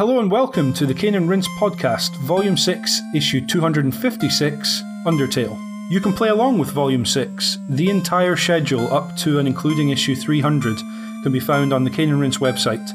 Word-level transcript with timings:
Hello 0.00 0.18
and 0.18 0.30
welcome 0.30 0.72
to 0.72 0.86
the 0.86 0.94
Cane 0.94 1.14
and 1.14 1.28
Rinse 1.28 1.46
podcast, 1.58 2.16
Volume 2.20 2.56
6, 2.56 3.02
Issue 3.14 3.46
256, 3.46 4.82
Undertale. 5.04 5.90
You 5.90 6.00
can 6.00 6.14
play 6.14 6.30
along 6.30 6.58
with 6.58 6.70
Volume 6.70 7.04
6. 7.04 7.58
The 7.68 7.90
entire 7.90 8.34
schedule, 8.34 8.90
up 8.94 9.14
to 9.18 9.38
and 9.38 9.46
including 9.46 9.90
issue 9.90 10.16
300, 10.16 10.78
can 11.22 11.32
be 11.32 11.38
found 11.38 11.74
on 11.74 11.84
the 11.84 11.90
Cane 11.90 12.08
and 12.08 12.18
Rinse 12.18 12.38
website. 12.38 12.88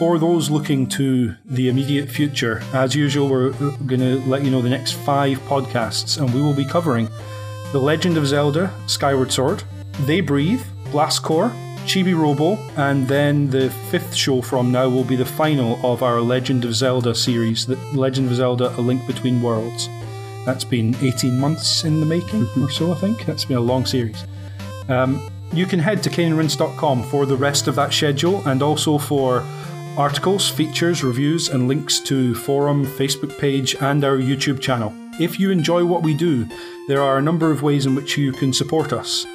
For 0.00 0.18
those 0.18 0.50
looking 0.50 0.88
to 0.88 1.36
the 1.44 1.68
immediate 1.68 2.08
future, 2.08 2.64
as 2.74 2.96
usual, 2.96 3.28
we're 3.28 3.50
going 3.86 4.00
to 4.00 4.20
let 4.26 4.42
you 4.42 4.50
know 4.50 4.60
the 4.60 4.68
next 4.68 4.94
five 4.94 5.38
podcasts, 5.42 6.18
and 6.18 6.34
we 6.34 6.42
will 6.42 6.52
be 6.52 6.64
covering 6.64 7.08
The 7.70 7.78
Legend 7.78 8.16
of 8.16 8.26
Zelda 8.26 8.74
Skyward 8.88 9.30
Sword, 9.30 9.62
They 10.00 10.20
Breathe, 10.20 10.64
Blast 10.90 11.22
Corps, 11.22 11.52
Chibi 11.90 12.16
Robo, 12.16 12.54
and 12.76 13.08
then 13.08 13.50
the 13.50 13.68
fifth 13.90 14.14
show 14.14 14.40
from 14.40 14.70
now 14.70 14.88
will 14.88 15.02
be 15.02 15.16
the 15.16 15.24
final 15.24 15.76
of 15.84 16.04
our 16.04 16.20
Legend 16.20 16.64
of 16.64 16.72
Zelda 16.72 17.16
series, 17.16 17.66
the 17.66 17.74
Legend 17.92 18.30
of 18.30 18.36
Zelda 18.36 18.72
A 18.78 18.80
Link 18.80 19.04
Between 19.08 19.42
Worlds. 19.42 19.88
That's 20.46 20.62
been 20.62 20.94
18 21.02 21.36
months 21.36 21.82
in 21.82 21.98
the 21.98 22.06
making 22.06 22.46
or 22.62 22.70
so, 22.70 22.92
I 22.92 22.94
think. 22.94 23.26
That's 23.26 23.44
been 23.44 23.56
a 23.56 23.60
long 23.60 23.86
series. 23.86 24.24
Um, 24.88 25.28
you 25.52 25.66
can 25.66 25.80
head 25.80 26.00
to 26.04 26.10
caneandrinse.com 26.10 27.02
for 27.10 27.26
the 27.26 27.36
rest 27.36 27.66
of 27.66 27.74
that 27.74 27.92
schedule 27.92 28.46
and 28.46 28.62
also 28.62 28.96
for 28.96 29.44
articles, 29.96 30.48
features, 30.48 31.02
reviews, 31.02 31.48
and 31.48 31.66
links 31.66 31.98
to 32.02 32.36
forum, 32.36 32.86
Facebook 32.86 33.36
page, 33.36 33.74
and 33.80 34.04
our 34.04 34.16
YouTube 34.16 34.60
channel. 34.60 34.94
If 35.18 35.40
you 35.40 35.50
enjoy 35.50 35.84
what 35.84 36.04
we 36.04 36.14
do, 36.14 36.46
there 36.86 37.02
are 37.02 37.18
a 37.18 37.22
number 37.22 37.50
of 37.50 37.62
ways 37.62 37.84
in 37.84 37.96
which 37.96 38.16
you 38.16 38.30
can 38.30 38.52
support 38.52 38.92
us. 38.92 39.26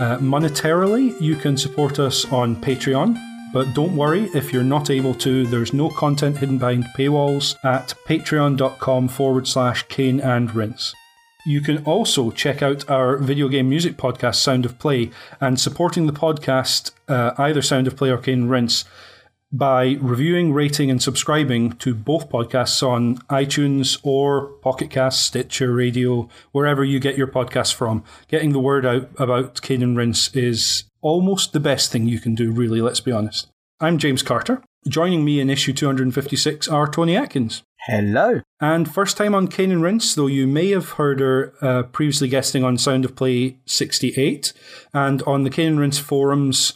Uh, 0.00 0.18
monetarily, 0.18 1.18
you 1.20 1.36
can 1.36 1.56
support 1.56 2.00
us 2.00 2.24
on 2.32 2.56
Patreon, 2.56 3.16
but 3.52 3.72
don't 3.74 3.96
worry 3.96 4.24
if 4.34 4.52
you're 4.52 4.64
not 4.64 4.90
able 4.90 5.14
to, 5.14 5.46
there's 5.46 5.72
no 5.72 5.88
content 5.88 6.36
hidden 6.36 6.58
behind 6.58 6.84
paywalls 6.98 7.54
at 7.64 7.94
patreon.com 8.04 9.06
forward 9.06 9.46
slash 9.46 9.84
cane 9.84 10.20
and 10.20 10.52
rinse. 10.52 10.92
You 11.46 11.60
can 11.60 11.84
also 11.84 12.32
check 12.32 12.60
out 12.60 12.90
our 12.90 13.18
video 13.18 13.48
game 13.48 13.68
music 13.68 13.96
podcast, 13.96 14.36
Sound 14.36 14.64
of 14.64 14.80
Play, 14.80 15.10
and 15.40 15.60
supporting 15.60 16.06
the 16.06 16.12
podcast, 16.12 16.90
uh, 17.06 17.32
either 17.38 17.62
Sound 17.62 17.86
of 17.86 17.96
Play 17.96 18.10
or 18.10 18.18
Cane 18.18 18.48
Rinse, 18.48 18.84
by 19.54 19.96
reviewing, 20.00 20.52
rating, 20.52 20.90
and 20.90 21.00
subscribing 21.00 21.72
to 21.74 21.94
both 21.94 22.28
podcasts 22.28 22.82
on 22.82 23.18
iTunes 23.30 24.00
or 24.02 24.48
Pocket 24.62 24.90
Cast, 24.90 25.24
Stitcher 25.24 25.72
Radio, 25.72 26.28
wherever 26.50 26.82
you 26.84 26.98
get 26.98 27.16
your 27.16 27.28
podcasts 27.28 27.72
from. 27.72 28.02
Getting 28.26 28.52
the 28.52 28.58
word 28.58 28.84
out 28.84 29.08
about 29.16 29.62
Cane 29.62 29.82
and 29.84 29.96
Rinse 29.96 30.34
is 30.34 30.84
almost 31.02 31.52
the 31.52 31.60
best 31.60 31.92
thing 31.92 32.08
you 32.08 32.18
can 32.18 32.34
do, 32.34 32.50
really, 32.50 32.80
let's 32.80 32.98
be 32.98 33.12
honest. 33.12 33.46
I'm 33.78 33.96
James 33.96 34.24
Carter. 34.24 34.60
Joining 34.88 35.24
me 35.24 35.38
in 35.38 35.48
issue 35.48 35.72
256 35.72 36.66
are 36.66 36.88
Tony 36.88 37.16
Atkins. 37.16 37.62
Hello. 37.86 38.40
And 38.60 38.92
first 38.92 39.16
time 39.16 39.36
on 39.36 39.46
Cane 39.46 39.70
and 39.70 39.82
Rinse, 39.82 40.16
though 40.16 40.26
you 40.26 40.48
may 40.48 40.70
have 40.70 40.90
heard 40.90 41.20
her 41.20 41.54
uh, 41.60 41.84
previously 41.84 42.28
guesting 42.28 42.64
on 42.64 42.76
Sound 42.76 43.04
of 43.04 43.14
Play 43.14 43.58
68. 43.66 44.52
And 44.92 45.22
on 45.22 45.44
the 45.44 45.50
Cane 45.50 45.68
and 45.68 45.80
Rinse 45.80 46.00
forums, 46.00 46.72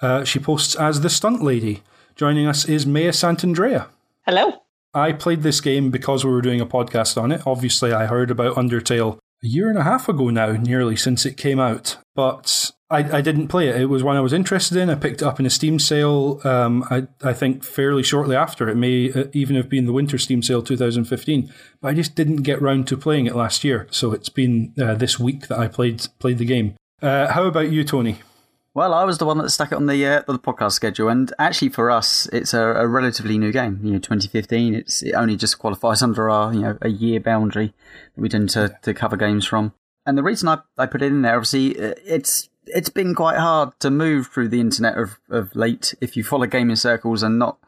uh, 0.00 0.24
she 0.24 0.38
posts 0.38 0.74
as 0.74 1.02
the 1.02 1.10
Stunt 1.10 1.42
Lady. 1.42 1.82
Joining 2.16 2.46
us 2.46 2.68
is 2.68 2.86
Maya 2.86 3.10
Santandrea. 3.10 3.88
Hello. 4.24 4.62
I 4.94 5.10
played 5.10 5.42
this 5.42 5.60
game 5.60 5.90
because 5.90 6.24
we 6.24 6.30
were 6.30 6.42
doing 6.42 6.60
a 6.60 6.66
podcast 6.66 7.20
on 7.20 7.32
it. 7.32 7.44
Obviously, 7.44 7.92
I 7.92 8.06
heard 8.06 8.30
about 8.30 8.54
Undertale 8.54 9.18
a 9.42 9.46
year 9.48 9.68
and 9.68 9.76
a 9.76 9.82
half 9.82 10.08
ago 10.08 10.30
now, 10.30 10.52
nearly 10.52 10.94
since 10.94 11.26
it 11.26 11.36
came 11.36 11.58
out. 11.58 11.96
But 12.14 12.70
I, 12.88 13.16
I 13.16 13.20
didn't 13.20 13.48
play 13.48 13.68
it. 13.68 13.80
It 13.80 13.86
was 13.86 14.04
one 14.04 14.16
I 14.16 14.20
was 14.20 14.32
interested 14.32 14.78
in. 14.78 14.90
I 14.90 14.94
picked 14.94 15.22
it 15.22 15.24
up 15.26 15.40
in 15.40 15.46
a 15.46 15.50
Steam 15.50 15.80
sale, 15.80 16.40
um, 16.44 16.84
I, 16.88 17.08
I 17.20 17.32
think 17.32 17.64
fairly 17.64 18.04
shortly 18.04 18.36
after. 18.36 18.68
It 18.68 18.76
may 18.76 19.10
uh, 19.10 19.24
even 19.32 19.56
have 19.56 19.68
been 19.68 19.86
the 19.86 19.92
winter 19.92 20.16
Steam 20.16 20.40
sale 20.40 20.62
2015. 20.62 21.52
But 21.80 21.88
I 21.88 21.94
just 21.94 22.14
didn't 22.14 22.42
get 22.42 22.62
round 22.62 22.86
to 22.86 22.96
playing 22.96 23.26
it 23.26 23.34
last 23.34 23.64
year. 23.64 23.88
So 23.90 24.12
it's 24.12 24.28
been 24.28 24.72
uh, 24.80 24.94
this 24.94 25.18
week 25.18 25.48
that 25.48 25.58
I 25.58 25.66
played, 25.66 26.06
played 26.20 26.38
the 26.38 26.44
game. 26.44 26.76
Uh, 27.02 27.32
how 27.32 27.42
about 27.42 27.72
you, 27.72 27.82
Tony? 27.82 28.20
Well, 28.74 28.92
I 28.92 29.04
was 29.04 29.18
the 29.18 29.24
one 29.24 29.38
that 29.38 29.50
stuck 29.50 29.70
it 29.70 29.76
on 29.76 29.86
the 29.86 30.04
uh, 30.04 30.22
the 30.26 30.36
podcast 30.36 30.72
schedule, 30.72 31.08
and 31.08 31.32
actually 31.38 31.68
for 31.68 31.92
us, 31.92 32.26
it's 32.32 32.52
a, 32.52 32.60
a, 32.60 32.88
relatively 32.88 33.38
new 33.38 33.52
game. 33.52 33.78
You 33.84 33.92
know, 33.92 33.98
2015. 34.00 34.74
It's 34.74 35.00
it 35.00 35.12
only 35.12 35.36
just 35.36 35.60
qualifies 35.60 36.02
under 36.02 36.28
our 36.28 36.52
you 36.52 36.62
know 36.62 36.78
a 36.82 36.88
year 36.88 37.20
boundary 37.20 37.72
that 38.16 38.20
we 38.20 38.28
tend 38.28 38.50
to, 38.50 38.76
to 38.82 38.92
cover 38.92 39.16
games 39.16 39.46
from. 39.46 39.74
And 40.04 40.18
the 40.18 40.24
reason 40.24 40.48
I, 40.48 40.58
I 40.76 40.86
put 40.86 41.02
it 41.02 41.06
in 41.06 41.22
there, 41.22 41.36
obviously, 41.36 41.78
uh, 41.78 41.94
it's 42.04 42.48
it's 42.66 42.88
been 42.88 43.14
quite 43.14 43.38
hard 43.38 43.78
to 43.78 43.92
move 43.92 44.26
through 44.26 44.48
the 44.48 44.60
internet 44.60 44.98
of, 44.98 45.20
of 45.30 45.54
late 45.54 45.94
if 46.00 46.16
you 46.16 46.24
follow 46.24 46.46
gaming 46.46 46.74
circles 46.74 47.22
and 47.22 47.38
not 47.38 47.58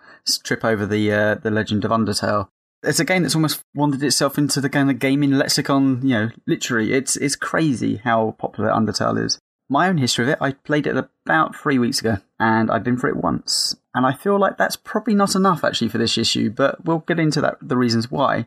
trip 0.43 0.65
over 0.65 0.84
the 0.87 1.12
uh, 1.12 1.34
the 1.37 1.53
Legend 1.53 1.84
of 1.84 1.93
Undertale. 1.93 2.49
It's 2.83 2.99
a 2.99 3.05
game 3.05 3.23
that's 3.23 3.37
almost 3.37 3.62
wandered 3.77 4.03
itself 4.03 4.38
into 4.38 4.61
the 4.61 4.69
kind 4.69 4.91
of 4.91 4.99
gaming 4.99 5.31
lexicon. 5.31 6.00
You 6.03 6.15
know, 6.15 6.31
literally, 6.49 6.94
it's 6.94 7.17
it's 7.17 7.37
crazy 7.37 8.00
how 8.03 8.34
popular 8.41 8.71
Undertale 8.71 9.25
is 9.25 9.38
my 9.69 9.88
own 9.88 9.99
history 9.99 10.25
of 10.25 10.28
it, 10.28 10.38
I 10.41 10.53
played 10.53 10.87
it 10.87 10.97
about 10.97 11.56
three 11.56 11.78
weeks 11.78 12.00
ago, 12.00 12.19
and 12.38 12.71
I've 12.71 12.84
been 12.84 12.97
for 12.97 13.09
it 13.09 13.16
once. 13.16 13.77
And 13.94 14.06
I 14.06 14.12
feel 14.12 14.38
like 14.38 14.59
that's 14.59 14.77
probably 14.77 15.15
not 15.15 15.34
enough 15.34 15.65
actually 15.65 15.88
for 15.88 15.99
this 15.99 16.16
issue, 16.19 16.50
but 16.50 16.84
we'll 16.84 17.00
get 17.00 17.19
into 17.19 17.41
that 17.41 17.56
the 17.60 17.76
reasons 17.76 18.10
why. 18.10 18.47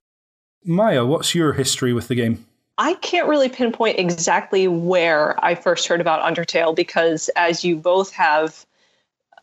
Maya, 0.64 1.06
what's 1.06 1.36
your 1.36 1.54
history 1.54 1.94
with 1.94 2.08
the 2.08 2.16
game? 2.16 2.46
I 2.78 2.94
can't 2.96 3.28
really 3.28 3.50
pinpoint 3.50 4.00
exactly 4.00 4.68
where 4.68 5.44
I 5.44 5.56
first 5.56 5.88
heard 5.88 6.00
about 6.00 6.22
Undertale 6.22 6.76
because, 6.76 7.30
as 7.36 7.66
you 7.66 7.76
both 7.76 8.12
have 8.14 8.66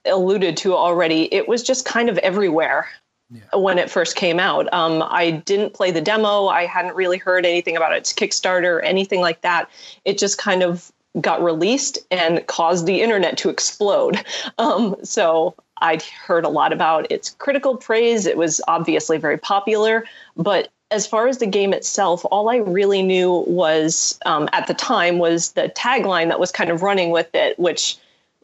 alluded 0.06 0.56
to 0.58 0.74
already, 0.74 1.32
it 1.34 1.46
was 1.46 1.62
just 1.62 1.84
kind 1.84 2.08
of 2.08 2.18
everywhere. 2.18 2.88
Yeah. 3.28 3.58
when 3.58 3.76
it 3.76 3.90
first 3.90 4.14
came 4.14 4.38
out. 4.38 4.72
Um, 4.72 5.02
I 5.04 5.32
didn't 5.32 5.74
play 5.74 5.90
the 5.90 6.00
demo. 6.00 6.46
I 6.46 6.64
hadn't 6.64 6.94
really 6.94 7.18
heard 7.18 7.44
anything 7.44 7.76
about 7.76 7.92
its 7.92 8.12
Kickstarter 8.12 8.76
or 8.76 8.82
anything 8.82 9.20
like 9.20 9.40
that. 9.40 9.68
It 10.04 10.16
just 10.16 10.38
kind 10.38 10.62
of 10.62 10.92
got 11.20 11.42
released 11.42 11.98
and 12.10 12.46
caused 12.46 12.86
the 12.86 13.02
internet 13.02 13.36
to 13.38 13.48
explode. 13.48 14.24
Um, 14.58 14.96
so 15.02 15.54
I'd 15.78 16.02
heard 16.02 16.44
a 16.44 16.48
lot 16.48 16.72
about 16.72 17.10
its 17.10 17.30
critical 17.30 17.76
praise. 17.76 18.26
It 18.26 18.36
was 18.36 18.60
obviously 18.68 19.18
very 19.18 19.38
popular, 19.38 20.04
but 20.36 20.68
as 20.90 21.06
far 21.06 21.26
as 21.26 21.38
the 21.38 21.46
game 21.46 21.72
itself, 21.72 22.24
all 22.30 22.48
I 22.48 22.56
really 22.56 23.02
knew 23.02 23.44
was 23.46 24.18
um, 24.24 24.48
at 24.52 24.66
the 24.66 24.74
time 24.74 25.18
was 25.18 25.52
the 25.52 25.68
tagline 25.76 26.28
that 26.28 26.40
was 26.40 26.52
kind 26.52 26.70
of 26.70 26.82
running 26.82 27.10
with 27.10 27.34
it, 27.34 27.58
which 27.58 27.98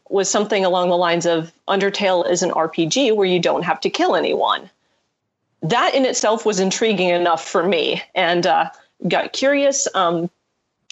was 0.08 0.28
something 0.28 0.64
along 0.64 0.88
the 0.88 0.96
lines 0.96 1.24
of 1.24 1.52
Undertale 1.68 2.28
is 2.28 2.42
an 2.42 2.50
RPG 2.50 3.16
where 3.16 3.26
you 3.26 3.40
don't 3.40 3.62
have 3.62 3.80
to 3.80 3.90
kill 3.90 4.16
anyone. 4.16 4.68
That 5.62 5.94
in 5.94 6.04
itself 6.04 6.44
was 6.44 6.58
intriguing 6.58 7.08
enough 7.08 7.46
for 7.46 7.62
me 7.62 8.02
and 8.14 8.46
uh, 8.46 8.70
got 9.08 9.32
curious. 9.32 9.88
Um, 9.94 10.28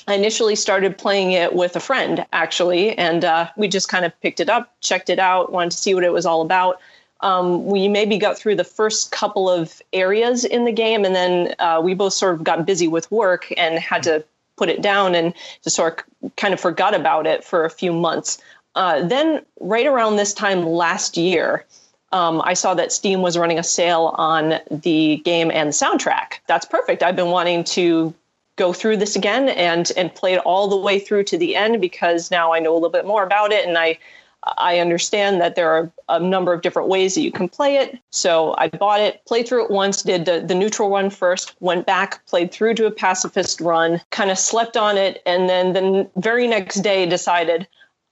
I 0.06 0.14
initially 0.14 0.56
started 0.56 0.96
playing 0.96 1.32
it 1.32 1.54
with 1.54 1.76
a 1.76 1.80
friend, 1.80 2.24
actually, 2.32 2.96
and 2.96 3.24
uh, 3.24 3.48
we 3.56 3.68
just 3.68 3.88
kind 3.88 4.04
of 4.04 4.18
picked 4.20 4.40
it 4.40 4.48
up, 4.48 4.72
checked 4.80 5.10
it 5.10 5.18
out, 5.18 5.52
wanted 5.52 5.72
to 5.72 5.78
see 5.78 5.94
what 5.94 6.04
it 6.04 6.12
was 6.12 6.26
all 6.26 6.42
about. 6.42 6.80
Um, 7.20 7.66
we 7.66 7.88
maybe 7.88 8.16
got 8.16 8.38
through 8.38 8.56
the 8.56 8.64
first 8.64 9.12
couple 9.12 9.48
of 9.50 9.82
areas 9.92 10.44
in 10.44 10.64
the 10.64 10.72
game, 10.72 11.04
and 11.04 11.14
then 11.14 11.54
uh, 11.58 11.80
we 11.82 11.94
both 11.94 12.14
sort 12.14 12.34
of 12.34 12.44
got 12.44 12.64
busy 12.64 12.88
with 12.88 13.10
work 13.10 13.52
and 13.56 13.78
had 13.78 14.02
to 14.04 14.24
put 14.56 14.68
it 14.68 14.82
down 14.82 15.14
and 15.14 15.34
just 15.62 15.76
sort 15.76 16.04
of 16.22 16.36
kind 16.36 16.54
of 16.54 16.60
forgot 16.60 16.94
about 16.94 17.26
it 17.26 17.44
for 17.44 17.64
a 17.64 17.70
few 17.70 17.92
months. 17.92 18.40
Uh, 18.74 19.06
then, 19.06 19.44
right 19.60 19.86
around 19.86 20.16
this 20.16 20.32
time 20.32 20.64
last 20.64 21.16
year, 21.16 21.64
um, 22.12 22.40
I 22.44 22.54
saw 22.54 22.74
that 22.74 22.92
Steam 22.92 23.22
was 23.22 23.38
running 23.38 23.58
a 23.58 23.62
sale 23.62 24.14
on 24.16 24.60
the 24.70 25.18
game 25.24 25.50
and 25.50 25.68
the 25.68 25.72
soundtrack. 25.72 26.40
That's 26.46 26.66
perfect. 26.66 27.02
I've 27.02 27.16
been 27.16 27.30
wanting 27.30 27.64
to 27.64 28.14
go 28.60 28.74
through 28.74 28.98
this 28.98 29.16
again 29.16 29.48
and 29.48 29.90
and 29.96 30.14
play 30.14 30.34
it 30.34 30.42
all 30.44 30.68
the 30.68 30.76
way 30.76 30.98
through 30.98 31.24
to 31.24 31.38
the 31.38 31.56
end 31.56 31.80
because 31.80 32.30
now 32.30 32.52
I 32.52 32.58
know 32.60 32.72
a 32.72 32.74
little 32.74 32.90
bit 32.90 33.06
more 33.06 33.24
about 33.24 33.52
it 33.52 33.66
and 33.66 33.78
I 33.78 33.98
I 34.58 34.78
understand 34.78 35.40
that 35.40 35.54
there 35.54 35.70
are 35.70 35.90
a 36.10 36.20
number 36.20 36.52
of 36.52 36.60
different 36.60 36.88
ways 36.88 37.14
that 37.14 37.22
you 37.22 37.32
can 37.32 37.48
play 37.48 37.76
it. 37.76 37.98
So 38.10 38.54
I 38.58 38.68
bought 38.68 39.00
it, 39.00 39.22
played 39.26 39.46
through 39.46 39.64
it 39.64 39.70
once, 39.70 40.02
did 40.02 40.24
the, 40.24 40.40
the 40.40 40.54
neutral 40.54 40.88
run 40.88 41.10
first, 41.10 41.54
went 41.60 41.84
back, 41.84 42.24
played 42.24 42.50
through 42.50 42.74
to 42.74 42.86
a 42.86 42.90
pacifist 42.90 43.60
run, 43.60 44.00
kind 44.10 44.30
of 44.30 44.38
slept 44.38 44.78
on 44.78 44.96
it, 44.96 45.22
and 45.26 45.50
then 45.50 45.74
the 45.74 46.10
very 46.16 46.46
next 46.46 46.76
day 46.76 47.04
decided 47.04 47.66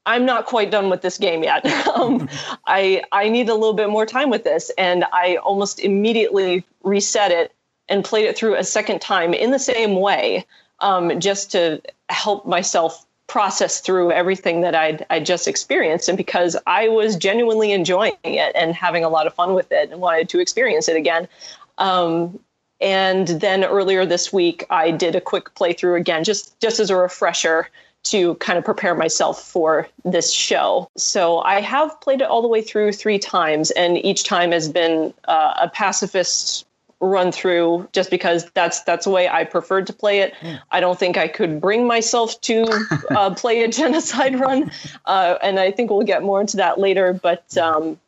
I'm 0.05 0.27
not 0.27 0.45
quite 0.45 0.71
done 0.71 0.91
with 0.91 1.03
this 1.03 1.19
game 1.19 1.43
yet. 1.43 1.65
um, 1.97 2.29
I 2.67 3.03
I 3.13 3.29
need 3.29 3.49
a 3.49 3.55
little 3.55 3.75
bit 3.75 3.89
more 3.89 4.07
time 4.07 4.31
with 4.31 4.45
this, 4.45 4.71
and 4.77 5.05
I 5.13 5.37
almost 5.37 5.81
immediately 5.81 6.65
reset 6.83 7.31
it 7.31 7.53
and 7.89 8.05
played 8.05 8.27
it 8.27 8.37
through 8.37 8.55
a 8.57 8.65
second 8.65 9.01
time 9.01 9.35
in 9.35 9.51
the 9.51 9.59
same 9.59 9.97
way, 9.97 10.45
um, 10.81 11.19
just 11.21 11.51
to 11.53 11.81
help 12.09 12.47
myself 12.47 13.07
process 13.27 13.81
through 13.81 14.11
everything 14.11 14.63
that 14.63 14.75
I'd, 14.75 15.05
i 15.11 15.21
just 15.21 15.47
experienced. 15.47 16.09
And 16.09 16.17
because 16.17 16.57
I 16.67 16.89
was 16.89 17.15
genuinely 17.15 17.73
enjoying 17.73 18.17
it 18.25 18.53
and 18.57 18.75
having 18.75 19.05
a 19.05 19.09
lot 19.09 19.27
of 19.27 19.35
fun 19.35 19.55
with 19.55 19.71
it 19.71 19.91
and 19.91 20.01
wanted 20.01 20.29
to 20.31 20.41
experience 20.41 20.89
it 20.89 20.97
again. 20.97 21.29
Um, 21.77 22.41
and 22.81 23.29
then 23.29 23.65
earlier 23.65 24.07
this 24.07 24.33
week, 24.33 24.65
I 24.71 24.91
did 24.91 25.15
a 25.15 25.21
quick 25.21 25.55
playthrough 25.55 25.99
again, 25.99 26.25
just 26.25 26.59
just 26.61 26.81
as 26.81 26.91
a 26.91 26.97
refresher 26.97 27.69
to 28.05 28.37
kind 28.37 28.57
of 28.59 28.65
prepare 28.65 28.95
myself 28.95 29.43
for 29.43 29.89
this 30.05 30.33
show. 30.33 30.89
So 30.97 31.41
I 31.41 31.61
have 31.61 32.01
played 32.01 32.21
it 32.21 32.29
all 32.29 32.41
the 32.41 32.49
way 32.49 32.63
through 32.63 32.93
three 32.93 33.19
times, 33.19 33.73
and 33.73 33.99
each 34.05 34.23
time 34.23 34.53
has 34.53 34.69
been 34.69 35.13
uh, 35.27 35.55
a 35.61 35.69
pacifist 35.69 36.67
run 37.01 37.31
through 37.31 37.89
just 37.93 38.11
because 38.11 38.51
that's 38.55 38.83
that's 38.83 39.05
the 39.05 39.11
way 39.11 39.29
I 39.29 39.45
preferred 39.45 39.87
to 39.87 39.93
play 39.93 40.21
it. 40.21 40.35
I 40.71 40.81
don't 40.81 40.99
think 40.99 41.17
I 41.17 41.29
could 41.29 41.61
bring 41.61 41.87
myself 41.87 42.41
to 42.43 42.65
uh, 43.11 43.35
play 43.35 43.63
a 43.63 43.69
genocide 43.69 44.39
run, 44.39 44.71
uh, 45.05 45.37
and 45.43 45.61
I 45.61 45.71
think 45.71 45.91
we'll 45.91 46.03
get 46.03 46.23
more 46.23 46.41
into 46.41 46.57
that 46.57 46.79
later. 46.79 47.13
But 47.13 47.57
um, 47.57 47.99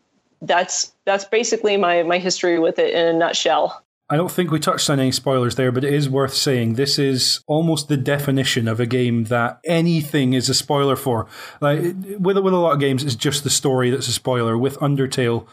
that's 0.43 0.93
that's 1.05 1.25
basically 1.25 1.77
my 1.77 2.03
my 2.03 2.19
history 2.19 2.59
with 2.59 2.79
it 2.79 2.95
in 2.95 3.07
a 3.07 3.13
nutshell. 3.13 3.83
I 4.13 4.17
don't 4.17 4.31
think 4.31 4.51
we 4.51 4.59
touched 4.59 4.91
on 4.91 4.99
any 4.99 5.13
spoilers 5.13 5.55
there, 5.55 5.71
but 5.71 5.85
it 5.85 5.95
is 5.95 6.09
worth 6.09 6.35
saying 6.35 6.75
this 6.75 6.99
is 6.99 7.45
almost 7.47 7.89
the 7.89 7.97
definition 7.97 8.67
of 8.67 8.81
a 8.81 8.87
game 8.87 9.25
that 9.25 9.61
anything 9.65 10.33
is 10.33 10.49
a 10.49 10.55
spoiler 10.55 10.97
for. 10.97 11.29
Like 11.61 11.81
with 12.19 12.37
with 12.39 12.53
a 12.53 12.57
lot 12.57 12.73
of 12.73 12.81
games, 12.81 13.05
it's 13.05 13.15
just 13.15 13.45
the 13.45 13.51
story 13.51 13.91
that's 13.91 14.09
a 14.09 14.13
spoiler. 14.13 14.59
With 14.59 14.79
Undertale, 14.79 15.47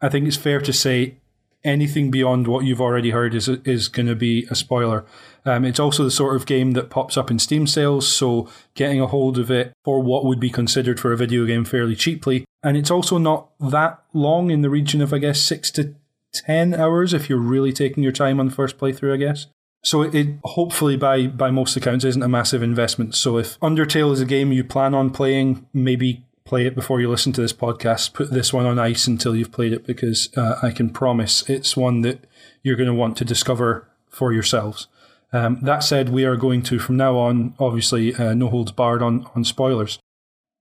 I 0.00 0.08
think 0.08 0.26
it's 0.26 0.36
fair 0.36 0.60
to 0.60 0.72
say 0.72 1.18
anything 1.64 2.10
beyond 2.10 2.48
what 2.48 2.64
you've 2.64 2.80
already 2.80 3.10
heard 3.10 3.34
is 3.34 3.48
is 3.48 3.88
going 3.88 4.06
to 4.06 4.14
be 4.14 4.46
a 4.50 4.54
spoiler. 4.54 5.04
Um, 5.44 5.64
it's 5.64 5.80
also 5.80 6.04
the 6.04 6.10
sort 6.10 6.36
of 6.36 6.46
game 6.46 6.72
that 6.72 6.90
pops 6.90 7.16
up 7.16 7.30
in 7.30 7.38
Steam 7.38 7.66
sales, 7.66 8.08
so 8.08 8.48
getting 8.74 9.00
a 9.00 9.06
hold 9.06 9.38
of 9.38 9.50
it 9.50 9.72
for 9.84 10.00
what 10.00 10.24
would 10.24 10.38
be 10.38 10.50
considered 10.50 11.00
for 11.00 11.12
a 11.12 11.16
video 11.16 11.44
game 11.44 11.64
fairly 11.64 11.96
cheaply. 11.96 12.44
And 12.62 12.76
it's 12.76 12.90
also 12.90 13.18
not 13.18 13.50
that 13.58 14.02
long 14.12 14.50
in 14.50 14.62
the 14.62 14.70
region 14.70 15.00
of, 15.00 15.12
I 15.12 15.18
guess, 15.18 15.40
six 15.40 15.70
to 15.72 15.94
10 16.32 16.74
hours 16.74 17.12
if 17.12 17.28
you're 17.28 17.38
really 17.38 17.72
taking 17.72 18.02
your 18.02 18.12
time 18.12 18.38
on 18.38 18.46
the 18.46 18.54
first 18.54 18.78
playthrough, 18.78 19.14
I 19.14 19.16
guess. 19.16 19.46
So 19.84 20.02
it, 20.02 20.14
it, 20.14 20.28
hopefully 20.44 20.96
by 20.96 21.26
by 21.26 21.50
most 21.50 21.76
accounts 21.76 22.04
isn't 22.04 22.22
a 22.22 22.28
massive 22.28 22.62
investment. 22.62 23.16
So 23.16 23.36
if 23.36 23.58
Undertale 23.58 24.12
is 24.12 24.20
a 24.20 24.24
game 24.24 24.52
you 24.52 24.62
plan 24.62 24.94
on 24.94 25.10
playing, 25.10 25.66
maybe 25.72 26.24
play 26.44 26.66
it 26.66 26.74
before 26.74 27.00
you 27.00 27.08
listen 27.08 27.32
to 27.32 27.40
this 27.40 27.52
podcast. 27.52 28.12
Put 28.12 28.30
this 28.30 28.52
one 28.52 28.66
on 28.66 28.78
ice 28.78 29.06
until 29.06 29.36
you've 29.36 29.52
played 29.52 29.72
it 29.72 29.86
because 29.86 30.28
uh, 30.36 30.58
I 30.62 30.70
can 30.70 30.90
promise 30.90 31.48
it's 31.48 31.76
one 31.76 32.02
that 32.02 32.24
you're 32.62 32.76
going 32.76 32.88
to 32.88 32.94
want 32.94 33.16
to 33.18 33.24
discover 33.24 33.88
for 34.08 34.32
yourselves. 34.32 34.88
Um, 35.32 35.58
that 35.62 35.80
said, 35.80 36.10
we 36.10 36.24
are 36.24 36.36
going 36.36 36.62
to 36.64 36.78
from 36.78 36.96
now 36.96 37.16
on, 37.16 37.54
obviously, 37.58 38.14
uh, 38.14 38.34
no 38.34 38.48
holds 38.48 38.72
barred 38.72 39.02
on 39.02 39.26
on 39.34 39.44
spoilers 39.44 39.98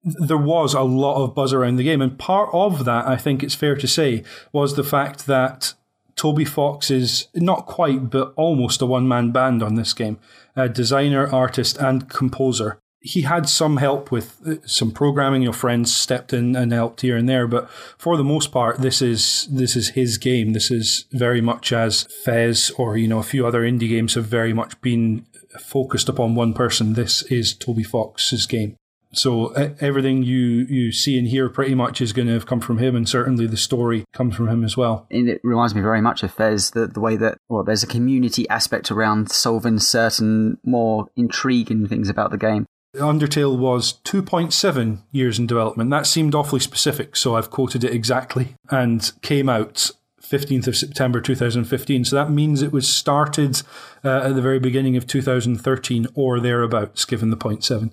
there 0.03 0.37
was 0.37 0.73
a 0.73 0.81
lot 0.81 1.23
of 1.23 1.35
buzz 1.35 1.53
around 1.53 1.75
the 1.75 1.83
game. 1.83 2.01
And 2.01 2.17
part 2.17 2.49
of 2.53 2.85
that, 2.85 3.07
I 3.07 3.17
think 3.17 3.43
it's 3.43 3.55
fair 3.55 3.75
to 3.75 3.87
say, 3.87 4.23
was 4.51 4.75
the 4.75 4.83
fact 4.83 5.27
that 5.27 5.73
Toby 6.15 6.45
Fox 6.45 6.91
is 6.91 7.27
not 7.35 7.65
quite, 7.65 8.09
but 8.09 8.33
almost 8.35 8.81
a 8.81 8.85
one 8.85 9.07
man 9.07 9.31
band 9.31 9.63
on 9.63 9.75
this 9.75 9.93
game 9.93 10.19
a 10.53 10.67
designer, 10.67 11.33
artist, 11.33 11.77
and 11.77 12.09
composer. 12.09 12.77
He 13.03 13.21
had 13.21 13.49
some 13.49 13.77
help 13.77 14.11
with 14.11 14.37
uh, 14.45 14.55
some 14.65 14.91
programming. 14.91 15.41
Your 15.41 15.53
friends 15.53 15.93
stepped 15.93 16.33
in 16.33 16.55
and 16.55 16.71
helped 16.71 17.01
here 17.01 17.17
and 17.17 17.27
there, 17.27 17.47
but 17.47 17.69
for 17.97 18.15
the 18.15 18.23
most 18.23 18.51
part, 18.51 18.77
this 18.79 19.01
is 19.01 19.47
this 19.51 19.75
is 19.75 19.89
his 19.89 20.17
game. 20.19 20.53
This 20.53 20.69
is 20.69 21.05
very 21.11 21.41
much 21.41 21.73
as 21.73 22.03
Fez 22.23 22.71
or 22.77 22.97
you 22.97 23.07
know 23.07 23.19
a 23.19 23.23
few 23.23 23.47
other 23.47 23.63
indie 23.63 23.89
games 23.89 24.13
have 24.13 24.25
very 24.25 24.53
much 24.53 24.79
been 24.81 25.25
focused 25.59 26.09
upon 26.09 26.35
one 26.35 26.53
person. 26.53 26.93
This 26.93 27.23
is 27.23 27.53
Toby 27.53 27.83
Fox's 27.83 28.45
game. 28.45 28.77
So 29.13 29.47
everything 29.81 30.23
you, 30.23 30.65
you 30.69 30.91
see 30.91 31.17
and 31.17 31.27
hear 31.27 31.49
pretty 31.49 31.75
much 31.75 31.99
is 31.99 32.13
going 32.13 32.27
to 32.27 32.33
have 32.33 32.45
come 32.45 32.61
from 32.61 32.77
him, 32.77 32.95
and 32.95 33.07
certainly 33.07 33.45
the 33.45 33.57
story 33.57 34.05
comes 34.13 34.35
from 34.35 34.47
him 34.47 34.63
as 34.63 34.77
well. 34.77 35.05
And 35.11 35.27
it 35.27 35.41
reminds 35.43 35.75
me 35.75 35.81
very 35.81 36.01
much 36.01 36.23
of 36.23 36.31
Fez, 36.31 36.71
the, 36.71 36.87
the 36.87 37.01
way 37.01 37.17
that, 37.17 37.37
well, 37.49 37.63
there's 37.63 37.83
a 37.83 37.87
community 37.87 38.47
aspect 38.47 38.89
around 38.89 39.29
solving 39.29 39.79
certain 39.79 40.59
more 40.63 41.07
intriguing 41.17 41.87
things 41.87 42.07
about 42.07 42.31
the 42.31 42.37
game. 42.37 42.65
Undertale 42.95 43.57
was 43.57 43.93
2.7 44.03 44.99
years 45.11 45.39
in 45.39 45.47
development. 45.47 45.89
That 45.89 46.05
seemed 46.05 46.35
awfully 46.35 46.59
specific, 46.59 47.15
so 47.15 47.35
I've 47.35 47.49
quoted 47.49 47.83
it 47.83 47.93
exactly, 47.93 48.55
and 48.69 49.11
came 49.21 49.47
out 49.47 49.91
15th 50.21 50.67
of 50.67 50.77
September 50.77 51.21
2015. 51.21 52.05
So 52.05 52.15
that 52.15 52.31
means 52.31 52.61
it 52.61 52.71
was 52.71 52.87
started 52.87 53.61
uh, 54.03 54.21
at 54.23 54.35
the 54.35 54.41
very 54.41 54.59
beginning 54.59 54.97
of 54.97 55.07
2013 55.07 56.07
or 56.13 56.39
thereabouts, 56.39 57.05
given 57.05 57.29
the 57.29 57.37
0.7. 57.37 57.91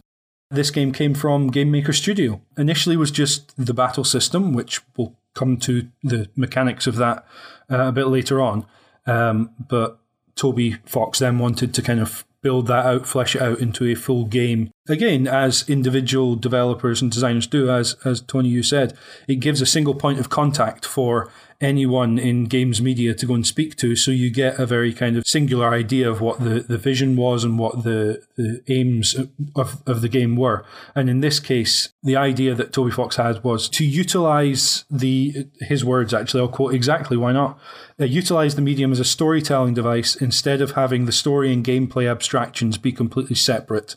This 0.51 0.71
game 0.71 0.93
came 0.93 1.15
from 1.15 1.49
Game 1.49 1.71
Maker 1.71 1.93
Studio. 1.93 2.41
Initially 2.57 2.97
was 2.97 3.11
just 3.11 3.55
the 3.57 3.75
battle 3.75 4.05
system, 4.05 4.53
which 4.53 4.81
we'll 4.97 5.15
come 5.35 5.59
to 5.59 5.89
the 6.03 6.29
mechanics 6.37 6.87
of 6.87 6.97
that 6.97 7.27
uh, 7.71 7.89
a 7.89 7.93
bit 7.93 8.07
later 8.07 8.41
on. 8.41 8.67
Um, 9.07 9.51
but 9.59 9.99
Toby 10.37 10.77
Fox 10.87 11.19
then 11.19 11.39
wanted 11.39 11.75
to 11.75 11.83
kind 11.83 12.01
of 12.01 12.25
build 12.43 12.67
that 12.67 12.87
out, 12.87 13.07
flesh 13.07 13.35
it 13.35 13.43
out 13.43 13.59
into 13.59 13.85
a 13.87 13.95
full 13.95 14.25
game. 14.25 14.71
Again, 14.89 15.27
as 15.27 15.69
individual 15.69 16.37
developers 16.37 17.03
and 17.03 17.11
designers 17.11 17.47
do, 17.47 17.71
as 17.71 17.97
as 18.05 18.21
Tony 18.21 18.49
you 18.49 18.63
said, 18.63 18.97
it 19.27 19.37
gives 19.37 19.61
a 19.61 19.67
single 19.67 19.95
point 19.95 20.21
of 20.21 20.31
contact 20.31 20.87
for 20.87 21.31
anyone 21.61 22.19
in 22.19 22.45
games 22.45 22.81
media 22.81 23.15
to 23.15 23.27
go 23.27 23.35
and 23.35 23.47
speak 23.47 23.75
to. 23.77 23.97
So 23.97 24.11
you 24.11 24.31
get 24.31 24.61
a 24.61 24.67
very 24.67 24.93
kind 24.93 25.17
of 25.17 25.27
singular 25.27 25.69
idea 25.69 26.09
of 26.09 26.21
what 26.21 26.39
the, 26.39 26.61
the 26.61 26.79
vision 26.79 27.17
was 27.17 27.43
and 27.43 27.59
what 27.59 27.83
the, 27.83 28.23
the 28.37 28.63
aims 28.69 29.17
of, 29.57 29.83
of 29.87 30.01
the 30.01 30.09
game 30.09 30.37
were. 30.37 30.65
And 30.95 31.11
in 31.11 31.21
this 31.21 31.41
case, 31.41 31.89
the 32.03 32.17
idea 32.17 32.55
that 32.55 32.73
Toby 32.73 32.93
Fox 32.93 33.17
had 33.17 33.43
was 33.43 33.69
to 33.71 33.85
utilize 33.85 34.85
the, 34.89 35.49
his 35.61 35.85
words 35.85 36.15
actually, 36.15 36.43
I'll 36.43 36.49
quote 36.49 36.75
exactly, 36.75 37.17
why 37.17 37.33
not? 37.33 37.59
Uh, 38.01 38.05
utilize 38.05 38.55
the 38.55 38.63
medium 38.63 38.93
as 38.93 39.01
a 39.01 39.05
storytelling 39.05 39.75
device 39.75 40.15
instead 40.15 40.61
of 40.61 40.73
having 40.73 41.07
the 41.07 41.13
story 41.13 41.53
and 41.53 41.65
gameplay 41.65 42.09
abstractions 42.09 42.79
be 42.79 42.93
completely 42.93 43.37
separate. 43.37 43.97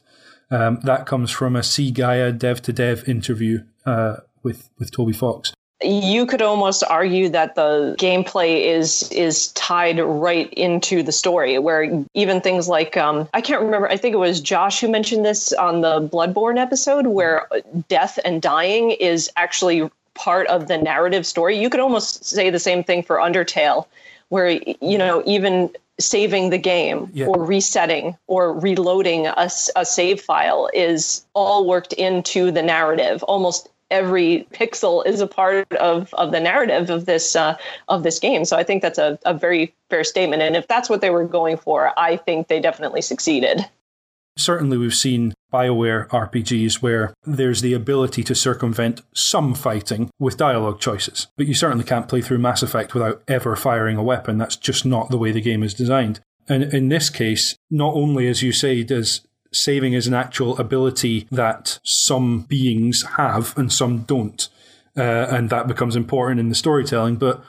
Um, 0.50 0.80
that 0.84 1.06
comes 1.06 1.30
from 1.30 1.56
a 1.56 1.64
C 1.64 1.92
Gaia 1.92 2.32
dev 2.32 2.62
to 2.64 2.74
dev 2.74 3.08
interview 3.08 3.64
uh, 3.86 4.18
with, 4.44 4.70
with 4.80 4.92
Toby 4.92 5.14
Fox 5.14 5.54
you 5.84 6.26
could 6.26 6.42
almost 6.42 6.84
argue 6.90 7.30
that 7.30 7.56
the 7.56 7.96
gameplay 8.00 8.66
is 8.66 9.10
is 9.12 9.48
tied 9.54 10.00
right 10.00 10.52
into 10.54 11.04
the 11.04 11.12
story 11.12 11.58
where 11.60 12.06
even 12.14 12.42
things 12.42 12.68
like 12.68 12.98
um, 12.98 13.28
i 13.34 13.42
can't 13.42 13.62
remember 13.62 13.90
i 13.90 13.98
think 13.98 14.14
it 14.14 14.18
was 14.18 14.42
josh 14.42 14.80
who 14.80 14.90
mentioned 14.90 15.26
this 15.26 15.54
on 15.54 15.82
the 15.82 16.02
bloodborne 16.02 16.60
episode 16.60 17.08
where 17.08 17.48
death 17.88 18.20
and 18.26 18.42
dying 18.42 18.92
is 18.92 19.30
actually 19.36 19.90
part 20.14 20.48
of 20.48 20.68
the 20.68 20.78
narrative 20.78 21.26
story 21.26 21.58
you 21.58 21.70
could 21.70 21.80
almost 21.80 22.24
say 22.26 22.50
the 22.50 22.60
same 22.60 22.84
thing 22.84 23.02
for 23.02 23.18
undertale 23.18 23.86
where 24.30 24.50
you 24.82 24.98
know 24.98 25.24
even 25.26 25.70
saving 26.00 26.50
the 26.50 26.58
game 26.58 27.10
yeah. 27.14 27.28
or 27.28 27.44
resetting 27.44 28.18
or 28.28 28.54
reloading 28.54 29.28
a, 29.28 29.50
a 29.76 29.86
save 29.86 30.20
file 30.20 30.70
is 30.74 31.24
all 31.34 31.68
worked 31.68 31.94
into 31.94 32.52
the 32.52 32.62
narrative 32.62 33.24
almost 33.24 33.70
every 33.92 34.48
pixel 34.52 35.06
is 35.06 35.22
a 35.22 35.28
part 35.28 35.72
of, 35.74 36.14
of 36.16 36.32
the 36.32 36.40
narrative 36.40 36.90
of 36.90 37.06
this 37.06 37.36
uh, 37.36 37.58
of 37.88 38.04
this 38.04 38.18
game. 38.18 38.46
So 38.46 38.58
I 38.58 38.64
think 38.64 38.82
that's 38.82 38.98
a, 38.98 39.20
a 39.26 39.34
very 39.34 39.76
fair 39.90 40.04
statement. 40.04 40.42
And 40.42 40.56
if 40.56 40.68
that's 40.68 40.90
what 40.90 41.02
they 41.02 41.10
were 41.10 41.26
going 41.26 41.58
for, 41.58 41.92
I 42.00 42.18
think 42.18 42.48
they 42.48 42.60
definitely 42.60 43.02
succeeded. 43.02 43.68
Certainly, 44.38 44.78
we've 44.78 44.96
seen 44.96 45.34
BioWare 45.52 46.08
RPGs 46.08 46.76
where 46.76 47.14
there's 47.26 47.62
the 47.62 47.74
ability 47.74 48.24
to 48.24 48.34
circumvent 48.34 49.02
some 49.14 49.54
fighting 49.54 50.10
with 50.20 50.38
dialogue 50.38 50.80
choices. 50.80 51.28
But 51.36 51.48
you 51.48 51.54
certainly 51.54 51.84
can't 51.84 52.08
play 52.08 52.22
through 52.22 52.40
Mass 52.40 52.64
Effect 52.64 52.94
without 52.94 53.22
ever 53.28 53.56
firing 53.58 53.98
a 53.98 54.04
weapon. 54.04 54.38
That's 54.38 54.56
just 54.56 54.86
not 54.86 55.10
the 55.10 55.18
way 55.18 55.32
the 55.32 55.42
game 55.42 55.64
is 55.64 55.74
designed. 55.74 56.22
And 56.48 56.64
in 56.64 56.90
this 56.90 57.10
case, 57.10 57.56
not 57.70 57.94
only, 57.94 58.28
as 58.28 58.42
you 58.42 58.52
say, 58.52 58.84
does 58.84 59.22
saving 59.54 59.94
is 59.94 60.08
an 60.08 60.14
actual 60.14 60.58
ability 60.58 61.28
that 61.32 61.80
some 61.84 62.42
beings 62.42 63.04
have 63.18 63.58
and 63.58 63.72
some 63.72 64.00
don't. 64.00 64.48
Uh, 64.98 65.02
and 65.02 65.50
that 65.50 65.68
becomes 65.68 65.96
important 65.96 66.40
in 66.40 66.50
the 66.50 66.56
storytelling. 66.56 67.16
But 67.16 67.44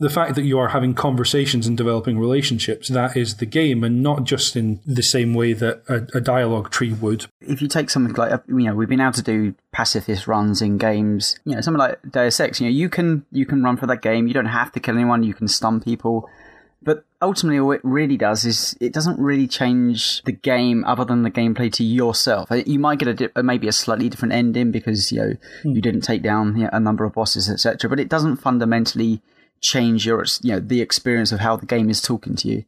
the 0.00 0.08
fact 0.08 0.36
that 0.36 0.42
you 0.42 0.58
are 0.58 0.68
having 0.68 0.94
conversations 0.94 1.66
and 1.66 1.76
developing 1.76 2.18
relationships, 2.18 2.86
that 2.88 3.16
is 3.16 3.36
the 3.36 3.46
game, 3.46 3.82
and 3.82 4.00
not 4.00 4.22
just 4.22 4.54
in 4.54 4.78
the 4.86 5.02
same 5.02 5.34
way 5.34 5.52
that 5.54 5.82
a, 5.88 6.16
a, 6.16 6.20
dialogue 6.20 6.70
tree 6.70 6.92
would. 6.92 7.26
If 7.40 7.60
you 7.60 7.66
take 7.66 7.90
something 7.90 8.14
like, 8.14 8.40
you 8.46 8.58
know, 8.58 8.76
we've 8.76 8.88
been 8.88 9.00
able 9.00 9.12
to 9.14 9.22
do 9.22 9.56
pacifist 9.72 10.28
runs 10.28 10.62
in 10.62 10.78
games, 10.78 11.36
you 11.44 11.54
know, 11.54 11.60
something 11.60 11.80
like 11.80 11.98
Deus 12.12 12.38
Ex, 12.38 12.60
you 12.60 12.68
know, 12.68 12.72
you 12.72 12.88
can, 12.88 13.26
you 13.32 13.44
can 13.44 13.62
run 13.62 13.76
for 13.76 13.86
that 13.88 14.00
game, 14.00 14.28
you 14.28 14.34
don't 14.34 14.46
have 14.46 14.70
to 14.72 14.80
kill 14.80 14.94
anyone, 14.94 15.24
you 15.24 15.34
can 15.34 15.48
stun 15.48 15.80
people. 15.80 16.28
Ultimately, 17.20 17.58
all 17.58 17.72
it 17.72 17.80
really 17.82 18.16
does 18.16 18.44
is 18.44 18.76
it 18.80 18.92
doesn't 18.92 19.18
really 19.18 19.48
change 19.48 20.22
the 20.22 20.32
game 20.32 20.84
other 20.84 21.04
than 21.04 21.24
the 21.24 21.30
gameplay 21.30 21.72
to 21.72 21.82
yourself. 21.82 22.50
Uh, 22.52 22.62
you 22.66 22.78
might 22.78 23.00
get 23.00 23.32
a 23.34 23.42
maybe 23.42 23.66
a 23.66 23.72
slightly 23.72 24.08
different 24.08 24.34
ending 24.34 24.70
because 24.70 25.10
you 25.10 25.18
know 25.18 25.36
mm. 25.64 25.74
you 25.74 25.80
didn't 25.80 26.02
take 26.02 26.22
down 26.22 26.56
you 26.56 26.64
know, 26.64 26.70
a 26.72 26.78
number 26.78 27.04
of 27.04 27.14
bosses, 27.14 27.50
etc. 27.50 27.90
But 27.90 27.98
it 27.98 28.08
doesn't 28.08 28.36
fundamentally 28.36 29.20
change 29.60 30.06
your 30.06 30.24
you 30.42 30.52
know 30.52 30.60
the 30.60 30.80
experience 30.80 31.32
of 31.32 31.40
how 31.40 31.56
the 31.56 31.66
game 31.66 31.90
is 31.90 32.00
talking 32.00 32.36
to 32.36 32.48
you. 32.48 32.64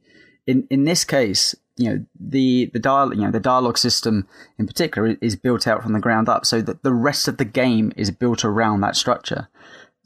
In 0.48 0.66
in 0.68 0.84
this 0.84 1.04
case, 1.04 1.54
you 1.76 1.88
know 1.88 2.04
the 2.18 2.70
the 2.72 2.80
dial 2.80 3.14
you 3.14 3.22
know 3.22 3.30
the 3.30 3.38
dialogue 3.38 3.78
system 3.78 4.26
in 4.58 4.66
particular 4.66 5.16
is 5.20 5.36
built 5.36 5.68
out 5.68 5.82
from 5.82 5.92
the 5.92 6.00
ground 6.00 6.28
up, 6.28 6.44
so 6.44 6.60
that 6.60 6.82
the 6.82 6.92
rest 6.92 7.28
of 7.28 7.36
the 7.36 7.44
game 7.44 7.92
is 7.96 8.10
built 8.10 8.44
around 8.44 8.80
that 8.80 8.96
structure. 8.96 9.48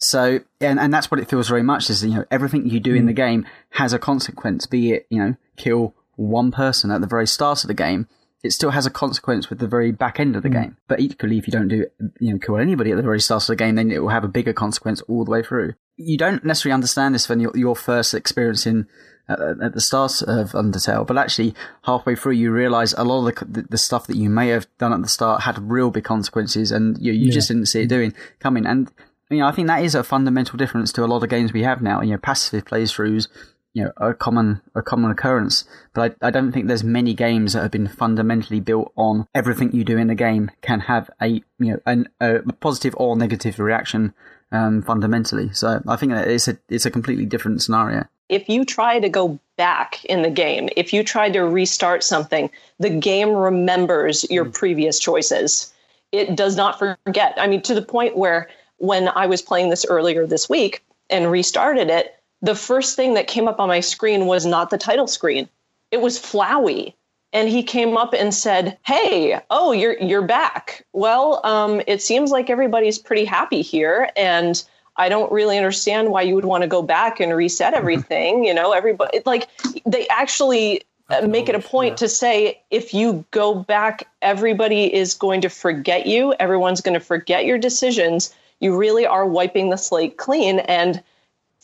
So, 0.04 0.40
and, 0.60 0.78
and 0.78 0.92
that's 0.92 1.10
what 1.10 1.20
it 1.20 1.28
feels 1.28 1.48
very 1.48 1.62
much 1.62 1.90
is, 1.90 2.04
you 2.04 2.14
know, 2.14 2.24
everything 2.30 2.68
you 2.68 2.80
do 2.80 2.94
in 2.94 3.06
the 3.06 3.12
game 3.12 3.46
has 3.70 3.92
a 3.92 3.98
consequence, 3.98 4.66
be 4.66 4.92
it, 4.92 5.06
you 5.10 5.18
know, 5.18 5.36
kill 5.56 5.94
one 6.16 6.52
person 6.52 6.90
at 6.90 7.00
the 7.00 7.06
very 7.06 7.26
start 7.26 7.64
of 7.64 7.68
the 7.68 7.74
game 7.74 8.06
it 8.44 8.52
still 8.52 8.70
has 8.70 8.84
a 8.84 8.90
consequence 8.90 9.48
with 9.48 9.58
the 9.58 9.66
very 9.66 9.90
back 9.90 10.20
end 10.20 10.36
of 10.36 10.42
the 10.42 10.50
mm. 10.50 10.62
game. 10.62 10.76
But 10.86 11.00
equally, 11.00 11.38
if 11.38 11.46
you 11.48 11.50
don't 11.50 11.66
do, 11.66 11.86
you 12.20 12.32
know, 12.32 12.38
kill 12.38 12.58
anybody 12.58 12.90
at 12.90 12.96
the 12.96 13.02
very 13.02 13.18
start 13.18 13.42
of 13.42 13.46
the 13.46 13.56
game, 13.56 13.74
then 13.74 13.90
it 13.90 14.00
will 14.00 14.10
have 14.10 14.22
a 14.22 14.28
bigger 14.28 14.52
consequence 14.52 15.00
all 15.02 15.24
the 15.24 15.30
way 15.30 15.42
through. 15.42 15.72
You 15.96 16.18
don't 16.18 16.44
necessarily 16.44 16.74
understand 16.74 17.14
this 17.14 17.28
when 17.28 17.40
your, 17.40 17.56
your 17.56 17.74
first 17.74 18.12
experience 18.12 18.66
in 18.66 18.86
uh, 19.30 19.54
at 19.62 19.72
the 19.72 19.80
start 19.80 20.20
of 20.20 20.52
Undertale, 20.52 21.06
but 21.06 21.16
actually 21.16 21.54
halfway 21.84 22.14
through 22.14 22.32
you 22.32 22.52
realize 22.52 22.92
a 22.92 23.04
lot 23.04 23.26
of 23.26 23.50
the, 23.50 23.62
the 23.62 23.78
stuff 23.78 24.06
that 24.08 24.16
you 24.16 24.28
may 24.28 24.48
have 24.48 24.66
done 24.76 24.92
at 24.92 25.00
the 25.00 25.08
start 25.08 25.42
had 25.42 25.70
real 25.70 25.90
big 25.90 26.04
consequences, 26.04 26.70
and 26.70 26.98
you, 26.98 27.12
you 27.12 27.28
yeah. 27.28 27.32
just 27.32 27.48
didn't 27.48 27.66
see 27.66 27.80
it 27.80 27.88
doing 27.88 28.12
coming. 28.40 28.66
And 28.66 28.90
you 29.30 29.38
know, 29.38 29.46
I 29.46 29.52
think 29.52 29.68
that 29.68 29.82
is 29.82 29.94
a 29.94 30.04
fundamental 30.04 30.56
difference 30.56 30.92
to 30.92 31.04
a 31.04 31.06
lot 31.06 31.22
of 31.22 31.28
games 31.28 31.52
we 31.52 31.62
have 31.62 31.82
now. 31.82 32.00
You 32.00 32.12
know, 32.12 32.18
passive 32.18 32.64
playthroughs 32.64 33.28
you 33.74 33.84
know 33.84 33.92
a 33.96 34.14
common 34.14 34.62
a 34.74 34.82
common 34.82 35.10
occurrence. 35.10 35.64
But 35.92 36.16
I, 36.22 36.28
I 36.28 36.30
don't 36.30 36.52
think 36.52 36.66
there's 36.66 36.84
many 36.84 37.12
games 37.12 37.52
that 37.52 37.62
have 37.62 37.70
been 37.70 37.88
fundamentally 37.88 38.60
built 38.60 38.92
on 38.96 39.26
everything 39.34 39.72
you 39.72 39.84
do 39.84 39.98
in 39.98 40.06
the 40.06 40.14
game 40.14 40.50
can 40.62 40.80
have 40.80 41.10
a 41.20 41.26
you 41.26 41.42
know 41.58 41.78
an, 41.84 42.08
a 42.20 42.40
positive 42.60 42.94
or 42.96 43.16
negative 43.16 43.58
reaction 43.58 44.14
um, 44.52 44.82
fundamentally. 44.82 45.52
So 45.52 45.82
I 45.86 45.96
think 45.96 46.12
that 46.12 46.28
it's 46.28 46.48
a 46.48 46.56
it's 46.68 46.86
a 46.86 46.90
completely 46.90 47.26
different 47.26 47.62
scenario. 47.62 48.06
If 48.28 48.48
you 48.48 48.64
try 48.64 49.00
to 49.00 49.08
go 49.08 49.38
back 49.56 50.02
in 50.06 50.22
the 50.22 50.30
game, 50.30 50.70
if 50.76 50.92
you 50.92 51.04
try 51.04 51.28
to 51.30 51.40
restart 51.40 52.02
something, 52.02 52.48
the 52.78 52.90
game 52.90 53.30
remembers 53.30 54.24
your 54.30 54.46
mm. 54.46 54.54
previous 54.54 54.98
choices. 54.98 55.72
It 56.10 56.36
does 56.36 56.56
not 56.56 56.78
forget. 56.78 57.34
I 57.36 57.48
mean, 57.48 57.60
to 57.62 57.74
the 57.74 57.82
point 57.82 58.16
where 58.16 58.48
when 58.78 59.08
I 59.08 59.26
was 59.26 59.42
playing 59.42 59.70
this 59.70 59.84
earlier 59.88 60.26
this 60.26 60.48
week 60.48 60.84
and 61.10 61.30
restarted 61.30 61.90
it, 61.90 62.14
the 62.42 62.54
first 62.54 62.96
thing 62.96 63.14
that 63.14 63.26
came 63.26 63.48
up 63.48 63.58
on 63.58 63.68
my 63.68 63.80
screen 63.80 64.26
was 64.26 64.44
not 64.44 64.70
the 64.70 64.78
title 64.78 65.06
screen. 65.06 65.48
It 65.90 66.00
was 66.00 66.18
Flowey. 66.18 66.94
And 67.32 67.48
he 67.48 67.64
came 67.64 67.96
up 67.96 68.14
and 68.14 68.32
said, 68.32 68.78
"Hey, 68.86 69.40
oh, 69.50 69.72
you're 69.72 69.98
you're 70.00 70.22
back. 70.22 70.86
Well, 70.92 71.44
um, 71.44 71.82
it 71.88 72.00
seems 72.00 72.30
like 72.30 72.48
everybody's 72.48 72.96
pretty 72.96 73.24
happy 73.24 73.60
here, 73.60 74.08
and 74.14 74.62
I 74.96 75.08
don't 75.08 75.32
really 75.32 75.56
understand 75.56 76.10
why 76.10 76.22
you 76.22 76.36
would 76.36 76.44
want 76.44 76.62
to 76.62 76.68
go 76.68 76.80
back 76.80 77.18
and 77.18 77.34
reset 77.34 77.74
everything. 77.80 78.44
you 78.44 78.54
know, 78.54 78.70
everybody 78.70 79.20
like 79.26 79.48
they 79.84 80.06
actually 80.08 80.82
uh, 81.10 81.26
make 81.26 81.48
it 81.48 81.54
a 81.54 81.60
point 81.60 81.92
yeah. 81.92 81.96
to 81.96 82.08
say 82.08 82.62
if 82.70 82.94
you 82.94 83.24
go 83.30 83.54
back, 83.54 84.08
everybody 84.22 84.94
is 84.94 85.14
going 85.14 85.40
to 85.40 85.48
forget 85.48 86.06
you. 86.06 86.34
Everyone's 86.34 86.80
going 86.80 86.94
to 86.94 87.04
forget 87.04 87.44
your 87.44 87.58
decisions. 87.58 88.34
You 88.60 88.76
really 88.76 89.06
are 89.06 89.26
wiping 89.26 89.70
the 89.70 89.76
slate 89.76 90.16
clean, 90.16 90.60
and 90.60 91.02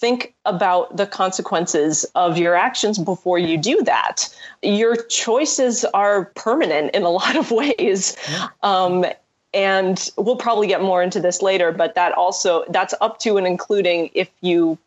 think 0.00 0.35
about 0.47 0.97
the 0.97 1.06
consequences 1.06 2.04
of 2.14 2.38
your 2.38 2.54
actions 2.54 2.99
before 2.99 3.38
you 3.38 3.59
do 3.59 3.82
that. 3.82 4.35
Your 4.62 4.97
choices 4.97 5.85
are 5.85 6.26
permanent 6.35 6.94
in 6.94 7.02
a 7.02 7.11
lot 7.20 7.37
of 7.37 7.50
ways. 7.50 8.16
Um, 8.62 9.04
and 9.52 10.11
we'll 10.16 10.37
probably 10.37 10.68
get 10.68 10.80
more 10.80 11.02
into 11.02 11.20
this 11.20 11.42
later, 11.42 11.73
but 11.73 11.94
that 11.97 12.12
also 12.12 12.64
that's 12.68 12.94
up 13.00 13.18
to 13.20 13.37
and 13.37 13.47
including 13.47 14.11
if 14.14 14.30
you 14.40 14.78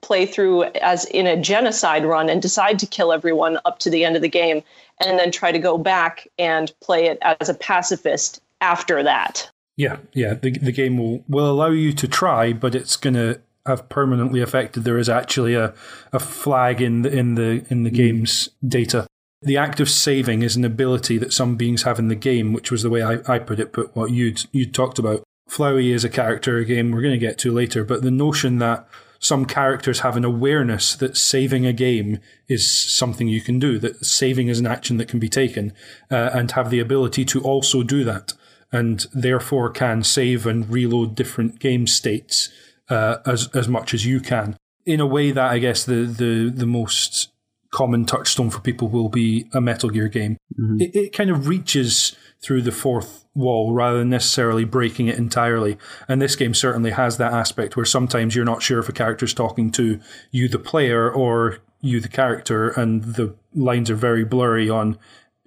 play 0.00 0.26
through 0.26 0.64
as 0.64 1.04
in 1.06 1.26
a 1.26 1.40
genocide 1.40 2.04
run 2.04 2.28
and 2.28 2.40
decide 2.40 2.78
to 2.78 2.86
kill 2.86 3.12
everyone 3.12 3.58
up 3.64 3.78
to 3.80 3.90
the 3.90 4.04
end 4.04 4.16
of 4.16 4.22
the 4.22 4.28
game 4.28 4.62
and 5.00 5.18
then 5.18 5.30
try 5.30 5.50
to 5.50 5.58
go 5.58 5.78
back 5.78 6.28
and 6.38 6.72
play 6.80 7.06
it 7.06 7.18
as 7.22 7.48
a 7.48 7.54
pacifist 7.54 8.40
after 8.60 9.02
that. 9.02 9.50
Yeah, 9.76 9.98
yeah. 10.12 10.34
The, 10.34 10.50
the 10.50 10.72
game 10.72 10.98
will, 10.98 11.24
will 11.28 11.50
allow 11.50 11.70
you 11.70 11.92
to 11.92 12.06
try, 12.06 12.52
but 12.52 12.74
it's 12.74 12.96
going 12.96 13.14
to 13.14 13.40
have 13.66 13.88
permanently 13.88 14.40
affected. 14.40 14.84
There 14.84 14.98
is 14.98 15.08
actually 15.08 15.54
a, 15.54 15.74
a 16.12 16.18
flag 16.18 16.80
in 16.80 17.02
the 17.02 17.10
in 17.10 17.34
the 17.34 17.64
in 17.70 17.82
the 17.82 17.90
mm. 17.90 17.96
game's 17.96 18.50
data. 18.66 19.06
The 19.42 19.56
act 19.56 19.80
of 19.80 19.90
saving 19.90 20.42
is 20.42 20.56
an 20.56 20.64
ability 20.64 21.18
that 21.18 21.32
some 21.32 21.56
beings 21.56 21.82
have 21.82 21.98
in 21.98 22.08
the 22.08 22.14
game, 22.14 22.52
which 22.52 22.70
was 22.70 22.82
the 22.82 22.90
way 22.90 23.02
I, 23.02 23.18
I 23.26 23.38
put 23.38 23.60
it, 23.60 23.72
but 23.72 23.94
what 23.94 24.10
you'd 24.10 24.46
you 24.52 24.66
talked 24.70 24.98
about. 24.98 25.22
Flowey 25.50 25.92
is 25.92 26.04
a 26.04 26.08
character 26.08 26.56
again 26.56 26.90
we're 26.90 27.02
going 27.02 27.12
to 27.12 27.18
get 27.18 27.36
to 27.38 27.52
later, 27.52 27.84
but 27.84 28.02
the 28.02 28.10
notion 28.10 28.58
that 28.58 28.88
some 29.18 29.46
characters 29.46 30.00
have 30.00 30.16
an 30.16 30.24
awareness 30.24 30.94
that 30.96 31.16
saving 31.16 31.64
a 31.64 31.72
game 31.72 32.18
is 32.46 32.70
something 32.70 33.26
you 33.26 33.40
can 33.40 33.58
do, 33.58 33.78
that 33.78 34.04
saving 34.04 34.48
is 34.48 34.58
an 34.58 34.66
action 34.66 34.98
that 34.98 35.08
can 35.08 35.18
be 35.18 35.28
taken, 35.28 35.72
uh, 36.10 36.30
and 36.34 36.50
have 36.52 36.70
the 36.70 36.80
ability 36.80 37.24
to 37.24 37.40
also 37.40 37.82
do 37.82 38.04
that, 38.04 38.34
and 38.74 39.06
therefore 39.14 39.70
can 39.70 40.02
save 40.02 40.46
and 40.46 40.68
reload 40.68 41.14
different 41.14 41.60
game 41.60 41.86
states 41.86 42.48
uh, 42.88 43.18
as 43.24 43.48
as 43.54 43.68
much 43.68 43.94
as 43.94 44.04
you 44.04 44.20
can. 44.20 44.56
In 44.84 45.00
a 45.00 45.06
way 45.06 45.30
that 45.30 45.50
I 45.50 45.58
guess 45.60 45.84
the 45.84 46.04
the 46.04 46.50
the 46.50 46.66
most 46.66 47.30
common 47.70 48.04
touchstone 48.04 48.50
for 48.50 48.60
people 48.60 48.88
will 48.88 49.08
be 49.08 49.48
a 49.52 49.60
Metal 49.60 49.90
Gear 49.90 50.08
game. 50.08 50.36
Mm-hmm. 50.60 50.80
It, 50.80 50.96
it 50.96 51.12
kind 51.12 51.30
of 51.30 51.48
reaches 51.48 52.16
through 52.42 52.62
the 52.62 52.72
fourth 52.72 53.24
wall 53.34 53.72
rather 53.72 53.98
than 53.98 54.10
necessarily 54.10 54.64
breaking 54.64 55.08
it 55.08 55.18
entirely. 55.18 55.78
And 56.06 56.20
this 56.20 56.36
game 56.36 56.54
certainly 56.54 56.90
has 56.90 57.16
that 57.16 57.32
aspect 57.32 57.76
where 57.76 57.86
sometimes 57.86 58.36
you're 58.36 58.44
not 58.44 58.62
sure 58.62 58.78
if 58.78 58.88
a 58.88 58.92
character's 58.92 59.34
talking 59.34 59.70
to 59.72 59.98
you, 60.30 60.48
the 60.48 60.58
player, 60.58 61.10
or 61.10 61.58
you, 61.80 62.00
the 62.00 62.08
character, 62.08 62.68
and 62.68 63.02
the 63.02 63.34
lines 63.54 63.90
are 63.90 63.96
very 63.96 64.24
blurry 64.24 64.70
on 64.70 64.98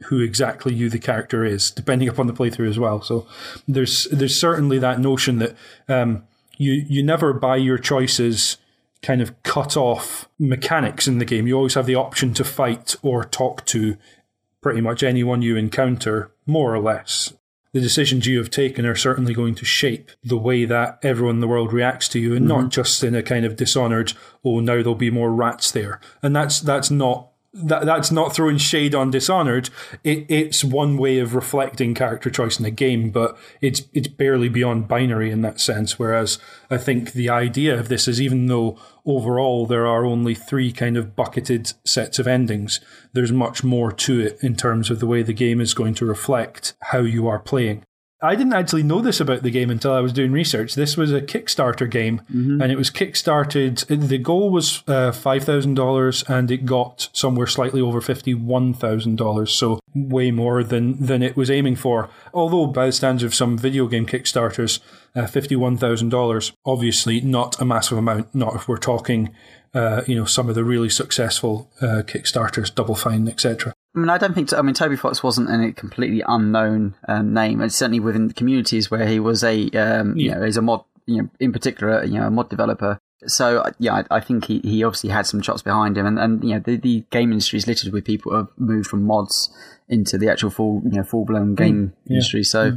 who 0.06 0.20
exactly 0.20 0.74
you 0.74 0.90
the 0.90 1.00
character 1.00 1.44
is, 1.44 1.72
depending 1.72 2.08
upon 2.08 2.28
the 2.28 2.34
playthrough 2.34 2.70
as 2.70 2.80
well. 2.80 3.02
So 3.02 3.28
there's 3.68 4.06
there's 4.06 4.40
certainly 4.40 4.80
that 4.80 5.00
notion 5.00 5.40
that 5.40 5.56
um, 5.88 6.24
you 6.58 6.74
you 6.88 7.04
never 7.04 7.34
by 7.34 7.56
your 7.58 7.78
choices 7.78 8.58
kind 9.02 9.22
of 9.22 9.42
cut 9.44 9.78
off 9.78 10.28
mechanics 10.40 11.08
in 11.08 11.20
the 11.20 11.26
game. 11.26 11.48
You 11.48 11.56
always 11.56 11.76
have 11.76 11.86
the 11.86 11.96
option 11.96 12.34
to 12.36 12.44
fight 12.44 12.96
or 13.02 13.24
talk 13.24 13.66
to 13.68 13.98
pretty 14.62 14.82
much 14.82 15.04
anyone 15.04 15.42
you 15.42 15.56
encounter, 15.56 16.32
more 16.46 16.74
or 16.74 16.80
less. 16.80 17.34
The 17.74 17.82
decisions 17.82 18.26
you 18.26 18.40
have 18.40 18.50
taken 18.50 18.86
are 18.86 18.96
certainly 18.96 19.34
going 19.34 19.54
to 19.56 19.66
shape 19.66 20.10
the 20.24 20.38
way 20.38 20.66
that 20.66 21.00
everyone 21.04 21.36
in 21.36 21.42
the 21.42 21.48
world 21.48 21.74
reacts 21.74 22.08
to 22.10 22.20
you, 22.20 22.36
and 22.36 22.48
mm-hmm. 22.48 22.62
not 22.62 22.72
just 22.72 23.04
in 23.04 23.14
a 23.14 23.22
kind 23.22 23.46
of 23.46 23.56
dishonored, 23.56 24.14
oh, 24.44 24.60
now 24.60 24.76
there'll 24.76 24.96
be 24.96 25.12
more 25.12 25.32
rats 25.32 25.72
there. 25.72 26.00
And 26.24 26.36
that's 26.36 26.60
that's 26.60 26.90
not 26.90 27.30
that 27.64 27.86
that's 27.86 28.12
not 28.12 28.34
throwing 28.34 28.58
shade 28.58 28.94
on 28.94 29.12
Dishonored. 29.12 29.70
It, 30.04 30.26
it's 30.30 30.64
one 30.64 30.98
way 30.98 31.20
of 31.20 31.36
reflecting 31.36 31.94
character 31.94 32.30
choice 32.30 32.58
in 32.58 32.64
the 32.64 32.72
game, 32.72 33.10
but 33.10 33.38
it's 33.62 33.84
it's 33.94 34.08
barely 34.08 34.50
beyond 34.50 34.88
binary 34.88 35.32
in 35.32 35.42
that 35.42 35.60
sense. 35.60 35.98
Whereas 35.98 36.38
I 36.70 36.78
think 36.78 37.14
the 37.14 37.30
idea 37.30 37.78
of 37.80 37.90
this 37.90 38.08
is 38.08 38.22
even 38.22 38.46
though 38.46 38.80
overall 39.06 39.66
there 39.66 39.88
are 39.88 40.06
only 40.06 40.36
three 40.36 40.72
kind 40.72 40.98
of 40.98 41.16
bucketed 41.16 41.74
sets 41.84 42.20
of 42.20 42.28
endings, 42.28 42.80
there's 43.14 43.32
much 43.32 43.64
more 43.64 43.92
to 43.92 44.20
it 44.20 44.38
in 44.42 44.56
terms 44.56 44.92
of 44.92 45.00
the 45.00 45.08
way 45.08 45.24
the 45.24 45.34
game 45.34 45.60
is 45.60 45.74
going 45.74 45.96
to 45.96 46.06
reflect 46.06 46.76
how 46.82 47.00
you 47.00 47.28
are 47.28 47.40
playing. 47.40 47.84
I 48.20 48.36
didn't 48.36 48.54
actually 48.54 48.82
know 48.82 49.02
this 49.02 49.20
about 49.20 49.44
the 49.44 49.52
game 49.52 49.70
until 49.70 49.94
I 49.94 50.00
was 50.00 50.12
doing 50.12 50.32
research. 50.32 50.74
This 50.74 50.98
was 50.98 51.14
a 51.14 51.22
Kickstarter 51.22 51.90
game, 51.90 52.22
mm-hmm. 52.34 52.60
and 52.62 52.72
it 52.72 52.78
was 52.78 52.90
kickstarted. 52.90 53.86
The 53.88 54.18
goal 54.18 54.50
was 54.50 54.84
uh, 54.88 55.12
five 55.12 55.44
thousand 55.44 55.76
dollars, 55.76 56.24
and 56.28 56.50
it 56.50 56.66
got 56.66 57.10
somewhere 57.14 57.46
slightly 57.46 57.80
over 57.80 58.02
fifty-one 58.02 58.74
thousand 58.74 59.18
dollars. 59.18 59.54
So 59.54 59.80
way 59.94 60.32
more 60.32 60.64
than 60.64 61.00
than 61.06 61.22
it 61.22 61.38
was 61.38 61.52
aiming 61.52 61.76
for. 61.76 62.10
Although 62.34 62.68
by 62.68 62.88
the 62.88 62.92
standards 62.92 63.24
of 63.24 63.36
some 63.36 63.56
video 63.56 63.88
game 63.88 64.08
Kickstarters, 64.08 64.80
uh, 65.16 65.28
fifty-one 65.28 65.78
thousand 65.78 66.10
dollars 66.10 66.54
obviously 66.66 67.22
not 67.22 67.62
a 67.62 67.66
massive 67.66 68.00
amount. 68.00 68.34
Not 68.34 68.56
if 68.56 68.68
we're 68.68 68.78
talking, 68.78 69.30
uh, 69.76 70.02
you 70.08 70.16
know, 70.16 70.26
some 70.26 70.50
of 70.50 70.56
the 70.56 70.64
really 70.64 70.90
successful 70.90 71.72
uh, 71.82 72.02
Kickstarters, 72.02 72.74
Double 72.74 72.96
Fine, 72.96 73.28
etc. 73.28 73.74
I 73.98 74.00
mean, 74.00 74.10
I 74.12 74.20
don't 74.20 74.36
think. 74.36 74.54
I 74.54 74.62
mean, 74.62 74.76
Toby 74.76 74.96
Fox 74.96 75.24
wasn't 75.24 75.50
a 75.50 75.74
completely 75.74 76.22
unknown 76.28 76.94
um, 77.08 77.34
name, 77.34 77.62
and 77.62 77.74
certainly 77.74 78.00
within 78.00 78.28
the 78.28 78.34
communities 78.36 78.92
where 78.92 79.08
he 79.08 79.20
was 79.20 79.44
a, 79.44 79.72
um, 79.72 80.16
yeah. 80.16 80.24
you 80.24 80.36
know, 80.36 80.46
he's 80.46 80.56
a 80.56 80.62
mod, 80.62 80.84
you 81.08 81.24
know, 81.24 81.30
in 81.40 81.52
particular, 81.52 82.06
you 82.06 82.20
know, 82.20 82.28
a 82.28 82.30
mod 82.30 82.48
developer. 82.48 83.00
So 83.26 83.64
yeah, 83.80 84.04
I, 84.12 84.18
I, 84.18 84.20
think 84.20 84.46
he, 84.46 84.60
he 84.60 84.84
obviously 84.84 85.10
had 85.10 85.26
some 85.26 85.42
chops 85.42 85.64
behind 85.64 85.98
him, 85.98 86.06
and, 86.06 86.20
and 86.20 86.44
you 86.44 86.54
know, 86.54 86.60
the, 86.60 86.78
the 86.78 87.06
game 87.10 87.32
industry 87.32 87.58
is 87.58 87.66
littered 87.66 87.92
with 87.92 88.06
people 88.06 88.32
who 88.32 88.38
have 88.38 88.50
moved 88.58 88.88
from 88.88 89.04
mods 89.04 89.50
into 89.90 90.20
the 90.20 90.30
actual 90.30 90.52
full, 90.52 90.84
you 90.86 90.92
know, 90.92 91.04
full 91.04 91.26
blown 91.26 91.54
mm. 91.54 91.58
game 91.58 91.88
mm, 91.88 91.94
yeah. 92.06 92.14
industry. 92.18 92.44
So 92.44 92.64
yeah. 92.64 92.72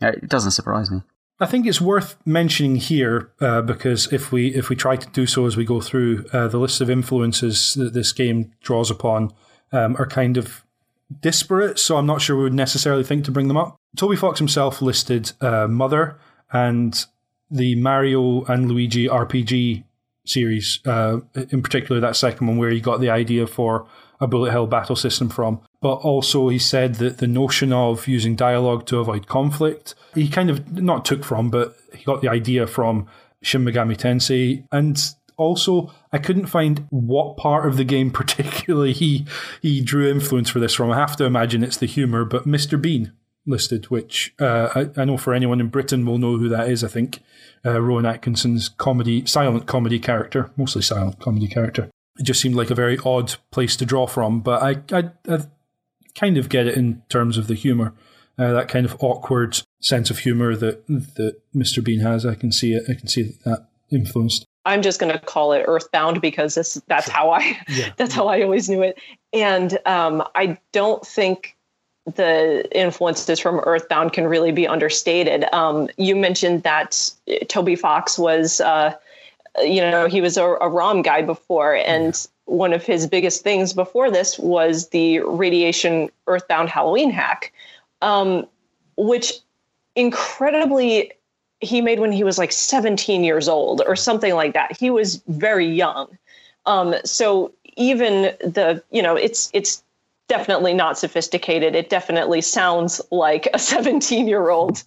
You 0.00 0.06
know, 0.06 0.08
it 0.08 0.28
doesn't 0.30 0.52
surprise 0.52 0.90
me. 0.90 1.02
I 1.38 1.44
think 1.46 1.66
it's 1.66 1.82
worth 1.82 2.16
mentioning 2.24 2.76
here 2.76 3.30
uh, 3.40 3.60
because 3.60 4.10
if 4.10 4.32
we 4.32 4.54
if 4.54 4.70
we 4.70 4.76
try 4.76 4.96
to 4.96 5.10
do 5.10 5.26
so 5.26 5.44
as 5.44 5.54
we 5.54 5.66
go 5.66 5.82
through 5.82 6.24
uh, 6.32 6.48
the 6.48 6.58
list 6.58 6.80
of 6.80 6.88
influences 6.88 7.74
that 7.74 7.92
this 7.92 8.12
game 8.12 8.52
draws 8.62 8.90
upon 8.90 9.32
um, 9.72 9.96
are 9.96 10.06
kind 10.06 10.36
of 10.36 10.64
disparate, 11.20 11.78
so 11.78 11.96
I'm 11.96 12.06
not 12.06 12.20
sure 12.20 12.36
we 12.36 12.44
would 12.44 12.54
necessarily 12.54 13.04
think 13.04 13.24
to 13.26 13.30
bring 13.30 13.48
them 13.48 13.56
up. 13.56 13.76
Toby 13.96 14.16
Fox 14.16 14.38
himself 14.38 14.80
listed 14.80 15.32
uh, 15.40 15.66
Mother 15.68 16.18
and 16.52 17.04
the 17.50 17.74
Mario 17.76 18.44
and 18.44 18.70
Luigi 18.70 19.08
RPG 19.08 19.84
series, 20.24 20.80
uh, 20.86 21.20
in 21.50 21.62
particular 21.62 22.00
that 22.00 22.16
second 22.16 22.46
one 22.46 22.56
where 22.56 22.70
he 22.70 22.80
got 22.80 23.00
the 23.00 23.10
idea 23.10 23.46
for 23.46 23.86
a 24.20 24.26
bullet 24.26 24.52
hell 24.52 24.66
battle 24.66 24.96
system 24.96 25.28
from. 25.28 25.60
But 25.80 25.94
also, 25.96 26.48
he 26.48 26.58
said 26.58 26.96
that 26.96 27.18
the 27.18 27.26
notion 27.26 27.72
of 27.72 28.06
using 28.06 28.36
dialogue 28.36 28.86
to 28.86 28.98
avoid 28.98 29.26
conflict, 29.26 29.94
he 30.14 30.28
kind 30.28 30.48
of 30.48 30.80
not 30.80 31.04
took 31.04 31.24
from, 31.24 31.50
but 31.50 31.76
he 31.92 32.04
got 32.04 32.22
the 32.22 32.28
idea 32.28 32.66
from 32.66 33.08
Shin 33.42 33.64
Megami 33.64 33.96
Tensei. 33.96 34.64
And 34.70 34.96
Also, 35.42 35.92
I 36.12 36.18
couldn't 36.18 36.46
find 36.46 36.86
what 36.90 37.36
part 37.36 37.66
of 37.66 37.76
the 37.76 37.84
game 37.84 38.10
particularly 38.22 38.92
he 38.92 39.26
he 39.60 39.80
drew 39.80 40.10
influence 40.10 40.50
for 40.50 40.60
this 40.60 40.74
from. 40.74 40.90
I 40.90 40.96
have 40.96 41.16
to 41.16 41.24
imagine 41.24 41.62
it's 41.62 41.76
the 41.76 41.86
humour, 41.86 42.24
but 42.24 42.46
Mr. 42.46 42.80
Bean 42.80 43.12
listed, 43.46 43.86
which 43.86 44.34
uh, 44.40 44.68
I, 44.74 45.00
I, 45.00 45.04
know 45.04 45.16
for 45.16 45.34
anyone 45.34 45.60
in 45.60 45.68
Britain 45.68 46.06
will 46.06 46.18
know 46.18 46.36
who 46.36 46.48
that 46.48 46.68
is. 46.68 46.84
I 46.84 46.88
think 46.88 47.20
uh, 47.64 47.80
Rowan 47.80 48.06
Atkinson's 48.06 48.68
comedy, 48.68 49.26
silent 49.26 49.66
comedy 49.66 49.98
character, 49.98 50.50
mostly 50.56 50.82
silent 50.82 51.18
comedy 51.18 51.48
character. 51.48 51.90
It 52.18 52.24
just 52.24 52.40
seemed 52.40 52.54
like 52.54 52.70
a 52.70 52.74
very 52.74 52.98
odd 53.04 53.34
place 53.50 53.76
to 53.76 53.86
draw 53.86 54.06
from, 54.06 54.40
but 54.40 54.62
I, 54.62 54.96
I, 54.96 55.10
I 55.28 55.38
kind 56.14 56.36
of 56.36 56.48
get 56.48 56.66
it 56.66 56.76
in 56.76 57.02
terms 57.08 57.38
of 57.38 57.46
the 57.46 57.54
humour. 57.54 57.94
Uh, 58.38 58.52
that 58.52 58.68
kind 58.68 58.86
of 58.86 58.96
awkward 59.00 59.60
sense 59.80 60.08
of 60.08 60.20
humour 60.20 60.56
that 60.56 60.86
that 60.86 61.36
Mr. 61.54 61.84
Bean 61.84 62.00
has. 62.00 62.24
I 62.24 62.34
can 62.34 62.50
see 62.50 62.72
it. 62.72 62.84
I 62.88 62.94
can 62.94 63.06
see 63.06 63.36
that 63.44 63.68
influenced. 63.90 64.46
I'm 64.64 64.82
just 64.82 65.00
going 65.00 65.12
to 65.12 65.18
call 65.18 65.52
it 65.52 65.64
Earthbound 65.66 66.20
because 66.20 66.54
this, 66.54 66.80
that's 66.86 67.08
how 67.08 67.30
I 67.30 67.58
yeah. 67.68 67.92
that's 67.96 68.14
how 68.14 68.28
I 68.28 68.42
always 68.42 68.68
knew 68.68 68.82
it. 68.82 68.98
And 69.32 69.78
um, 69.86 70.22
I 70.34 70.58
don't 70.72 71.04
think 71.06 71.56
the 72.04 72.68
influences 72.76 73.38
from 73.38 73.60
Earthbound 73.60 74.12
can 74.12 74.26
really 74.26 74.52
be 74.52 74.66
understated. 74.66 75.44
Um, 75.52 75.88
you 75.96 76.16
mentioned 76.16 76.64
that 76.64 77.10
Toby 77.48 77.76
Fox 77.76 78.18
was, 78.18 78.60
uh, 78.60 78.94
you 79.62 79.80
know, 79.80 80.06
he 80.06 80.20
was 80.20 80.36
a, 80.36 80.44
a, 80.44 80.68
ROM 80.68 81.02
guy 81.02 81.22
before, 81.22 81.76
and 81.76 82.06
yeah. 82.14 82.54
one 82.54 82.72
of 82.72 82.84
his 82.84 83.06
biggest 83.06 83.42
things 83.44 83.72
before 83.72 84.10
this 84.10 84.38
was 84.38 84.88
the 84.88 85.20
Radiation 85.20 86.10
Earthbound 86.26 86.70
Halloween 86.70 87.10
hack, 87.10 87.52
um, 88.00 88.46
which 88.96 89.34
incredibly 89.94 91.12
he 91.62 91.80
made 91.80 92.00
when 92.00 92.12
he 92.12 92.24
was 92.24 92.38
like 92.38 92.52
17 92.52 93.24
years 93.24 93.48
old 93.48 93.82
or 93.86 93.96
something 93.96 94.34
like 94.34 94.52
that. 94.52 94.76
He 94.76 94.90
was 94.90 95.22
very 95.28 95.66
young. 95.66 96.18
Um, 96.66 96.94
so 97.04 97.52
even 97.76 98.34
the, 98.40 98.82
you 98.90 99.00
know, 99.00 99.14
it's 99.16 99.48
it's 99.52 99.82
definitely 100.28 100.74
not 100.74 100.98
sophisticated. 100.98 101.74
It 101.74 101.88
definitely 101.88 102.40
sounds 102.40 103.00
like 103.10 103.48
a 103.54 103.58
17 103.74 104.28
year 104.28 104.50
old 104.50 104.82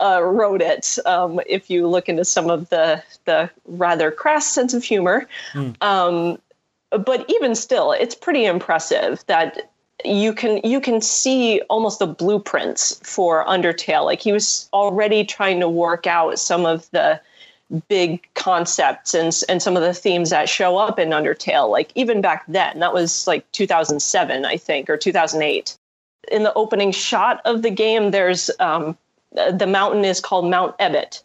uh, 0.00 0.22
wrote 0.22 0.62
it. 0.62 0.98
Um, 1.04 1.40
if 1.46 1.68
you 1.68 1.86
look 1.88 2.08
into 2.08 2.24
some 2.24 2.48
of 2.48 2.68
the 2.70 3.02
the 3.24 3.50
rather 3.66 4.10
crass 4.10 4.46
sense 4.46 4.72
of 4.72 4.84
humor, 4.84 5.28
mm. 5.52 5.74
um, 5.82 6.38
but 7.04 7.24
even 7.28 7.54
still, 7.54 7.92
it's 7.92 8.14
pretty 8.14 8.44
impressive 8.44 9.24
that 9.26 9.70
you 10.04 10.32
can 10.32 10.60
you 10.64 10.80
can 10.80 11.00
see 11.00 11.60
almost 11.70 11.98
the 11.98 12.06
blueprints 12.06 13.00
for 13.02 13.44
Undertale. 13.44 14.04
Like 14.04 14.20
he 14.20 14.32
was 14.32 14.68
already 14.72 15.24
trying 15.24 15.60
to 15.60 15.68
work 15.68 16.06
out 16.06 16.38
some 16.38 16.66
of 16.66 16.90
the 16.90 17.20
big 17.88 18.26
concepts 18.34 19.14
and 19.14 19.38
and 19.48 19.62
some 19.62 19.76
of 19.76 19.82
the 19.82 19.94
themes 19.94 20.30
that 20.30 20.48
show 20.48 20.76
up 20.76 20.98
in 20.98 21.10
Undertale. 21.10 21.70
Like 21.70 21.92
even 21.94 22.20
back 22.20 22.44
then, 22.48 22.80
that 22.80 22.92
was 22.92 23.26
like 23.26 23.50
2007, 23.52 24.44
I 24.44 24.56
think, 24.56 24.90
or 24.90 24.96
2008. 24.96 25.76
In 26.30 26.42
the 26.42 26.54
opening 26.54 26.92
shot 26.92 27.40
of 27.44 27.62
the 27.62 27.70
game, 27.70 28.10
there's 28.10 28.50
um, 28.60 28.96
the 29.32 29.66
mountain 29.66 30.04
is 30.04 30.20
called 30.20 30.50
Mount 30.50 30.76
Ebott. 30.78 31.22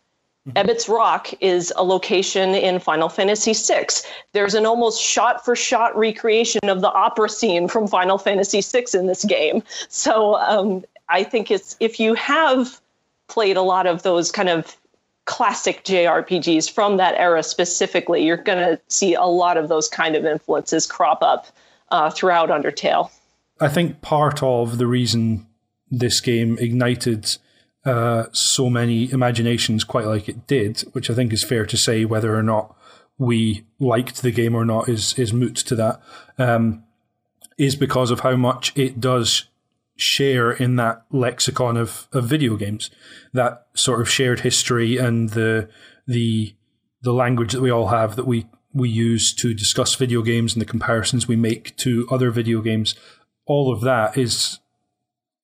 Mm-hmm. 0.47 0.57
Ebot's 0.57 0.87
Rock 0.87 1.33
is 1.41 1.73
a 1.75 1.83
location 1.83 2.53
in 2.53 2.79
Final 2.79 3.09
Fantasy 3.09 3.53
VI. 3.53 3.87
There's 4.33 4.53
an 4.53 4.65
almost 4.65 5.01
shot 5.01 5.43
for 5.43 5.55
shot 5.55 5.97
recreation 5.97 6.69
of 6.69 6.81
the 6.81 6.91
opera 6.91 7.29
scene 7.29 7.67
from 7.67 7.87
Final 7.87 8.17
Fantasy 8.17 8.61
VI 8.61 8.85
in 8.93 9.07
this 9.07 9.25
game. 9.25 9.63
So 9.89 10.35
um, 10.35 10.85
I 11.09 11.23
think 11.23 11.49
it's 11.49 11.75
if 11.79 11.99
you 11.99 12.13
have 12.13 12.79
played 13.27 13.57
a 13.57 13.63
lot 13.63 13.87
of 13.87 14.03
those 14.03 14.31
kind 14.31 14.49
of 14.49 14.77
classic 15.25 15.83
JRPGs 15.83 16.71
from 16.71 16.97
that 16.97 17.15
era 17.15 17.41
specifically, 17.41 18.23
you're 18.23 18.37
going 18.37 18.59
to 18.59 18.79
see 18.87 19.15
a 19.15 19.23
lot 19.23 19.57
of 19.57 19.67
those 19.67 19.87
kind 19.87 20.15
of 20.15 20.25
influences 20.25 20.85
crop 20.85 21.23
up 21.23 21.47
uh, 21.89 22.11
throughout 22.11 22.49
Undertale. 22.49 23.09
I 23.59 23.69
think 23.69 24.01
part 24.01 24.43
of 24.43 24.77
the 24.77 24.85
reason 24.85 25.47
this 25.89 26.21
game 26.21 26.57
ignited 26.59 27.37
uh, 27.85 28.25
so 28.31 28.69
many 28.69 29.11
imaginations 29.11 29.83
quite 29.83 30.05
like 30.05 30.27
it 30.27 30.47
did, 30.47 30.81
which 30.93 31.09
I 31.09 31.13
think 31.13 31.31
is 31.31 31.43
fair 31.43 31.65
to 31.65 31.77
say, 31.77 32.03
whether 32.03 32.35
or 32.35 32.43
not 32.43 32.75
we 33.17 33.65
liked 33.79 34.21
the 34.21 34.31
game 34.31 34.55
or 34.55 34.65
not 34.65 34.89
is 34.89 35.17
is 35.17 35.31
moot 35.31 35.55
to 35.55 35.75
that, 35.75 36.01
um, 36.37 36.83
is 37.57 37.75
because 37.75 38.11
of 38.11 38.21
how 38.21 38.35
much 38.35 38.73
it 38.75 38.99
does 38.99 39.45
share 39.97 40.51
in 40.51 40.75
that 40.75 41.05
lexicon 41.11 41.77
of, 41.77 42.07
of 42.11 42.25
video 42.25 42.57
games, 42.57 42.89
that 43.31 43.67
sort 43.75 44.01
of 44.01 44.09
shared 44.09 44.41
history 44.41 44.97
and 44.97 45.29
the 45.29 45.69
the 46.07 46.55
the 47.01 47.13
language 47.13 47.53
that 47.53 47.61
we 47.61 47.69
all 47.69 47.87
have 47.87 48.15
that 48.15 48.27
we 48.27 48.47
we 48.73 48.89
use 48.89 49.33
to 49.33 49.53
discuss 49.53 49.95
video 49.95 50.21
games 50.21 50.53
and 50.53 50.61
the 50.61 50.65
comparisons 50.65 51.27
we 51.27 51.35
make 51.35 51.75
to 51.77 52.07
other 52.11 52.31
video 52.31 52.61
games. 52.61 52.95
All 53.45 53.71
of 53.71 53.81
that 53.81 54.17
is 54.17 54.59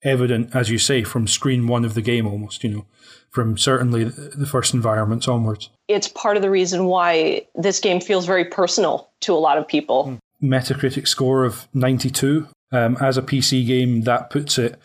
evident, 0.04 0.54
as 0.54 0.70
you 0.70 0.78
say, 0.78 1.02
from 1.02 1.26
screen 1.26 1.66
one 1.66 1.84
of 1.84 1.94
the 1.94 2.02
game 2.02 2.26
almost, 2.26 2.64
you 2.64 2.70
know, 2.70 2.86
from 3.30 3.56
certainly 3.56 4.04
the 4.04 4.46
first 4.46 4.74
environments 4.74 5.28
onwards. 5.28 5.70
It's 5.88 6.08
part 6.08 6.36
of 6.36 6.42
the 6.42 6.50
reason 6.50 6.86
why 6.86 7.46
this 7.54 7.80
game 7.80 8.00
feels 8.00 8.26
very 8.26 8.44
personal 8.44 9.08
to 9.20 9.32
a 9.32 9.38
lot 9.38 9.58
of 9.58 9.66
people. 9.66 10.18
Metacritic 10.42 11.06
score 11.06 11.44
of 11.44 11.66
92 11.72 12.48
um, 12.72 12.96
as 13.00 13.16
a 13.16 13.22
PC 13.22 13.66
game, 13.66 14.02
that 14.02 14.30
puts 14.30 14.58
it 14.58 14.78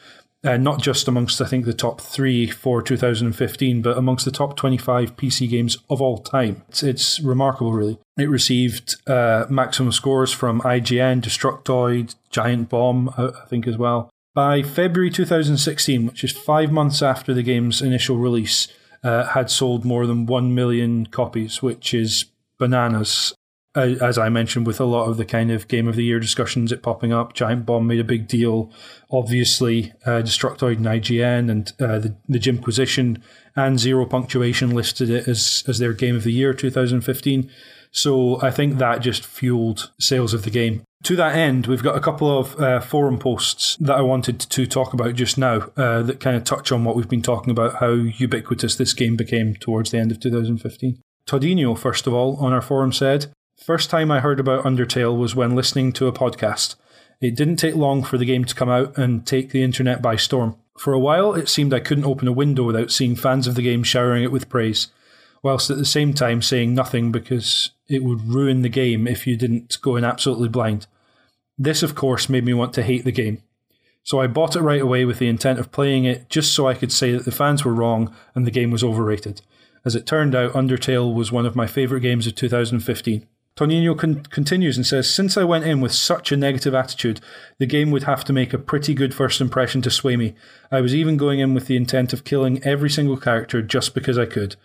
uh, 0.44 0.58
not 0.58 0.82
just 0.82 1.08
amongst, 1.08 1.42
I 1.42 1.46
think, 1.46 1.66
the 1.66 1.74
top 1.74 2.00
three 2.00 2.48
for 2.48 2.82
2015, 2.82 3.82
but 3.82 3.98
amongst 3.98 4.24
the 4.24 4.32
top 4.32 4.56
25 4.56 5.16
PC 5.18 5.50
games 5.50 5.78
of 5.90 6.02
all 6.02 6.20
time. 6.20 6.64
It's, 6.70 6.84
it's 6.84 7.20
remarkable, 7.20 7.74
really. 7.74 7.98
It 8.18 8.30
received 8.30 8.96
uh, 9.10 9.46
maximum 9.50 9.92
scores 9.92 10.32
from 10.32 10.62
IGN, 10.62 11.22
Destructoid, 11.22 12.16
Giant 12.30 12.70
Bomb, 12.70 13.10
I, 13.18 13.30
I 13.44 13.46
think, 13.48 13.68
as 13.68 13.78
well. 13.78 14.10
By 14.38 14.62
February 14.62 15.10
2016, 15.10 16.06
which 16.06 16.24
is 16.24 16.32
five 16.32 16.72
months 16.72 17.02
after 17.02 17.34
the 17.34 17.42
game's 17.42 17.82
initial 17.82 18.18
release, 18.18 18.68
uh, 19.04 19.26
had 19.26 19.50
sold 19.50 19.84
more 19.84 20.06
than 20.06 20.28
1 20.28 20.54
million 20.54 21.08
copies, 21.08 21.64
which 21.64 21.92
is 21.92 22.26
bananas 22.60 23.34
as 23.76 24.18
I 24.18 24.30
mentioned, 24.30 24.66
with 24.66 24.80
a 24.80 24.86
lot 24.86 25.08
of 25.08 25.18
the 25.18 25.26
kind 25.26 25.52
of 25.52 25.68
game 25.68 25.88
of 25.88 25.96
the 25.96 26.04
year 26.04 26.20
discussions 26.20 26.72
it 26.72 26.82
popping 26.82 27.14
up, 27.14 27.34
Giant 27.34 27.66
Bomb 27.66 27.86
made 27.86 28.00
a 28.00 28.04
big 28.04 28.28
deal. 28.28 28.72
Obviously, 29.12 29.94
uh, 30.06 30.22
Destructoid 30.22 30.78
and 30.78 30.86
IGN 30.86 31.52
and 31.52 31.74
uh, 31.80 32.00
the, 32.00 32.16
the 32.28 32.40
Jimquisition 32.40 33.22
and 33.56 33.80
Zero 33.80 34.06
Punctuation 34.06 34.72
listed 34.72 35.10
it 35.10 35.28
as, 35.28 35.64
as 35.68 35.78
their 35.80 35.94
game 35.94 36.16
of 36.16 36.24
the 36.24 36.32
year 36.32 36.54
2015. 36.54 37.52
So 37.92 38.42
I 38.42 38.50
think 38.50 38.78
that 38.78 39.02
just 39.02 39.26
fueled 39.26 39.92
sales 40.00 40.34
of 40.34 40.44
the 40.44 40.50
game. 40.50 40.84
To 41.04 41.16
that 41.16 41.36
end, 41.36 41.68
we've 41.68 41.84
got 41.84 41.96
a 41.96 42.02
couple 42.02 42.40
of 42.40 42.60
uh, 42.60 42.80
forum 42.80 43.20
posts 43.20 43.78
that 43.80 43.96
I 43.96 44.02
wanted 44.02 44.40
to 44.40 44.66
talk 44.66 44.94
about 44.94 45.16
just 45.16 45.38
now 45.38 45.70
uh, 45.78 46.02
that 46.02 46.20
kind 46.20 46.36
of 46.36 46.44
touch 46.44 46.72
on 46.72 46.84
what 46.84 46.96
we've 46.96 47.08
been 47.08 47.22
talking 47.22 47.52
about, 47.52 47.76
how 47.76 47.92
ubiquitous 47.92 48.76
this 48.76 48.94
game 48.94 49.16
became 49.16 49.56
towards 49.56 49.92
the 49.92 50.00
end 50.00 50.12
of 50.12 50.20
2015. 50.20 51.00
Todinho, 51.28 51.78
first 51.78 52.08
of 52.08 52.14
all, 52.14 52.36
on 52.38 52.52
our 52.52 52.62
forum 52.62 52.92
said, 52.92 53.32
First 53.64 53.90
time 53.90 54.12
I 54.12 54.20
heard 54.20 54.40
about 54.40 54.66
Undertale 54.66 55.18
was 55.18 55.36
when 55.36 55.56
listening 55.56 55.92
to 55.94 56.08
a 56.08 56.14
podcast. 56.14 56.76
It 57.20 57.36
didn't 57.36 57.56
take 57.58 57.76
long 57.76 58.04
for 58.04 58.18
the 58.18 58.26
game 58.26 58.46
to 58.46 58.56
come 58.56 58.70
out 58.70 58.98
and 58.98 59.26
take 59.26 59.52
the 59.52 59.64
internet 59.64 60.02
by 60.02 60.16
storm. 60.16 60.56
For 60.78 60.94
a 60.94 61.00
while, 61.00 61.34
it 61.34 61.50
seemed 61.50 61.74
I 61.74 61.80
couldn't 61.80 62.06
open 62.06 62.28
a 62.28 62.34
window 62.34 62.64
without 62.64 62.92
seeing 62.92 63.16
fans 63.16 63.48
of 63.48 63.56
the 63.56 63.64
game 63.64 63.84
showering 63.84 64.24
it 64.24 64.32
with 64.32 64.50
praise, 64.50 64.90
whilst 65.42 65.72
at 65.72 65.78
the 65.78 65.86
same 65.86 66.14
time 66.14 66.42
saying 66.42 66.76
nothing 66.76 67.12
because 67.12 67.72
it 67.90 68.04
would 68.04 68.28
ruin 68.28 68.62
the 68.62 68.70
game 68.70 69.08
if 69.08 69.26
you 69.26 69.36
didn't 69.36 69.78
go 69.82 69.96
in 69.96 70.04
absolutely 70.04 70.50
blind. 70.50 70.88
This, 71.58 71.84
of 71.84 71.96
course, 71.96 72.30
made 72.30 72.46
me 72.46 72.54
want 72.54 72.74
to 72.74 72.84
hate 72.84 73.04
the 73.04 73.12
game. 73.12 73.42
So 74.04 74.22
I 74.22 74.28
bought 74.28 74.56
it 74.56 74.62
right 74.62 74.82
away 74.82 75.04
with 75.06 75.20
the 75.20 75.28
intent 75.28 75.60
of 75.60 75.72
playing 75.72 76.06
it 76.06 76.30
just 76.30 76.54
so 76.54 76.68
I 76.68 76.76
could 76.76 76.92
say 76.92 77.12
that 77.12 77.26
the 77.26 77.32
fans 77.32 77.66
were 77.66 77.74
wrong 77.74 78.16
and 78.36 78.46
the 78.46 78.52
game 78.52 78.72
was 78.72 78.84
overrated. 78.84 79.42
As 79.84 79.96
it 79.96 80.06
turned 80.06 80.36
out, 80.36 80.54
Undertale 80.54 81.14
was 81.14 81.32
one 81.32 81.46
of 81.46 81.56
my 81.56 81.68
favourite 81.68 82.02
games 82.02 82.28
of 82.28 82.36
2015. 82.36 83.28
Tonino 83.58 83.98
con- 83.98 84.24
continues 84.24 84.78
and 84.78 84.86
says, 84.86 85.14
Since 85.14 85.36
I 85.36 85.44
went 85.44 85.66
in 85.66 85.82
with 85.82 85.92
such 85.92 86.32
a 86.32 86.38
negative 86.38 86.76
attitude, 86.76 87.20
the 87.58 87.66
game 87.66 87.90
would 87.90 88.04
have 88.04 88.24
to 88.26 88.34
make 88.34 88.54
a 88.54 88.60
pretty 88.60 88.94
good 88.94 89.16
first 89.16 89.42
impression 89.42 89.82
to 89.82 89.90
sway 89.90 90.16
me. 90.16 90.36
I 90.72 90.80
was 90.80 90.94
even 90.94 91.18
going 91.18 91.40
in 91.40 91.56
with 91.56 91.66
the 91.66 91.76
intent 91.76 92.14
of 92.14 92.24
killing 92.24 92.64
every 92.64 92.90
single 92.90 93.18
character 93.18 93.64
just 93.64 93.96
because 93.96 94.18
I 94.18 94.26
could. 94.26 94.56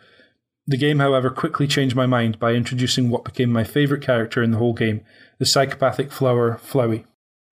The 0.67 0.77
game, 0.77 1.01
however, 1.01 1.31
quickly 1.31 1.67
changed 1.67 1.97
my 1.97 2.07
mind 2.07 2.39
by 2.39 2.53
introducing 2.53 3.11
what 3.11 3.25
became 3.25 3.51
my 3.51 3.65
favourite 3.65 4.03
character 4.03 4.43
in 4.43 4.53
the 4.53 4.59
whole 4.59 4.75
game, 4.75 5.01
the 5.39 5.47
psychopathic 5.47 6.13
flower 6.13 6.61
Flowey. 6.65 7.05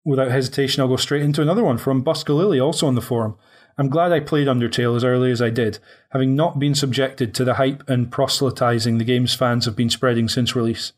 Without 0.05 0.31
hesitation, 0.31 0.81
I'll 0.81 0.87
go 0.87 0.95
straight 0.95 1.23
into 1.23 1.41
another 1.41 1.63
one 1.63 1.77
from 1.77 2.03
Buskalily, 2.03 2.63
also 2.63 2.87
on 2.87 2.95
the 2.95 3.01
forum. 3.01 3.35
I'm 3.77 3.89
glad 3.89 4.11
I 4.11 4.19
played 4.19 4.47
Undertale 4.47 4.95
as 4.95 5.03
early 5.03 5.31
as 5.31 5.41
I 5.41 5.49
did, 5.49 5.79
having 6.11 6.35
not 6.35 6.59
been 6.59 6.75
subjected 6.75 7.33
to 7.33 7.43
the 7.43 7.55
hype 7.55 7.87
and 7.89 8.11
proselytizing 8.11 8.97
the 8.97 9.03
game's 9.05 9.33
fans 9.33 9.65
have 9.65 9.75
been 9.75 9.89
spreading 9.89 10.27
since 10.27 10.55
release. 10.55 10.93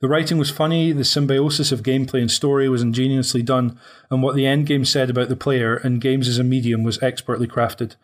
The 0.00 0.08
writing 0.08 0.36
was 0.36 0.50
funny, 0.50 0.92
the 0.92 1.04
symbiosis 1.04 1.72
of 1.72 1.82
gameplay 1.82 2.20
and 2.20 2.30
story 2.30 2.68
was 2.68 2.82
ingeniously 2.82 3.42
done, 3.42 3.78
and 4.10 4.22
what 4.22 4.36
the 4.36 4.44
endgame 4.44 4.86
said 4.86 5.08
about 5.08 5.30
the 5.30 5.36
player 5.36 5.76
and 5.76 6.00
games 6.00 6.28
as 6.28 6.38
a 6.38 6.44
medium 6.44 6.82
was 6.82 7.02
expertly 7.02 7.46
crafted. 7.46 7.96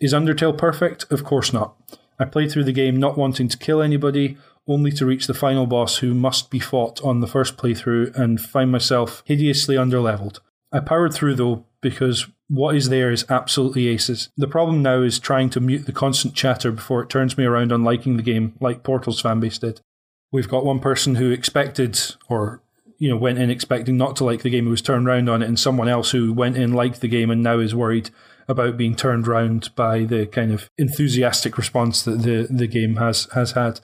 Is 0.00 0.12
Undertale 0.12 0.58
perfect? 0.58 1.10
Of 1.10 1.24
course 1.24 1.52
not. 1.52 1.76
I 2.18 2.24
played 2.24 2.50
through 2.50 2.64
the 2.64 2.72
game 2.72 2.96
not 2.96 3.18
wanting 3.18 3.48
to 3.48 3.58
kill 3.58 3.82
anybody, 3.82 4.36
only 4.68 4.90
to 4.92 5.06
reach 5.06 5.26
the 5.26 5.34
final 5.34 5.66
boss 5.66 5.98
who 5.98 6.14
must 6.14 6.50
be 6.50 6.58
fought 6.58 7.02
on 7.04 7.20
the 7.20 7.26
first 7.26 7.56
playthrough 7.56 8.14
and 8.16 8.40
find 8.40 8.72
myself 8.72 9.22
hideously 9.26 9.76
underleveled. 9.76 10.40
I 10.72 10.80
powered 10.80 11.14
through 11.14 11.36
though 11.36 11.64
because 11.80 12.26
what 12.48 12.74
is 12.76 12.88
there 12.88 13.10
is 13.10 13.24
absolutely 13.28 13.88
aces. 13.88 14.30
The 14.36 14.48
problem 14.48 14.82
now 14.82 15.02
is 15.02 15.18
trying 15.18 15.50
to 15.50 15.60
mute 15.60 15.86
the 15.86 15.92
constant 15.92 16.34
chatter 16.34 16.70
before 16.70 17.02
it 17.02 17.08
turns 17.08 17.36
me 17.36 17.44
around 17.44 17.72
on 17.72 17.84
liking 17.84 18.16
the 18.16 18.22
game, 18.22 18.54
like 18.60 18.82
Portal's 18.82 19.22
fanbase 19.22 19.60
did. 19.60 19.80
We've 20.32 20.48
got 20.48 20.64
one 20.64 20.80
person 20.80 21.16
who 21.16 21.30
expected 21.30 21.98
or 22.28 22.62
you 22.98 23.08
know 23.08 23.16
went 23.16 23.38
in 23.38 23.50
expecting 23.50 23.96
not 23.96 24.16
to 24.16 24.24
like 24.24 24.42
the 24.42 24.50
game 24.50 24.64
who 24.64 24.70
was 24.70 24.82
turned 24.82 25.06
around 25.06 25.28
on 25.28 25.42
it, 25.42 25.48
and 25.48 25.58
someone 25.58 25.88
else 25.88 26.10
who 26.10 26.32
went 26.32 26.56
in 26.56 26.72
liked 26.72 27.00
the 27.00 27.08
game 27.08 27.30
and 27.30 27.42
now 27.42 27.58
is 27.58 27.74
worried 27.74 28.10
about 28.48 28.76
being 28.76 28.94
turned 28.94 29.26
around 29.26 29.74
by 29.74 30.04
the 30.04 30.26
kind 30.26 30.52
of 30.52 30.70
enthusiastic 30.78 31.58
response 31.58 32.02
that 32.02 32.22
the 32.22 32.46
the 32.50 32.66
game 32.66 32.96
has 32.96 33.28
has 33.34 33.52
had, 33.52 33.80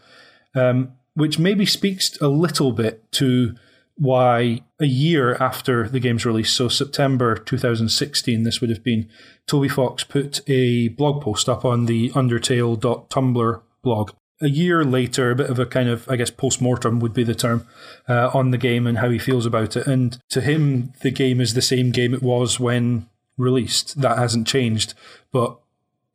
um, 0.55 0.93
which 1.15 1.39
maybe 1.39 1.67
speaks 1.67 2.21
a 2.21 2.29
little 2.29 2.73
bit 2.73 3.11
to 3.13 3.55
why 3.97 4.61
a 4.81 4.87
year 4.87 5.35
after 5.35 5.89
the 5.89 6.01
game's 6.01 6.27
release, 6.27 6.51
so 6.51 6.69
September 6.69 7.37
2016, 7.37 8.43
this 8.43 8.61
would 8.61 8.71
have 8.71 8.83
been, 8.83 9.09
Toby 9.47 9.69
Fox 9.69 10.03
put 10.03 10.41
a 10.49 10.89
blog 10.89 11.23
post 11.23 11.49
up 11.49 11.65
on 11.65 11.87
the 11.87 12.11
Undertale.tumblr 12.11 13.63
blog. 13.83 14.11
A 14.41 14.49
year 14.49 14.85
later, 14.85 15.31
a 15.31 15.37
bit 15.37 15.51
of 15.51 15.59
a 15.61 15.67
kind 15.67 15.89
of, 15.89 16.09
I 16.09 16.17
guess, 16.17 16.31
post 16.31 16.61
mortem 16.61 16.99
would 16.99 17.15
be 17.15 17.23
the 17.23 17.35
term 17.35 17.67
uh, 18.09 18.31
on 18.35 18.51
the 18.51 18.59
game 18.59 18.89
and 18.89 18.99
how 18.99 19.09
he 19.09 19.19
feels 19.19 19.47
about 19.47 19.77
it. 19.77 19.87
And 19.87 20.19
to 20.31 20.41
him, 20.41 20.93
the 21.03 21.13
game 21.13 21.41
is 21.41 21.55
the 21.55 21.63
same 21.63 21.93
game 21.93 22.13
it 22.13 22.23
was 22.23 22.59
when 22.59 23.07
released. 23.37 24.01
That 24.01 24.19
hasn't 24.19 24.47
changed. 24.47 24.95
But 25.31 25.59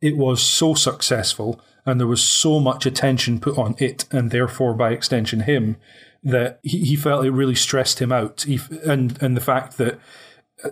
it 0.00 0.16
was 0.16 0.42
so 0.42 0.74
successful 0.74 1.60
and 1.84 1.98
there 1.98 2.06
was 2.06 2.22
so 2.22 2.60
much 2.60 2.86
attention 2.86 3.40
put 3.40 3.58
on 3.58 3.74
it 3.78 4.04
and 4.12 4.30
therefore 4.30 4.74
by 4.74 4.90
extension 4.90 5.40
him 5.40 5.76
that 6.22 6.60
he, 6.62 6.84
he 6.84 6.96
felt 6.96 7.24
it 7.24 7.30
really 7.30 7.54
stressed 7.54 8.00
him 8.00 8.12
out. 8.12 8.42
He, 8.42 8.60
and 8.84 9.20
and 9.22 9.36
the 9.36 9.40
fact 9.40 9.78
that 9.78 9.98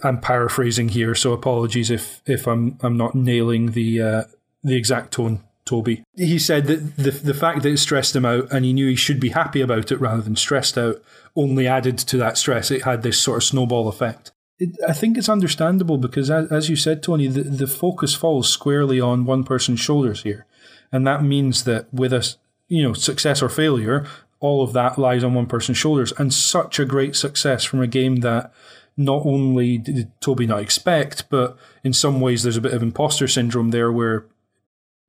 I'm 0.02 0.20
paraphrasing 0.20 0.90
here, 0.90 1.14
so 1.14 1.32
apologies 1.32 1.90
if 1.90 2.20
if 2.26 2.46
I'm 2.46 2.78
I'm 2.82 2.96
not 2.96 3.14
nailing 3.14 3.72
the 3.72 4.02
uh, 4.02 4.24
the 4.62 4.76
exact 4.76 5.12
tone. 5.12 5.42
Toby. 5.64 6.04
He 6.14 6.38
said 6.38 6.68
that 6.68 6.96
the 6.96 7.10
the 7.10 7.34
fact 7.34 7.64
that 7.64 7.72
it 7.72 7.78
stressed 7.78 8.14
him 8.14 8.24
out 8.24 8.52
and 8.52 8.64
he 8.64 8.72
knew 8.72 8.88
he 8.88 8.94
should 8.94 9.18
be 9.18 9.30
happy 9.30 9.60
about 9.60 9.90
it 9.90 10.00
rather 10.00 10.22
than 10.22 10.36
stressed 10.36 10.78
out 10.78 11.02
only 11.34 11.66
added 11.66 11.98
to 11.98 12.16
that 12.18 12.38
stress. 12.38 12.70
It 12.70 12.84
had 12.84 13.02
this 13.02 13.18
sort 13.18 13.38
of 13.38 13.42
snowball 13.42 13.88
effect. 13.88 14.30
It, 14.58 14.70
I 14.88 14.92
think 14.92 15.18
it's 15.18 15.28
understandable 15.28 15.98
because, 15.98 16.30
as, 16.30 16.50
as 16.50 16.70
you 16.70 16.76
said, 16.76 17.02
Tony, 17.02 17.26
the, 17.28 17.42
the 17.42 17.66
focus 17.66 18.14
falls 18.14 18.50
squarely 18.50 19.00
on 19.00 19.26
one 19.26 19.44
person's 19.44 19.80
shoulders 19.80 20.22
here, 20.22 20.46
and 20.90 21.06
that 21.06 21.22
means 21.22 21.64
that 21.64 21.92
with 21.92 22.12
a 22.12 22.34
you 22.68 22.82
know 22.82 22.92
success 22.94 23.42
or 23.42 23.48
failure, 23.48 24.06
all 24.40 24.62
of 24.62 24.72
that 24.72 24.98
lies 24.98 25.24
on 25.24 25.34
one 25.34 25.46
person's 25.46 25.78
shoulders. 25.78 26.12
And 26.18 26.32
such 26.32 26.78
a 26.78 26.84
great 26.84 27.16
success 27.16 27.64
from 27.64 27.80
a 27.80 27.86
game 27.86 28.16
that 28.16 28.52
not 28.96 29.26
only 29.26 29.78
did 29.78 30.10
Toby 30.20 30.46
not 30.46 30.60
expect, 30.60 31.28
but 31.28 31.56
in 31.84 31.92
some 31.92 32.20
ways 32.20 32.42
there's 32.42 32.56
a 32.56 32.62
bit 32.62 32.72
of 32.72 32.82
imposter 32.82 33.28
syndrome 33.28 33.70
there 33.70 33.92
where 33.92 34.26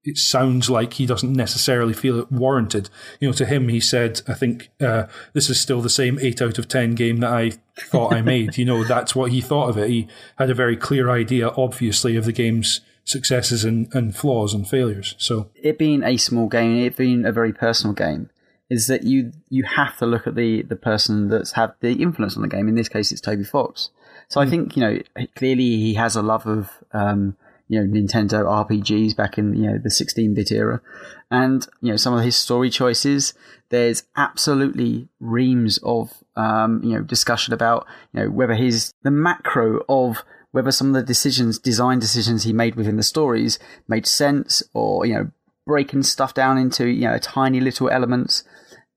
it 0.08 0.18
sounds 0.18 0.70
like 0.70 0.94
he 0.94 1.06
doesn't 1.06 1.34
necessarily 1.34 1.94
feel 1.94 2.18
it 2.18 2.32
warranted. 2.32 2.90
You 3.20 3.28
know, 3.28 3.34
to 3.34 3.46
him, 3.46 3.68
he 3.68 3.82
said, 3.82 4.22
I 4.26 4.36
think 4.36 4.70
uh, 4.80 5.08
this 5.34 5.50
is 5.50 5.60
still 5.60 5.82
the 5.82 5.90
same 5.90 6.18
8 6.20 6.42
out 6.42 6.58
of 6.58 6.70
10 6.70 6.96
game 6.96 7.18
that 7.18 7.34
I 7.34 7.52
thought 7.78 8.14
I 8.14 8.22
made. 8.22 8.58
You 8.58 8.64
know, 8.64 8.86
that's 8.86 9.16
what 9.16 9.34
he 9.34 9.42
thought 9.42 9.70
of 9.70 9.78
it. 9.78 9.90
He 9.90 10.08
had 10.38 10.50
a 10.50 10.54
very 10.54 10.78
clear 10.78 11.10
idea, 11.10 11.50
obviously, 11.50 12.16
of 12.16 12.24
the 12.24 12.32
game's 12.32 12.80
successes 13.04 13.66
and, 13.66 13.94
and 13.94 14.16
flaws 14.16 14.54
and 14.54 14.68
failures. 14.68 15.16
So, 15.18 15.50
it 15.56 15.78
being 15.78 16.04
a 16.04 16.16
small 16.16 16.48
game, 16.48 16.78
it 16.78 16.96
being 16.96 17.26
a 17.26 17.34
very 17.34 17.52
personal 17.52 17.94
game, 17.94 18.30
is 18.70 18.88
that 18.88 19.04
you 19.04 19.34
you 19.50 19.64
have 19.64 19.98
to 19.98 20.06
look 20.06 20.26
at 20.26 20.36
the 20.36 20.62
the 20.64 20.76
person 20.76 21.30
that's 21.30 21.54
had 21.54 21.74
the 21.82 21.94
influence 21.94 22.36
on 22.36 22.42
the 22.42 22.50
game. 22.50 22.68
In 22.68 22.76
this 22.76 22.90
case, 22.90 23.12
it's 23.12 23.22
Toby 23.22 23.44
Fox. 23.44 23.90
So 24.30 24.40
mm. 24.40 24.44
I 24.44 24.46
hmm. 24.46 24.52
think 24.52 24.78
you 24.78 24.82
know 24.82 25.00
clearly 25.36 25.78
he 25.78 25.94
has 25.94 26.16
a 26.16 26.22
love 26.22 26.46
of 26.46 26.72
um, 26.92 27.38
you 27.68 27.80
know 27.80 27.88
Nintendo 27.88 28.44
RPGs 28.44 29.16
back 29.16 29.38
in 29.38 29.54
you 29.56 29.72
know 29.72 29.78
the 29.78 29.90
16-bit 29.90 30.52
era, 30.52 30.82
and 31.30 31.68
you 31.82 31.92
know 31.92 31.98
some 31.98 32.14
of 32.14 32.24
his 32.24 32.38
story 32.38 32.70
choices. 32.70 33.34
There's 33.70 34.04
absolutely 34.16 35.10
reams 35.20 35.78
of 35.84 36.24
um, 36.36 36.82
you 36.84 36.94
know 36.94 37.02
discussion 37.02 37.54
about 37.54 37.86
you 38.14 38.22
know 38.22 38.30
whether 38.30 38.56
his 38.56 38.94
the 39.04 39.12
macro 39.12 39.84
of 39.90 40.24
whether 40.52 40.72
some 40.72 40.88
of 40.88 40.94
the 40.94 41.04
decisions, 41.04 41.60
design 41.60 42.00
decisions 42.00 42.44
he 42.44 42.54
made 42.54 42.76
within 42.76 42.96
the 42.96 43.04
stories 43.04 43.60
made 43.88 44.08
sense, 44.08 44.64
or 44.74 45.06
you 45.06 45.14
know 45.14 45.32
breaking 45.66 46.04
stuff 46.04 46.34
down 46.34 46.58
into 46.58 46.88
you 46.88 47.08
know 47.08 47.18
tiny 47.18 47.60
little 47.60 47.90
elements 47.90 48.44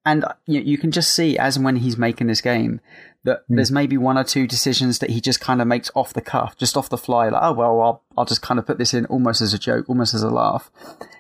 and 0.05 0.25
you, 0.47 0.61
you 0.61 0.79
can 0.79 0.91
just 0.91 1.13
see 1.13 1.37
as 1.37 1.57
and 1.57 1.65
when 1.65 1.77
he's 1.77 1.99
making 1.99 2.27
this 2.27 2.41
game 2.41 2.81
that 3.25 3.43
mm. 3.43 3.57
there's 3.57 3.71
maybe 3.71 3.97
one 3.97 4.19
or 4.19 4.25
two 4.25 4.47
decisions 4.47 4.99
that 4.99 5.11
he 5.11 5.21
just 5.21 5.41
kind 5.41 5.61
of 5.61 5.67
makes 5.67 5.91
off 5.95 6.13
the 6.13 6.21
cuff, 6.21 6.57
just 6.57 6.77
off 6.77 6.89
the 6.89 6.99
fly, 6.99 7.29
like, 7.29 7.43
oh, 7.43 7.53
well, 7.53 7.81
I'll, 7.81 8.03
I'll 8.17 8.25
just 8.25 8.43
kind 8.43 8.59
of 8.59 8.67
put 8.67 8.79
this 8.79 8.95
in 8.95 9.07
almost 9.07 9.41
as 9.41 9.55
a 9.55 9.59
joke, 9.59 9.89
almost 9.89 10.15
as 10.15 10.23
a 10.23 10.31
laugh. 10.31 10.71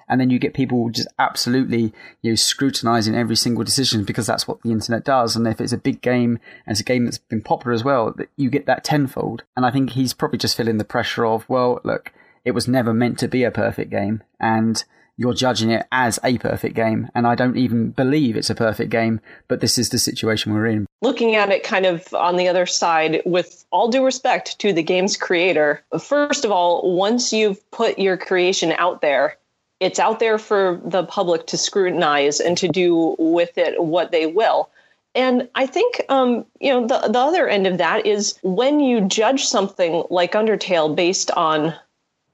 And 0.08 0.20
then 0.20 0.30
you 0.30 0.40
get 0.40 0.54
people 0.54 0.90
just 0.90 1.08
absolutely, 1.18 1.92
you 2.22 2.32
know, 2.32 2.34
scrutinizing 2.34 3.14
every 3.14 3.36
single 3.36 3.62
decision 3.62 4.04
because 4.04 4.26
that's 4.26 4.48
what 4.48 4.60
the 4.62 4.72
internet 4.72 5.04
does. 5.04 5.36
And 5.36 5.46
if 5.46 5.60
it's 5.60 5.72
a 5.72 5.78
big 5.78 6.00
game 6.00 6.40
and 6.66 6.72
it's 6.72 6.80
a 6.80 6.84
game 6.84 7.04
that's 7.04 7.18
been 7.18 7.42
popular 7.42 7.72
as 7.72 7.84
well, 7.84 8.12
that 8.16 8.28
you 8.36 8.50
get 8.50 8.66
that 8.66 8.82
tenfold. 8.82 9.44
And 9.56 9.64
I 9.64 9.70
think 9.70 9.90
he's 9.90 10.12
probably 10.12 10.38
just 10.38 10.56
feeling 10.56 10.78
the 10.78 10.84
pressure 10.84 11.24
of, 11.24 11.48
well, 11.48 11.80
look, 11.84 12.12
it 12.44 12.52
was 12.52 12.66
never 12.66 12.92
meant 12.92 13.18
to 13.20 13.28
be 13.28 13.44
a 13.44 13.52
perfect 13.52 13.90
game. 13.90 14.22
And 14.40 14.82
you're 15.20 15.34
judging 15.34 15.70
it 15.70 15.86
as 15.92 16.18
a 16.24 16.38
perfect 16.38 16.74
game. 16.74 17.10
And 17.14 17.26
I 17.26 17.34
don't 17.34 17.58
even 17.58 17.90
believe 17.90 18.36
it's 18.36 18.48
a 18.48 18.54
perfect 18.54 18.88
game, 18.88 19.20
but 19.48 19.60
this 19.60 19.76
is 19.76 19.90
the 19.90 19.98
situation 19.98 20.54
we're 20.54 20.66
in. 20.66 20.86
Looking 21.02 21.36
at 21.36 21.50
it 21.50 21.62
kind 21.62 21.84
of 21.84 22.12
on 22.14 22.36
the 22.36 22.48
other 22.48 22.64
side, 22.64 23.20
with 23.26 23.66
all 23.70 23.90
due 23.90 24.02
respect 24.02 24.58
to 24.60 24.72
the 24.72 24.82
game's 24.82 25.18
creator, 25.18 25.84
first 26.00 26.46
of 26.46 26.50
all, 26.50 26.96
once 26.96 27.34
you've 27.34 27.70
put 27.70 27.98
your 27.98 28.16
creation 28.16 28.72
out 28.78 29.02
there, 29.02 29.36
it's 29.78 29.98
out 29.98 30.20
there 30.20 30.38
for 30.38 30.80
the 30.86 31.04
public 31.04 31.46
to 31.48 31.58
scrutinize 31.58 32.40
and 32.40 32.56
to 32.56 32.68
do 32.68 33.14
with 33.18 33.58
it 33.58 33.84
what 33.84 34.12
they 34.12 34.24
will. 34.24 34.70
And 35.14 35.50
I 35.54 35.66
think, 35.66 36.00
um, 36.08 36.46
you 36.60 36.72
know, 36.72 36.86
the, 36.86 37.08
the 37.12 37.18
other 37.18 37.46
end 37.46 37.66
of 37.66 37.76
that 37.76 38.06
is 38.06 38.38
when 38.42 38.80
you 38.80 39.02
judge 39.02 39.44
something 39.44 40.02
like 40.08 40.32
Undertale 40.32 40.96
based 40.96 41.30
on 41.32 41.74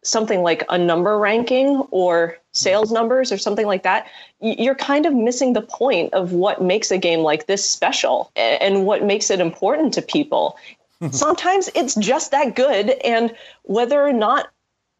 something 0.07 0.42
like 0.42 0.64
a 0.69 0.79
number 0.79 1.19
ranking 1.19 1.83
or 1.90 2.38
sales 2.53 2.90
numbers 2.90 3.33
or 3.33 3.38
something 3.38 3.66
like 3.66 3.83
that, 3.83 4.07
you're 4.40 4.75
kind 4.75 5.05
of 5.05 5.12
missing 5.12 5.53
the 5.53 5.62
point 5.62 6.12
of 6.14 6.33
what 6.33 6.62
makes 6.62 6.90
a 6.90 6.99
game 6.99 7.21
like 7.21 7.47
this 7.47 7.69
special 7.69 8.31
and 8.37 8.87
what 8.87 9.03
makes 9.03 9.31
it 9.31 9.40
important 9.40 9.92
to 9.95 10.03
people. 10.03 10.57
Sometimes 11.11 11.69
it's 11.75 11.95
just 11.97 12.31
that 12.31 12.55
good. 12.55 12.90
And 13.05 13.35
whether 13.62 14.01
or 14.01 14.12
not 14.12 14.49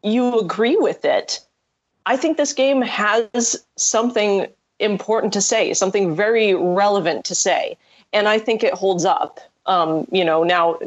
you 0.03 0.39
agree 0.39 0.75
with 0.75 1.05
it, 1.05 1.39
I 2.05 2.17
think 2.17 2.37
this 2.37 2.53
game 2.53 2.81
has 2.81 3.65
something 3.75 4.47
important 4.79 5.33
to 5.33 5.41
say, 5.41 5.73
something 5.73 6.15
very 6.15 6.53
relevant 6.53 7.25
to 7.25 7.35
say. 7.35 7.77
And 8.13 8.27
I 8.27 8.39
think 8.39 8.63
it 8.63 8.73
holds 8.73 9.05
up. 9.05 9.39
Um, 9.65 10.07
you 10.11 10.23
know, 10.23 10.43
now 10.43 10.79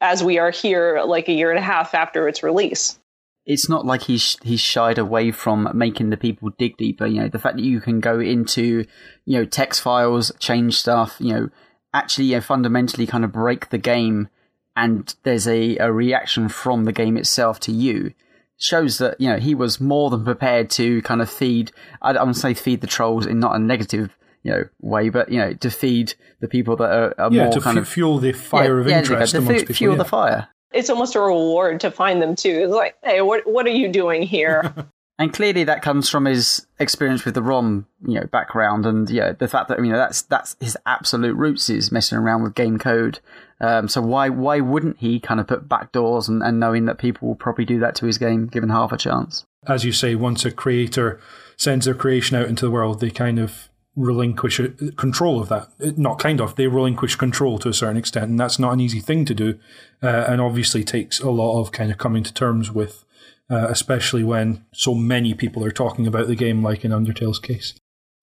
as 0.00 0.22
we 0.22 0.38
are 0.38 0.50
here, 0.50 1.02
like 1.04 1.28
a 1.28 1.32
year 1.32 1.50
and 1.50 1.58
a 1.58 1.62
half 1.62 1.94
after 1.94 2.28
its 2.28 2.44
release 2.44 2.98
it's 3.46 3.68
not 3.68 3.84
like 3.84 4.02
he's 4.02 4.38
he's 4.42 4.60
shied 4.60 4.98
away 4.98 5.30
from 5.30 5.68
making 5.74 6.10
the 6.10 6.16
people 6.16 6.50
dig 6.58 6.76
deeper. 6.76 7.06
You 7.06 7.22
know, 7.22 7.28
the 7.28 7.38
fact 7.38 7.56
that 7.56 7.64
you 7.64 7.80
can 7.80 8.00
go 8.00 8.18
into 8.20 8.86
you 9.24 9.38
know 9.38 9.44
text 9.44 9.82
files, 9.82 10.32
change 10.38 10.76
stuff, 10.76 11.16
you 11.18 11.32
know, 11.32 11.48
actually 11.92 12.26
you 12.26 12.36
know, 12.36 12.40
fundamentally 12.40 13.06
kind 13.06 13.24
of 13.24 13.32
break 13.32 13.68
the 13.68 13.78
game, 13.78 14.28
and 14.76 15.14
there's 15.24 15.46
a, 15.46 15.76
a 15.78 15.92
reaction 15.92 16.48
from 16.48 16.84
the 16.84 16.92
game 16.92 17.16
itself 17.16 17.60
to 17.60 17.72
you. 17.72 18.14
Shows 18.56 18.98
that 18.98 19.20
you 19.20 19.28
know 19.28 19.38
he 19.38 19.54
was 19.54 19.80
more 19.80 20.10
than 20.10 20.24
prepared 20.24 20.70
to 20.70 21.02
kind 21.02 21.20
of 21.20 21.28
feed. 21.28 21.70
I, 22.00 22.12
I 22.12 22.22
would 22.22 22.36
say 22.36 22.54
feed 22.54 22.80
the 22.80 22.86
trolls 22.86 23.26
in 23.26 23.40
not 23.40 23.56
a 23.56 23.58
negative 23.58 24.16
you 24.42 24.52
know 24.52 24.64
way, 24.80 25.10
but 25.10 25.30
you 25.30 25.38
know 25.38 25.52
to 25.54 25.70
feed 25.70 26.14
the 26.40 26.48
people 26.48 26.76
that 26.76 26.90
are, 26.90 27.14
are 27.18 27.32
yeah, 27.32 27.44
more 27.44 27.52
to 27.52 27.60
kind 27.60 27.76
f- 27.76 27.82
of 27.82 27.88
fuel 27.88 28.18
the 28.18 28.32
fire 28.32 28.76
yeah, 28.76 28.80
of 28.80 28.88
interest 28.88 29.34
yeah, 29.34 29.40
amongst 29.40 29.62
people. 29.62 29.74
Fuel 29.74 29.94
yeah. 29.94 29.98
the 29.98 30.04
fire 30.04 30.48
it's 30.74 30.90
almost 30.90 31.14
a 31.14 31.20
reward 31.20 31.80
to 31.80 31.90
find 31.90 32.20
them 32.20 32.34
too. 32.34 32.62
It's 32.64 32.72
like, 32.72 32.96
hey, 33.02 33.22
what 33.22 33.46
what 33.46 33.66
are 33.66 33.70
you 33.70 33.88
doing 33.88 34.22
here? 34.22 34.74
and 35.18 35.32
clearly 35.32 35.64
that 35.64 35.82
comes 35.82 36.08
from 36.08 36.24
his 36.24 36.66
experience 36.78 37.24
with 37.24 37.34
the 37.34 37.42
ROM, 37.42 37.86
you 38.06 38.20
know, 38.20 38.26
background, 38.26 38.84
and 38.84 39.08
yeah, 39.08 39.32
the 39.32 39.48
fact 39.48 39.68
that 39.68 39.78
you 39.78 39.90
know 39.90 39.96
that's 39.96 40.22
that's 40.22 40.56
his 40.60 40.76
absolute 40.84 41.36
roots 41.36 41.70
is 41.70 41.92
messing 41.92 42.18
around 42.18 42.42
with 42.42 42.54
game 42.54 42.78
code. 42.78 43.20
Um, 43.60 43.88
so 43.88 44.02
why 44.02 44.28
why 44.28 44.60
wouldn't 44.60 44.98
he 44.98 45.20
kind 45.20 45.40
of 45.40 45.46
put 45.46 45.68
backdoors 45.68 46.28
and, 46.28 46.42
and 46.42 46.58
knowing 46.58 46.86
that 46.86 46.98
people 46.98 47.28
will 47.28 47.36
probably 47.36 47.64
do 47.64 47.78
that 47.80 47.94
to 47.96 48.06
his 48.06 48.18
game, 48.18 48.48
given 48.48 48.68
half 48.68 48.92
a 48.92 48.96
chance? 48.96 49.44
As 49.66 49.84
you 49.84 49.92
say, 49.92 50.14
once 50.14 50.44
a 50.44 50.50
creator 50.50 51.20
sends 51.56 51.86
their 51.86 51.94
creation 51.94 52.36
out 52.36 52.48
into 52.48 52.66
the 52.66 52.70
world, 52.70 53.00
they 53.00 53.10
kind 53.10 53.38
of 53.38 53.70
relinquish 53.96 54.60
control 54.96 55.40
of 55.40 55.48
that. 55.48 55.98
Not 55.98 56.18
kind 56.18 56.40
of, 56.40 56.56
they 56.56 56.66
relinquish 56.66 57.16
control 57.16 57.58
to 57.58 57.68
a 57.68 57.74
certain 57.74 57.96
extent, 57.96 58.30
and 58.30 58.40
that's 58.40 58.58
not 58.58 58.72
an 58.72 58.80
easy 58.80 59.00
thing 59.00 59.24
to 59.26 59.34
do, 59.34 59.58
uh, 60.02 60.24
and 60.28 60.40
obviously 60.40 60.82
takes 60.84 61.20
a 61.20 61.30
lot 61.30 61.60
of 61.60 61.72
kind 61.72 61.90
of 61.90 61.98
coming 61.98 62.22
to 62.22 62.34
terms 62.34 62.70
with, 62.70 63.04
uh, 63.50 63.66
especially 63.68 64.24
when 64.24 64.64
so 64.72 64.94
many 64.94 65.34
people 65.34 65.64
are 65.64 65.70
talking 65.70 66.06
about 66.06 66.26
the 66.26 66.34
game, 66.34 66.62
like 66.62 66.84
in 66.84 66.92
Undertale's 66.92 67.38
case. 67.38 67.74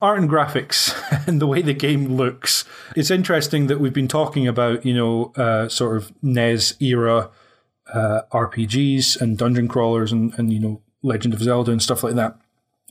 art 0.01 0.19
and 0.19 0.29
graphics 0.29 0.95
and 1.27 1.39
the 1.39 1.47
way 1.47 1.62
the 1.62 1.73
game 1.73 2.15
looks. 2.17 2.65
It's 2.95 3.12
interesting 3.12 3.67
that 3.67 3.79
we've 3.79 3.93
been 3.93 4.07
talking 4.07 4.47
about, 4.47 4.86
you 4.86 4.95
know, 4.95 5.31
uh, 5.36 5.69
sort 5.69 5.95
of 5.97 6.12
NES 6.23 6.73
era 6.81 7.29
uh, 7.93 8.21
RPGs 8.31 9.21
and 9.21 9.38
dungeon 9.38 9.67
crawlers 9.67 10.12
and, 10.12 10.34
and, 10.38 10.51
you 10.51 10.60
know, 10.60 10.81
Legend 11.03 11.34
of 11.34 11.41
Zelda 11.41 11.71
and 11.71 11.81
stuff 11.81 12.03
like 12.03 12.15
that. 12.15 12.38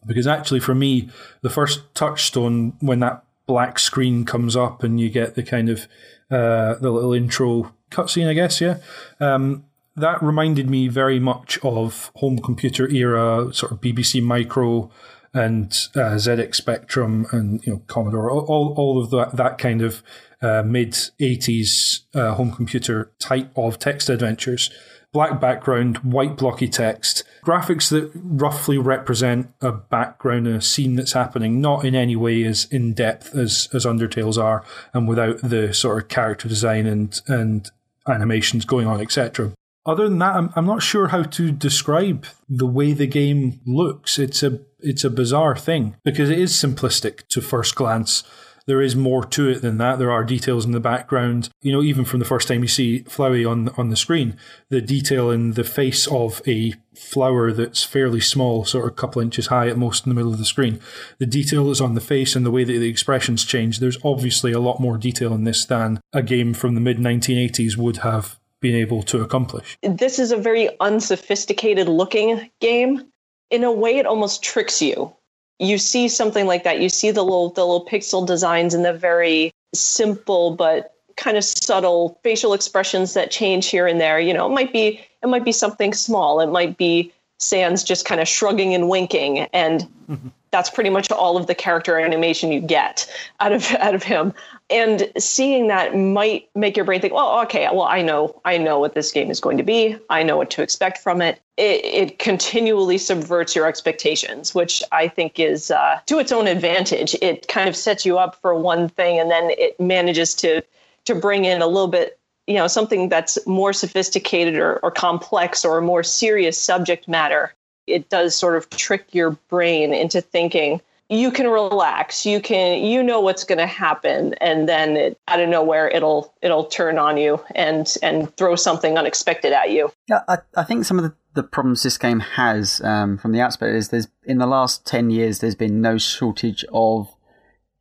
Because 0.07 0.27
actually, 0.27 0.61
for 0.61 0.75
me, 0.75 1.09
the 1.43 1.51
first 1.51 1.95
touchstone 1.95 2.75
when 2.81 3.01
that 3.01 3.25
black 3.47 3.79
screen 3.79 4.25
comes 4.25 4.57
up 4.57 4.83
and 4.83 5.01
you 5.01 5.11
get 5.11 5.35
the 5.35 5.43
kind 5.43 5.69
of 5.69 5.89
uh, 6.31 6.75
the 6.75 6.91
little 6.91 7.13
intro 7.13 7.73
cutscene, 7.91 8.29
I 8.29 8.35
guess, 8.35 8.61
yeah. 8.61 8.79
Um, 9.19 9.65
that 9.97 10.23
reminded 10.23 10.71
me 10.71 10.89
very 10.89 11.19
much 11.19 11.59
of 11.63 12.11
home 12.17 12.39
computer 12.39 12.89
era, 12.89 13.53
sort 13.53 13.73
of 13.73 13.81
BBC 13.81 14.23
Micro 14.23 14.91
and 15.33 15.71
uh, 15.95 16.17
ZX 16.17 16.55
Spectrum 16.55 17.27
and 17.33 17.65
you 17.65 17.73
know 17.73 17.83
Commodore, 17.87 18.31
all 18.31 18.75
all 18.77 19.03
of 19.03 19.11
that 19.11 19.37
that 19.37 19.59
kind 19.59 19.83
of 19.83 20.03
uh, 20.43 20.63
mid 20.65 20.93
'80s 21.21 22.01
uh, 22.15 22.35
home 22.35 22.53
computer 22.53 23.13
type 23.19 23.51
of 23.57 23.79
text 23.79 24.09
adventures. 24.09 24.71
Black 25.13 25.41
background, 25.41 25.99
white 25.99 26.37
blocky 26.37 26.69
text, 26.69 27.25
graphics 27.45 27.91
that 27.91 28.11
roughly 28.15 28.79
represent 28.79 29.53
a 29.61 29.73
background 29.73 30.47
a 30.47 30.61
scene 30.61 30.95
that's 30.95 31.13
happening, 31.13 31.61
not 31.61 31.85
in 31.85 31.95
any 31.97 32.15
way 32.15 32.45
as 32.45 32.67
in 32.67 32.95
depth 32.95 33.35
as 33.35 33.69
as 33.73 33.85
Undertale's 33.85 34.39
are, 34.39 34.65
and 34.95 35.09
without 35.09 35.41
the 35.43 35.75
sort 35.75 36.03
of 36.03 36.09
character 36.09 36.49
design 36.49 36.87
and 36.87 37.21
and 37.27 37.71
animations 38.07 38.65
going 38.65 38.87
on, 38.87 39.01
etc 39.01 39.53
other 39.87 40.09
than 40.09 40.19
that, 40.19 40.37
I'm, 40.37 40.53
I'm 40.57 40.67
not 40.67 40.83
sure 40.83 41.09
how 41.09 41.23
to 41.23 41.51
describe 41.51 42.27
the 42.49 42.67
way 42.67 42.93
the 42.93 43.07
game 43.07 43.61
looks. 43.67 44.19
It's 44.19 44.43
a 44.43 44.61
it's 44.81 45.05
a 45.05 45.11
bizarre 45.11 45.57
thing 45.57 45.97
because 46.05 46.31
it 46.31 46.39
is 46.39 46.53
simplistic 46.53 47.27
to 47.29 47.41
first 47.41 47.75
glance. 47.75 48.25
There 48.71 48.81
is 48.81 48.95
more 48.95 49.25
to 49.25 49.49
it 49.49 49.63
than 49.63 49.79
that. 49.79 49.99
There 49.99 50.13
are 50.13 50.23
details 50.23 50.65
in 50.65 50.71
the 50.71 50.79
background. 50.79 51.49
You 51.61 51.73
know, 51.73 51.83
even 51.83 52.05
from 52.05 52.21
the 52.21 52.25
first 52.25 52.47
time 52.47 52.63
you 52.63 52.69
see 52.69 53.01
Flowey 53.01 53.45
on 53.45 53.71
on 53.71 53.91
the 53.91 53.97
screen, 53.97 54.37
the 54.69 54.81
detail 54.81 55.29
in 55.29 55.55
the 55.55 55.65
face 55.65 56.07
of 56.07 56.41
a 56.47 56.75
flower 56.95 57.51
that's 57.51 57.83
fairly 57.83 58.21
small, 58.21 58.65
sort 58.65 58.85
of 58.85 58.93
a 58.93 58.95
couple 58.95 59.21
inches 59.21 59.49
high 59.49 59.67
at 59.67 59.77
most 59.77 60.07
in 60.07 60.11
the 60.11 60.15
middle 60.15 60.33
of 60.33 60.39
the 60.39 60.45
screen. 60.45 60.79
The 61.19 61.27
detail 61.27 61.69
is 61.73 61.81
on 61.81 61.97
the 61.97 62.01
face 62.01 62.37
and 62.37 62.47
the 62.47 62.51
way 62.53 62.63
that 62.63 62.73
the 62.73 62.89
expressions 62.89 63.45
change. 63.45 63.81
There's 63.81 63.99
obviously 64.05 64.53
a 64.53 64.61
lot 64.61 64.79
more 64.79 64.97
detail 64.97 65.35
in 65.35 65.43
this 65.43 65.65
than 65.65 65.99
a 66.13 66.23
game 66.23 66.55
from 66.55 66.77
the 66.77 66.81
mid 66.81 66.99
1980s 66.99 67.77
would 67.77 67.97
have 67.97 68.39
been 68.61 68.77
able 68.77 69.03
to 69.03 69.21
accomplish. 69.21 69.79
This 69.83 70.21
is 70.21 70.31
a 70.31 70.37
very 70.37 70.71
unsophisticated 70.79 71.89
looking 71.89 72.49
game. 72.61 73.11
In 73.51 73.65
a 73.65 73.73
way, 73.73 73.97
it 73.97 74.07
almost 74.07 74.45
tricks 74.45 74.81
you. 74.81 75.13
You 75.61 75.79
see 75.79 76.09
something 76.09 76.47
like 76.47 76.65
that. 76.65 76.81
You 76.81 76.89
see 76.89 77.11
the 77.11 77.23
little 77.23 77.51
the 77.51 77.65
little 77.65 77.87
pixel 77.87 78.27
designs 78.27 78.75
and 78.75 78.85
the 78.85 78.93
very 78.93 79.53
simple 79.75 80.51
but 80.57 80.95
kind 81.17 81.37
of 81.37 81.45
subtle 81.45 82.19
facial 82.25 82.55
expressions 82.55 83.15
that 83.15 83.31
change 83.31 83.67
here 83.69 83.87
and 83.87 84.01
there. 84.01 84.19
You 84.19 84.35
know, 84.35 84.47
it 84.47 84.55
might 84.55 84.73
be 84.73 85.01
it 85.23 85.29
might 85.29 85.45
be 85.45 85.53
something 85.53 85.93
small. 85.93 86.41
It 86.41 86.49
might 86.49 86.77
be 86.77 87.13
Sans 87.39 87.85
just 87.85 88.05
kind 88.05 88.21
of 88.21 88.29
shrugging 88.29 88.75
and 88.75 88.89
winking, 88.89 89.41
and 89.53 89.89
mm-hmm. 90.09 90.29
That's 90.51 90.71
pretty 90.71 90.91
much 90.91 91.11
all 91.11 91.37
of 91.37 91.47
the 91.47 91.55
character 91.55 91.99
animation 91.99 92.51
you 92.51 92.61
get 92.61 93.11
out 93.41 93.53
of 93.53 93.71
out 93.79 93.95
of 93.95 94.03
him. 94.03 94.33
And 94.69 95.11
seeing 95.19 95.67
that 95.69 95.97
might 95.97 96.49
make 96.55 96.77
your 96.77 96.85
brain 96.85 97.01
think 97.01 97.13
well 97.13 97.41
okay 97.41 97.69
well 97.73 97.83
i 97.83 98.03
know 98.03 98.41
i 98.45 98.57
know 98.57 98.79
what 98.79 98.95
this 98.95 99.11
game 99.13 99.31
is 99.31 99.41
going 99.41 99.57
to 99.57 99.63
be. 99.63 99.97
I 100.09 100.23
know 100.23 100.37
what 100.37 100.51
to 100.51 100.63
expect 100.63 100.99
from 100.99 101.21
it. 101.23 101.41
It, 101.57 101.85
it 101.85 102.19
continually 102.19 102.97
subverts 102.99 103.55
your 103.55 103.67
expectations 103.67 104.55
which 104.55 104.83
i 104.93 105.09
think 105.09 105.39
is 105.39 105.71
uh, 105.71 106.01
to 106.07 106.19
its 106.19 106.33
own 106.33 106.47
advantage. 106.47 107.15
It 107.21 107.49
kind 107.49 107.69
of 107.69 107.77
sets 107.77 108.07
you 108.07 108.19
up 108.19 108.41
for 108.41 108.55
one 108.55 108.89
thing 108.89 109.19
and 109.19 109.31
then 109.31 109.51
it 109.51 109.79
manages 109.81 110.35
to 110.37 110.63
to 111.05 111.15
bring 111.15 111.45
in 111.45 111.63
a 111.63 111.67
little 111.67 111.89
bit 111.89 112.19
you 112.47 112.55
know 112.55 112.67
something 112.67 113.09
that's 113.09 113.39
more 113.47 113.73
sophisticated 113.73 114.57
or, 114.57 114.79
or 114.79 114.91
complex 114.91 115.65
or 115.65 115.79
a 115.79 115.83
more 115.83 116.03
serious 116.03 116.59
subject 116.59 117.09
matter 117.09 117.55
it 117.91 118.09
does 118.09 118.35
sort 118.35 118.57
of 118.57 118.69
trick 118.71 119.07
your 119.13 119.31
brain 119.49 119.93
into 119.93 120.21
thinking 120.21 120.81
you 121.11 121.33
can 121.33 121.49
relax 121.49 122.25
you 122.25 122.41
can 122.41 122.83
you 122.83 123.03
know 123.03 123.21
what's 123.21 123.45
going 123.45 123.59
to 123.59 123.67
happen 123.67 124.33
and 124.35 124.69
then 124.69 124.97
it, 124.97 125.19
out 125.27 125.41
of 125.41 125.49
nowhere 125.49 125.89
it'll 125.89 126.33
it'll 126.41 126.65
turn 126.65 126.99
on 126.99 127.17
you 127.17 127.43
and 127.55 127.97
and 128.03 128.35
throw 128.37 128.55
something 128.55 128.97
unexpected 128.97 129.53
at 129.53 129.71
you. 129.71 129.91
Yeah 130.09 130.21
i, 130.29 130.39
I 130.57 130.63
think 130.63 130.85
some 130.85 130.99
of 130.99 131.05
the, 131.05 131.15
the 131.35 131.43
problems 131.43 131.83
this 131.83 131.99
game 131.99 132.21
has 132.21 132.81
um, 132.83 133.19
from 133.19 133.33
the 133.33 133.41
outset 133.41 133.75
is 133.75 133.89
there's 133.89 134.09
in 134.25 134.39
the 134.39 134.47
last 134.47 134.87
10 134.87 135.11
years 135.11 135.41
there's 135.41 135.57
been 135.57 135.81
no 135.81 135.99
shortage 135.99 136.65
of 136.73 137.15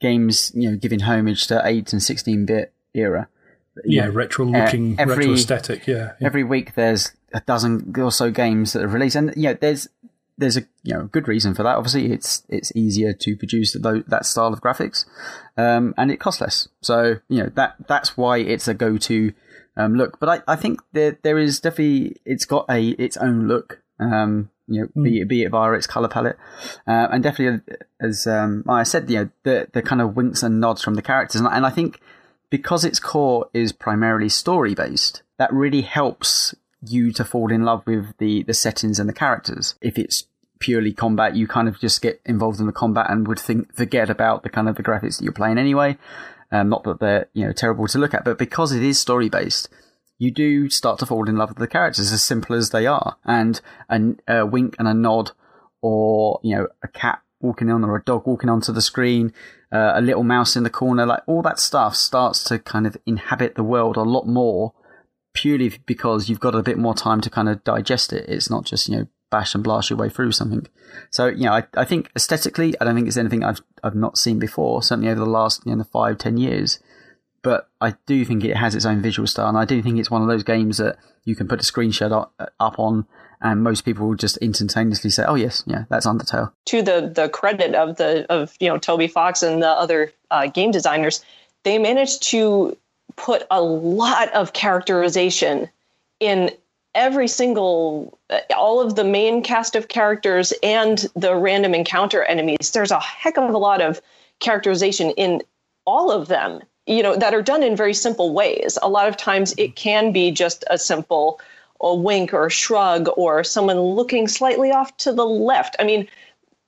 games 0.02 0.52
you 0.56 0.72
know 0.72 0.76
giving 0.76 1.02
homage 1.02 1.46
to 1.48 1.62
8 1.64 1.94
and 1.94 2.02
16 2.02 2.46
bit 2.46 2.74
era 2.96 3.28
yeah 3.86 4.06
know, 4.06 4.12
retro 4.12 4.46
looking 4.46 5.00
uh, 5.00 5.04
every, 5.04 5.18
retro 5.18 5.34
aesthetic 5.34 5.86
yeah, 5.86 6.14
yeah. 6.20 6.26
every 6.26 6.44
week 6.44 6.74
there's 6.74 7.12
a 7.34 7.42
dozen 7.42 7.94
or 7.98 8.12
so 8.12 8.32
games 8.32 8.74
that 8.74 8.84
are 8.84 8.88
released. 8.88 9.16
And 9.16 9.34
yeah 9.36 9.54
there's 9.54 9.88
there's 10.40 10.58
a 10.58 10.62
you 10.84 10.94
know 10.94 11.04
good 11.12 11.28
reason 11.28 11.54
for 11.54 11.64
that. 11.64 11.76
Obviously, 11.76 12.12
it's 12.12 12.44
it's 12.50 12.72
easier 12.76 13.14
to 13.14 13.36
produce 13.36 13.74
that 13.74 14.04
that 14.08 14.26
style 14.26 14.54
of 14.54 14.62
graphics, 14.62 15.06
um, 15.58 15.94
and 15.98 16.10
it 16.10 16.20
costs 16.20 16.42
less. 16.42 16.68
So 16.82 17.18
you 17.28 17.44
know 17.44 17.50
that 17.56 17.76
that's 17.88 18.18
why 18.18 18.40
it's 18.40 18.68
a 18.68 18.74
go 18.74 18.98
to 18.98 19.34
um, 19.78 19.96
look. 19.96 20.20
But 20.20 20.30
I, 20.30 20.54
I 20.54 20.56
think 20.56 20.82
there 20.94 21.18
there 21.22 21.38
is 21.38 21.60
definitely 21.60 22.18
it's 22.26 22.46
got 22.46 22.66
a 22.70 22.90
its 22.90 23.18
own 23.18 23.48
look. 23.48 23.82
Um, 24.00 24.50
you 24.68 24.82
know, 24.82 24.88
mm. 24.96 25.04
be 25.04 25.22
it 25.22 25.28
be 25.28 25.44
it 25.44 25.50
via 25.50 25.74
its 25.74 25.88
color 25.88 26.08
palette, 26.08 26.38
uh, 26.88 27.08
and 27.12 27.22
definitely 27.22 27.76
as 28.00 28.26
um, 28.26 28.64
I 28.68 28.84
said, 28.84 29.10
you 29.10 29.18
know, 29.18 29.30
the 29.44 29.68
the 29.74 29.82
kind 29.82 30.02
of 30.02 30.16
winks 30.16 30.42
and 30.42 30.60
nods 30.60 30.82
from 30.82 30.94
the 30.96 31.02
characters, 31.02 31.42
and, 31.42 31.50
and 31.52 31.66
I 31.66 31.70
think 31.70 32.00
because 32.50 32.86
its 32.86 33.00
core 33.00 33.50
is 33.54 33.72
primarily 33.72 34.30
story 34.30 34.74
based, 34.74 35.22
that 35.38 35.52
really 35.54 35.82
helps 35.82 36.56
you 36.82 37.12
to 37.14 37.26
fall 37.26 37.52
in 37.52 37.64
love 37.64 37.86
with 37.86 38.18
the 38.18 38.44
the 38.44 38.54
settings 38.54 39.00
and 39.00 39.10
the 39.10 39.14
characters. 39.14 39.76
If 39.82 39.98
it's 39.98 40.26
purely 40.60 40.94
combat, 40.94 41.36
you 41.36 41.48
kind 41.48 41.68
of 41.68 41.80
just 41.80 42.02
get 42.02 42.22
involved 42.26 42.60
in 42.60 42.66
the 42.66 42.74
combat 42.74 43.08
and 43.10 43.28
would 43.28 43.40
think 43.40 43.74
forget 43.74 44.10
about 44.10 44.44
the 44.44 44.50
kind 44.50 44.70
of 44.70 44.76
the 44.76 44.84
graphics 44.84 45.18
that 45.18 45.24
you're 45.24 45.34
playing 45.34 45.58
anyway. 45.58 45.98
Um, 46.52 46.70
not 46.70 46.84
that 46.84 47.00
they're 47.00 47.28
you 47.34 47.46
know 47.46 47.54
terrible 47.54 47.88
to 47.88 48.00
look 48.00 48.14
at, 48.14 48.26
but 48.26 48.38
because 48.38 48.72
it 48.72 48.84
is 48.84 49.00
story 49.00 49.30
based, 49.30 49.70
you 50.18 50.32
do 50.32 50.70
start 50.70 51.00
to 51.00 51.06
fall 51.06 51.28
in 51.30 51.38
love 51.38 51.50
with 51.50 51.58
the 51.58 51.68
characters 51.68 52.12
as 52.12 52.24
simple 52.24 52.56
as 52.56 52.70
they 52.70 52.86
are. 52.86 53.18
And 53.26 53.62
a, 53.90 54.40
a 54.40 54.46
wink 54.46 54.76
and 54.80 54.88
a 54.88 54.94
nod, 54.94 55.32
or 55.82 56.40
you 56.44 56.56
know 56.56 56.68
a 56.84 56.88
cat 56.88 57.22
walking 57.42 57.70
on 57.70 57.86
or 57.86 57.96
a 57.96 58.04
dog 58.04 58.28
walking 58.28 58.50
onto 58.50 58.74
the 58.74 58.82
screen, 58.82 59.34
uh, 59.72 59.94
a 59.96 60.02
little 60.02 60.24
mouse 60.24 60.56
in 60.56 60.64
the 60.64 60.70
corner, 60.70 61.06
like 61.06 61.22
all 61.26 61.42
that 61.42 61.60
stuff 61.60 61.96
starts 61.96 62.44
to 62.44 62.60
kind 62.60 62.86
of 62.86 62.98
inhabit 63.06 63.56
the 63.56 63.64
world 63.64 63.96
a 63.96 64.02
lot 64.02 64.28
more 64.28 64.74
purely 65.40 65.72
because 65.86 66.28
you've 66.28 66.42
got 66.42 66.54
a 66.54 66.62
bit 66.62 66.78
more 66.78 66.94
time 66.94 67.22
to 67.22 67.30
kind 67.30 67.48
of 67.48 67.64
digest 67.64 68.12
it. 68.12 68.28
It's 68.28 68.50
not 68.50 68.66
just, 68.66 68.90
you 68.90 68.98
know, 68.98 69.08
bash 69.32 69.56
and 69.56 69.64
blast 69.64 69.90
your 69.90 69.98
way 69.98 70.10
through 70.10 70.34
something. 70.34 70.68
So, 71.12 71.28
you 71.28 71.46
know, 71.46 71.54
I, 71.54 71.64
I 71.78 71.86
think 71.86 72.12
aesthetically, 72.14 72.74
I 72.82 72.84
don't 72.84 72.96
think 72.96 73.08
it's 73.08 73.16
anything 73.16 73.46
I've, 73.46 73.62
I've 73.82 73.96
not 73.96 74.18
seen 74.18 74.38
before, 74.38 74.84
certainly 74.84 75.10
over 75.10 75.22
the 75.22 75.26
last, 75.26 75.66
you 75.66 75.72
know, 75.72 75.78
the 75.78 75.90
five, 75.90 76.18
ten 76.18 76.38
years. 76.38 76.80
But 77.42 77.70
I 77.80 77.96
do 78.06 78.26
think 78.26 78.44
it 78.44 78.58
has 78.58 78.76
its 78.76 78.86
own 78.86 79.02
visual 79.02 79.28
style, 79.28 79.48
and 79.48 79.58
I 79.58 79.64
do 79.64 79.82
think 79.82 79.98
it's 79.98 80.12
one 80.12 80.22
of 80.22 80.28
those 80.28 80.44
games 80.44 80.78
that 80.78 80.98
you 81.24 81.38
can 81.38 81.48
put 81.48 81.62
a 81.62 81.64
screenshot 81.64 82.12
up 82.60 82.76
on, 82.78 83.08
and 83.40 83.64
most 83.64 83.86
people 83.86 84.10
will 84.10 84.16
just 84.16 84.36
instantaneously 84.38 85.10
say, 85.10 85.24
"Oh 85.26 85.36
yes, 85.36 85.64
yeah, 85.66 85.86
that's 85.90 86.06
Undertale." 86.06 86.52
To 86.66 86.82
the 86.82 87.10
the 87.16 87.30
credit 87.30 87.76
of 87.76 87.96
the 87.96 88.26
of 88.30 88.54
you 88.60 88.68
know 88.68 88.78
Toby 88.78 89.08
Fox 89.08 89.42
and 89.42 89.64
the 89.64 89.70
other 89.70 90.12
uh, 90.32 90.48
game 90.48 90.72
designers, 90.72 91.24
they 91.64 91.78
managed 91.78 92.24
to 92.24 92.78
put 93.20 93.44
a 93.52 93.62
lot 93.62 94.34
of 94.34 94.54
characterization 94.54 95.70
in 96.20 96.52
every 96.96 97.28
single 97.28 98.18
all 98.56 98.82
of 98.82 98.96
the 98.96 99.04
main 99.04 99.44
cast 99.44 99.76
of 99.76 99.90
characters 99.90 100.54
and 100.64 101.08
the 101.16 101.36
random 101.36 101.76
encounter 101.76 102.24
enemies. 102.24 102.72
There's 102.72 102.92
a 102.92 103.00
heck 103.00 103.38
of 103.38 103.54
a 103.54 103.58
lot 103.58 103.82
of 103.82 104.02
characterization 104.40 105.12
in 105.12 105.44
all 105.86 106.12
of 106.12 106.28
them 106.28 106.62
you 106.88 107.04
know 107.04 107.16
that 107.16 107.34
are 107.34 107.42
done 107.42 107.62
in 107.62 107.76
very 107.76 107.94
simple 107.94 108.34
ways. 108.34 108.78
A 108.82 108.90
lot 108.90 109.08
of 109.08 109.16
times 109.16 109.54
it 109.58 109.76
can 109.76 110.12
be 110.12 110.32
just 110.32 110.64
a 110.70 110.78
simple 110.78 111.40
a 111.82 111.96
wink 111.96 112.34
or 112.34 112.48
a 112.48 112.52
shrug 112.52 113.08
or 113.16 113.44
someone 113.44 113.80
looking 113.80 114.28
slightly 114.28 114.72
off 114.72 114.98
to 114.98 115.14
the 115.14 115.26
left. 115.26 115.76
I 115.80 115.84
mean 115.84 116.08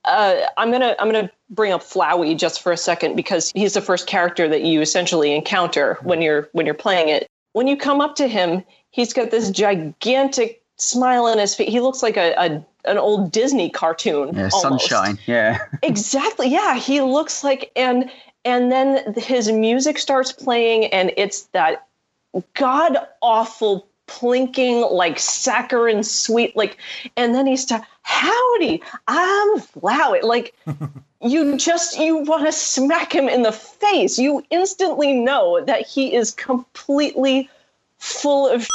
uh, 0.06 0.42
I'm 0.58 0.72
gonna 0.72 0.96
I'm 1.00 1.12
gonna 1.12 1.32
bring 1.52 1.72
up 1.72 1.82
Flowey 1.82 2.38
just 2.38 2.62
for 2.62 2.72
a 2.72 2.78
second 2.78 3.16
because 3.16 3.52
he's 3.54 3.74
the 3.74 3.82
first 3.82 4.08
character 4.08 4.48
that 4.48 4.64
you 4.64 4.82
essentially 4.82 5.36
encounter 5.36 5.98
when 6.02 6.22
you're 6.22 6.50
when 6.54 6.66
you're 6.66 6.74
playing 6.74 7.10
it. 7.10 7.28
When 7.54 7.68
you 7.68 7.78
come 7.78 8.02
up 8.02 8.16
to 8.16 8.28
him, 8.28 8.64
he's 8.92 9.14
got 9.14 9.30
this 9.30 9.52
gigantic 9.52 10.64
smile 10.78 11.26
on 11.26 11.38
his 11.38 11.54
face. 11.54 11.70
He 11.70 11.82
looks 11.82 12.02
like 12.02 12.18
a, 12.18 12.34
a 12.38 12.66
an 12.90 12.98
old 12.98 13.32
Disney 13.32 13.70
cartoon. 13.70 14.34
Yeah, 14.34 14.50
sunshine. 14.50 15.20
Yeah. 15.28 15.60
exactly. 15.84 16.48
Yeah, 16.48 16.78
he 16.78 17.02
looks 17.02 17.44
like 17.44 17.72
and 17.76 18.10
and 18.46 18.72
then 18.72 19.14
his 19.16 19.52
music 19.52 20.00
starts 20.00 20.32
playing 20.32 20.86
and 20.86 21.12
it's 21.18 21.44
that 21.54 21.88
god 22.54 22.98
awful 23.22 23.88
plinking 24.12 24.92
like 24.92 25.18
saccharine 25.18 26.04
sweet 26.04 26.56
like 26.56 26.78
and 27.18 27.34
then 27.34 27.48
he's 27.48 27.66
to 27.66 27.82
howdy 28.04 28.82
i'm 29.08 29.60
Flowey 29.60 30.22
like 30.24 30.54
you 31.22 31.56
just 31.56 32.00
you 32.00 32.18
want 32.18 32.46
to 32.46 32.52
smack 32.52 33.14
him 33.14 33.30
in 33.30 33.44
the 33.44 33.52
face. 33.52 34.18
You 34.18 34.44
instantly 34.50 35.14
know 35.14 35.64
that 35.66 35.86
he 35.86 36.14
is 36.14 36.32
completely 36.32 37.50
full 37.98 38.48
of 38.48 38.68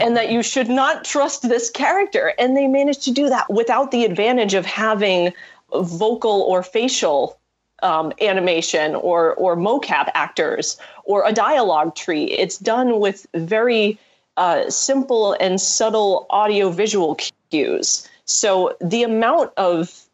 and 0.00 0.16
that 0.16 0.30
you 0.30 0.42
should 0.42 0.68
not 0.68 1.04
trust 1.04 1.48
this 1.48 1.70
character. 1.70 2.32
And 2.38 2.56
they 2.56 2.66
managed 2.66 3.02
to 3.04 3.10
do 3.10 3.28
that 3.28 3.50
without 3.50 3.90
the 3.90 4.04
advantage 4.04 4.54
of 4.54 4.64
having 4.64 5.32
vocal 5.74 6.42
or 6.42 6.62
facial 6.62 7.38
um, 7.82 8.12
animation 8.20 8.94
or 8.94 9.34
or 9.34 9.56
mocap 9.56 10.10
actors 10.14 10.78
or 11.04 11.26
a 11.26 11.32
dialogue 11.32 11.94
tree. 11.94 12.24
It's 12.24 12.58
done 12.58 13.00
with 13.00 13.26
very 13.34 13.98
uh, 14.36 14.68
simple 14.70 15.36
and 15.40 15.60
subtle 15.60 16.26
audio 16.30 16.70
visual 16.70 17.16
cues. 17.50 18.08
So 18.24 18.76
the 18.80 19.02
amount 19.02 19.52
of 19.56 20.06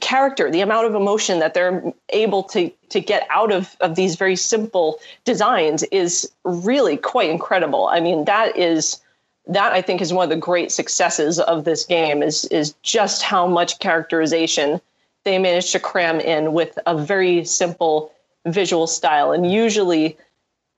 character, 0.00 0.50
the 0.50 0.60
amount 0.60 0.86
of 0.86 0.94
emotion 0.94 1.38
that 1.38 1.54
they're 1.54 1.82
able 2.10 2.42
to 2.44 2.70
to 2.88 3.00
get 3.00 3.26
out 3.30 3.52
of, 3.52 3.76
of 3.80 3.94
these 3.94 4.16
very 4.16 4.36
simple 4.36 4.98
designs 5.24 5.82
is 5.84 6.30
really 6.44 6.96
quite 6.96 7.30
incredible. 7.30 7.88
I 7.88 8.00
mean, 8.00 8.24
that 8.24 8.56
is 8.56 9.00
that 9.46 9.72
I 9.72 9.82
think 9.82 10.00
is 10.00 10.12
one 10.12 10.24
of 10.24 10.30
the 10.30 10.36
great 10.36 10.72
successes 10.72 11.38
of 11.38 11.64
this 11.64 11.84
game 11.84 12.22
is 12.22 12.44
is 12.46 12.74
just 12.82 13.22
how 13.22 13.46
much 13.46 13.78
characterization 13.78 14.80
they 15.24 15.38
managed 15.38 15.72
to 15.72 15.80
cram 15.80 16.20
in 16.20 16.52
with 16.52 16.78
a 16.86 16.96
very 16.96 17.44
simple 17.44 18.12
visual 18.46 18.86
style. 18.86 19.32
And 19.32 19.50
usually 19.50 20.16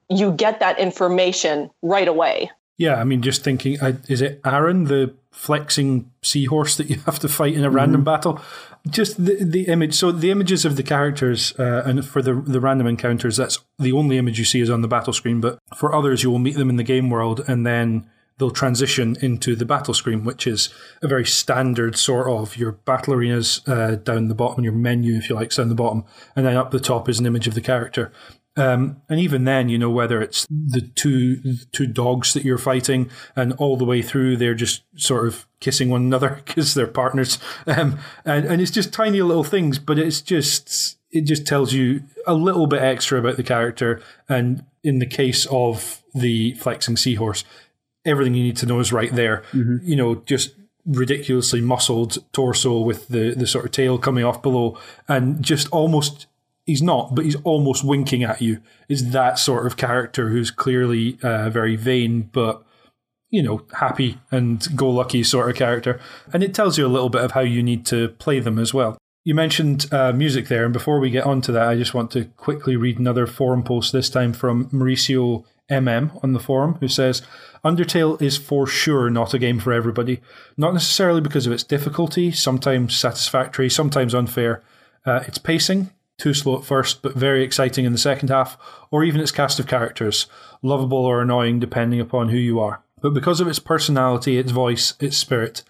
you 0.08 0.32
get 0.32 0.60
that 0.60 0.78
information 0.78 1.70
right 1.82 2.08
away. 2.08 2.50
Yeah, 2.78 2.94
I 2.94 3.04
mean, 3.04 3.22
just 3.22 3.42
thinking, 3.42 3.76
is 4.08 4.22
it 4.22 4.40
Aaron, 4.44 4.84
the 4.84 5.12
flexing 5.32 6.10
seahorse 6.22 6.76
that 6.76 6.88
you 6.88 6.96
have 7.06 7.18
to 7.18 7.28
fight 7.28 7.54
in 7.54 7.64
a 7.64 7.66
mm-hmm. 7.66 7.76
random 7.76 8.04
battle? 8.04 8.40
Just 8.88 9.22
the, 9.22 9.44
the 9.44 9.66
image. 9.66 9.94
So 9.94 10.12
the 10.12 10.30
images 10.30 10.64
of 10.64 10.76
the 10.76 10.84
characters 10.84 11.52
uh, 11.58 11.82
and 11.84 12.06
for 12.06 12.22
the 12.22 12.34
the 12.34 12.60
random 12.60 12.86
encounters, 12.86 13.36
that's 13.36 13.58
the 13.78 13.92
only 13.92 14.16
image 14.16 14.38
you 14.38 14.44
see 14.44 14.60
is 14.60 14.70
on 14.70 14.82
the 14.82 14.88
battle 14.88 15.12
screen. 15.12 15.40
But 15.40 15.58
for 15.76 15.94
others, 15.94 16.22
you 16.22 16.30
will 16.30 16.38
meet 16.38 16.56
them 16.56 16.70
in 16.70 16.76
the 16.76 16.84
game 16.84 17.10
world, 17.10 17.42
and 17.48 17.66
then 17.66 18.08
they'll 18.38 18.50
transition 18.50 19.16
into 19.20 19.56
the 19.56 19.64
battle 19.64 19.92
screen, 19.92 20.24
which 20.24 20.46
is 20.46 20.72
a 21.02 21.08
very 21.08 21.26
standard 21.26 21.98
sort 21.98 22.28
of 22.28 22.56
your 22.56 22.72
battle 22.72 23.14
arenas 23.14 23.60
uh, 23.66 23.96
down 23.96 24.28
the 24.28 24.34
bottom, 24.34 24.62
your 24.62 24.72
menu, 24.72 25.16
if 25.16 25.28
you 25.28 25.34
like, 25.34 25.52
down 25.52 25.68
the 25.68 25.74
bottom, 25.74 26.04
and 26.36 26.46
then 26.46 26.56
up 26.56 26.70
the 26.70 26.80
top 26.80 27.08
is 27.08 27.18
an 27.18 27.26
image 27.26 27.48
of 27.48 27.54
the 27.54 27.60
character. 27.60 28.12
Um, 28.58 29.00
and 29.08 29.20
even 29.20 29.44
then, 29.44 29.68
you 29.68 29.78
know, 29.78 29.90
whether 29.90 30.20
it's 30.20 30.46
the 30.50 30.80
two 30.80 31.54
two 31.72 31.86
dogs 31.86 32.34
that 32.34 32.44
you're 32.44 32.58
fighting, 32.58 33.10
and 33.36 33.52
all 33.54 33.76
the 33.76 33.84
way 33.84 34.02
through, 34.02 34.36
they're 34.36 34.54
just 34.54 34.82
sort 34.96 35.26
of 35.26 35.46
kissing 35.60 35.88
one 35.90 36.02
another 36.02 36.42
because 36.46 36.74
they're 36.74 36.86
partners, 36.86 37.38
um, 37.66 37.98
and 38.24 38.44
and 38.44 38.60
it's 38.60 38.72
just 38.72 38.92
tiny 38.92 39.22
little 39.22 39.44
things, 39.44 39.78
but 39.78 39.98
it's 39.98 40.20
just 40.20 40.98
it 41.10 41.22
just 41.22 41.46
tells 41.46 41.72
you 41.72 42.02
a 42.26 42.34
little 42.34 42.66
bit 42.66 42.82
extra 42.82 43.18
about 43.18 43.36
the 43.36 43.42
character. 43.42 44.02
And 44.28 44.64
in 44.82 44.98
the 44.98 45.06
case 45.06 45.46
of 45.46 46.02
the 46.14 46.52
flexing 46.54 46.96
seahorse, 46.96 47.44
everything 48.04 48.34
you 48.34 48.42
need 48.42 48.56
to 48.58 48.66
know 48.66 48.80
is 48.80 48.92
right 48.92 49.14
there. 49.14 49.42
Mm-hmm. 49.52 49.88
You 49.88 49.96
know, 49.96 50.14
just 50.26 50.54
ridiculously 50.84 51.60
muscled 51.60 52.18
torso 52.32 52.80
with 52.80 53.08
the, 53.08 53.34
the 53.34 53.46
sort 53.46 53.64
of 53.64 53.70
tail 53.70 53.98
coming 53.98 54.24
off 54.24 54.42
below 54.42 54.78
and 55.06 55.42
just 55.42 55.68
almost 55.68 56.26
he's 56.68 56.82
not, 56.82 57.14
but 57.14 57.24
he's 57.24 57.34
almost 57.44 57.82
winking 57.82 58.22
at 58.22 58.42
you. 58.42 58.60
Is 58.90 59.10
that 59.12 59.38
sort 59.38 59.66
of 59.66 59.78
character 59.78 60.28
who's 60.28 60.50
clearly 60.50 61.18
uh, 61.22 61.48
very 61.48 61.76
vain, 61.76 62.28
but 62.30 62.62
you 63.30 63.42
know, 63.42 63.66
happy 63.72 64.18
and 64.30 64.66
go 64.76 64.88
lucky 64.88 65.22
sort 65.22 65.50
of 65.50 65.56
character. 65.56 65.98
And 66.32 66.44
it 66.44 66.54
tells 66.54 66.78
you 66.78 66.86
a 66.86 66.88
little 66.88 67.08
bit 67.08 67.24
of 67.24 67.32
how 67.32 67.40
you 67.40 67.62
need 67.62 67.84
to 67.86 68.08
play 68.08 68.38
them 68.38 68.58
as 68.58 68.72
well. 68.72 68.98
You 69.24 69.34
mentioned 69.34 69.92
uh, 69.92 70.12
music 70.12 70.48
there, 70.48 70.64
and 70.64 70.72
before 70.72 71.00
we 71.00 71.10
get 71.10 71.24
on 71.24 71.40
to 71.42 71.52
that, 71.52 71.68
I 71.68 71.74
just 71.74 71.94
want 71.94 72.10
to 72.12 72.26
quickly 72.26 72.76
read 72.76 72.98
another 72.98 73.26
forum 73.26 73.62
post, 73.62 73.92
this 73.92 74.08
time 74.08 74.32
from 74.32 74.68
Mauricio 74.70 75.44
MM 75.70 76.22
on 76.22 76.32
the 76.32 76.40
forum, 76.40 76.74
who 76.80 76.88
says 76.88 77.22
Undertale 77.64 78.20
is 78.22 78.36
for 78.36 78.66
sure 78.66 79.10
not 79.10 79.34
a 79.34 79.38
game 79.38 79.58
for 79.58 79.72
everybody. 79.72 80.20
Not 80.56 80.74
necessarily 80.74 81.20
because 81.20 81.46
of 81.46 81.52
its 81.52 81.64
difficulty, 81.64 82.30
sometimes 82.30 82.96
satisfactory, 82.96 83.68
sometimes 83.70 84.14
unfair. 84.14 84.62
Uh, 85.04 85.24
its 85.26 85.38
pacing, 85.38 85.90
too 86.18 86.34
slow 86.34 86.58
at 86.58 86.64
first, 86.64 87.00
but 87.00 87.14
very 87.14 87.42
exciting 87.42 87.84
in 87.84 87.92
the 87.92 87.98
second 87.98 88.28
half, 88.28 88.58
or 88.90 89.04
even 89.04 89.20
its 89.20 89.32
cast 89.32 89.58
of 89.60 89.66
characters, 89.66 90.26
lovable 90.62 90.98
or 90.98 91.22
annoying 91.22 91.60
depending 91.60 92.00
upon 92.00 92.28
who 92.28 92.36
you 92.36 92.58
are. 92.58 92.82
But 93.00 93.14
because 93.14 93.40
of 93.40 93.46
its 93.46 93.60
personality, 93.60 94.38
its 94.38 94.50
voice, 94.50 94.94
its 95.00 95.16
spirit, 95.16 95.62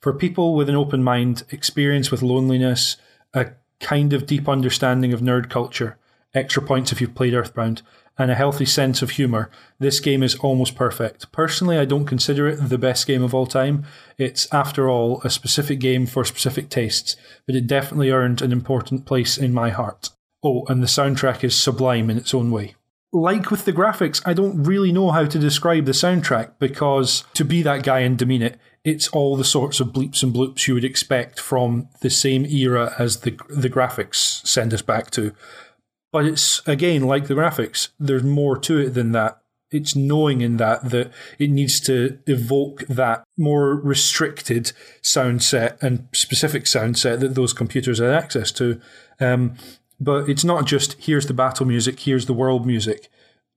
for 0.00 0.12
people 0.12 0.56
with 0.56 0.68
an 0.68 0.74
open 0.74 1.02
mind, 1.04 1.44
experience 1.50 2.10
with 2.10 2.22
loneliness, 2.22 2.96
a 3.32 3.50
kind 3.78 4.12
of 4.12 4.26
deep 4.26 4.48
understanding 4.48 5.12
of 5.12 5.20
nerd 5.20 5.48
culture, 5.48 5.96
extra 6.34 6.62
points 6.62 6.90
if 6.90 7.00
you've 7.00 7.14
played 7.14 7.34
Earthbound, 7.34 7.82
and 8.18 8.30
a 8.30 8.34
healthy 8.34 8.66
sense 8.66 9.02
of 9.02 9.10
humour, 9.10 9.50
this 9.78 10.00
game 10.00 10.22
is 10.22 10.34
almost 10.36 10.76
perfect. 10.76 11.32
Personally, 11.32 11.78
I 11.78 11.84
don't 11.84 12.06
consider 12.06 12.48
it 12.48 12.56
the 12.56 12.78
best 12.78 13.06
game 13.06 13.22
of 13.22 13.34
all 13.34 13.46
time. 13.46 13.84
It's, 14.18 14.52
after 14.52 14.88
all, 14.88 15.20
a 15.22 15.30
specific 15.30 15.80
game 15.80 16.06
for 16.06 16.24
specific 16.24 16.68
tastes, 16.68 17.16
but 17.46 17.54
it 17.54 17.66
definitely 17.66 18.10
earned 18.10 18.42
an 18.42 18.52
important 18.52 19.06
place 19.06 19.38
in 19.38 19.54
my 19.54 19.70
heart. 19.70 20.10
Oh, 20.42 20.64
and 20.68 20.82
the 20.82 20.86
soundtrack 20.86 21.42
is 21.44 21.56
sublime 21.56 22.10
in 22.10 22.18
its 22.18 22.34
own 22.34 22.50
way. 22.50 22.74
Like 23.14 23.50
with 23.50 23.66
the 23.66 23.72
graphics, 23.72 24.22
I 24.24 24.32
don't 24.32 24.62
really 24.62 24.90
know 24.90 25.10
how 25.10 25.26
to 25.26 25.38
describe 25.38 25.84
the 25.84 25.92
soundtrack 25.92 26.52
because 26.58 27.24
to 27.34 27.44
be 27.44 27.60
that 27.62 27.82
guy 27.82 28.00
and 28.00 28.18
demean 28.18 28.42
it, 28.42 28.58
it's 28.84 29.08
all 29.08 29.36
the 29.36 29.44
sorts 29.44 29.80
of 29.80 29.88
bleeps 29.88 30.22
and 30.22 30.34
bloops 30.34 30.66
you 30.66 30.74
would 30.74 30.84
expect 30.84 31.38
from 31.38 31.88
the 32.00 32.10
same 32.10 32.44
era 32.46 32.94
as 32.98 33.18
the 33.18 33.38
the 33.48 33.70
graphics 33.70 34.44
send 34.46 34.74
us 34.74 34.82
back 34.82 35.10
to. 35.12 35.32
But 36.12 36.26
it's 36.26 36.62
again 36.66 37.02
like 37.02 37.26
the 37.26 37.34
graphics. 37.34 37.88
There's 37.98 38.22
more 38.22 38.56
to 38.58 38.78
it 38.78 38.90
than 38.90 39.12
that. 39.12 39.38
It's 39.70 39.96
knowing 39.96 40.42
in 40.42 40.58
that 40.58 40.90
that 40.90 41.10
it 41.38 41.50
needs 41.50 41.80
to 41.80 42.18
evoke 42.26 42.80
that 42.88 43.24
more 43.38 43.74
restricted 43.74 44.72
sound 45.00 45.42
set 45.42 45.82
and 45.82 46.08
specific 46.12 46.66
sound 46.66 46.98
set 46.98 47.20
that 47.20 47.34
those 47.34 47.54
computers 47.54 47.98
had 47.98 48.10
access 48.10 48.52
to. 48.52 48.80
Um, 49.18 49.56
but 49.98 50.28
it's 50.28 50.44
not 50.44 50.66
just 50.66 50.94
here's 50.98 51.26
the 51.26 51.34
battle 51.34 51.64
music, 51.64 52.00
here's 52.00 52.26
the 52.26 52.34
world 52.34 52.66
music. 52.66 53.08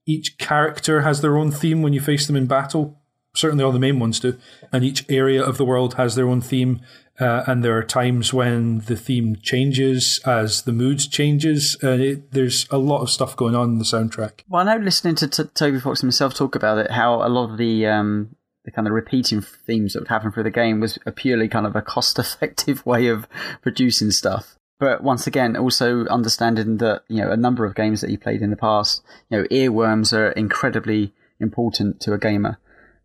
Each 0.06 0.38
character 0.38 1.02
has 1.02 1.22
their 1.22 1.38
own 1.38 1.52
theme 1.52 1.82
when 1.82 1.92
you 1.92 2.00
face 2.00 2.28
them 2.28 2.36
in 2.36 2.46
battle. 2.46 3.02
Certainly, 3.36 3.66
all 3.66 3.72
the 3.72 3.80
main 3.80 4.00
ones 4.00 4.20
do. 4.20 4.38
And 4.72 4.84
each 4.84 5.06
area 5.10 5.44
of 5.44 5.58
the 5.58 5.66
world 5.66 5.96
has 5.96 6.16
their 6.16 6.30
own 6.30 6.40
theme. 6.40 6.82
Uh, 7.20 7.44
and 7.48 7.64
there 7.64 7.78
are 7.78 7.84
times 7.84 8.34
when 8.34 8.80
the 8.80 8.96
theme 8.96 9.38
changes 9.38 10.20
as 10.26 10.64
the 10.64 10.74
mood 10.74 11.00
changes. 11.00 11.78
Uh, 11.82 11.92
it, 11.92 12.32
there's 12.32 12.68
a 12.70 12.78
lot 12.78 13.02
of 13.02 13.10
stuff 13.10 13.38
going 13.38 13.56
on 13.56 13.70
in 13.70 13.78
the 13.78 13.86
soundtrack. 13.86 14.42
Well, 14.50 14.68
I 14.68 14.76
know 14.76 14.84
listening 14.84 15.16
to 15.16 15.28
t- 15.28 15.44
Toby 15.54 15.80
Fox 15.80 16.02
himself 16.02 16.34
talk 16.34 16.56
about 16.56 16.78
it, 16.78 16.92
how 16.92 17.26
a 17.26 17.30
lot 17.30 17.52
of 17.52 17.58
the 17.58 17.88
um, 17.88 18.36
the 18.66 18.72
kind 18.72 18.88
of 18.88 18.94
repeating 18.94 19.42
themes 19.42 19.94
that 19.94 20.02
would 20.02 20.10
happen 20.10 20.32
through 20.32 20.44
the 20.44 20.52
game 20.52 20.82
was 20.82 21.00
a 21.06 21.12
purely 21.12 21.48
kind 21.48 21.66
of 21.66 21.76
a 21.76 21.82
cost 21.82 22.20
effective 22.20 22.86
way 22.86 23.08
of 23.08 23.28
producing 23.62 24.12
stuff. 24.12 24.58
But 24.78 25.02
once 25.02 25.26
again, 25.26 25.56
also 25.56 26.06
understanding 26.08 26.78
that 26.78 27.04
you 27.08 27.22
know 27.22 27.32
a 27.32 27.38
number 27.38 27.66
of 27.66 27.76
games 27.76 28.02
that 28.02 28.10
he 28.10 28.18
played 28.18 28.42
in 28.42 28.50
the 28.50 28.58
past, 28.58 29.02
you 29.30 29.38
know, 29.38 29.44
earworms 29.46 30.12
are 30.12 30.32
incredibly 30.32 31.14
important 31.40 32.02
to 32.02 32.14
a 32.14 32.18
gamer. 32.18 32.58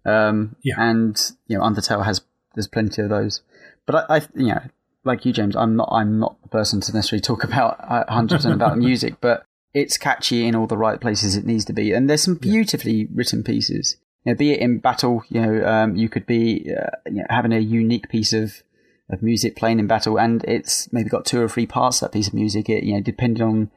Um, 0.04 0.56
yeah. 0.62 0.74
And 0.78 1.16
you 1.46 1.58
know, 1.58 1.64
Undertale 1.64 2.04
has 2.04 2.22
there's 2.60 2.68
plenty 2.68 3.02
of 3.02 3.08
those. 3.08 3.40
But 3.86 4.10
I, 4.10 4.16
I 4.16 4.20
you 4.34 4.48
know, 4.48 4.62
like 5.04 5.24
you, 5.24 5.32
James, 5.32 5.56
I'm 5.56 5.76
not 5.76 5.88
I'm 5.90 6.18
not 6.18 6.40
the 6.42 6.48
person 6.48 6.80
to 6.82 6.92
necessarily 6.92 7.22
talk 7.22 7.44
about 7.44 7.78
100 7.88 8.36
percent 8.36 8.54
about 8.54 8.78
music, 8.88 9.14
but 9.20 9.44
it's 9.72 9.96
catchy 9.96 10.46
in 10.46 10.54
all 10.54 10.66
the 10.66 10.76
right 10.76 11.00
places 11.00 11.36
it 11.36 11.46
needs 11.46 11.64
to 11.66 11.72
be, 11.72 11.92
and 11.92 12.08
there's 12.08 12.22
some 12.22 12.34
beautifully 12.34 12.92
yeah. 12.92 13.06
written 13.14 13.42
pieces. 13.42 13.96
You 14.24 14.32
know, 14.32 14.36
be 14.36 14.52
it 14.52 14.60
in 14.60 14.78
battle, 14.78 15.24
you 15.30 15.40
know, 15.40 15.66
um, 15.66 15.96
you 15.96 16.10
could 16.10 16.26
be 16.26 16.70
uh, 16.70 16.90
you 17.06 17.18
know, 17.18 17.26
having 17.30 17.52
a 17.52 17.58
unique 17.58 18.08
piece 18.08 18.32
of 18.32 18.62
of 19.08 19.22
music 19.22 19.56
playing 19.56 19.80
in 19.80 19.86
battle, 19.86 20.18
and 20.18 20.44
it's 20.44 20.92
maybe 20.92 21.08
got 21.08 21.24
two 21.24 21.40
or 21.40 21.48
three 21.48 21.66
parts 21.66 22.00
that 22.00 22.12
piece 22.12 22.28
of 22.28 22.34
music. 22.34 22.68
It 22.68 22.84
you 22.84 22.94
know, 22.94 23.00
depending 23.00 23.42
on 23.42 23.70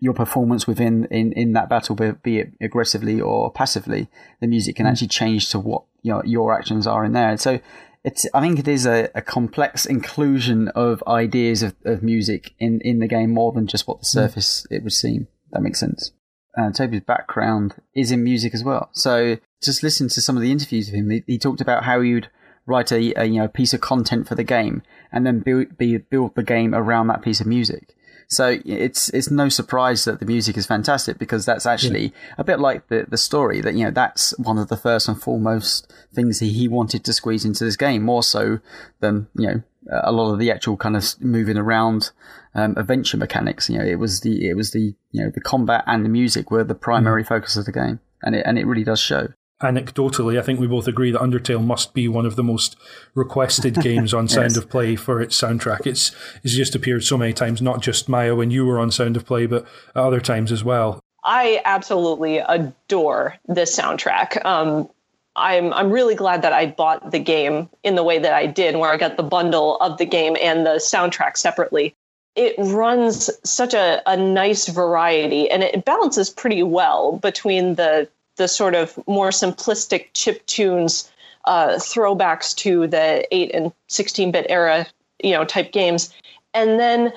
your 0.00 0.14
performance 0.14 0.66
within 0.66 1.04
in, 1.12 1.32
in 1.32 1.52
that 1.52 1.68
battle, 1.68 1.94
be 1.94 2.38
it 2.38 2.52
aggressively 2.60 3.20
or 3.20 3.52
passively, 3.52 4.08
the 4.40 4.48
music 4.48 4.74
can 4.76 4.86
mm. 4.86 4.90
actually 4.90 5.08
change 5.08 5.48
to 5.50 5.60
what 5.60 5.84
your 6.02 6.24
your 6.26 6.52
actions 6.52 6.86
are 6.86 7.04
in 7.04 7.12
there. 7.12 7.30
And 7.30 7.40
so 7.40 7.60
it's 8.04 8.26
I 8.34 8.40
think 8.40 8.58
it 8.58 8.68
is 8.68 8.86
a, 8.86 9.08
a 9.14 9.22
complex 9.22 9.86
inclusion 9.86 10.68
of 10.68 11.02
ideas 11.06 11.62
of, 11.62 11.74
of 11.84 12.02
music 12.02 12.54
in, 12.58 12.80
in 12.80 12.98
the 12.98 13.06
game 13.06 13.30
more 13.30 13.52
than 13.52 13.66
just 13.66 13.86
what 13.86 14.00
the 14.00 14.06
hmm. 14.06 14.18
surface 14.18 14.66
mm. 14.70 14.76
it 14.76 14.82
would 14.82 14.92
seem. 14.92 15.28
That 15.52 15.62
makes 15.62 15.80
sense. 15.80 16.12
Uh, 16.58 16.70
Toby's 16.70 17.00
background 17.00 17.74
is 17.94 18.10
in 18.10 18.24
music 18.24 18.54
as 18.54 18.64
well. 18.64 18.90
So 18.92 19.38
just 19.62 19.82
listen 19.82 20.08
to 20.08 20.20
some 20.20 20.36
of 20.36 20.42
the 20.42 20.52
interviews 20.52 20.88
with 20.88 20.96
him. 20.96 21.10
He, 21.10 21.22
he 21.26 21.38
talked 21.38 21.60
about 21.60 21.84
how 21.84 22.00
he 22.00 22.14
would 22.14 22.28
write 22.66 22.92
a, 22.92 23.20
a, 23.20 23.24
you 23.24 23.40
know 23.40 23.48
piece 23.48 23.72
of 23.72 23.80
content 23.80 24.28
for 24.28 24.34
the 24.34 24.44
game 24.44 24.82
and 25.10 25.26
then 25.26 25.40
build, 25.40 25.78
be, 25.78 25.96
build 25.96 26.34
the 26.34 26.42
game 26.42 26.74
around 26.74 27.06
that 27.06 27.22
piece 27.22 27.40
of 27.40 27.46
music. 27.46 27.94
So 28.32 28.58
it's 28.64 29.08
it's 29.10 29.30
no 29.30 29.48
surprise 29.48 30.04
that 30.04 30.20
the 30.20 30.26
music 30.26 30.56
is 30.56 30.66
fantastic 30.66 31.18
because 31.18 31.44
that's 31.44 31.66
actually 31.66 32.04
yeah. 32.04 32.34
a 32.38 32.44
bit 32.44 32.60
like 32.60 32.88
the 32.88 33.06
the 33.08 33.16
story 33.16 33.60
that 33.60 33.74
you 33.74 33.84
know 33.84 33.90
that's 33.90 34.36
one 34.38 34.58
of 34.58 34.68
the 34.68 34.76
first 34.76 35.08
and 35.08 35.20
foremost 35.20 35.92
things 36.12 36.40
he, 36.40 36.50
he 36.52 36.68
wanted 36.68 37.04
to 37.04 37.12
squeeze 37.12 37.44
into 37.44 37.64
this 37.64 37.76
game 37.76 38.02
more 38.02 38.22
so 38.22 38.58
than 39.00 39.28
you 39.36 39.46
know 39.46 39.62
a 39.90 40.12
lot 40.12 40.32
of 40.32 40.38
the 40.38 40.50
actual 40.50 40.76
kind 40.76 40.96
of 40.96 41.20
moving 41.20 41.56
around 41.56 42.10
um, 42.54 42.74
adventure 42.76 43.16
mechanics. 43.16 43.68
You 43.68 43.78
know, 43.78 43.84
it 43.84 43.98
was 43.98 44.20
the 44.20 44.48
it 44.48 44.54
was 44.54 44.70
the 44.70 44.94
you 45.10 45.24
know 45.24 45.30
the 45.30 45.40
combat 45.40 45.84
and 45.86 46.04
the 46.04 46.08
music 46.08 46.50
were 46.50 46.64
the 46.64 46.74
primary 46.74 47.24
mm. 47.24 47.28
focus 47.28 47.56
of 47.56 47.64
the 47.64 47.72
game, 47.72 48.00
and 48.22 48.34
it 48.34 48.44
and 48.46 48.58
it 48.58 48.66
really 48.66 48.84
does 48.84 49.00
show 49.00 49.28
anecdotally, 49.62 50.38
I 50.38 50.42
think 50.42 50.60
we 50.60 50.66
both 50.66 50.86
agree 50.86 51.10
that 51.10 51.20
Undertale 51.20 51.64
must 51.64 51.94
be 51.94 52.08
one 52.08 52.26
of 52.26 52.36
the 52.36 52.42
most 52.42 52.76
requested 53.14 53.74
games 53.82 54.12
on 54.12 54.28
Sound 54.28 54.50
yes. 54.50 54.56
of 54.58 54.68
Play 54.68 54.96
for 54.96 55.20
its 55.20 55.40
soundtrack. 55.40 55.86
It's 55.86 56.14
it's 56.42 56.54
just 56.54 56.74
appeared 56.74 57.04
so 57.04 57.16
many 57.16 57.32
times, 57.32 57.62
not 57.62 57.80
just 57.80 58.08
Maya 58.08 58.34
when 58.34 58.50
you 58.50 58.66
were 58.66 58.78
on 58.78 58.90
Sound 58.90 59.16
of 59.16 59.24
Play, 59.24 59.46
but 59.46 59.64
at 59.94 59.96
other 59.96 60.20
times 60.20 60.52
as 60.52 60.62
well. 60.62 61.00
I 61.24 61.60
absolutely 61.64 62.38
adore 62.38 63.36
this 63.46 63.76
soundtrack. 63.78 64.44
Um, 64.44 64.88
I'm 65.36 65.72
I'm 65.72 65.90
really 65.90 66.14
glad 66.14 66.42
that 66.42 66.52
I 66.52 66.66
bought 66.66 67.10
the 67.10 67.18
game 67.18 67.70
in 67.82 67.94
the 67.94 68.02
way 68.02 68.18
that 68.18 68.34
I 68.34 68.46
did, 68.46 68.76
where 68.76 68.92
I 68.92 68.96
got 68.96 69.16
the 69.16 69.22
bundle 69.22 69.76
of 69.78 69.98
the 69.98 70.04
game 70.04 70.36
and 70.42 70.66
the 70.66 70.76
soundtrack 70.76 71.36
separately. 71.36 71.94
It 72.34 72.54
runs 72.58 73.30
such 73.44 73.74
a, 73.74 74.02
a 74.06 74.16
nice 74.16 74.68
variety 74.68 75.50
and 75.50 75.62
it 75.62 75.84
balances 75.84 76.30
pretty 76.30 76.62
well 76.62 77.18
between 77.18 77.74
the 77.74 78.08
the 78.42 78.48
sort 78.48 78.74
of 78.74 78.98
more 79.06 79.30
simplistic 79.30 80.08
chip 80.14 80.44
tunes, 80.46 81.08
uh, 81.44 81.74
throwbacks 81.76 82.52
to 82.56 82.88
the 82.88 83.24
8 83.30 83.54
and 83.54 83.72
16 83.86 84.32
bit 84.32 84.46
era, 84.48 84.84
you 85.22 85.30
know, 85.30 85.44
type 85.44 85.70
games. 85.70 86.12
And 86.52 86.80
then 86.80 87.12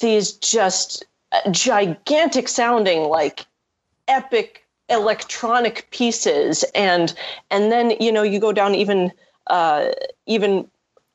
these 0.00 0.32
just 0.32 1.04
gigantic 1.52 2.48
sounding, 2.48 3.04
like 3.04 3.46
epic 4.08 4.64
electronic 4.88 5.88
pieces. 5.92 6.64
And, 6.74 7.14
and 7.52 7.70
then, 7.70 7.92
you 8.00 8.10
know, 8.10 8.24
you 8.24 8.40
go 8.40 8.50
down 8.50 8.74
even, 8.74 9.12
uh, 9.46 9.90
even 10.26 10.68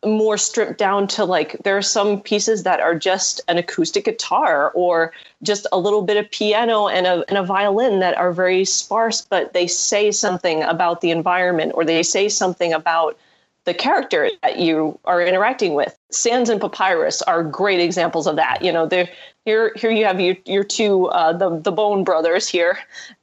more 0.05 0.37
stripped 0.37 0.77
down 0.77 1.07
to 1.07 1.25
like 1.25 1.57
there 1.63 1.77
are 1.77 1.81
some 1.81 2.21
pieces 2.21 2.63
that 2.63 2.79
are 2.79 2.95
just 2.95 3.41
an 3.47 3.57
acoustic 3.57 4.05
guitar 4.05 4.71
or 4.71 5.13
just 5.41 5.65
a 5.71 5.79
little 5.79 6.01
bit 6.01 6.17
of 6.17 6.29
piano 6.31 6.87
and 6.87 7.07
a, 7.07 7.23
and 7.27 7.37
a 7.37 7.43
violin 7.43 7.99
that 7.99 8.17
are 8.17 8.31
very 8.31 8.65
sparse 8.65 9.21
but 9.21 9.53
they 9.53 9.67
say 9.67 10.11
something 10.11 10.63
about 10.63 11.01
the 11.01 11.11
environment 11.11 11.71
or 11.75 11.85
they 11.85 12.03
say 12.03 12.27
something 12.27 12.73
about 12.73 13.17
the 13.65 13.73
character 13.73 14.29
that 14.41 14.59
you 14.59 14.99
are 15.05 15.21
interacting 15.21 15.73
with. 15.73 15.97
Sans 16.11 16.49
and 16.49 16.59
papyrus 16.59 17.21
are 17.21 17.43
great 17.43 17.79
examples 17.79 18.27
of 18.27 18.35
that. 18.35 18.61
You 18.61 18.71
know 18.71 18.85
there 18.85 19.09
here 19.45 19.71
here 19.75 19.91
you 19.91 20.05
have 20.05 20.19
your, 20.19 20.35
your 20.45 20.63
two 20.63 21.07
uh, 21.07 21.33
the, 21.33 21.59
the 21.59 21.71
bone 21.71 22.03
brothers 22.03 22.47
here. 22.47 22.77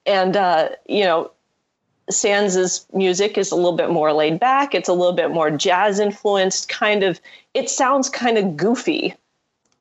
And 0.06 0.36
uh, 0.36 0.70
you 0.88 1.04
know 1.04 1.30
Sans's 2.10 2.86
music 2.92 3.38
is 3.38 3.50
a 3.50 3.56
little 3.56 3.76
bit 3.76 3.90
more 3.90 4.12
laid 4.12 4.38
back. 4.40 4.74
It's 4.74 4.88
a 4.88 4.92
little 4.92 5.12
bit 5.12 5.30
more 5.30 5.50
jazz 5.50 5.98
influenced, 5.98 6.68
kind 6.68 7.02
of. 7.02 7.20
It 7.54 7.70
sounds 7.70 8.08
kind 8.08 8.38
of 8.38 8.56
goofy, 8.56 9.14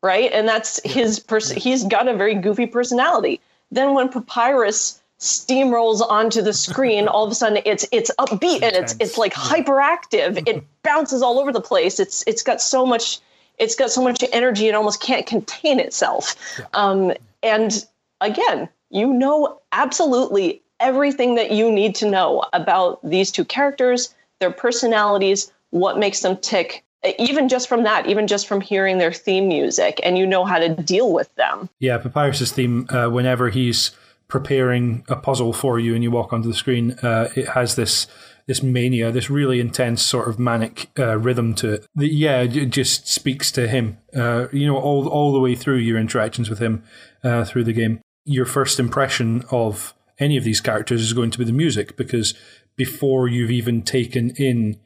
right? 0.01 0.32
And 0.32 0.47
that's 0.47 0.80
his 0.84 1.19
person. 1.19 1.57
He's 1.57 1.84
got 1.84 2.07
a 2.07 2.15
very 2.15 2.36
goofy 2.36 2.67
personality. 2.67 3.39
Then 3.71 3.93
when 3.93 4.09
Papyrus 4.09 5.01
steamrolls 5.19 6.01
onto 6.01 6.41
the 6.41 6.53
screen, 6.53 7.07
all 7.07 7.25
of 7.25 7.32
a 7.32 7.36
sudden 7.36 7.61
it's 7.65 7.86
it's 7.91 8.11
upbeat 8.19 8.63
and 8.63 8.75
it's 8.75 8.95
it's 8.99 9.17
like 9.17 9.34
hyperactive. 9.34 10.47
It 10.47 10.63
bounces 10.84 11.21
all 11.21 11.39
over 11.39 11.51
the 11.51 11.61
place. 11.61 11.99
It's 11.99 12.23
it's 12.25 12.41
got 12.41 12.61
so 12.61 12.86
much 12.86 13.19
it's 13.57 13.75
got 13.75 13.91
so 13.91 14.01
much 14.01 14.23
energy 14.32 14.67
it 14.67 14.75
almost 14.75 15.01
can't 15.01 15.25
contain 15.25 15.80
itself. 15.80 16.36
Um, 16.73 17.13
and 17.43 17.86
again, 18.21 18.69
you 18.89 19.13
know 19.13 19.59
absolutely 19.71 20.61
everything 20.80 21.36
that 21.36 21.51
you 21.51 21.71
need 21.71 21.95
to 21.95 22.09
know 22.09 22.43
about 22.53 22.99
these 23.07 23.32
two 23.32 23.45
characters, 23.45 24.13
their 24.39 24.51
personalities, 24.51 25.51
what 25.71 25.97
makes 25.97 26.21
them 26.21 26.38
tick, 26.38 26.84
even 27.17 27.49
just 27.49 27.69
from 27.69 27.84
that, 27.84 28.07
even 28.07 28.27
just 28.27 28.47
from 28.47 28.61
hearing 28.61 28.97
their 28.97 29.13
theme 29.13 29.47
music, 29.47 29.99
and 30.03 30.17
you 30.17 30.25
know 30.25 30.45
how 30.45 30.59
to 30.59 30.69
deal 30.69 31.13
with 31.13 31.34
them. 31.36 31.69
Yeah, 31.80 31.97
Papyrus's 31.97 32.51
theme, 32.51 32.88
uh, 32.89 33.09
whenever 33.09 33.49
he's 33.49 33.91
preparing 34.27 35.03
a 35.09 35.15
puzzle 35.15 35.53
for 35.53 35.80
you 35.80 35.95
and 35.95 36.03
you 36.03 36.11
walk 36.11 36.32
onto 36.34 36.47
the 36.47 36.55
screen, 36.55 36.91
uh, 37.03 37.30
it 37.36 37.49
has 37.49 37.75
this 37.75 38.07
this 38.47 38.63
mania, 38.63 39.11
this 39.11 39.30
really 39.30 39.59
intense 39.59 40.01
sort 40.01 40.27
of 40.27 40.39
manic 40.39 40.89
uh, 40.97 41.19
rhythm 41.19 41.53
to 41.53 41.73
it. 41.73 41.86
That, 41.93 42.11
yeah, 42.11 42.41
it 42.41 42.71
just 42.71 43.07
speaks 43.07 43.51
to 43.51 43.67
him. 43.67 43.99
Uh, 44.15 44.47
you 44.51 44.65
know, 44.65 44.75
all 44.75 45.07
all 45.07 45.32
the 45.32 45.39
way 45.39 45.55
through 45.55 45.77
your 45.77 45.99
interactions 45.99 46.49
with 46.49 46.59
him 46.59 46.84
uh, 47.23 47.45
through 47.45 47.65
the 47.65 47.73
game. 47.73 48.01
Your 48.25 48.45
first 48.45 48.80
impression 48.80 49.43
of 49.51 49.93
any 50.20 50.38
of 50.38 50.43
these 50.43 50.61
characters 50.61 51.01
is 51.01 51.13
going 51.13 51.32
to 51.32 51.38
be 51.38 51.45
the 51.45 51.51
music 51.51 51.95
because 51.95 52.34
before 52.76 53.28
you've 53.28 53.51
even 53.51 53.82
taken 53.82 54.32
in 54.32 54.78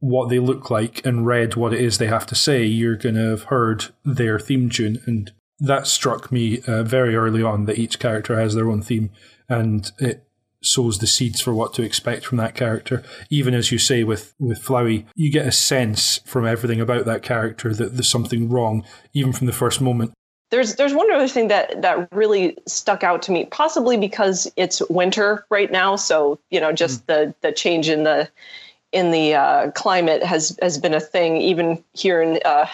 what 0.00 0.28
they 0.28 0.38
look 0.38 0.70
like 0.70 1.04
and 1.06 1.26
read 1.26 1.56
what 1.56 1.72
it 1.72 1.80
is 1.80 1.98
they 1.98 2.06
have 2.06 2.26
to 2.26 2.34
say, 2.34 2.64
you're 2.64 2.96
going 2.96 3.14
to 3.14 3.30
have 3.30 3.44
heard 3.44 3.86
their 4.04 4.38
theme 4.38 4.68
tune. 4.68 5.02
And 5.06 5.32
that 5.58 5.86
struck 5.86 6.30
me 6.30 6.60
uh, 6.66 6.82
very 6.82 7.16
early 7.16 7.42
on 7.42 7.64
that 7.64 7.78
each 7.78 7.98
character 7.98 8.38
has 8.38 8.54
their 8.54 8.70
own 8.70 8.82
theme 8.82 9.10
and 9.48 9.90
it 9.98 10.26
sows 10.62 10.98
the 10.98 11.06
seeds 11.06 11.40
for 11.40 11.54
what 11.54 11.72
to 11.74 11.82
expect 11.82 12.26
from 12.26 12.38
that 12.38 12.54
character. 12.54 13.02
Even 13.30 13.54
as 13.54 13.70
you 13.70 13.78
say 13.78 14.04
with, 14.04 14.34
with 14.38 14.62
Flowey, 14.62 15.06
you 15.14 15.30
get 15.30 15.46
a 15.46 15.52
sense 15.52 16.18
from 16.26 16.46
everything 16.46 16.80
about 16.80 17.04
that 17.06 17.22
character 17.22 17.72
that 17.72 17.94
there's 17.94 18.10
something 18.10 18.48
wrong, 18.48 18.84
even 19.12 19.32
from 19.32 19.46
the 19.46 19.52
first 19.52 19.80
moment. 19.80 20.12
There's 20.50 20.76
there's 20.76 20.94
one 20.94 21.10
other 21.12 21.28
thing 21.28 21.48
that 21.48 21.82
that 21.82 22.08
really 22.12 22.56
stuck 22.66 23.02
out 23.02 23.22
to 23.22 23.32
me, 23.32 23.46
possibly 23.46 23.96
because 23.96 24.50
it's 24.56 24.80
winter 24.88 25.44
right 25.50 25.70
now, 25.70 25.96
so 25.96 26.38
you 26.50 26.60
know 26.60 26.72
just 26.72 27.02
mm. 27.02 27.06
the 27.06 27.34
the 27.40 27.52
change 27.52 27.88
in 27.88 28.04
the 28.04 28.28
in 28.92 29.10
the 29.10 29.34
uh, 29.34 29.70
climate 29.72 30.22
has 30.22 30.56
has 30.62 30.78
been 30.78 30.94
a 30.94 31.00
thing 31.00 31.36
even 31.38 31.82
here 31.94 32.22
in 32.22 32.38
uh, 32.44 32.66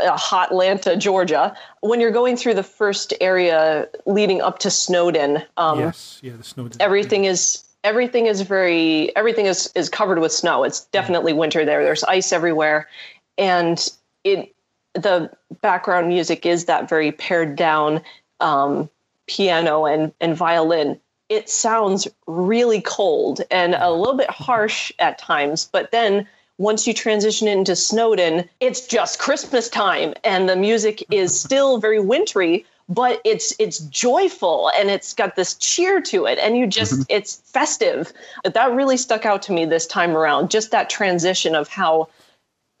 hot 0.00 0.50
Atlanta, 0.50 0.96
Georgia. 0.96 1.56
When 1.80 2.00
you're 2.00 2.10
going 2.10 2.36
through 2.36 2.54
the 2.54 2.62
first 2.62 3.14
area 3.20 3.88
leading 4.06 4.42
up 4.42 4.58
to 4.60 4.68
Snowdin, 4.68 5.44
um, 5.56 5.78
yes, 5.78 6.18
yeah, 6.22 6.32
the 6.36 6.42
Snowdin. 6.42 6.76
Everything 6.80 7.24
is 7.24 7.64
everything 7.84 8.26
is 8.26 8.42
very 8.42 9.14
everything 9.16 9.46
is 9.46 9.70
is 9.74 9.88
covered 9.88 10.18
with 10.18 10.32
snow. 10.32 10.64
It's 10.64 10.84
definitely 10.86 11.32
winter 11.32 11.64
there. 11.64 11.82
There's 11.84 12.04
ice 12.04 12.32
everywhere, 12.32 12.88
and 13.36 13.88
it 14.24 14.54
the 15.02 15.30
background 15.60 16.08
music 16.08 16.46
is 16.46 16.66
that 16.66 16.88
very 16.88 17.12
pared 17.12 17.56
down 17.56 18.02
um, 18.40 18.88
piano 19.26 19.86
and, 19.86 20.12
and 20.20 20.36
violin. 20.36 21.00
It 21.28 21.48
sounds 21.48 22.08
really 22.26 22.80
cold 22.80 23.42
and 23.50 23.74
a 23.74 23.90
little 23.90 24.16
bit 24.16 24.30
harsh 24.30 24.92
at 24.98 25.18
times, 25.18 25.68
but 25.70 25.90
then 25.90 26.26
once 26.58 26.86
you 26.86 26.94
transition 26.94 27.46
into 27.46 27.72
Snowdin, 27.72 28.48
it's 28.60 28.86
just 28.86 29.18
Christmas 29.18 29.68
time 29.68 30.12
and 30.24 30.48
the 30.48 30.56
music 30.56 31.04
is 31.10 31.38
still 31.38 31.78
very 31.78 32.00
wintry, 32.00 32.66
but 32.88 33.20
it's 33.24 33.54
it's 33.58 33.78
joyful 33.80 34.70
and 34.76 34.90
it's 34.90 35.14
got 35.14 35.36
this 35.36 35.54
cheer 35.54 36.00
to 36.00 36.26
it 36.26 36.38
and 36.38 36.56
you 36.56 36.66
just 36.66 36.94
mm-hmm. 36.94 37.02
it's 37.10 37.36
festive. 37.36 38.12
That 38.44 38.72
really 38.72 38.96
stuck 38.96 39.24
out 39.24 39.42
to 39.42 39.52
me 39.52 39.66
this 39.66 39.86
time 39.86 40.16
around. 40.16 40.50
Just 40.50 40.72
that 40.72 40.90
transition 40.90 41.54
of 41.54 41.68
how 41.68 42.08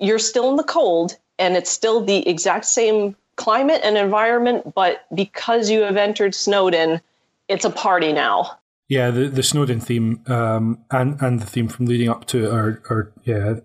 you're 0.00 0.18
still 0.18 0.50
in 0.50 0.56
the 0.56 0.64
cold 0.64 1.16
and 1.38 1.56
it's 1.56 1.70
still 1.70 2.04
the 2.04 2.28
exact 2.28 2.64
same 2.64 3.16
climate 3.36 3.80
and 3.84 3.96
environment, 3.96 4.74
but 4.74 5.06
because 5.14 5.70
you 5.70 5.80
have 5.82 5.96
entered 5.96 6.32
Snowdin, 6.32 7.00
it's 7.48 7.64
a 7.64 7.70
party 7.70 8.12
now. 8.12 8.58
Yeah, 8.88 9.10
the 9.10 9.28
the 9.28 9.42
Snowdin 9.42 9.82
theme 9.82 10.22
um, 10.26 10.84
and 10.90 11.20
and 11.20 11.40
the 11.40 11.46
theme 11.46 11.68
from 11.68 11.86
leading 11.86 12.08
up 12.08 12.24
to 12.26 12.44
it 12.46 12.52
are, 12.52 12.82
are 12.90 13.12
yeah 13.24 13.60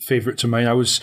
favourites 0.00 0.44
of 0.44 0.50
mine. 0.50 0.66
I 0.66 0.72
was 0.72 1.00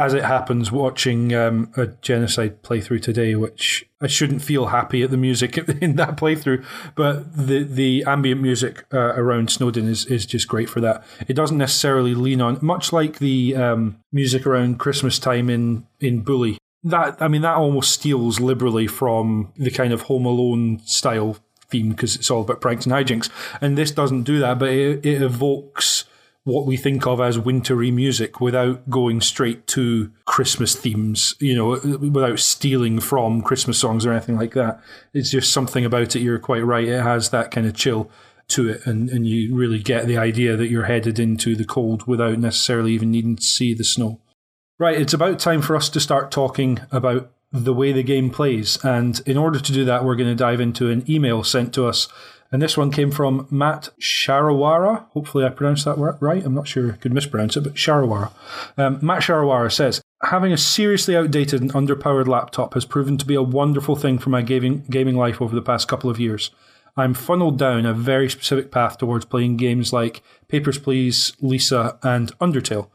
as 0.00 0.14
it 0.14 0.24
happens, 0.24 0.72
watching 0.72 1.34
um, 1.34 1.70
a 1.76 1.88
genocide 2.00 2.62
playthrough 2.62 3.02
today, 3.02 3.34
which 3.34 3.86
I 4.00 4.06
shouldn't 4.06 4.40
feel 4.40 4.66
happy 4.66 5.02
at 5.02 5.10
the 5.10 5.18
music 5.18 5.58
in 5.82 5.96
that 5.96 6.16
playthrough, 6.16 6.64
but 6.94 7.36
the 7.36 7.64
the 7.64 8.04
ambient 8.06 8.40
music 8.40 8.86
uh, 8.94 9.12
around 9.14 9.50
Snowdin 9.50 9.86
is, 9.86 10.06
is 10.06 10.24
just 10.24 10.48
great 10.48 10.70
for 10.70 10.80
that. 10.80 11.04
It 11.28 11.34
doesn't 11.34 11.58
necessarily 11.58 12.14
lean 12.14 12.40
on 12.40 12.58
much 12.62 12.94
like 12.94 13.18
the 13.18 13.54
um, 13.54 13.98
music 14.10 14.46
around 14.46 14.78
Christmas 14.78 15.18
time 15.18 15.50
in 15.50 15.86
in 16.00 16.22
Bully. 16.22 16.56
That 16.82 17.20
I 17.20 17.28
mean, 17.28 17.42
that 17.42 17.56
almost 17.56 17.92
steals 17.92 18.40
liberally 18.40 18.86
from 18.86 19.52
the 19.56 19.70
kind 19.70 19.92
of 19.92 20.02
Home 20.02 20.24
Alone 20.24 20.80
style 20.86 21.36
theme 21.68 21.90
because 21.90 22.16
it's 22.16 22.30
all 22.30 22.40
about 22.40 22.62
pranks 22.62 22.86
and 22.86 22.94
hijinks, 22.94 23.28
and 23.60 23.76
this 23.76 23.90
doesn't 23.90 24.22
do 24.22 24.38
that, 24.38 24.58
but 24.58 24.70
it, 24.70 25.04
it 25.04 25.20
evokes 25.20 26.06
what 26.44 26.66
we 26.66 26.76
think 26.76 27.06
of 27.06 27.20
as 27.20 27.38
wintry 27.38 27.90
music 27.90 28.40
without 28.40 28.88
going 28.88 29.20
straight 29.20 29.66
to 29.66 30.10
Christmas 30.24 30.74
themes, 30.74 31.34
you 31.38 31.54
know, 31.54 31.78
without 31.98 32.38
stealing 32.38 32.98
from 32.98 33.42
Christmas 33.42 33.78
songs 33.78 34.06
or 34.06 34.12
anything 34.12 34.36
like 34.36 34.54
that. 34.54 34.80
It's 35.12 35.30
just 35.30 35.52
something 35.52 35.84
about 35.84 36.16
it, 36.16 36.22
you're 36.22 36.38
quite 36.38 36.64
right. 36.64 36.88
It 36.88 37.02
has 37.02 37.30
that 37.30 37.50
kind 37.50 37.66
of 37.66 37.74
chill 37.74 38.10
to 38.48 38.68
it, 38.68 38.86
and, 38.86 39.08
and 39.10 39.26
you 39.26 39.54
really 39.54 39.78
get 39.78 40.06
the 40.06 40.18
idea 40.18 40.56
that 40.56 40.70
you're 40.70 40.84
headed 40.84 41.18
into 41.18 41.54
the 41.54 41.64
cold 41.64 42.06
without 42.06 42.38
necessarily 42.38 42.92
even 42.92 43.10
needing 43.10 43.36
to 43.36 43.42
see 43.42 43.74
the 43.74 43.84
snow. 43.84 44.20
Right, 44.78 44.98
it's 44.98 45.12
about 45.12 45.38
time 45.38 45.60
for 45.60 45.76
us 45.76 45.88
to 45.90 46.00
start 46.00 46.30
talking 46.30 46.80
about 46.90 47.30
the 47.52 47.74
way 47.74 47.92
the 47.92 48.02
game 48.02 48.30
plays. 48.30 48.82
And 48.84 49.20
in 49.26 49.36
order 49.36 49.60
to 49.60 49.72
do 49.72 49.84
that, 49.84 50.04
we're 50.04 50.16
going 50.16 50.30
to 50.30 50.34
dive 50.34 50.60
into 50.60 50.88
an 50.90 51.08
email 51.10 51.44
sent 51.44 51.74
to 51.74 51.86
us. 51.86 52.08
And 52.52 52.60
this 52.60 52.76
one 52.76 52.90
came 52.90 53.12
from 53.12 53.46
Matt 53.50 53.90
Sharawara. 54.00 55.08
Hopefully, 55.10 55.44
I 55.44 55.50
pronounced 55.50 55.84
that 55.84 55.96
right. 56.20 56.44
I'm 56.44 56.54
not 56.54 56.66
sure 56.66 56.92
I 56.92 56.96
could 56.96 57.12
mispronounce 57.12 57.56
it, 57.56 57.62
but 57.62 57.74
Sharawara. 57.74 58.32
Um, 58.76 58.98
Matt 59.00 59.22
Sharawara 59.22 59.72
says 59.72 60.02
Having 60.24 60.52
a 60.52 60.58
seriously 60.58 61.16
outdated 61.16 61.62
and 61.62 61.72
underpowered 61.72 62.26
laptop 62.26 62.74
has 62.74 62.84
proven 62.84 63.16
to 63.18 63.24
be 63.24 63.34
a 63.34 63.42
wonderful 63.42 63.96
thing 63.96 64.18
for 64.18 64.28
my 64.28 64.42
gaming, 64.42 64.84
gaming 64.90 65.16
life 65.16 65.40
over 65.40 65.54
the 65.54 65.62
past 65.62 65.88
couple 65.88 66.10
of 66.10 66.20
years. 66.20 66.50
I'm 66.96 67.14
funneled 67.14 67.58
down 67.58 67.86
a 67.86 67.94
very 67.94 68.28
specific 68.28 68.70
path 68.70 68.98
towards 68.98 69.24
playing 69.24 69.56
games 69.56 69.92
like 69.92 70.22
Papers, 70.48 70.76
Please, 70.76 71.32
Lisa, 71.40 71.98
and 72.02 72.36
Undertale. 72.38 72.88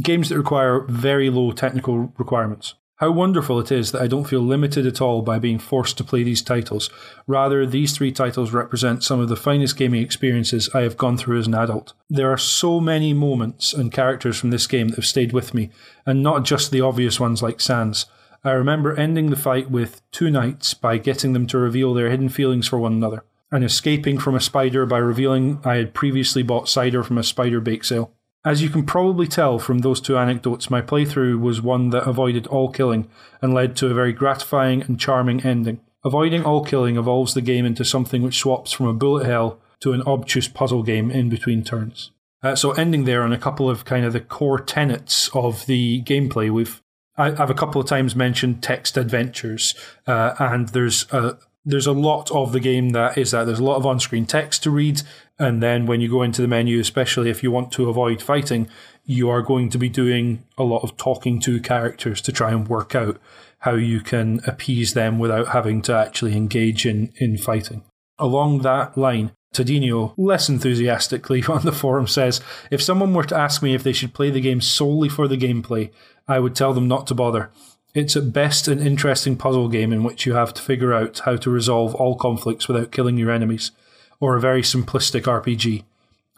Games 0.00 0.28
that 0.28 0.38
require 0.38 0.82
very 0.82 1.30
low 1.30 1.50
technical 1.50 2.12
requirements. 2.18 2.74
How 2.96 3.10
wonderful 3.10 3.58
it 3.58 3.72
is 3.72 3.90
that 3.90 4.02
I 4.02 4.06
don't 4.06 4.28
feel 4.28 4.42
limited 4.42 4.86
at 4.86 5.00
all 5.00 5.22
by 5.22 5.40
being 5.40 5.58
forced 5.58 5.98
to 5.98 6.04
play 6.04 6.22
these 6.22 6.42
titles. 6.42 6.88
Rather, 7.26 7.66
these 7.66 7.96
three 7.96 8.12
titles 8.12 8.52
represent 8.52 9.02
some 9.02 9.18
of 9.18 9.28
the 9.28 9.34
finest 9.34 9.76
gaming 9.76 10.02
experiences 10.02 10.70
I 10.72 10.82
have 10.82 10.96
gone 10.96 11.16
through 11.16 11.40
as 11.40 11.48
an 11.48 11.54
adult. 11.54 11.94
There 12.08 12.30
are 12.30 12.38
so 12.38 12.78
many 12.78 13.12
moments 13.12 13.72
and 13.72 13.90
characters 13.90 14.38
from 14.38 14.50
this 14.50 14.68
game 14.68 14.88
that 14.88 14.96
have 14.96 15.06
stayed 15.06 15.32
with 15.32 15.52
me, 15.52 15.70
and 16.06 16.22
not 16.22 16.44
just 16.44 16.70
the 16.70 16.80
obvious 16.80 17.18
ones 17.18 17.42
like 17.42 17.60
Sans. 17.60 18.06
I 18.44 18.52
remember 18.52 18.94
ending 18.94 19.30
the 19.30 19.36
fight 19.36 19.70
with 19.70 20.00
two 20.12 20.30
knights 20.30 20.74
by 20.74 20.98
getting 20.98 21.32
them 21.32 21.46
to 21.48 21.58
reveal 21.58 21.94
their 21.94 22.10
hidden 22.10 22.28
feelings 22.28 22.68
for 22.68 22.78
one 22.78 22.92
another, 22.92 23.24
and 23.50 23.64
escaping 23.64 24.18
from 24.18 24.36
a 24.36 24.40
spider 24.40 24.86
by 24.86 24.98
revealing 24.98 25.60
I 25.64 25.76
had 25.76 25.94
previously 25.94 26.42
bought 26.42 26.68
cider 26.68 27.02
from 27.02 27.18
a 27.18 27.24
spider 27.24 27.60
bake 27.60 27.82
sale. 27.82 28.12
As 28.44 28.60
you 28.60 28.68
can 28.68 28.84
probably 28.84 29.28
tell 29.28 29.58
from 29.58 29.78
those 29.78 30.00
two 30.00 30.18
anecdotes, 30.18 30.68
my 30.68 30.82
playthrough 30.82 31.40
was 31.40 31.62
one 31.62 31.90
that 31.90 32.08
avoided 32.08 32.48
all 32.48 32.70
killing 32.70 33.08
and 33.40 33.54
led 33.54 33.76
to 33.76 33.88
a 33.88 33.94
very 33.94 34.12
gratifying 34.12 34.82
and 34.82 34.98
charming 34.98 35.44
ending. 35.46 35.80
Avoiding 36.04 36.44
all 36.44 36.64
killing 36.64 36.96
evolves 36.96 37.34
the 37.34 37.40
game 37.40 37.64
into 37.64 37.84
something 37.84 38.22
which 38.22 38.38
swaps 38.38 38.72
from 38.72 38.86
a 38.86 38.94
bullet 38.94 39.26
hell 39.26 39.60
to 39.80 39.92
an 39.92 40.02
obtuse 40.02 40.48
puzzle 40.48 40.82
game 40.82 41.10
in 41.10 41.28
between 41.28 41.62
turns. 41.62 42.10
Uh, 42.42 42.56
so, 42.56 42.72
ending 42.72 43.04
there 43.04 43.22
on 43.22 43.32
a 43.32 43.38
couple 43.38 43.70
of 43.70 43.84
kind 43.84 44.04
of 44.04 44.12
the 44.12 44.20
core 44.20 44.58
tenets 44.58 45.30
of 45.32 45.66
the 45.66 46.02
gameplay, 46.02 46.50
we've 46.50 46.82
I, 47.16 47.30
have 47.30 47.50
a 47.50 47.54
couple 47.54 47.80
of 47.80 47.86
times 47.86 48.16
mentioned 48.16 48.62
text 48.62 48.96
adventures, 48.96 49.74
uh, 50.06 50.34
and 50.38 50.68
there's 50.70 51.10
a 51.12 51.38
there's 51.64 51.86
a 51.86 51.92
lot 51.92 52.30
of 52.32 52.52
the 52.52 52.60
game 52.60 52.90
that 52.90 53.16
is 53.16 53.30
that 53.30 53.44
there's 53.44 53.60
a 53.60 53.64
lot 53.64 53.76
of 53.76 53.86
on-screen 53.86 54.26
text 54.26 54.62
to 54.62 54.70
read 54.70 55.02
and 55.42 55.60
then 55.60 55.86
when 55.86 56.00
you 56.00 56.08
go 56.08 56.22
into 56.22 56.40
the 56.40 56.46
menu, 56.46 56.78
especially 56.78 57.28
if 57.28 57.42
you 57.42 57.50
want 57.50 57.72
to 57.72 57.88
avoid 57.88 58.22
fighting, 58.22 58.68
you 59.04 59.28
are 59.28 59.42
going 59.42 59.70
to 59.70 59.78
be 59.78 59.88
doing 59.88 60.44
a 60.56 60.62
lot 60.62 60.84
of 60.84 60.96
talking 60.96 61.40
to 61.40 61.60
characters 61.60 62.20
to 62.22 62.30
try 62.30 62.52
and 62.52 62.68
work 62.68 62.94
out 62.94 63.18
how 63.58 63.74
you 63.74 64.00
can 64.00 64.40
appease 64.46 64.94
them 64.94 65.18
without 65.18 65.48
having 65.48 65.82
to 65.82 65.92
actually 65.92 66.36
engage 66.36 66.86
in, 66.86 67.12
in 67.16 67.36
fighting. 67.36 67.82
Along 68.18 68.60
that 68.60 68.96
line, 68.96 69.32
Tadino, 69.52 70.14
less 70.16 70.48
enthusiastically 70.48 71.42
on 71.48 71.62
the 71.62 71.72
forum, 71.72 72.06
says 72.06 72.40
If 72.70 72.80
someone 72.80 73.12
were 73.12 73.24
to 73.24 73.36
ask 73.36 73.64
me 73.64 73.74
if 73.74 73.82
they 73.82 73.92
should 73.92 74.14
play 74.14 74.30
the 74.30 74.40
game 74.40 74.60
solely 74.60 75.08
for 75.08 75.26
the 75.26 75.36
gameplay, 75.36 75.90
I 76.28 76.38
would 76.38 76.54
tell 76.54 76.72
them 76.72 76.86
not 76.86 77.08
to 77.08 77.14
bother. 77.14 77.50
It's 77.94 78.16
at 78.16 78.32
best 78.32 78.68
an 78.68 78.80
interesting 78.80 79.36
puzzle 79.36 79.68
game 79.68 79.92
in 79.92 80.02
which 80.02 80.24
you 80.24 80.32
have 80.32 80.54
to 80.54 80.62
figure 80.62 80.94
out 80.94 81.18
how 81.20 81.36
to 81.36 81.50
resolve 81.50 81.94
all 81.94 82.16
conflicts 82.16 82.66
without 82.66 82.90
killing 82.90 83.18
your 83.18 83.30
enemies 83.30 83.70
or 84.18 84.34
a 84.34 84.40
very 84.40 84.62
simplistic 84.62 85.22
RPG. 85.22 85.84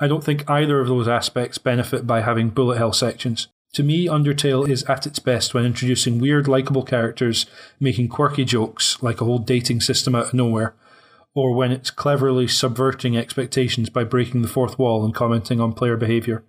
I 0.00 0.09
don't 0.09 0.24
think 0.24 0.48
either 0.50 0.80
of 0.80 0.88
those 0.88 1.07
aspects 1.07 1.59
benefit 1.59 2.07
by 2.07 2.22
having 2.22 2.50
bullet 2.50 2.78
hell 2.78 2.92
sections. 2.92 3.46
To 3.74 3.84
me, 3.84 4.07
Undertale 4.07 4.68
is 4.68 4.82
at 4.84 5.07
its 5.07 5.18
best 5.20 5.55
when 5.55 5.64
introducing 5.64 6.18
weird, 6.18 6.48
likable 6.48 6.82
characters, 6.82 7.46
making 7.78 8.09
quirky 8.09 8.44
jokes, 8.44 9.00
like 9.02 9.20
a 9.20 9.24
whole 9.24 9.38
dating 9.38 9.80
system 9.80 10.14
out 10.14 10.26
of 10.26 10.34
nowhere, 10.34 10.74
or 11.34 11.55
when 11.55 11.70
it's 11.70 11.90
cleverly 11.90 12.48
subverting 12.48 13.16
expectations 13.16 13.90
by 13.90 14.02
breaking 14.02 14.42
the 14.42 14.48
fourth 14.48 14.78
wall 14.78 15.05
and 15.05 15.14
commenting 15.14 15.61
on 15.61 15.72
player 15.72 15.96
behaviour. 15.96 16.42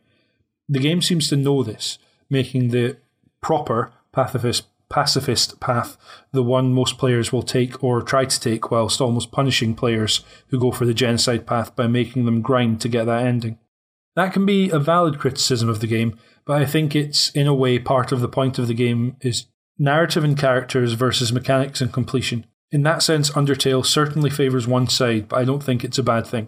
The 0.68 0.80
game 0.80 1.02
seems 1.02 1.30
to 1.30 1.36
know 1.36 1.62
this, 1.64 2.00
making 2.30 2.70
the 2.70 2.98
proper 3.42 3.92
pacifist 4.12 4.66
pacifist 4.96 5.60
path, 5.60 5.98
the 6.32 6.42
one 6.42 6.74
most 6.74 6.98
players 6.98 7.34
will 7.34 7.44
take 7.44 7.84
or 7.84 8.02
try 8.02 8.24
to 8.24 8.40
take, 8.40 8.72
whilst 8.72 9.02
almost 9.02 9.30
punishing 9.30 9.76
players 9.76 10.24
who 10.48 10.58
go 10.58 10.72
for 10.72 10.86
the 10.86 10.94
genocide 10.94 11.46
path 11.46 11.76
by 11.76 11.86
making 11.86 12.24
them 12.24 12.42
grind 12.42 12.80
to 12.80 12.88
get 12.88 13.04
that 13.04 13.26
ending. 13.26 13.60
That 14.16 14.32
can 14.32 14.46
be 14.46 14.70
a 14.70 14.80
valid 14.80 15.20
criticism 15.20 15.68
of 15.68 15.82
the 15.82 15.88
game, 15.88 16.18
but 16.46 16.62
I 16.62 16.66
think 16.66 16.96
it's 16.96 17.30
in 17.32 17.46
a 17.46 17.54
way 17.54 17.78
part 17.78 18.14
of 18.14 18.22
the 18.22 18.30
point 18.30 18.58
of 18.58 18.70
the 18.70 18.74
game 18.74 19.18
is 19.20 19.48
narrative 19.78 20.24
and 20.24 20.38
characters 20.38 20.94
versus 20.94 21.34
mechanics 21.34 21.82
and 21.82 21.92
completion. 21.92 22.46
In 22.72 22.84
that 22.84 23.04
sense, 23.04 23.30
Undertale 23.32 23.86
certainly 23.86 24.30
favours 24.30 24.66
one 24.66 24.88
side, 24.88 25.28
but 25.28 25.40
I 25.40 25.44
don't 25.44 25.62
think 25.62 25.84
it's 25.84 25.98
a 25.98 26.04
bad 26.04 26.26
thing. 26.26 26.48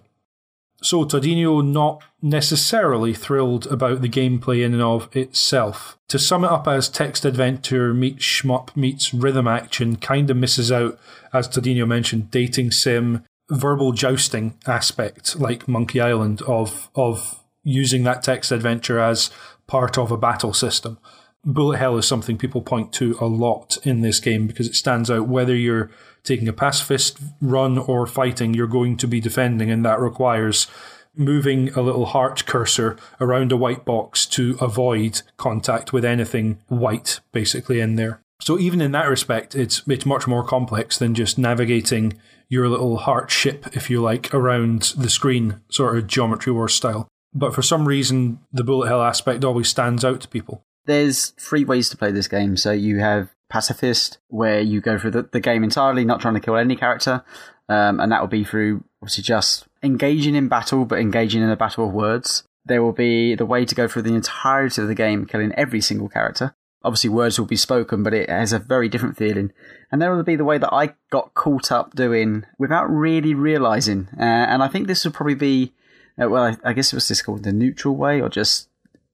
So 0.82 1.06
Todinho 1.06 1.66
not 1.66 2.04
necessarily 2.22 3.14
thrilled 3.14 3.66
about 3.68 4.02
the 4.02 4.10
gameplay 4.10 4.64
in 4.64 4.74
and 4.74 4.82
of 4.82 5.16
itself. 5.16 5.98
To 6.10 6.20
sum 6.20 6.44
it 6.44 6.52
up 6.52 6.68
as 6.68 6.88
text 6.88 7.26
adventure 7.26 7.94
meets 7.94 8.24
shmup 8.24 8.76
meets 8.76 9.14
rhythm 9.14 9.48
action, 9.48 9.96
kind 9.96 10.30
of 10.30 10.38
misses 10.38 10.72
out, 10.72 11.00
as 11.34 11.48
Todinho 11.48 11.88
mentioned, 11.88 12.30
dating 12.30 12.72
sim, 12.72 13.24
verbal 13.50 13.92
jousting 13.92 14.56
aspect, 14.68 15.40
like 15.40 15.68
Monkey 15.68 16.00
Island, 16.00 16.42
of 16.44 16.90
of 16.96 17.44
using 17.64 18.04
that 18.04 18.24
text 18.24 18.52
adventure 18.52 19.00
as 19.00 19.32
part 19.66 19.98
of 19.98 20.12
a 20.12 20.18
battle 20.18 20.54
system. 20.54 20.98
Bullet 21.44 21.78
Hell 21.78 21.98
is 21.98 22.08
something 22.08 22.38
people 22.38 22.62
point 22.62 22.94
to 22.94 23.18
a 23.20 23.26
lot 23.26 23.78
in 23.84 24.02
this 24.02 24.20
game 24.20 24.48
because 24.48 24.68
it 24.68 24.76
stands 24.76 25.10
out 25.10 25.28
whether 25.28 25.56
you're 25.56 25.90
taking 26.28 26.48
a 26.48 26.54
pacifist 26.54 27.20
run 27.42 27.78
or 27.78 28.06
fighting, 28.06 28.54
you're 28.54 28.68
going 28.68 28.98
to 28.98 29.08
be 29.08 29.20
defending, 29.20 29.72
and 29.72 29.86
that 29.86 30.00
requires 30.00 30.68
moving 31.16 31.70
a 31.74 31.82
little 31.82 32.06
heart 32.06 32.46
cursor 32.46 32.96
around 33.20 33.52
a 33.52 33.58
white 33.58 33.86
box 33.86 34.26
to 34.28 34.58
avoid 34.62 35.22
contact 35.38 35.92
with 35.92 36.06
anything 36.06 36.60
white, 36.68 37.20
basically, 37.32 37.80
in 37.80 37.96
there. 37.96 38.22
So 38.40 38.60
even 38.60 38.82
in 38.82 38.92
that 38.92 39.10
respect, 39.10 39.56
it's 39.56 39.82
it's 39.88 40.06
much 40.06 40.28
more 40.28 40.44
complex 40.44 40.98
than 41.00 41.16
just 41.16 41.40
navigating 41.40 42.14
your 42.50 42.70
little 42.70 42.98
heart 42.98 43.32
ship, 43.32 43.66
if 43.74 43.90
you 43.90 44.02
like, 44.02 44.34
around 44.34 44.94
the 44.96 45.10
screen, 45.10 45.60
sort 45.70 45.98
of 45.98 46.08
geometry 46.08 46.54
war 46.54 46.70
style. 46.70 47.08
But 47.34 47.54
for 47.54 47.62
some 47.62 47.88
reason, 47.88 48.40
the 48.54 48.64
bullet 48.64 48.88
hell 48.88 49.02
aspect 49.02 49.44
always 49.44 49.68
stands 49.68 50.06
out 50.06 50.22
to 50.22 50.28
people. 50.28 50.64
There's 50.86 51.32
three 51.40 51.66
ways 51.66 51.90
to 51.90 51.98
play 51.98 52.12
this 52.12 52.30
game. 52.30 52.56
So 52.56 52.72
you 52.72 53.00
have 53.00 53.36
pacifist, 53.50 54.18
where 54.28 54.60
you 54.60 54.82
go 54.82 54.98
through 54.98 55.12
the, 55.12 55.24
the 55.24 55.40
game 55.40 55.64
entirely, 55.64 56.06
not 56.06 56.22
trying 56.22 56.34
to 56.34 56.40
kill 56.40 56.58
any 56.58 56.76
character. 56.76 57.24
Um, 57.70 58.00
and 58.00 58.12
that 58.12 58.22
will 58.22 58.28
be 58.28 58.44
through 58.44 58.84
obviously 59.02 59.24
just 59.24 59.68
engaging 59.84 60.36
in 60.36 60.48
battle, 60.48 60.86
but 60.86 61.00
engaging 61.00 61.42
in 61.42 61.50
a 61.50 61.58
battle 61.58 61.88
of 61.88 61.94
words. 61.94 62.44
There 62.66 62.84
will 62.84 62.94
be 62.94 63.36
the 63.36 63.46
way 63.46 63.66
to 63.66 63.76
go 63.76 63.88
through 63.88 64.04
the 64.04 64.14
entirety 64.14 64.82
of 64.82 64.88
the 64.88 64.96
game, 64.96 65.26
killing 65.26 65.54
every 65.54 65.82
single 65.82 66.10
character. 66.10 66.54
Obviously, 66.84 67.10
words 67.10 67.40
will 67.40 67.48
be 67.48 67.56
spoken, 67.56 68.04
but 68.04 68.14
it 68.14 68.30
has 68.30 68.54
a 68.54 68.60
very 68.60 68.88
different 68.88 69.18
feeling. 69.18 69.52
And 69.92 70.02
there 70.02 70.14
will 70.14 70.24
be 70.24 70.36
the 70.36 70.46
way 70.46 70.58
that 70.58 70.74
I 70.74 70.96
got 71.10 71.34
caught 71.34 71.72
up 71.72 71.96
doing 71.96 72.46
without 72.58 72.90
really 72.90 73.34
realizing. 73.34 74.08
Uh, 74.18 74.24
and 74.24 74.62
I 74.62 74.68
think 74.68 74.88
this 74.88 75.04
would 75.04 75.14
probably 75.14 75.36
be, 75.36 75.74
uh, 76.22 76.30
well, 76.30 76.44
I, 76.44 76.58
I 76.64 76.74
guess 76.74 76.94
it 76.94 76.96
was 76.96 77.08
this 77.08 77.22
called 77.22 77.44
the 77.44 77.52
neutral 77.52 77.96
way, 77.96 78.22
or 78.22 78.30
just 78.30 78.70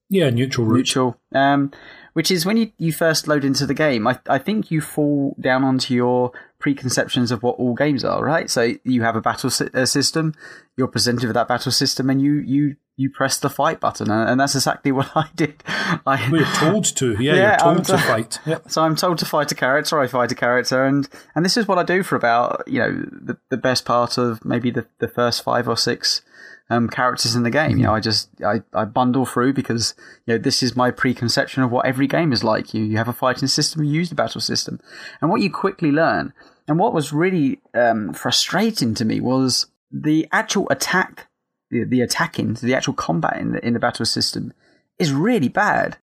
yeah, 0.09 0.29
neutral 0.29 0.67
route. 0.67 0.77
Neutral. 0.77 1.17
Um, 1.33 1.71
which 2.13 2.31
is 2.31 2.45
when 2.45 2.57
you, 2.57 2.71
you 2.77 2.91
first 2.91 3.27
load 3.27 3.43
into 3.43 3.65
the 3.65 3.73
game, 3.73 4.07
I, 4.07 4.19
I 4.29 4.37
think 4.37 4.71
you 4.71 4.81
fall 4.81 5.35
down 5.39 5.63
onto 5.63 5.93
your 5.93 6.31
preconceptions 6.59 7.31
of 7.31 7.43
what 7.43 7.57
all 7.57 7.73
games 7.73 8.05
are, 8.05 8.23
right? 8.23 8.49
So 8.49 8.73
you 8.83 9.01
have 9.01 9.15
a 9.15 9.21
battle 9.21 9.49
si- 9.49 9.69
uh, 9.73 9.85
system, 9.85 10.33
you're 10.77 10.87
presented 10.87 11.25
with 11.25 11.33
that 11.33 11.47
battle 11.47 11.71
system, 11.71 12.09
and 12.09 12.21
you, 12.21 12.35
you, 12.35 12.75
you 12.95 13.09
press 13.09 13.37
the 13.39 13.49
fight 13.49 13.79
button, 13.79 14.09
and 14.09 14.39
that's 14.39 14.55
exactly 14.55 14.91
what 14.93 15.11
I 15.15 15.29
did. 15.35 15.63
I, 15.67 16.29
well, 16.31 16.41
you're 16.41 16.53
told 16.53 16.85
to, 16.95 17.11
yeah, 17.21 17.33
yeah 17.33 17.49
you're 17.49 17.57
told 17.57 17.77
I'm, 17.77 17.83
to 17.83 17.97
fight. 17.97 18.39
Yep. 18.45 18.63
So 18.69 18.83
I'm 18.83 18.95
told 18.95 19.17
to 19.17 19.25
fight 19.25 19.51
a 19.51 19.55
character, 19.55 19.99
I 19.99 20.07
fight 20.07 20.31
a 20.31 20.35
character, 20.35 20.85
and, 20.85 21.09
and 21.35 21.43
this 21.43 21.57
is 21.57 21.67
what 21.67 21.79
I 21.79 21.83
do 21.83 22.03
for 22.03 22.15
about, 22.15 22.63
you 22.67 22.79
know, 22.79 22.91
the, 23.11 23.37
the 23.49 23.57
best 23.57 23.85
part 23.85 24.17
of 24.17 24.45
maybe 24.45 24.71
the, 24.71 24.85
the 24.99 25.07
first 25.07 25.43
five 25.43 25.67
or 25.67 25.75
six 25.75 26.21
um, 26.69 26.89
characters 26.89 27.35
in 27.35 27.43
the 27.43 27.49
game. 27.49 27.77
You 27.77 27.83
know, 27.83 27.95
I 27.95 27.99
just 27.99 28.29
I, 28.45 28.61
I 28.73 28.85
bundle 28.85 29.25
through 29.25 29.53
because 29.53 29.95
you 30.25 30.33
know 30.33 30.37
this 30.37 30.63
is 30.63 30.75
my 30.75 30.91
preconception 30.91 31.63
of 31.63 31.71
what 31.71 31.85
every 31.85 32.07
game 32.07 32.31
is 32.31 32.43
like. 32.43 32.73
You 32.73 32.83
you 32.83 32.97
have 32.97 33.07
a 33.07 33.13
fighting 33.13 33.47
system, 33.47 33.83
you 33.83 33.91
use 33.91 34.09
the 34.09 34.15
battle 34.15 34.41
system, 34.41 34.79
and 35.21 35.29
what 35.29 35.41
you 35.41 35.51
quickly 35.51 35.91
learn, 35.91 36.33
and 36.67 36.79
what 36.79 36.93
was 36.93 37.13
really 37.13 37.59
um, 37.73 38.13
frustrating 38.13 38.93
to 38.95 39.05
me 39.05 39.19
was 39.19 39.67
the 39.91 40.27
actual 40.31 40.67
attack, 40.69 41.27
the, 41.69 41.83
the 41.83 42.01
attacking, 42.01 42.55
the 42.55 42.75
actual 42.75 42.93
combat 42.93 43.37
in 43.37 43.51
the 43.53 43.65
in 43.65 43.73
the 43.73 43.79
battle 43.79 44.05
system 44.05 44.53
is 44.99 45.11
really 45.11 45.49
bad. 45.49 45.97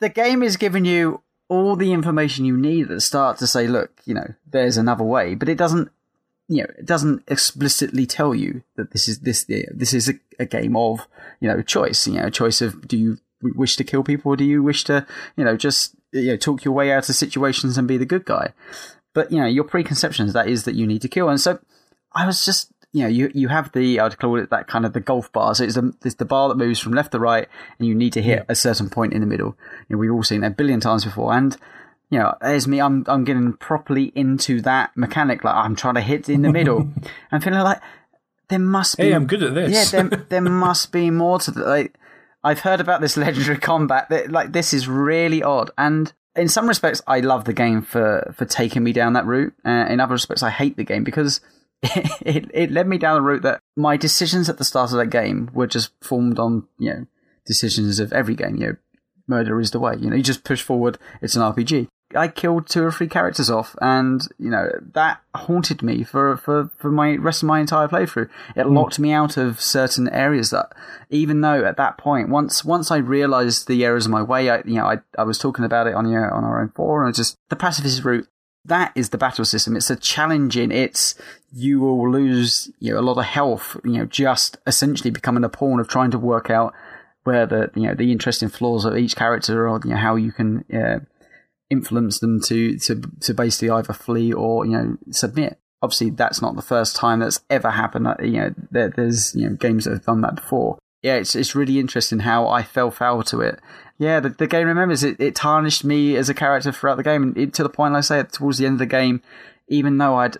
The 0.00 0.08
game 0.08 0.42
is 0.42 0.56
giving 0.56 0.84
you 0.84 1.22
all 1.48 1.76
the 1.76 1.92
information 1.92 2.44
you 2.44 2.56
need 2.56 2.84
at 2.84 2.88
the 2.88 3.00
start 3.00 3.38
to 3.38 3.46
say, 3.46 3.66
look, 3.66 3.90
you 4.04 4.14
know, 4.14 4.34
there's 4.50 4.76
another 4.76 5.04
way, 5.04 5.34
but 5.34 5.48
it 5.48 5.58
doesn't 5.58 5.90
you 6.48 6.62
know, 6.62 6.68
it 6.78 6.86
doesn't 6.86 7.22
explicitly 7.28 8.06
tell 8.06 8.34
you 8.34 8.62
that 8.76 8.92
this 8.92 9.08
is 9.08 9.20
this 9.20 9.44
this 9.44 9.94
is 9.94 10.08
a, 10.08 10.14
a, 10.38 10.46
game 10.46 10.76
of 10.76 11.06
you 11.40 11.48
know 11.48 11.62
choice. 11.62 12.06
You 12.06 12.14
know, 12.14 12.30
choice 12.30 12.60
of 12.60 12.86
do 12.86 12.96
you 12.96 13.18
wish 13.42 13.76
to 13.76 13.84
kill 13.84 14.02
people, 14.02 14.32
or 14.32 14.36
do 14.36 14.44
you 14.44 14.62
wish 14.62 14.84
to, 14.84 15.06
you 15.36 15.44
know, 15.44 15.56
just 15.56 15.94
you 16.12 16.28
know 16.28 16.36
talk 16.36 16.64
your 16.64 16.74
way 16.74 16.92
out 16.92 17.08
of 17.08 17.14
situations 17.14 17.78
and 17.78 17.88
be 17.88 17.96
the 17.96 18.06
good 18.06 18.24
guy? 18.24 18.52
But 19.14 19.30
you 19.30 19.38
know, 19.38 19.46
your 19.46 19.64
preconceptions 19.64 20.32
that 20.32 20.48
is 20.48 20.64
that 20.64 20.74
you 20.74 20.86
need 20.86 21.02
to 21.02 21.08
kill, 21.08 21.28
and 21.28 21.40
so 21.40 21.58
I 22.12 22.26
was 22.26 22.44
just 22.44 22.72
you 22.92 23.02
know, 23.02 23.08
you, 23.08 23.30
you 23.34 23.48
have 23.48 23.72
the, 23.72 23.98
I'd 24.00 24.18
call 24.18 24.38
it 24.38 24.50
that 24.50 24.66
kind 24.66 24.84
of 24.84 24.92
the 24.92 25.00
golf 25.00 25.32
bar. 25.32 25.54
So 25.54 25.64
it's 25.64 25.76
the, 25.76 25.94
it's 26.04 26.16
the 26.16 26.26
bar 26.26 26.50
that 26.50 26.58
moves 26.58 26.78
from 26.78 26.92
left 26.92 27.12
to 27.12 27.18
right 27.18 27.48
and 27.78 27.88
you 27.88 27.94
need 27.94 28.12
to 28.12 28.22
hit 28.22 28.40
yeah. 28.40 28.44
a 28.50 28.54
certain 28.54 28.90
point 28.90 29.14
in 29.14 29.22
the 29.22 29.26
middle. 29.26 29.56
You 29.88 29.96
know, 29.96 29.98
we've 29.98 30.12
all 30.12 30.22
seen 30.22 30.42
that 30.42 30.52
a 30.52 30.54
billion 30.54 30.78
times 30.78 31.06
before. 31.06 31.32
And, 31.32 31.56
you 32.12 32.18
know, 32.18 32.34
as 32.42 32.68
me, 32.68 32.78
I'm, 32.78 33.04
I'm 33.06 33.24
getting 33.24 33.54
properly 33.54 34.12
into 34.14 34.60
that 34.60 34.94
mechanic. 34.94 35.44
Like 35.44 35.54
I'm 35.54 35.74
trying 35.74 35.94
to 35.94 36.02
hit 36.02 36.28
in 36.28 36.42
the 36.42 36.52
middle. 36.52 36.90
I'm 37.32 37.40
feeling 37.40 37.60
like 37.60 37.80
there 38.50 38.58
must 38.58 38.98
be. 38.98 39.04
Hey, 39.04 39.12
I'm 39.12 39.26
good 39.26 39.42
at 39.42 39.54
this. 39.54 39.94
Yeah, 39.94 40.02
there, 40.02 40.18
there 40.28 40.40
must 40.42 40.92
be 40.92 41.10
more 41.10 41.38
to 41.38 41.50
the, 41.50 41.64
like, 41.64 41.94
I've 42.44 42.60
heard 42.60 42.80
about 42.80 43.00
this 43.00 43.16
legendary 43.16 43.56
combat 43.56 44.10
that 44.10 44.30
like 44.30 44.52
this 44.52 44.74
is 44.74 44.86
really 44.86 45.42
odd. 45.42 45.70
And 45.78 46.12
in 46.36 46.48
some 46.48 46.68
respects, 46.68 47.00
I 47.06 47.20
love 47.20 47.46
the 47.46 47.54
game 47.54 47.80
for, 47.80 48.34
for 48.36 48.44
taking 48.44 48.84
me 48.84 48.92
down 48.92 49.14
that 49.14 49.24
route. 49.24 49.54
Uh, 49.64 49.86
in 49.88 49.98
other 49.98 50.12
respects, 50.12 50.42
I 50.42 50.50
hate 50.50 50.76
the 50.76 50.84
game 50.84 51.04
because 51.04 51.40
it, 51.82 52.50
it 52.52 52.70
led 52.70 52.88
me 52.88 52.98
down 52.98 53.16
a 53.16 53.22
route 53.22 53.42
that 53.42 53.60
my 53.74 53.96
decisions 53.96 54.50
at 54.50 54.58
the 54.58 54.64
start 54.66 54.92
of 54.92 54.98
that 54.98 55.06
game 55.06 55.50
were 55.54 55.66
just 55.66 55.92
formed 56.02 56.38
on, 56.38 56.68
you 56.78 56.90
know, 56.90 57.06
decisions 57.46 58.00
of 58.00 58.12
every 58.12 58.34
game. 58.34 58.56
You 58.56 58.66
know, 58.66 58.76
murder 59.26 59.60
is 59.60 59.70
the 59.70 59.80
way. 59.80 59.94
You 59.98 60.10
know, 60.10 60.16
you 60.16 60.22
just 60.22 60.44
push 60.44 60.60
forward. 60.60 60.98
It's 61.22 61.36
an 61.36 61.42
RPG. 61.42 61.88
I 62.14 62.28
killed 62.28 62.68
two 62.68 62.84
or 62.84 62.92
three 62.92 63.08
characters 63.08 63.50
off, 63.50 63.76
and 63.80 64.20
you 64.38 64.50
know 64.50 64.70
that 64.92 65.20
haunted 65.34 65.82
me 65.82 66.04
for 66.04 66.36
for 66.36 66.70
for 66.78 66.90
my 66.90 67.16
rest 67.16 67.42
of 67.42 67.46
my 67.46 67.60
entire 67.60 67.88
playthrough. 67.88 68.28
It 68.56 68.66
mm. 68.66 68.74
locked 68.74 68.98
me 68.98 69.12
out 69.12 69.36
of 69.36 69.60
certain 69.60 70.08
areas 70.08 70.50
that, 70.50 70.72
even 71.10 71.40
though 71.40 71.64
at 71.64 71.76
that 71.76 71.98
point, 71.98 72.28
once 72.28 72.64
once 72.64 72.90
I 72.90 72.98
realised 72.98 73.68
the 73.68 73.84
errors 73.84 74.06
of 74.06 74.12
my 74.12 74.22
way, 74.22 74.50
I 74.50 74.58
you 74.64 74.74
know 74.74 74.86
I 74.86 74.98
I 75.16 75.24
was 75.24 75.38
talking 75.38 75.64
about 75.64 75.86
it 75.86 75.94
on 75.94 76.08
you 76.08 76.18
know, 76.18 76.30
on 76.32 76.44
our 76.44 76.60
own 76.60 76.70
forum. 76.70 77.12
Just 77.12 77.36
the 77.48 77.56
pacifist 77.56 78.04
route 78.04 78.28
that 78.64 78.92
is 78.94 79.08
the 79.10 79.18
battle 79.18 79.44
system. 79.44 79.76
It's 79.76 79.90
a 79.90 79.96
challenging. 79.96 80.70
It's 80.70 81.14
you 81.52 81.80
will 81.80 82.10
lose 82.10 82.70
you 82.78 82.92
know 82.92 83.00
a 83.00 83.02
lot 83.02 83.18
of 83.18 83.24
health. 83.24 83.76
You 83.84 83.98
know, 83.98 84.04
just 84.06 84.58
essentially 84.66 85.10
becoming 85.10 85.44
a 85.44 85.48
pawn 85.48 85.80
of 85.80 85.88
trying 85.88 86.10
to 86.12 86.18
work 86.18 86.50
out 86.50 86.72
where 87.24 87.46
the 87.46 87.70
you 87.74 87.82
know 87.82 87.94
the 87.94 88.12
interesting 88.12 88.48
flaws 88.48 88.84
of 88.84 88.96
each 88.96 89.16
character 89.16 89.68
or 89.68 89.80
you 89.84 89.90
know 89.90 89.96
how 89.96 90.16
you 90.16 90.32
can 90.32 90.64
uh, 90.72 91.00
influence 91.72 92.18
them 92.20 92.40
to 92.42 92.78
to 92.78 93.02
to 93.20 93.34
basically 93.34 93.70
either 93.70 93.92
flee 93.92 94.32
or 94.32 94.64
you 94.66 94.72
know 94.72 94.98
submit. 95.10 95.58
Obviously, 95.80 96.10
that's 96.10 96.40
not 96.40 96.54
the 96.54 96.62
first 96.62 96.94
time 96.94 97.18
that's 97.18 97.40
ever 97.50 97.70
happened. 97.70 98.06
Uh, 98.06 98.14
you 98.22 98.40
know, 98.40 98.54
there, 98.70 98.90
there's 98.90 99.34
you 99.34 99.48
know 99.48 99.56
games 99.56 99.84
that 99.84 99.92
have 99.92 100.04
done 100.04 100.20
that 100.20 100.36
before. 100.36 100.78
Yeah, 101.02 101.16
it's 101.16 101.34
it's 101.34 101.56
really 101.56 101.80
interesting 101.80 102.20
how 102.20 102.46
I 102.46 102.62
fell 102.62 102.92
foul 102.92 103.24
to 103.24 103.40
it 103.40 103.58
yeah, 104.02 104.18
the, 104.18 104.30
the 104.30 104.48
game 104.48 104.66
remembers 104.66 105.04
it. 105.04 105.20
It 105.20 105.36
tarnished 105.36 105.84
me 105.84 106.16
as 106.16 106.28
a 106.28 106.34
character 106.34 106.72
throughout 106.72 106.96
the 106.96 107.04
game, 107.04 107.22
and 107.22 107.38
it, 107.38 107.54
to 107.54 107.62
the 107.62 107.68
point, 107.68 107.94
like 107.94 107.98
I 107.98 108.02
say, 108.02 108.22
towards 108.24 108.58
the 108.58 108.66
end 108.66 108.74
of 108.74 108.78
the 108.80 108.86
game, 108.86 109.22
even 109.68 109.98
though 109.98 110.16
I'd 110.16 110.38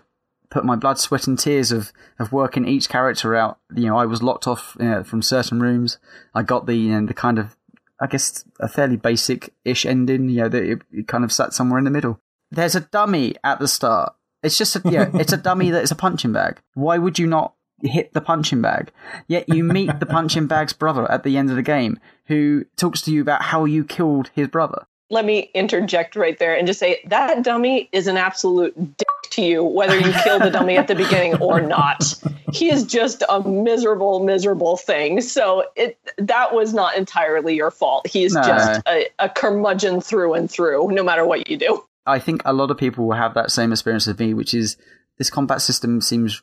put 0.49 0.65
my 0.65 0.75
blood, 0.75 0.99
sweat, 0.99 1.27
and 1.27 1.39
tears 1.39 1.71
of 1.71 1.93
of 2.19 2.33
working 2.33 2.67
each 2.67 2.89
character 2.89 3.35
out, 3.35 3.59
you 3.73 3.87
know, 3.87 3.97
I 3.97 4.05
was 4.05 4.21
locked 4.21 4.47
off 4.47 4.75
you 4.79 4.85
know, 4.85 5.03
from 5.03 5.21
certain 5.21 5.61
rooms. 5.61 5.97
I 6.35 6.43
got 6.43 6.65
the 6.65 6.75
you 6.75 6.91
know, 6.91 7.05
the 7.07 7.13
kind 7.13 7.39
of, 7.39 7.55
I 8.01 8.07
guess, 8.07 8.43
a 8.59 8.67
fairly 8.67 8.97
basic 8.97 9.53
ish 9.65 9.85
ending. 9.85 10.29
You 10.29 10.41
know, 10.41 10.49
that 10.49 10.63
it, 10.63 10.81
it 10.91 11.07
kind 11.07 11.23
of 11.23 11.31
sat 11.31 11.53
somewhere 11.53 11.79
in 11.79 11.85
the 11.85 11.91
middle. 11.91 12.19
There's 12.51 12.75
a 12.75 12.81
dummy 12.81 13.35
at 13.43 13.59
the 13.59 13.67
start. 13.67 14.13
It's 14.41 14.57
just 14.57 14.75
a, 14.75 14.81
yeah, 14.85 15.09
it's 15.13 15.33
a 15.33 15.37
dummy 15.37 15.69
that 15.71 15.83
is 15.83 15.91
a 15.91 15.95
punching 15.95 16.33
bag. 16.33 16.61
Why 16.73 16.97
would 16.97 17.17
you 17.17 17.27
not 17.27 17.53
hit 17.87 18.13
the 18.13 18.21
punching 18.21 18.61
bag. 18.61 18.91
Yet 19.27 19.49
you 19.49 19.63
meet 19.63 19.99
the 19.99 20.05
punching 20.05 20.47
bag's 20.47 20.73
brother 20.73 21.09
at 21.11 21.23
the 21.23 21.37
end 21.37 21.49
of 21.49 21.55
the 21.55 21.61
game 21.61 21.99
who 22.27 22.65
talks 22.77 23.01
to 23.01 23.11
you 23.11 23.21
about 23.21 23.43
how 23.43 23.65
you 23.65 23.83
killed 23.83 24.29
his 24.33 24.47
brother. 24.47 24.85
Let 25.13 25.25
me 25.25 25.51
interject 25.53 26.15
right 26.15 26.37
there 26.39 26.55
and 26.55 26.65
just 26.65 26.79
say 26.79 26.99
that 27.05 27.43
dummy 27.43 27.87
is 27.91 28.07
an 28.07 28.17
absolute 28.17 28.73
dick 28.97 29.07
to 29.29 29.43
you, 29.43 29.63
whether 29.63 29.95
you 29.95 30.11
kill 30.23 30.39
the 30.39 30.49
dummy 30.49 30.75
at 30.75 30.87
the 30.87 30.95
beginning 30.95 31.35
or 31.35 31.61
not. 31.61 32.15
He 32.51 32.71
is 32.71 32.83
just 32.83 33.23
a 33.29 33.47
miserable, 33.47 34.23
miserable 34.23 34.75
thing. 34.75 35.21
So 35.21 35.65
it 35.75 35.99
that 36.17 36.55
was 36.55 36.73
not 36.73 36.97
entirely 36.97 37.55
your 37.55 37.69
fault. 37.69 38.07
He 38.07 38.23
is 38.23 38.33
no. 38.33 38.41
just 38.41 38.81
a, 38.87 39.07
a 39.19 39.29
curmudgeon 39.29 40.01
through 40.01 40.33
and 40.33 40.49
through, 40.49 40.89
no 40.89 41.03
matter 41.03 41.25
what 41.27 41.47
you 41.47 41.57
do. 41.57 41.83
I 42.07 42.17
think 42.17 42.41
a 42.43 42.53
lot 42.53 42.71
of 42.71 42.77
people 42.77 43.05
will 43.05 43.15
have 43.15 43.35
that 43.35 43.51
same 43.51 43.71
experience 43.71 44.07
as 44.07 44.17
me, 44.17 44.33
which 44.33 44.55
is 44.55 44.77
this 45.19 45.29
combat 45.29 45.61
system 45.61 46.01
seems 46.01 46.41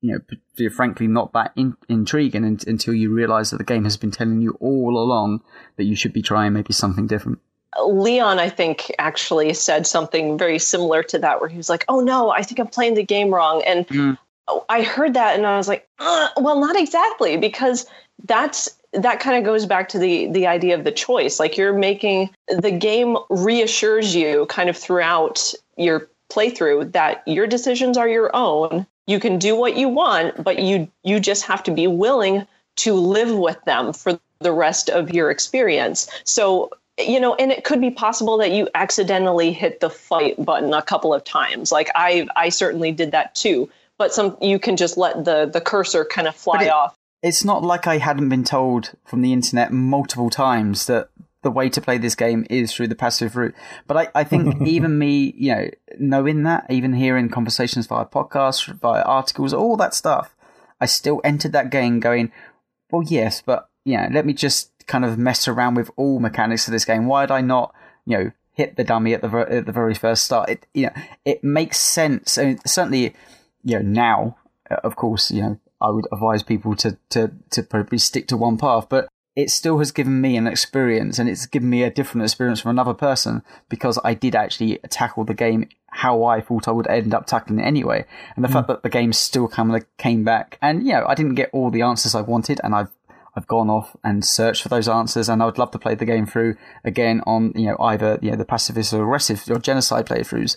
you 0.00 0.18
know, 0.18 0.70
frankly, 0.70 1.06
not 1.06 1.32
that 1.32 1.52
in- 1.56 1.76
intriguing 1.88 2.44
until 2.44 2.92
you 2.94 3.12
realize 3.12 3.50
that 3.50 3.58
the 3.58 3.64
game 3.64 3.84
has 3.84 3.96
been 3.96 4.10
telling 4.10 4.40
you 4.40 4.56
all 4.60 4.98
along 4.98 5.42
that 5.76 5.84
you 5.84 5.94
should 5.94 6.12
be 6.12 6.22
trying 6.22 6.52
maybe 6.52 6.72
something 6.72 7.06
different. 7.06 7.38
Leon, 7.80 8.38
I 8.38 8.48
think, 8.48 8.92
actually 8.98 9.54
said 9.54 9.86
something 9.86 10.36
very 10.36 10.58
similar 10.58 11.02
to 11.04 11.18
that, 11.18 11.40
where 11.40 11.48
he 11.48 11.56
was 11.56 11.68
like, 11.68 11.84
"Oh 11.88 12.00
no, 12.00 12.30
I 12.30 12.42
think 12.42 12.60
I'm 12.60 12.66
playing 12.66 12.94
the 12.94 13.04
game 13.04 13.32
wrong," 13.32 13.62
and 13.62 13.86
mm. 13.88 14.18
I 14.68 14.82
heard 14.82 15.14
that, 15.14 15.36
and 15.36 15.46
I 15.46 15.56
was 15.56 15.68
like, 15.68 15.88
uh, 15.98 16.28
"Well, 16.36 16.60
not 16.60 16.76
exactly," 16.76 17.36
because 17.36 17.86
that's 18.24 18.68
that 18.92 19.20
kind 19.20 19.38
of 19.38 19.44
goes 19.44 19.66
back 19.66 19.88
to 19.90 19.98
the 19.98 20.26
the 20.26 20.46
idea 20.46 20.74
of 20.74 20.84
the 20.84 20.92
choice. 20.92 21.40
Like 21.40 21.56
you're 21.56 21.72
making 21.72 22.30
the 22.48 22.70
game 22.70 23.16
reassures 23.30 24.14
you, 24.14 24.46
kind 24.46 24.68
of 24.68 24.76
throughout 24.76 25.54
your 25.76 26.08
playthrough, 26.30 26.92
that 26.92 27.22
your 27.26 27.46
decisions 27.46 27.96
are 27.96 28.08
your 28.08 28.34
own 28.34 28.86
you 29.06 29.18
can 29.18 29.38
do 29.38 29.56
what 29.56 29.76
you 29.76 29.88
want 29.88 30.42
but 30.42 30.58
you 30.58 30.88
you 31.02 31.20
just 31.20 31.44
have 31.44 31.62
to 31.62 31.70
be 31.70 31.86
willing 31.86 32.46
to 32.76 32.94
live 32.94 33.36
with 33.36 33.62
them 33.64 33.92
for 33.92 34.18
the 34.40 34.52
rest 34.52 34.88
of 34.88 35.12
your 35.12 35.30
experience 35.30 36.08
so 36.24 36.70
you 37.08 37.20
know 37.20 37.34
and 37.34 37.52
it 37.52 37.64
could 37.64 37.80
be 37.80 37.90
possible 37.90 38.38
that 38.38 38.52
you 38.52 38.68
accidentally 38.74 39.52
hit 39.52 39.80
the 39.80 39.90
fight 39.90 40.42
button 40.44 40.72
a 40.72 40.82
couple 40.82 41.12
of 41.12 41.24
times 41.24 41.72
like 41.72 41.90
i 41.94 42.26
i 42.36 42.48
certainly 42.48 42.92
did 42.92 43.10
that 43.12 43.34
too 43.34 43.68
but 43.98 44.12
some 44.12 44.36
you 44.40 44.58
can 44.58 44.76
just 44.76 44.96
let 44.96 45.24
the 45.24 45.48
the 45.52 45.60
cursor 45.60 46.04
kind 46.04 46.28
of 46.28 46.34
fly 46.34 46.64
it, 46.64 46.70
off 46.70 46.96
it's 47.22 47.44
not 47.44 47.62
like 47.62 47.86
i 47.86 47.98
hadn't 47.98 48.28
been 48.28 48.44
told 48.44 48.92
from 49.04 49.22
the 49.22 49.32
internet 49.32 49.72
multiple 49.72 50.30
times 50.30 50.86
that 50.86 51.08
the 51.42 51.50
way 51.50 51.68
to 51.68 51.80
play 51.80 51.98
this 51.98 52.14
game 52.14 52.46
is 52.48 52.72
through 52.72 52.88
the 52.88 52.94
passive 52.94 53.36
route. 53.36 53.54
But 53.86 53.96
I, 53.96 54.08
I 54.20 54.24
think 54.24 54.62
even 54.66 54.98
me, 54.98 55.34
you 55.36 55.54
know, 55.54 55.70
knowing 55.98 56.44
that, 56.44 56.66
even 56.70 56.94
hearing 56.94 57.28
conversations 57.28 57.86
via 57.86 58.06
podcasts, 58.06 58.72
via 58.72 59.02
articles, 59.02 59.52
all 59.52 59.76
that 59.76 59.94
stuff, 59.94 60.34
I 60.80 60.86
still 60.86 61.20
entered 61.24 61.52
that 61.52 61.70
game 61.70 62.00
going, 62.00 62.32
well, 62.90 63.02
yes, 63.02 63.42
but, 63.44 63.68
you 63.84 63.96
know, 63.96 64.08
let 64.12 64.24
me 64.24 64.32
just 64.32 64.71
kind 64.92 65.06
of 65.06 65.16
mess 65.16 65.48
around 65.48 65.74
with 65.74 65.90
all 65.96 66.20
mechanics 66.20 66.68
of 66.68 66.72
this 66.72 66.84
game. 66.84 67.06
Why 67.06 67.22
did 67.22 67.32
I 67.32 67.40
not, 67.40 67.74
you 68.04 68.18
know, 68.18 68.30
hit 68.52 68.76
the 68.76 68.84
dummy 68.84 69.14
at 69.14 69.22
the, 69.22 69.28
at 69.50 69.64
the 69.64 69.72
very 69.72 69.94
first 69.94 70.22
start? 70.22 70.50
It, 70.50 70.66
you 70.74 70.86
know, 70.86 70.92
it 71.24 71.42
makes 71.42 71.78
sense. 71.80 72.36
I 72.36 72.44
mean, 72.44 72.58
certainly, 72.66 73.14
you 73.64 73.78
know, 73.78 73.82
now, 73.82 74.36
of 74.84 74.94
course, 74.94 75.30
you 75.30 75.40
know, 75.40 75.60
I 75.80 75.88
would 75.88 76.04
advise 76.12 76.42
people 76.42 76.76
to, 76.76 76.98
to, 77.08 77.32
to 77.52 77.62
probably 77.62 77.96
stick 77.96 78.28
to 78.28 78.36
one 78.36 78.58
path, 78.58 78.86
but 78.90 79.08
it 79.34 79.50
still 79.50 79.78
has 79.78 79.92
given 79.92 80.20
me 80.20 80.36
an 80.36 80.46
experience 80.46 81.18
and 81.18 81.26
it's 81.26 81.46
given 81.46 81.70
me 81.70 81.82
a 81.82 81.90
different 81.90 82.24
experience 82.24 82.60
from 82.60 82.72
another 82.72 82.92
person 82.92 83.42
because 83.70 83.98
I 84.04 84.12
did 84.12 84.36
actually 84.36 84.78
tackle 84.90 85.24
the 85.24 85.32
game 85.32 85.70
how 85.88 86.24
I 86.24 86.42
thought 86.42 86.68
I 86.68 86.72
would 86.72 86.86
end 86.86 87.14
up 87.14 87.26
tackling 87.26 87.60
it 87.60 87.64
anyway. 87.64 88.04
And 88.36 88.44
the 88.44 88.48
mm. 88.48 88.52
fact 88.52 88.68
that 88.68 88.82
the 88.82 88.90
game 88.90 89.14
still 89.14 89.48
kind 89.48 89.74
of 89.74 89.84
came 89.96 90.22
back 90.22 90.58
and, 90.60 90.86
you 90.86 90.92
know, 90.92 91.06
I 91.08 91.14
didn't 91.14 91.36
get 91.36 91.48
all 91.54 91.70
the 91.70 91.80
answers 91.80 92.14
I 92.14 92.20
wanted 92.20 92.60
and 92.62 92.74
I've, 92.74 92.90
I've 93.34 93.46
gone 93.46 93.70
off 93.70 93.96
and 94.04 94.24
searched 94.24 94.62
for 94.62 94.68
those 94.68 94.88
answers 94.88 95.28
and 95.28 95.42
I 95.42 95.46
would 95.46 95.58
love 95.58 95.70
to 95.72 95.78
play 95.78 95.94
the 95.94 96.04
game 96.04 96.26
through 96.26 96.56
again 96.84 97.22
on, 97.26 97.52
you 97.54 97.66
know, 97.66 97.76
either, 97.80 98.18
you 98.20 98.30
know, 98.30 98.36
the 98.36 98.44
pacifist 98.44 98.92
or 98.92 99.02
aggressive 99.02 99.44
or 99.50 99.58
genocide 99.58 100.06
playthroughs. 100.06 100.56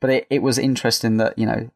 But 0.00 0.10
it, 0.10 0.26
it 0.30 0.42
was 0.42 0.58
interesting 0.58 1.16
that, 1.16 1.38
you 1.38 1.46
know, 1.46 1.70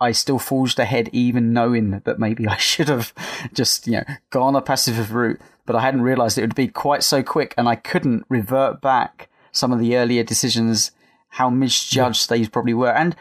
I 0.00 0.12
still 0.12 0.38
forged 0.38 0.78
ahead 0.78 1.08
even 1.12 1.52
knowing 1.52 2.02
that 2.04 2.18
maybe 2.18 2.46
I 2.48 2.56
should 2.58 2.88
have 2.88 3.14
just, 3.52 3.86
you 3.86 3.94
know, 3.94 4.04
gone 4.30 4.56
a 4.56 4.62
passive 4.62 5.14
route 5.14 5.40
but 5.66 5.76
I 5.76 5.80
hadn't 5.80 6.02
realized 6.02 6.38
it 6.38 6.42
would 6.42 6.54
be 6.54 6.68
quite 6.68 7.02
so 7.02 7.22
quick 7.22 7.52
and 7.58 7.68
I 7.68 7.74
couldn't 7.74 8.24
revert 8.28 8.80
back 8.80 9.28
some 9.52 9.72
of 9.72 9.80
the 9.80 9.96
earlier 9.96 10.22
decisions, 10.22 10.92
how 11.28 11.50
misjudged 11.50 12.30
yeah. 12.30 12.36
they 12.36 12.46
probably 12.46 12.74
were. 12.74 12.92
And, 12.92 13.16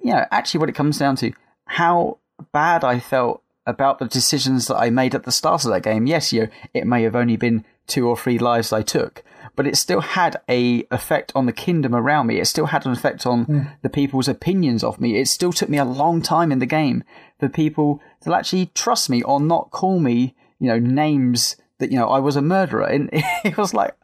you 0.00 0.12
know, 0.12 0.24
actually 0.30 0.60
what 0.60 0.68
it 0.68 0.74
comes 0.74 0.98
down 0.98 1.16
to, 1.16 1.32
how 1.66 2.18
bad 2.52 2.84
I 2.84 3.00
felt 3.00 3.42
about 3.68 3.98
the 3.98 4.06
decisions 4.06 4.66
that 4.66 4.76
I 4.76 4.88
made 4.88 5.14
at 5.14 5.24
the 5.24 5.30
start 5.30 5.64
of 5.64 5.70
that 5.70 5.82
game. 5.82 6.06
Yes, 6.06 6.32
you 6.32 6.40
know, 6.40 6.48
it 6.72 6.86
may 6.86 7.02
have 7.02 7.14
only 7.14 7.36
been 7.36 7.64
two 7.86 8.08
or 8.08 8.16
three 8.16 8.38
lives 8.38 8.72
I 8.72 8.82
took, 8.82 9.22
but 9.54 9.66
it 9.66 9.76
still 9.76 10.00
had 10.00 10.40
a 10.48 10.84
effect 10.90 11.32
on 11.34 11.44
the 11.44 11.52
kingdom 11.52 11.94
around 11.94 12.28
me. 12.28 12.40
It 12.40 12.46
still 12.46 12.66
had 12.66 12.86
an 12.86 12.92
effect 12.92 13.26
on 13.26 13.44
mm. 13.44 13.72
the 13.82 13.90
people's 13.90 14.26
opinions 14.26 14.82
of 14.82 15.00
me. 15.00 15.20
It 15.20 15.28
still 15.28 15.52
took 15.52 15.68
me 15.68 15.76
a 15.76 15.84
long 15.84 16.22
time 16.22 16.50
in 16.50 16.60
the 16.60 16.66
game 16.66 17.04
for 17.38 17.48
people 17.48 18.00
to 18.22 18.34
actually 18.34 18.66
trust 18.74 19.10
me 19.10 19.22
or 19.22 19.38
not 19.38 19.70
call 19.70 20.00
me, 20.00 20.34
you 20.58 20.68
know, 20.68 20.78
names 20.78 21.56
that 21.78 21.92
you 21.92 21.98
know 21.98 22.08
I 22.08 22.18
was 22.18 22.36
a 22.36 22.42
murderer, 22.42 22.84
and 22.84 23.10
it 23.44 23.56
was 23.56 23.74
like 23.74 23.94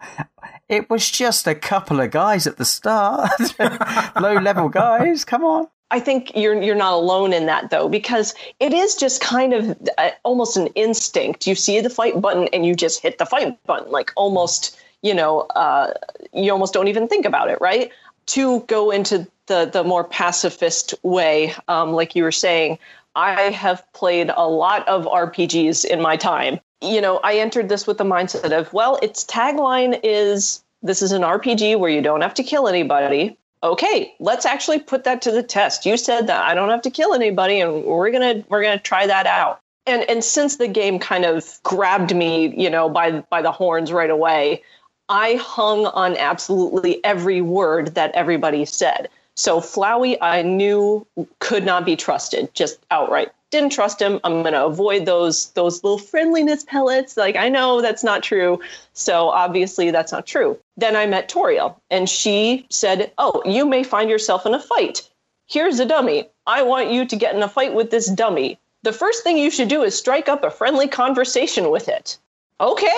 it 0.69 0.91
was 0.91 1.11
just 1.11 1.47
a 1.47 1.55
couple 1.55 2.01
of 2.01 2.11
guys 2.11 2.47
at 2.47 2.59
the 2.59 2.67
start, 2.67 3.31
low 4.21 4.35
level 4.35 4.69
guys. 4.69 5.25
Come 5.25 5.45
on. 5.45 5.69
I 5.95 6.01
think 6.01 6.33
you're 6.35 6.61
you're 6.61 6.75
not 6.75 6.95
alone 6.95 7.33
in 7.33 7.47
that 7.47 7.71
though 7.71 7.89
because 7.89 8.35
it 8.59 8.75
is 8.75 8.97
just 8.97 9.21
kind 9.21 9.53
of 9.53 9.79
uh, 9.97 10.11
almost 10.25 10.57
an 10.57 10.67
instinct. 10.75 11.47
You 11.47 11.55
see 11.55 11.79
the 11.81 11.89
fight 11.89 12.21
button 12.21 12.49
and 12.53 12.67
you 12.67 12.75
just 12.75 13.01
hit 13.01 13.19
the 13.19 13.27
fight 13.27 13.65
button 13.65 13.93
like 13.93 14.11
almost 14.17 14.77
you 15.03 15.15
know 15.15 15.43
uh, 15.55 15.93
you 16.33 16.51
almost 16.51 16.75
don't 16.75 16.89
even 16.89 17.07
think 17.07 17.25
about 17.25 17.49
it, 17.49 17.59
right? 17.61 17.93
To 18.27 18.63
go 18.63 18.91
into 18.91 19.25
the 19.47 19.71
the 19.73 19.85
more 19.85 20.03
pacifist 20.03 20.95
way, 21.05 21.55
um, 21.69 21.93
like 21.93 22.17
you 22.17 22.25
were 22.25 22.33
saying, 22.33 22.77
I 23.15 23.43
have 23.53 23.81
played 23.93 24.33
a 24.37 24.49
lot 24.49 24.89
of 24.89 25.05
RPGs 25.05 25.85
in 25.85 26.03
my 26.03 26.17
time. 26.17 26.59
You 26.81 27.01
know, 27.01 27.21
I 27.23 27.37
entered 27.37 27.69
this 27.69 27.87
with 27.87 27.99
the 27.99 28.05
mindset 28.05 28.51
of 28.51 28.73
well, 28.73 28.99
its 29.01 29.25
tagline 29.25 30.01
is 30.03 30.65
this 30.83 31.03
is 31.03 31.13
an 31.13 31.23
RPG 31.23 31.79
where 31.79 31.91
you 31.91 32.03
don't 32.03 32.23
have 32.23 32.35
to 32.35 32.43
kill 32.43 32.67
anybody 32.67 33.39
okay, 33.65 34.15
let's 34.21 34.47
actually 34.47 34.79
put 34.79 35.05
that 35.05 35.23
to 35.23 35.33
the 35.33 35.43
test. 35.43 35.87
You 35.87 35.97
said 35.97 36.27
that 36.29 36.45
I 36.45 36.55
don't 36.55 36.69
have 36.69 36.83
to 36.83 36.91
kill 36.91 37.15
anybody, 37.15 37.61
and 37.61 37.85
we're 37.85 38.11
gonna 38.11 38.45
we're 38.49 38.63
gonna 38.63 38.79
try 38.79 39.07
that 39.07 39.27
out. 39.27 39.61
And 39.87 40.09
and 40.09 40.23
since 40.23 40.57
the 40.57 40.69
game 40.69 40.99
kind 40.99 41.25
of 41.25 41.59
grabbed 41.63 42.15
me, 42.15 42.55
you 42.57 42.71
know, 42.71 42.89
by 42.89 43.21
by 43.31 43.43
the 43.43 43.51
horns 43.51 43.91
right 43.91 44.11
away, 44.11 44.63
I 45.09 45.35
hung 45.35 45.87
on 45.87 46.17
absolutely 46.17 47.03
every 47.05 47.41
word 47.41 47.95
that 47.95 48.13
everybody 48.15 48.65
said. 48.65 49.09
So 49.37 49.61
Flowey, 49.61 50.17
I 50.21 50.43
knew 50.43 51.07
could 51.41 51.65
not 51.65 51.85
be 51.85 51.97
trusted, 51.97 52.55
just 52.55 52.79
outright 52.91 53.33
didn't 53.55 53.71
trust 53.71 54.03
him. 54.03 54.19
I'm 54.25 54.43
to 54.43 54.65
avoid 54.65 55.07
those 55.07 55.51
those 55.51 55.85
little 55.85 55.99
friendliness 55.99 56.65
pellets. 56.65 57.17
Like 57.17 57.37
I 57.37 57.49
know 57.49 57.81
that's 57.81 58.03
not 58.03 58.25
true. 58.25 58.61
So 58.95 59.29
obviously 59.29 59.93
that's 59.93 60.11
not 60.11 60.27
true. 60.27 60.59
Then 60.77 60.97
I 60.97 61.07
met 61.07 61.29
Toriel 61.29 61.77
and 61.89 62.11
she 62.11 62.67
said, 62.69 63.13
"Oh, 63.17 63.43
you 63.45 63.65
may 63.65 63.85
find 63.85 64.11
yourself 64.11 64.45
in 64.45 64.55
a 64.55 64.61
fight. 64.61 65.09
Here's 65.47 65.79
a 65.79 65.87
dummy. 65.87 66.29
I 66.49 66.63
want 66.63 66.91
you 66.91 67.07
to 67.07 67.17
get 67.17 67.37
in 67.37 67.45
a 67.45 67.49
fight 67.49 67.75
with 67.75 67.93
this 67.93 68.09
dummy. 68.09 68.59
The 68.83 68.93
first 68.93 69.23
thing 69.23 69.39
you 69.39 69.53
should 69.53 69.69
do 69.69 69.85
is 69.85 69.97
strike 69.97 70.29
up 70.29 70.43
a 70.43 70.51
friendly 70.51 70.89
conversation 70.89 71.71
with 71.71 71.89
it." 71.89 72.19
Okay 72.61 72.89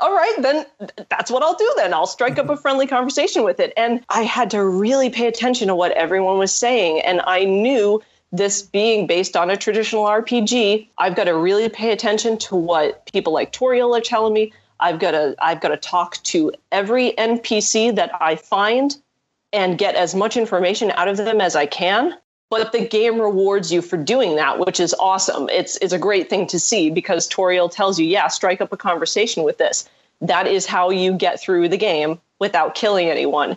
all 0.00 0.14
right 0.14 0.36
then 0.40 0.64
that's 1.08 1.30
what 1.30 1.42
i'll 1.42 1.56
do 1.56 1.72
then 1.76 1.92
i'll 1.92 2.06
strike 2.06 2.38
up 2.38 2.48
a 2.48 2.56
friendly 2.56 2.86
conversation 2.86 3.42
with 3.42 3.58
it 3.58 3.72
and 3.76 4.04
i 4.08 4.22
had 4.22 4.50
to 4.50 4.64
really 4.64 5.10
pay 5.10 5.26
attention 5.26 5.66
to 5.66 5.74
what 5.74 5.90
everyone 5.92 6.38
was 6.38 6.52
saying 6.52 7.00
and 7.00 7.20
i 7.26 7.44
knew 7.44 8.00
this 8.32 8.62
being 8.62 9.06
based 9.06 9.36
on 9.36 9.50
a 9.50 9.56
traditional 9.56 10.04
RPG, 10.04 10.88
I've 10.98 11.16
got 11.16 11.24
to 11.24 11.36
really 11.36 11.68
pay 11.68 11.90
attention 11.90 12.38
to 12.38 12.56
what 12.56 13.10
people 13.12 13.32
like 13.32 13.52
Toriel 13.52 13.96
are 13.96 14.00
telling 14.00 14.32
me. 14.32 14.52
I've 14.78 14.98
got 14.98 15.10
to 15.10 15.34
I've 15.40 15.60
got 15.60 15.68
to 15.68 15.76
talk 15.76 16.22
to 16.24 16.52
every 16.72 17.12
NPC 17.12 17.94
that 17.96 18.10
I 18.20 18.36
find 18.36 18.96
and 19.52 19.76
get 19.76 19.94
as 19.94 20.14
much 20.14 20.36
information 20.36 20.90
out 20.92 21.08
of 21.08 21.16
them 21.16 21.40
as 21.40 21.56
I 21.56 21.66
can. 21.66 22.16
But 22.50 22.72
the 22.72 22.86
game 22.86 23.20
rewards 23.20 23.72
you 23.72 23.80
for 23.80 23.96
doing 23.96 24.36
that, 24.36 24.58
which 24.58 24.80
is 24.80 24.94
awesome. 24.98 25.48
It's 25.50 25.76
it's 25.76 25.92
a 25.92 25.98
great 25.98 26.28
thing 26.28 26.46
to 26.48 26.58
see 26.58 26.90
because 26.90 27.28
Toriel 27.28 27.70
tells 27.70 27.98
you, 27.98 28.06
yeah, 28.06 28.26
strike 28.26 28.60
up 28.60 28.72
a 28.72 28.76
conversation 28.76 29.44
with 29.44 29.58
this. 29.58 29.88
That 30.20 30.46
is 30.46 30.66
how 30.66 30.90
you 30.90 31.14
get 31.14 31.40
through 31.40 31.68
the 31.68 31.78
game 31.78 32.20
without 32.40 32.74
killing 32.74 33.08
anyone 33.08 33.56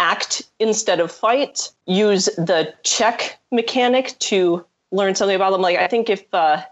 act 0.00 0.42
instead 0.58 0.98
of 0.98 1.12
fight, 1.12 1.70
use 1.86 2.24
the 2.36 2.74
check 2.82 3.38
mechanic 3.52 4.18
to 4.18 4.64
learn 4.90 5.14
something 5.14 5.36
about 5.36 5.50
them. 5.50 5.60
Like 5.60 5.78
I 5.78 5.86
think 5.86 6.10
if 6.10 6.24
uh, 6.32 6.62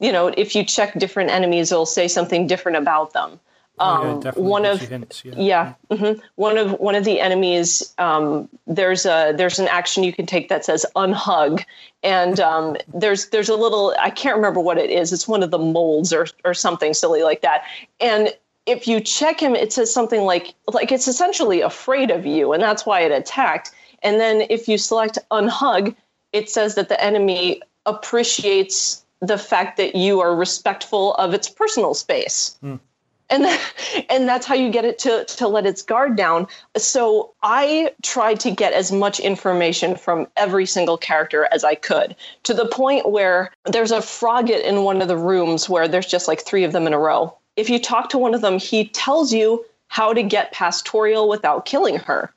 you 0.00 0.12
know 0.12 0.28
if 0.28 0.54
you 0.54 0.64
check 0.64 0.98
different 0.98 1.30
enemies, 1.30 1.72
it'll 1.72 1.86
say 1.86 2.08
something 2.08 2.46
different 2.46 2.76
about 2.76 3.12
them. 3.12 3.40
Um, 3.78 4.00
oh, 4.00 4.22
yeah, 4.24 4.30
um, 4.30 4.44
one 4.44 4.64
of 4.64 4.80
hints, 4.80 5.24
yeah, 5.24 5.34
yeah 5.36 5.74
mm-hmm. 5.90 6.20
one 6.36 6.56
of 6.58 6.72
one 6.78 6.94
of 6.94 7.04
the 7.04 7.20
enemies. 7.20 7.92
Um, 7.98 8.48
there's 8.68 9.04
a 9.04 9.32
there's 9.36 9.58
an 9.58 9.66
action 9.66 10.04
you 10.04 10.12
can 10.12 10.26
take 10.26 10.48
that 10.48 10.64
says 10.64 10.86
unhug, 10.94 11.64
and 12.04 12.38
um, 12.38 12.76
there's 12.92 13.30
there's 13.30 13.48
a 13.48 13.56
little 13.56 13.94
I 13.98 14.10
can't 14.10 14.36
remember 14.36 14.60
what 14.60 14.78
it 14.78 14.90
is. 14.90 15.12
It's 15.12 15.26
one 15.26 15.42
of 15.42 15.50
the 15.50 15.58
molds 15.58 16.12
or 16.12 16.26
or 16.44 16.54
something 16.54 16.94
silly 16.94 17.24
like 17.24 17.40
that, 17.42 17.64
and 18.00 18.32
if 18.66 18.86
you 18.86 19.00
check 19.00 19.40
him, 19.40 19.54
it 19.54 19.72
says 19.72 19.92
something 19.92 20.22
like 20.22 20.54
like 20.72 20.92
it's 20.92 21.08
essentially 21.08 21.60
afraid 21.60 22.10
of 22.10 22.24
you, 22.24 22.52
and 22.52 22.62
that's 22.62 22.86
why 22.86 23.00
it 23.00 23.10
attacked. 23.10 23.72
And 24.02 24.20
then 24.20 24.46
if 24.50 24.68
you 24.68 24.78
select 24.78 25.18
unhug, 25.30 25.96
it 26.32 26.48
says 26.48 26.74
that 26.76 26.88
the 26.88 27.02
enemy 27.02 27.60
appreciates 27.86 29.04
the 29.20 29.38
fact 29.38 29.76
that 29.78 29.94
you 29.94 30.20
are 30.20 30.34
respectful 30.34 31.14
of 31.14 31.34
its 31.34 31.48
personal 31.48 31.94
space. 31.94 32.58
Mm. 32.62 32.78
And 33.30 33.46
and 34.10 34.28
that's 34.28 34.46
how 34.46 34.54
you 34.54 34.70
get 34.70 34.84
it 34.84 34.98
to 35.00 35.24
to 35.24 35.48
let 35.48 35.66
its 35.66 35.82
guard 35.82 36.16
down. 36.16 36.46
So 36.76 37.32
I 37.42 37.92
tried 38.02 38.40
to 38.40 38.50
get 38.50 38.72
as 38.72 38.92
much 38.92 39.20
information 39.20 39.96
from 39.96 40.26
every 40.36 40.66
single 40.66 40.98
character 40.98 41.48
as 41.52 41.64
I 41.64 41.74
could 41.74 42.16
to 42.44 42.54
the 42.54 42.66
point 42.66 43.10
where 43.10 43.52
there's 43.64 43.92
a 43.92 43.98
Froggit 43.98 44.62
in 44.62 44.82
one 44.82 45.02
of 45.02 45.08
the 45.08 45.16
rooms 45.16 45.68
where 45.68 45.88
there's 45.88 46.06
just 46.06 46.28
like 46.28 46.40
three 46.40 46.64
of 46.64 46.72
them 46.72 46.86
in 46.86 46.92
a 46.92 46.98
row 46.98 47.36
if 47.56 47.70
you 47.70 47.78
talk 47.78 48.08
to 48.10 48.18
one 48.18 48.34
of 48.34 48.40
them, 48.40 48.58
he 48.58 48.88
tells 48.88 49.32
you 49.32 49.64
how 49.88 50.12
to 50.12 50.22
get 50.22 50.52
past 50.52 50.86
Toriel 50.86 51.28
without 51.28 51.66
killing 51.66 51.96
her. 51.96 52.32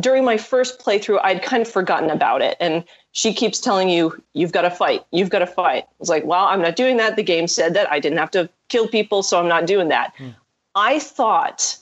During 0.00 0.24
my 0.24 0.36
first 0.38 0.78
playthrough, 0.78 1.20
I'd 1.22 1.42
kind 1.42 1.62
of 1.62 1.68
forgotten 1.68 2.10
about 2.10 2.42
it. 2.42 2.56
And 2.60 2.84
she 3.12 3.34
keeps 3.34 3.60
telling 3.60 3.88
you, 3.88 4.22
you've 4.32 4.52
got 4.52 4.62
to 4.62 4.70
fight, 4.70 5.04
you've 5.12 5.30
got 5.30 5.40
to 5.40 5.46
fight. 5.46 5.84
It's 6.00 6.08
like, 6.08 6.24
well, 6.24 6.46
I'm 6.46 6.62
not 6.62 6.76
doing 6.76 6.96
that. 6.96 7.16
The 7.16 7.22
game 7.22 7.46
said 7.46 7.74
that 7.74 7.90
I 7.92 8.00
didn't 8.00 8.18
have 8.18 8.30
to 8.32 8.48
kill 8.68 8.88
people, 8.88 9.22
so 9.22 9.38
I'm 9.38 9.48
not 9.48 9.66
doing 9.66 9.88
that. 9.88 10.14
Hmm. 10.16 10.30
I 10.74 10.98
thought 10.98 11.76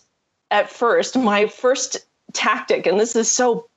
at 0.51 0.69
first, 0.69 1.17
my 1.17 1.47
first 1.47 1.99
tactic, 2.33 2.87
and 2.87 2.99
this 2.99 3.15
is 3.15 3.31
so 3.31 3.69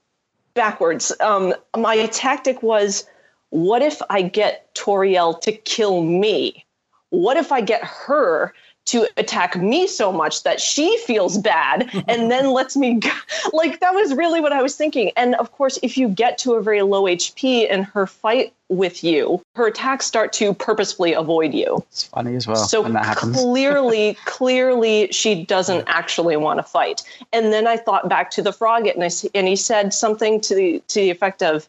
backwards, 0.56 1.12
um, 1.20 1.54
my 1.78 2.08
tactic 2.08 2.64
was 2.64 3.06
what 3.50 3.84
if 3.84 4.02
I 4.10 4.24
get 4.24 4.74
Toriel 4.74 5.40
to 5.42 5.52
kill 5.52 6.02
me? 6.02 6.66
What 7.12 7.38
if 7.38 7.52
I 7.52 7.62
get 7.62 7.84
her 7.84 8.52
to 8.86 9.08
attack 9.18 9.56
me 9.56 9.88
so 9.88 10.12
much 10.12 10.44
that 10.44 10.60
she 10.60 10.98
feels 11.00 11.38
bad 11.38 11.90
and 12.08 12.30
then 12.30 12.52
lets 12.52 12.76
me 12.76 12.96
go. 12.96 13.10
like 13.54 13.80
that 13.80 13.94
was 13.94 14.14
really 14.14 14.42
what 14.42 14.52
I 14.52 14.62
was 14.62 14.76
thinking. 14.76 15.12
And 15.16 15.36
of 15.36 15.52
course, 15.52 15.80
if 15.82 15.98
you 15.98 16.10
get 16.10 16.38
to 16.40 16.54
a 16.54 16.62
very 16.62 16.82
low 16.82 17.04
HP 17.04 17.70
in 17.70 17.84
her 17.84 18.08
fight 18.08 18.54
with 18.70 19.04
you, 19.04 19.42
her 19.56 19.68
attacks 19.68 20.06
start 20.06 20.34
to 20.34 20.54
purposefully 20.54 21.14
avoid 21.14 21.54
you. 21.54 21.84
It's 21.90 22.06
funny 22.06 22.36
as 22.36 22.48
well. 22.48 22.56
So 22.56 22.84
clearly, 23.16 24.18
clearly, 24.26 25.12
she 25.12 25.44
doesn't 25.46 25.86
actually 25.88 26.38
want 26.38 26.60
to 26.60 26.64
fight. 26.64 27.04
And 27.32 27.54
then 27.54 27.68
I 27.68 27.78
thought 27.78 28.10
back 28.10 28.32
to 28.32 28.42
the 28.42 28.54
frog, 28.54 28.88
and 28.88 29.04
I 29.04 29.10
and 29.34 29.48
he 29.48 29.56
said 29.56 29.94
something 29.94 30.42
to 30.42 30.56
the 30.56 30.84
to 30.90 31.00
the 31.00 31.10
effect 31.10 31.44
of, 31.44 31.68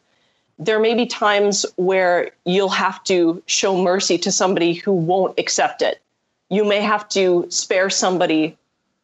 "There 0.57 0.79
may 0.79 0.95
be 0.95 1.05
times 1.05 1.65
where 1.75 2.31
you'll 2.45 2.69
have 2.69 3.03
to 3.05 3.41
show 3.45 3.77
mercy 3.77 4.17
to 4.19 4.31
somebody 4.31 4.73
who 4.73 4.91
won't 4.91 5.37
accept 5.39 5.81
it." 5.81 6.01
You 6.49 6.63
may 6.63 6.81
have 6.81 7.07
to 7.09 7.45
spare 7.49 7.89
somebody 7.89 8.57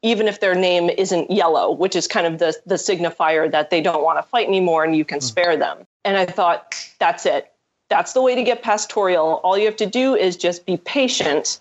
even 0.03 0.27
if 0.27 0.39
their 0.39 0.55
name 0.55 0.89
isn't 0.89 1.29
yellow, 1.29 1.71
which 1.71 1.95
is 1.95 2.07
kind 2.07 2.25
of 2.25 2.39
the, 2.39 2.55
the 2.65 2.75
signifier 2.75 3.51
that 3.51 3.69
they 3.69 3.81
don't 3.81 4.03
want 4.03 4.17
to 4.17 4.23
fight 4.23 4.47
anymore 4.47 4.83
and 4.83 4.95
you 4.95 5.05
can 5.05 5.19
mm. 5.19 5.23
spare 5.23 5.55
them. 5.55 5.85
And 6.03 6.17
I 6.17 6.25
thought, 6.25 6.75
that's 6.99 7.25
it. 7.25 7.51
That's 7.89 8.13
the 8.13 8.21
way 8.21 8.35
to 8.35 8.43
get 8.43 8.63
past 8.63 8.89
Toriel. 8.89 9.39
All 9.43 9.57
you 9.57 9.65
have 9.65 9.75
to 9.77 9.85
do 9.85 10.15
is 10.15 10.37
just 10.37 10.65
be 10.65 10.77
patient 10.77 11.59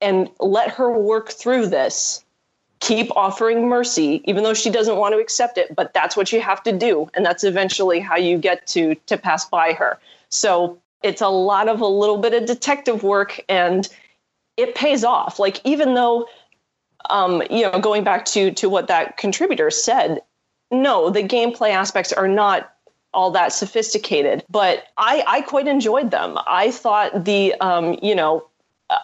and 0.00 0.28
let 0.40 0.70
her 0.70 0.90
work 0.90 1.30
through 1.30 1.68
this. 1.68 2.24
Keep 2.80 3.14
offering 3.14 3.68
mercy, 3.68 4.22
even 4.24 4.42
though 4.42 4.54
she 4.54 4.68
doesn't 4.68 4.96
want 4.96 5.14
to 5.14 5.20
accept 5.20 5.56
it, 5.56 5.72
but 5.76 5.94
that's 5.94 6.16
what 6.16 6.32
you 6.32 6.40
have 6.40 6.64
to 6.64 6.72
do. 6.72 7.08
And 7.14 7.24
that's 7.24 7.44
eventually 7.44 8.00
how 8.00 8.16
you 8.16 8.38
get 8.38 8.66
to 8.68 8.96
to 9.06 9.16
pass 9.16 9.44
by 9.44 9.72
her. 9.74 10.00
So 10.30 10.78
it's 11.04 11.22
a 11.22 11.28
lot 11.28 11.68
of 11.68 11.80
a 11.80 11.86
little 11.86 12.18
bit 12.18 12.34
of 12.34 12.44
detective 12.44 13.04
work 13.04 13.40
and 13.48 13.88
it 14.56 14.74
pays 14.74 15.04
off. 15.04 15.38
Like 15.38 15.60
even 15.64 15.94
though, 15.94 16.28
um, 17.10 17.42
you 17.50 17.62
know, 17.62 17.78
going 17.80 18.04
back 18.04 18.24
to 18.26 18.52
to 18.52 18.68
what 18.68 18.88
that 18.88 19.16
contributor 19.16 19.70
said, 19.70 20.22
no, 20.70 21.10
the 21.10 21.22
gameplay 21.22 21.70
aspects 21.70 22.12
are 22.12 22.28
not 22.28 22.72
all 23.14 23.30
that 23.32 23.52
sophisticated, 23.52 24.44
but 24.48 24.84
I 24.96 25.24
I 25.26 25.40
quite 25.42 25.68
enjoyed 25.68 26.10
them. 26.10 26.38
I 26.46 26.70
thought 26.70 27.24
the 27.24 27.54
um, 27.60 27.98
you 28.02 28.14
know 28.14 28.46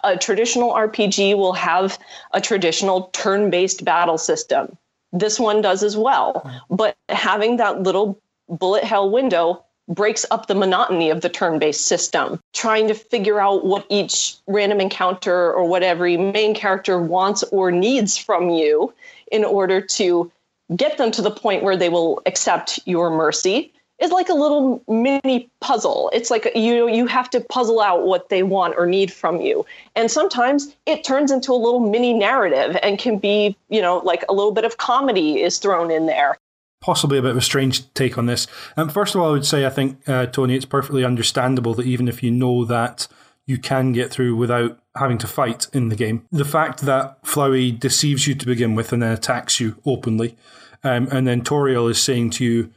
a 0.03 0.17
traditional 0.17 0.71
RPG 0.71 1.35
will 1.37 1.53
have 1.53 1.97
a 2.33 2.41
traditional 2.41 3.03
turn-based 3.13 3.83
battle 3.83 4.17
system. 4.17 4.77
This 5.11 5.39
one 5.39 5.61
does 5.61 5.81
as 5.81 5.97
well, 5.97 6.49
but 6.69 6.95
having 7.09 7.57
that 7.57 7.81
little 7.81 8.21
bullet 8.47 8.83
hell 8.83 9.09
window 9.09 9.63
breaks 9.89 10.25
up 10.31 10.47
the 10.47 10.55
monotony 10.55 11.09
of 11.09 11.21
the 11.21 11.29
turn 11.29 11.59
based 11.59 11.87
system, 11.87 12.39
trying 12.53 12.87
to 12.87 12.93
figure 12.93 13.39
out 13.39 13.65
what 13.65 13.85
each 13.89 14.35
random 14.47 14.79
encounter 14.79 15.51
or 15.53 15.67
what 15.67 15.83
every 15.83 16.15
main 16.15 16.53
character 16.53 17.01
wants 17.01 17.43
or 17.51 17.71
needs 17.71 18.17
from 18.17 18.49
you 18.49 18.93
in 19.31 19.43
order 19.43 19.81
to 19.81 20.31
get 20.75 20.97
them 20.97 21.11
to 21.11 21.21
the 21.21 21.31
point 21.31 21.63
where 21.63 21.75
they 21.75 21.89
will 21.89 22.21
accept 22.25 22.79
your 22.85 23.09
mercy 23.09 23.73
is 23.99 24.11
like 24.11 24.29
a 24.29 24.33
little 24.33 24.81
mini 24.87 25.49
puzzle. 25.59 26.09
It's 26.13 26.31
like 26.31 26.49
you 26.55 26.87
you 26.87 27.05
have 27.07 27.29
to 27.31 27.41
puzzle 27.41 27.81
out 27.81 28.05
what 28.05 28.29
they 28.29 28.43
want 28.43 28.75
or 28.77 28.85
need 28.85 29.11
from 29.11 29.41
you. 29.41 29.65
And 29.95 30.09
sometimes 30.09 30.73
it 30.85 31.03
turns 31.03 31.31
into 31.31 31.51
a 31.51 31.55
little 31.55 31.81
mini 31.81 32.13
narrative 32.13 32.77
and 32.81 32.97
can 32.97 33.17
be, 33.17 33.57
you 33.67 33.81
know, 33.81 33.97
like 33.97 34.23
a 34.29 34.33
little 34.33 34.53
bit 34.53 34.63
of 34.63 34.77
comedy 34.77 35.41
is 35.41 35.59
thrown 35.59 35.91
in 35.91 36.05
there 36.05 36.37
possibly 36.81 37.17
a 37.17 37.21
bit 37.21 37.31
of 37.31 37.37
a 37.37 37.41
strange 37.41 37.93
take 37.93 38.17
on 38.17 38.25
this. 38.25 38.47
Um, 38.77 38.89
first 38.89 39.15
of 39.15 39.21
all, 39.21 39.29
I 39.29 39.31
would 39.31 39.45
say 39.45 39.65
I 39.65 39.69
think, 39.69 40.07
uh, 40.07 40.27
Tony, 40.27 40.55
it's 40.55 40.65
perfectly 40.65 41.03
understandable 41.03 41.73
that 41.75 41.85
even 41.85 42.07
if 42.07 42.23
you 42.23 42.31
know 42.31 42.65
that 42.65 43.07
you 43.45 43.57
can 43.57 43.91
get 43.91 44.11
through 44.11 44.35
without 44.35 44.79
having 44.95 45.17
to 45.17 45.27
fight 45.27 45.67
in 45.73 45.89
the 45.89 45.95
game, 45.95 46.25
the 46.31 46.45
fact 46.45 46.81
that 46.81 47.23
Flowey 47.23 47.77
deceives 47.77 48.27
you 48.27 48.35
to 48.35 48.45
begin 48.45 48.75
with 48.75 48.93
and 48.93 49.01
then 49.01 49.11
attacks 49.11 49.59
you 49.59 49.75
openly, 49.85 50.37
um, 50.83 51.07
and 51.11 51.27
then 51.27 51.41
Toriel 51.41 51.89
is 51.89 52.01
saying 52.01 52.29
to 52.31 52.45
you, 52.45 52.71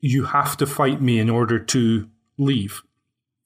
you 0.00 0.24
have 0.24 0.56
to 0.56 0.66
fight 0.66 1.00
me 1.00 1.18
in 1.18 1.30
order 1.30 1.58
to 1.58 2.08
leave. 2.38 2.82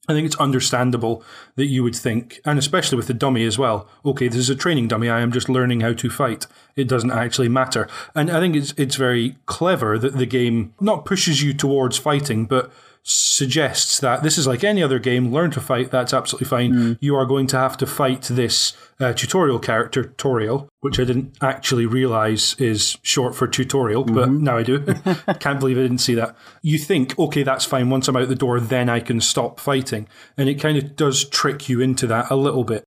I 0.07 0.13
think 0.13 0.25
it's 0.25 0.37
understandable 0.37 1.21
that 1.55 1.65
you 1.65 1.83
would 1.83 1.95
think, 1.95 2.39
and 2.45 2.57
especially 2.57 2.95
with 2.95 3.07
the 3.07 3.13
dummy 3.13 3.45
as 3.45 3.57
well. 3.57 3.89
Okay, 4.05 4.27
this 4.29 4.39
is 4.39 4.49
a 4.49 4.55
training 4.55 4.87
dummy. 4.87 5.09
I 5.09 5.19
am 5.19 5.31
just 5.31 5.49
learning 5.49 5.81
how 5.81 5.93
to 5.93 6.09
fight. 6.09 6.47
It 6.75 6.87
doesn't 6.87 7.11
actually 7.11 7.49
matter. 7.49 7.89
And 8.15 8.31
I 8.31 8.39
think 8.39 8.55
it's 8.55 8.73
it's 8.77 8.95
very 8.95 9.35
clever 9.45 9.99
that 9.99 10.17
the 10.17 10.25
game 10.25 10.73
not 10.79 11.05
pushes 11.05 11.43
you 11.43 11.53
towards 11.53 11.97
fighting, 11.97 12.45
but 12.45 12.71
suggests 13.09 14.01
that 14.01 14.21
this 14.21 14.37
is 14.37 14.45
like 14.45 14.65
any 14.65 14.83
other 14.83 14.99
game. 14.99 15.31
Learn 15.31 15.49
to 15.51 15.61
fight. 15.61 15.91
That's 15.91 16.13
absolutely 16.13 16.47
fine. 16.47 16.73
Mm. 16.73 16.97
You 16.99 17.15
are 17.15 17.25
going 17.25 17.47
to 17.47 17.57
have 17.57 17.77
to 17.77 17.85
fight 17.85 18.23
this 18.23 18.75
uh, 18.99 19.13
tutorial 19.13 19.59
character, 19.59 20.03
Toriel, 20.03 20.67
which 20.81 20.99
I 20.99 21.05
didn't 21.05 21.37
actually 21.41 21.85
realize 21.85 22.55
is 22.59 22.97
short 23.03 23.33
for 23.33 23.47
tutorial, 23.47 24.03
mm-hmm. 24.03 24.15
but 24.15 24.29
now 24.29 24.57
I 24.57 24.63
do. 24.63 24.79
Can't 25.39 25.59
believe 25.59 25.77
I 25.77 25.83
didn't 25.83 25.99
see 25.99 26.15
that. 26.15 26.35
You 26.61 26.77
think, 26.77 27.17
okay, 27.17 27.43
that's 27.43 27.63
fine. 27.63 27.89
Once 27.89 28.09
I'm 28.09 28.17
out 28.17 28.27
the 28.27 28.35
door, 28.35 28.59
then 28.59 28.89
I 28.89 28.99
can 28.99 29.21
stop 29.21 29.59
fighting. 29.59 30.09
And 30.35 30.49
it 30.49 30.55
kind 30.55 30.77
of 30.77 30.97
does 30.97 31.23
trick 31.23 31.69
you 31.69 31.79
into 31.79 32.07
that 32.07 32.29
a 32.29 32.35
little 32.35 32.65
bit. 32.65 32.83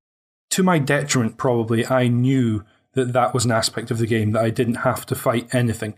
To 0.50 0.62
my 0.62 0.78
detriment, 0.78 1.38
probably, 1.38 1.86
I 1.86 2.08
knew 2.08 2.64
that 2.92 3.14
that 3.14 3.32
was 3.32 3.46
an 3.46 3.52
aspect 3.52 3.90
of 3.90 3.98
the 3.98 4.06
game 4.06 4.32
that 4.32 4.44
I 4.44 4.50
didn't 4.50 4.76
have 4.76 5.06
to 5.06 5.14
fight 5.14 5.54
anything. 5.54 5.96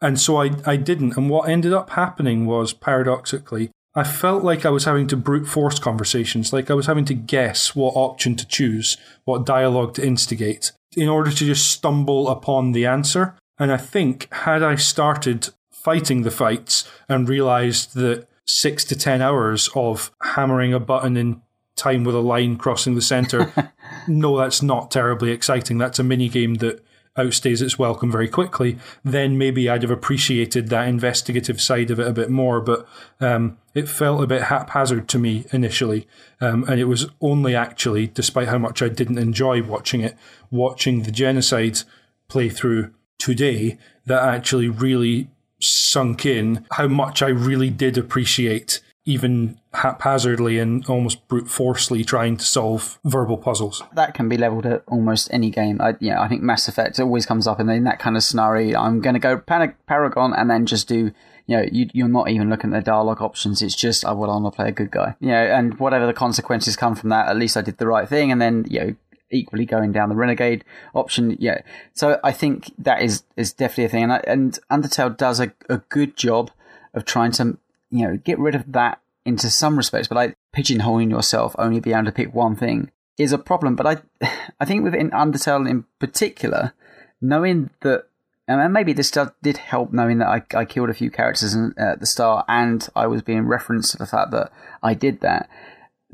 And 0.00 0.20
so 0.20 0.36
I, 0.36 0.50
I 0.66 0.76
didn't. 0.76 1.16
And 1.16 1.30
what 1.30 1.48
ended 1.48 1.72
up 1.72 1.90
happening 1.90 2.46
was, 2.46 2.72
paradoxically, 2.72 3.70
I 3.94 4.02
felt 4.02 4.42
like 4.42 4.66
I 4.66 4.70
was 4.70 4.84
having 4.84 5.06
to 5.08 5.16
brute 5.16 5.46
force 5.46 5.78
conversations, 5.78 6.52
like 6.52 6.70
I 6.70 6.74
was 6.74 6.86
having 6.86 7.04
to 7.06 7.14
guess 7.14 7.76
what 7.76 7.94
option 7.94 8.34
to 8.36 8.46
choose, 8.46 8.96
what 9.24 9.46
dialogue 9.46 9.94
to 9.94 10.06
instigate, 10.06 10.72
in 10.96 11.08
order 11.08 11.30
to 11.30 11.44
just 11.44 11.70
stumble 11.70 12.28
upon 12.28 12.72
the 12.72 12.86
answer. 12.86 13.36
And 13.56 13.70
I 13.70 13.76
think, 13.76 14.32
had 14.32 14.62
I 14.64 14.74
started 14.74 15.50
fighting 15.70 16.22
the 16.22 16.32
fights 16.32 16.88
and 17.08 17.28
realized 17.28 17.94
that 17.94 18.26
six 18.46 18.84
to 18.84 18.96
10 18.96 19.22
hours 19.22 19.70
of 19.76 20.10
hammering 20.22 20.74
a 20.74 20.80
button 20.80 21.16
in 21.16 21.40
time 21.76 22.02
with 22.04 22.16
a 22.16 22.20
line 22.20 22.56
crossing 22.56 22.96
the 22.96 23.02
center, 23.02 23.52
no, 24.08 24.36
that's 24.36 24.60
not 24.60 24.90
terribly 24.90 25.30
exciting. 25.30 25.78
That's 25.78 26.00
a 26.00 26.04
mini 26.04 26.28
game 26.28 26.54
that 26.56 26.84
outstays 27.16 27.62
its 27.62 27.78
welcome 27.78 28.10
very 28.10 28.28
quickly, 28.28 28.78
then 29.04 29.38
maybe 29.38 29.68
I'd 29.68 29.82
have 29.82 29.90
appreciated 29.90 30.68
that 30.68 30.88
investigative 30.88 31.60
side 31.60 31.90
of 31.90 32.00
it 32.00 32.06
a 32.06 32.12
bit 32.12 32.30
more. 32.30 32.60
But 32.60 32.88
um, 33.20 33.58
it 33.74 33.88
felt 33.88 34.22
a 34.22 34.26
bit 34.26 34.44
haphazard 34.44 35.08
to 35.08 35.18
me 35.18 35.44
initially. 35.52 36.06
Um, 36.40 36.64
and 36.68 36.80
it 36.80 36.84
was 36.84 37.06
only 37.20 37.54
actually, 37.54 38.08
despite 38.08 38.48
how 38.48 38.58
much 38.58 38.82
I 38.82 38.88
didn't 38.88 39.18
enjoy 39.18 39.62
watching 39.62 40.00
it, 40.00 40.16
watching 40.50 41.02
the 41.02 41.12
genocide 41.12 41.80
playthrough 42.28 42.92
today 43.18 43.78
that 44.06 44.22
actually 44.22 44.68
really 44.68 45.28
sunk 45.60 46.26
in 46.26 46.66
how 46.72 46.88
much 46.88 47.22
I 47.22 47.28
really 47.28 47.70
did 47.70 47.96
appreciate 47.96 48.80
even 49.06 49.58
haphazardly 49.74 50.58
and 50.58 50.84
almost 50.86 51.26
brute 51.28 51.48
forcefully 51.48 52.04
trying 52.04 52.36
to 52.38 52.44
solve 52.44 52.98
verbal 53.04 53.36
puzzles. 53.36 53.82
That 53.94 54.14
can 54.14 54.28
be 54.28 54.38
leveled 54.38 54.64
at 54.64 54.82
almost 54.86 55.28
any 55.30 55.50
game. 55.50 55.80
I, 55.80 55.94
yeah, 56.00 56.20
I 56.20 56.28
think 56.28 56.42
Mass 56.42 56.68
Effect 56.68 56.98
always 56.98 57.26
comes 57.26 57.46
up, 57.46 57.60
and 57.60 57.70
in 57.70 57.84
that 57.84 57.98
kind 57.98 58.16
of 58.16 58.22
scenario, 58.22 58.78
I'm 58.78 59.00
going 59.00 59.14
to 59.14 59.20
go 59.20 59.38
Paragon 59.38 60.32
and 60.32 60.50
then 60.50 60.66
just 60.66 60.88
do. 60.88 61.12
You 61.46 61.58
know, 61.58 61.66
you, 61.70 62.06
are 62.06 62.08
not 62.08 62.30
even 62.30 62.48
looking 62.48 62.72
at 62.72 62.82
the 62.82 62.90
dialogue 62.90 63.20
options. 63.20 63.60
It's 63.60 63.74
just, 63.74 64.02
I 64.06 64.12
will 64.12 64.28
want 64.28 64.46
to 64.46 64.56
play 64.56 64.68
a 64.68 64.72
good 64.72 64.90
guy. 64.90 65.14
You 65.20 65.28
know, 65.28 65.44
and 65.44 65.78
whatever 65.78 66.06
the 66.06 66.14
consequences 66.14 66.74
come 66.74 66.94
from 66.94 67.10
that, 67.10 67.28
at 67.28 67.36
least 67.36 67.58
I 67.58 67.60
did 67.60 67.76
the 67.76 67.86
right 67.86 68.08
thing. 68.08 68.32
And 68.32 68.40
then, 68.40 68.64
you 68.66 68.80
know, 68.80 68.94
equally 69.30 69.66
going 69.66 69.92
down 69.92 70.08
the 70.08 70.14
renegade 70.14 70.64
option. 70.94 71.36
Yeah. 71.38 71.60
So 71.92 72.18
I 72.24 72.32
think 72.32 72.72
that 72.78 73.02
is, 73.02 73.24
is 73.36 73.52
definitely 73.52 73.84
a 73.84 73.88
thing. 73.90 74.04
And, 74.04 74.22
and 74.26 74.58
Undertale 74.70 75.14
does 75.14 75.38
a, 75.38 75.52
a 75.68 75.82
good 75.90 76.16
job 76.16 76.50
of 76.94 77.04
trying 77.04 77.32
to 77.32 77.58
you 77.94 78.04
know, 78.04 78.16
get 78.16 78.40
rid 78.40 78.56
of 78.56 78.72
that 78.72 79.00
into 79.24 79.48
some 79.48 79.76
respects, 79.76 80.08
but 80.08 80.16
like 80.16 80.36
pigeonholing 80.54 81.10
yourself, 81.10 81.54
only 81.58 81.78
being 81.78 81.94
able 81.94 82.06
to 82.06 82.12
pick 82.12 82.34
one 82.34 82.56
thing 82.56 82.90
is 83.16 83.32
a 83.32 83.38
problem. 83.38 83.76
But 83.76 83.86
I, 84.20 84.28
I 84.60 84.64
think 84.64 84.82
within 84.82 85.12
Undertale 85.12 85.70
in 85.70 85.84
particular, 86.00 86.72
knowing 87.20 87.70
that, 87.82 88.08
and 88.48 88.72
maybe 88.72 88.92
this 88.92 89.08
stuff 89.08 89.32
did 89.42 89.58
help 89.58 89.92
knowing 89.92 90.18
that 90.18 90.26
I, 90.28 90.42
I 90.58 90.64
killed 90.64 90.90
a 90.90 90.94
few 90.94 91.08
characters 91.08 91.56
at 91.78 92.00
the 92.00 92.06
start 92.06 92.44
and 92.48 92.86
I 92.96 93.06
was 93.06 93.22
being 93.22 93.46
referenced 93.46 93.92
to 93.92 93.96
the 93.96 94.06
fact 94.06 94.32
that 94.32 94.50
I 94.82 94.94
did 94.94 95.20
that, 95.20 95.48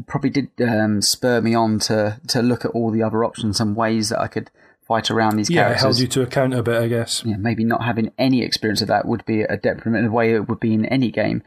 probably 0.06 0.30
did 0.30 0.50
um, 0.60 1.00
spur 1.00 1.40
me 1.40 1.54
on 1.54 1.78
to, 1.80 2.20
to 2.28 2.42
look 2.42 2.66
at 2.66 2.72
all 2.72 2.90
the 2.90 3.02
other 3.02 3.24
options 3.24 3.58
and 3.58 3.74
ways 3.74 4.10
that 4.10 4.20
I 4.20 4.28
could 4.28 4.50
fight 4.90 5.08
around 5.08 5.36
these 5.36 5.48
yeah, 5.48 5.62
characters. 5.62 5.82
Yeah, 5.82 5.86
held 5.86 5.98
you 6.00 6.06
to 6.08 6.22
account 6.22 6.52
a 6.52 6.64
bit, 6.64 6.82
I 6.82 6.88
guess. 6.88 7.22
Yeah, 7.24 7.36
maybe 7.36 7.62
not 7.62 7.84
having 7.84 8.10
any 8.18 8.42
experience 8.42 8.82
of 8.82 8.88
that 8.88 9.06
would 9.06 9.24
be 9.24 9.42
a 9.42 9.56
detriment 9.56 9.98
in 9.98 10.06
the 10.06 10.10
way 10.10 10.34
it 10.34 10.48
would 10.48 10.58
be 10.58 10.74
in 10.74 10.84
any 10.86 11.12
game. 11.12 11.44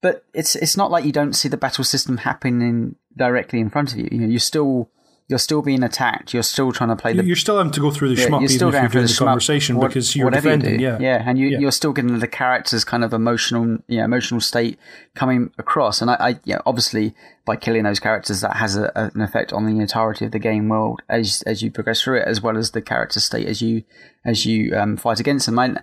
But 0.00 0.24
it's 0.32 0.54
it's 0.54 0.76
not 0.76 0.88
like 0.88 1.04
you 1.04 1.10
don't 1.10 1.32
see 1.32 1.48
the 1.48 1.56
battle 1.56 1.82
system 1.82 2.18
happening 2.18 2.94
directly 3.16 3.58
in 3.58 3.68
front 3.68 3.92
of 3.92 3.98
you. 3.98 4.08
You 4.12 4.18
know, 4.18 4.28
you're 4.28 4.38
still 4.38 4.90
you're 5.28 5.38
still 5.38 5.62
being 5.62 5.82
attacked. 5.82 6.34
You're 6.34 6.42
still 6.42 6.72
trying 6.72 6.90
to 6.90 6.96
play 6.96 7.12
the. 7.12 7.24
You're 7.24 7.36
still 7.36 7.56
having 7.56 7.72
to 7.72 7.80
go 7.80 7.90
through 7.90 8.14
the 8.14 8.20
yeah, 8.20 8.28
shmup 8.28 8.40
you're 8.40 8.48
still 8.48 8.68
even 8.68 8.84
if 8.84 8.94
you're 8.94 9.02
doing 9.02 9.06
the, 9.06 9.12
the 9.12 9.18
conversation 9.18 9.76
what, 9.76 9.88
because 9.88 10.14
you're 10.14 10.30
defending. 10.30 10.80
You 10.80 10.86
yeah, 10.86 10.98
yeah, 11.00 11.22
and 11.26 11.38
you, 11.38 11.48
yeah. 11.48 11.58
you're 11.58 11.72
still 11.72 11.92
getting 11.92 12.18
the 12.18 12.28
character's 12.28 12.84
kind 12.84 13.04
of 13.04 13.12
emotional, 13.12 13.78
yeah, 13.88 14.04
emotional 14.04 14.40
state 14.40 14.78
coming 15.14 15.50
across. 15.58 16.00
And 16.00 16.10
I, 16.10 16.14
I 16.14 16.40
yeah, 16.44 16.58
obviously 16.66 17.14
by 17.44 17.56
killing 17.56 17.84
those 17.84 18.00
characters, 18.00 18.40
that 18.40 18.56
has 18.56 18.76
a, 18.76 18.92
an 18.94 19.20
effect 19.20 19.52
on 19.52 19.66
the 19.66 19.80
entirety 19.80 20.24
of 20.26 20.32
the 20.32 20.38
game 20.38 20.68
world 20.68 21.02
as 21.08 21.42
as 21.42 21.62
you 21.62 21.70
progress 21.70 22.02
through 22.02 22.20
it, 22.20 22.28
as 22.28 22.42
well 22.42 22.56
as 22.56 22.72
the 22.72 22.82
character 22.82 23.20
state 23.20 23.46
as 23.46 23.62
you 23.62 23.84
as 24.24 24.46
you 24.46 24.76
um, 24.76 24.96
fight 24.96 25.20
against 25.20 25.46
them. 25.46 25.58
I, 25.58 25.76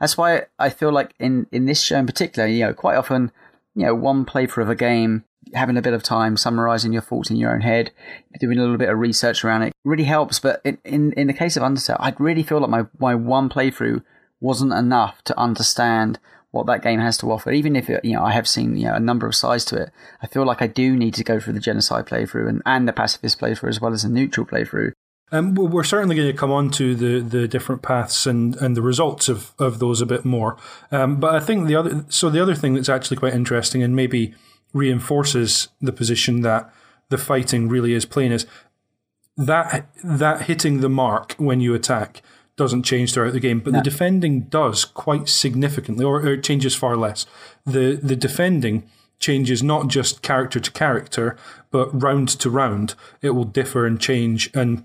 that's 0.00 0.16
why 0.16 0.46
I 0.58 0.70
feel 0.70 0.92
like 0.92 1.14
in 1.18 1.46
in 1.52 1.66
this 1.66 1.82
show 1.82 1.98
in 1.98 2.06
particular, 2.06 2.48
you 2.48 2.64
know, 2.64 2.74
quite 2.74 2.96
often 2.96 3.32
you 3.74 3.86
know, 3.86 3.94
one 3.94 4.24
playthrough 4.24 4.62
of 4.62 4.70
a 4.70 4.74
game, 4.74 5.24
having 5.54 5.76
a 5.76 5.82
bit 5.82 5.94
of 5.94 6.02
time, 6.02 6.36
summarizing 6.36 6.92
your 6.92 7.02
thoughts 7.02 7.30
in 7.30 7.36
your 7.36 7.54
own 7.54 7.60
head, 7.60 7.92
doing 8.40 8.58
a 8.58 8.62
little 8.62 8.76
bit 8.76 8.88
of 8.88 8.98
research 8.98 9.44
around 9.44 9.62
it 9.62 9.72
really 9.84 10.04
helps. 10.04 10.38
But 10.38 10.60
in, 10.64 10.78
in, 10.84 11.12
in 11.12 11.26
the 11.26 11.32
case 11.32 11.56
of 11.56 11.62
Undertale, 11.62 11.96
I 12.00 12.14
really 12.18 12.42
feel 12.42 12.60
like 12.60 12.70
my, 12.70 12.86
my 12.98 13.14
one 13.14 13.48
playthrough 13.48 14.02
wasn't 14.40 14.72
enough 14.72 15.22
to 15.24 15.38
understand 15.38 16.18
what 16.50 16.66
that 16.66 16.82
game 16.82 17.00
has 17.00 17.18
to 17.18 17.32
offer. 17.32 17.50
Even 17.50 17.74
if 17.74 17.90
it, 17.90 18.04
you 18.04 18.12
know 18.12 18.24
I 18.24 18.32
have 18.32 18.46
seen 18.46 18.76
you 18.76 18.86
know 18.86 18.94
a 18.94 19.00
number 19.00 19.26
of 19.26 19.34
sides 19.34 19.64
to 19.66 19.76
it, 19.76 19.90
I 20.22 20.26
feel 20.26 20.44
like 20.44 20.62
I 20.62 20.66
do 20.66 20.96
need 20.96 21.14
to 21.14 21.24
go 21.24 21.40
through 21.40 21.54
the 21.54 21.60
genocide 21.60 22.06
playthrough 22.06 22.48
and, 22.48 22.62
and 22.64 22.86
the 22.86 22.92
pacifist 22.92 23.40
playthrough 23.40 23.70
as 23.70 23.80
well 23.80 23.92
as 23.92 24.02
the 24.02 24.08
neutral 24.08 24.46
playthrough 24.46 24.92
um, 25.32 25.54
we're 25.54 25.82
certainly 25.82 26.14
going 26.14 26.30
to 26.30 26.36
come 26.36 26.52
on 26.52 26.70
to 26.72 26.94
the, 26.94 27.18
the 27.20 27.48
different 27.48 27.82
paths 27.82 28.24
and, 28.24 28.54
and 28.56 28.76
the 28.76 28.82
results 28.82 29.28
of, 29.28 29.52
of 29.58 29.80
those 29.80 30.00
a 30.00 30.06
bit 30.06 30.24
more. 30.24 30.56
Um, 30.92 31.18
but 31.18 31.34
I 31.34 31.40
think 31.40 31.66
the 31.66 31.74
other 31.74 32.04
so 32.08 32.30
the 32.30 32.40
other 32.40 32.54
thing 32.54 32.74
that's 32.74 32.88
actually 32.88 33.16
quite 33.16 33.34
interesting 33.34 33.82
and 33.82 33.96
maybe 33.96 34.34
reinforces 34.74 35.68
the 35.80 35.92
position 35.92 36.42
that 36.42 36.70
the 37.08 37.16
fighting 37.16 37.68
really 37.68 37.94
is 37.94 38.04
playing 38.04 38.32
is 38.32 38.46
that 39.36 39.88
that 40.02 40.42
hitting 40.42 40.80
the 40.80 40.88
mark 40.88 41.34
when 41.38 41.60
you 41.60 41.74
attack 41.74 42.22
doesn't 42.56 42.84
change 42.84 43.12
throughout 43.12 43.32
the 43.32 43.40
game, 43.40 43.60
but 43.60 43.72
no. 43.72 43.78
the 43.78 43.84
defending 43.84 44.42
does 44.42 44.84
quite 44.84 45.28
significantly, 45.28 46.04
or, 46.04 46.20
or 46.20 46.34
it 46.34 46.44
changes 46.44 46.74
far 46.74 46.96
less. 46.96 47.26
The 47.64 47.98
the 48.00 48.16
defending 48.16 48.88
changes 49.18 49.62
not 49.62 49.88
just 49.88 50.22
character 50.22 50.60
to 50.60 50.70
character, 50.70 51.36
but 51.70 51.88
round 52.02 52.28
to 52.28 52.50
round. 52.50 52.94
It 53.22 53.30
will 53.30 53.44
differ 53.44 53.86
and 53.86 54.00
change 54.00 54.50
and 54.54 54.84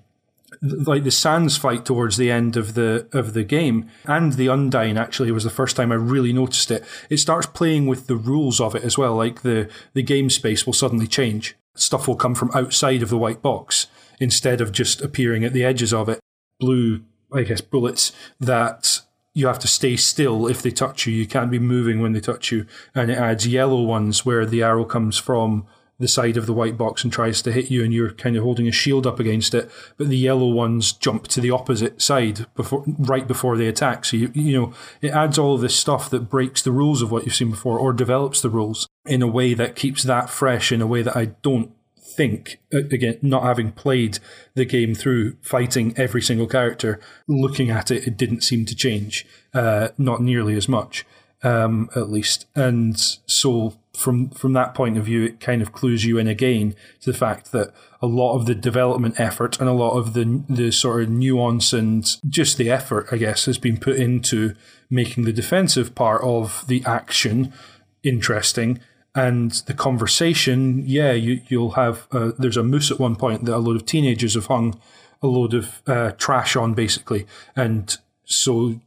like 0.61 1.03
the 1.03 1.11
Sans 1.11 1.57
fight 1.57 1.85
towards 1.85 2.17
the 2.17 2.29
end 2.31 2.57
of 2.57 2.73
the 2.73 3.07
of 3.13 3.33
the 3.33 3.43
game 3.43 3.89
and 4.05 4.33
the 4.33 4.47
Undyne 4.47 4.97
actually 4.97 5.31
was 5.31 5.43
the 5.43 5.49
first 5.49 5.75
time 5.75 5.91
I 5.91 5.95
really 5.95 6.33
noticed 6.33 6.71
it. 6.71 6.83
It 7.09 7.17
starts 7.17 7.47
playing 7.47 7.87
with 7.87 8.07
the 8.07 8.15
rules 8.15 8.59
of 8.59 8.75
it 8.75 8.83
as 8.83 8.97
well. 8.97 9.15
Like 9.15 9.41
the 9.41 9.69
the 9.93 10.03
game 10.03 10.29
space 10.29 10.65
will 10.65 10.73
suddenly 10.73 11.07
change. 11.07 11.55
Stuff 11.75 12.07
will 12.07 12.15
come 12.15 12.35
from 12.35 12.51
outside 12.53 13.01
of 13.01 13.09
the 13.09 13.17
white 13.17 13.41
box 13.41 13.87
instead 14.19 14.59
of 14.59 14.71
just 14.71 15.01
appearing 15.01 15.45
at 15.45 15.53
the 15.53 15.63
edges 15.63 15.93
of 15.93 16.09
it. 16.09 16.19
Blue, 16.59 17.03
I 17.33 17.43
guess, 17.43 17.61
bullets 17.61 18.11
that 18.39 19.01
you 19.33 19.47
have 19.47 19.59
to 19.59 19.67
stay 19.67 19.95
still 19.95 20.47
if 20.47 20.61
they 20.61 20.71
touch 20.71 21.07
you. 21.07 21.13
You 21.13 21.25
can't 21.25 21.51
be 21.51 21.59
moving 21.59 22.01
when 22.01 22.11
they 22.11 22.19
touch 22.19 22.51
you. 22.51 22.65
And 22.93 23.09
it 23.09 23.17
adds 23.17 23.47
yellow 23.47 23.81
ones 23.81 24.25
where 24.25 24.45
the 24.45 24.61
arrow 24.63 24.83
comes 24.83 25.17
from 25.17 25.65
the 25.99 26.07
side 26.07 26.37
of 26.37 26.45
the 26.45 26.53
white 26.53 26.77
box 26.77 27.03
and 27.03 27.11
tries 27.11 27.41
to 27.41 27.51
hit 27.51 27.69
you, 27.69 27.83
and 27.83 27.93
you're 27.93 28.11
kind 28.11 28.37
of 28.37 28.43
holding 28.43 28.67
a 28.67 28.71
shield 28.71 29.05
up 29.05 29.19
against 29.19 29.53
it. 29.53 29.69
But 29.97 30.09
the 30.09 30.17
yellow 30.17 30.47
ones 30.47 30.93
jump 30.93 31.27
to 31.29 31.41
the 31.41 31.51
opposite 31.51 32.01
side 32.01 32.45
before, 32.55 32.83
right 32.97 33.27
before 33.27 33.57
they 33.57 33.67
attack. 33.67 34.05
So 34.05 34.17
you, 34.17 34.31
you 34.33 34.59
know, 34.59 34.73
it 35.01 35.11
adds 35.11 35.37
all 35.37 35.57
this 35.57 35.75
stuff 35.75 36.09
that 36.09 36.29
breaks 36.29 36.61
the 36.61 36.71
rules 36.71 37.01
of 37.01 37.11
what 37.11 37.25
you've 37.25 37.35
seen 37.35 37.51
before, 37.51 37.77
or 37.77 37.93
develops 37.93 38.41
the 38.41 38.49
rules 38.49 38.87
in 39.05 39.21
a 39.21 39.27
way 39.27 39.53
that 39.53 39.75
keeps 39.75 40.03
that 40.03 40.29
fresh, 40.29 40.71
in 40.71 40.81
a 40.81 40.87
way 40.87 41.01
that 41.01 41.17
I 41.17 41.25
don't 41.41 41.71
think, 42.01 42.59
again, 42.71 43.17
not 43.21 43.43
having 43.43 43.71
played 43.71 44.19
the 44.53 44.65
game 44.65 44.93
through, 44.93 45.37
fighting 45.41 45.93
every 45.95 46.21
single 46.21 46.47
character, 46.47 46.99
looking 47.27 47.69
at 47.69 47.91
it, 47.91 48.07
it 48.07 48.17
didn't 48.17 48.41
seem 48.41 48.65
to 48.65 48.75
change, 48.75 49.25
uh, 49.53 49.89
not 49.97 50.21
nearly 50.21 50.55
as 50.55 50.67
much, 50.67 51.05
um, 51.43 51.89
at 51.95 52.09
least. 52.09 52.45
And 52.55 52.97
so, 53.25 53.73
from 53.95 54.29
from 54.29 54.53
that 54.53 54.73
point 54.73 54.97
of 54.97 55.05
view, 55.05 55.23
it 55.23 55.39
kind 55.39 55.61
of 55.61 55.71
clues 55.71 56.05
you 56.05 56.17
in 56.17 56.27
again 56.27 56.75
to 57.01 57.11
the 57.11 57.17
fact 57.17 57.51
that 57.51 57.73
a 58.01 58.07
lot 58.07 58.35
of 58.35 58.45
the 58.45 58.55
development 58.55 59.19
effort 59.19 59.59
and 59.59 59.69
a 59.69 59.73
lot 59.73 59.97
of 59.97 60.13
the 60.13 60.43
the 60.49 60.71
sort 60.71 61.03
of 61.03 61.09
nuance 61.09 61.73
and 61.73 62.17
just 62.27 62.57
the 62.57 62.69
effort, 62.69 63.07
I 63.11 63.17
guess, 63.17 63.45
has 63.45 63.57
been 63.57 63.77
put 63.77 63.97
into 63.97 64.55
making 64.89 65.25
the 65.25 65.33
defensive 65.33 65.95
part 65.95 66.23
of 66.23 66.65
the 66.67 66.83
action 66.85 67.53
interesting 68.01 68.79
and 69.15 69.51
the 69.65 69.73
conversation, 69.73 70.83
yeah, 70.85 71.11
you, 71.11 71.41
you'll 71.47 71.71
have. 71.71 72.07
Uh, 72.11 72.31
there's 72.37 72.57
a 72.57 72.63
moose 72.63 72.91
at 72.91 72.99
one 72.99 73.15
point 73.15 73.45
that 73.45 73.55
a 73.55 73.57
load 73.57 73.75
of 73.75 73.85
teenagers 73.85 74.35
have 74.35 74.45
hung 74.45 74.79
a 75.21 75.27
load 75.27 75.53
of 75.53 75.81
uh, 75.87 76.11
trash 76.11 76.55
on, 76.55 76.73
basically, 76.73 77.25
and 77.55 77.97
so 78.25 78.79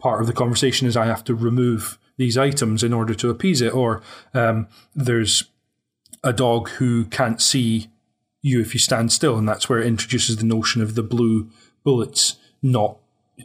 part 0.00 0.20
of 0.20 0.26
the 0.26 0.32
conversation 0.32 0.86
is 0.86 0.96
I 0.96 1.06
have 1.06 1.24
to 1.24 1.34
remove 1.34 1.98
these 2.16 2.36
items 2.36 2.82
in 2.82 2.92
order 2.92 3.14
to 3.14 3.30
appease 3.30 3.60
it, 3.60 3.74
or 3.74 4.02
um, 4.34 4.66
there's 4.94 5.44
a 6.22 6.32
dog 6.32 6.68
who 6.70 7.04
can't 7.06 7.40
see 7.40 7.88
you 8.42 8.60
if 8.60 8.74
you 8.74 8.80
stand 8.80 9.12
still, 9.12 9.38
and 9.38 9.48
that's 9.48 9.68
where 9.68 9.80
it 9.80 9.86
introduces 9.86 10.36
the 10.36 10.44
notion 10.44 10.82
of 10.82 10.94
the 10.94 11.02
blue 11.02 11.50
bullets 11.84 12.36
not 12.62 12.96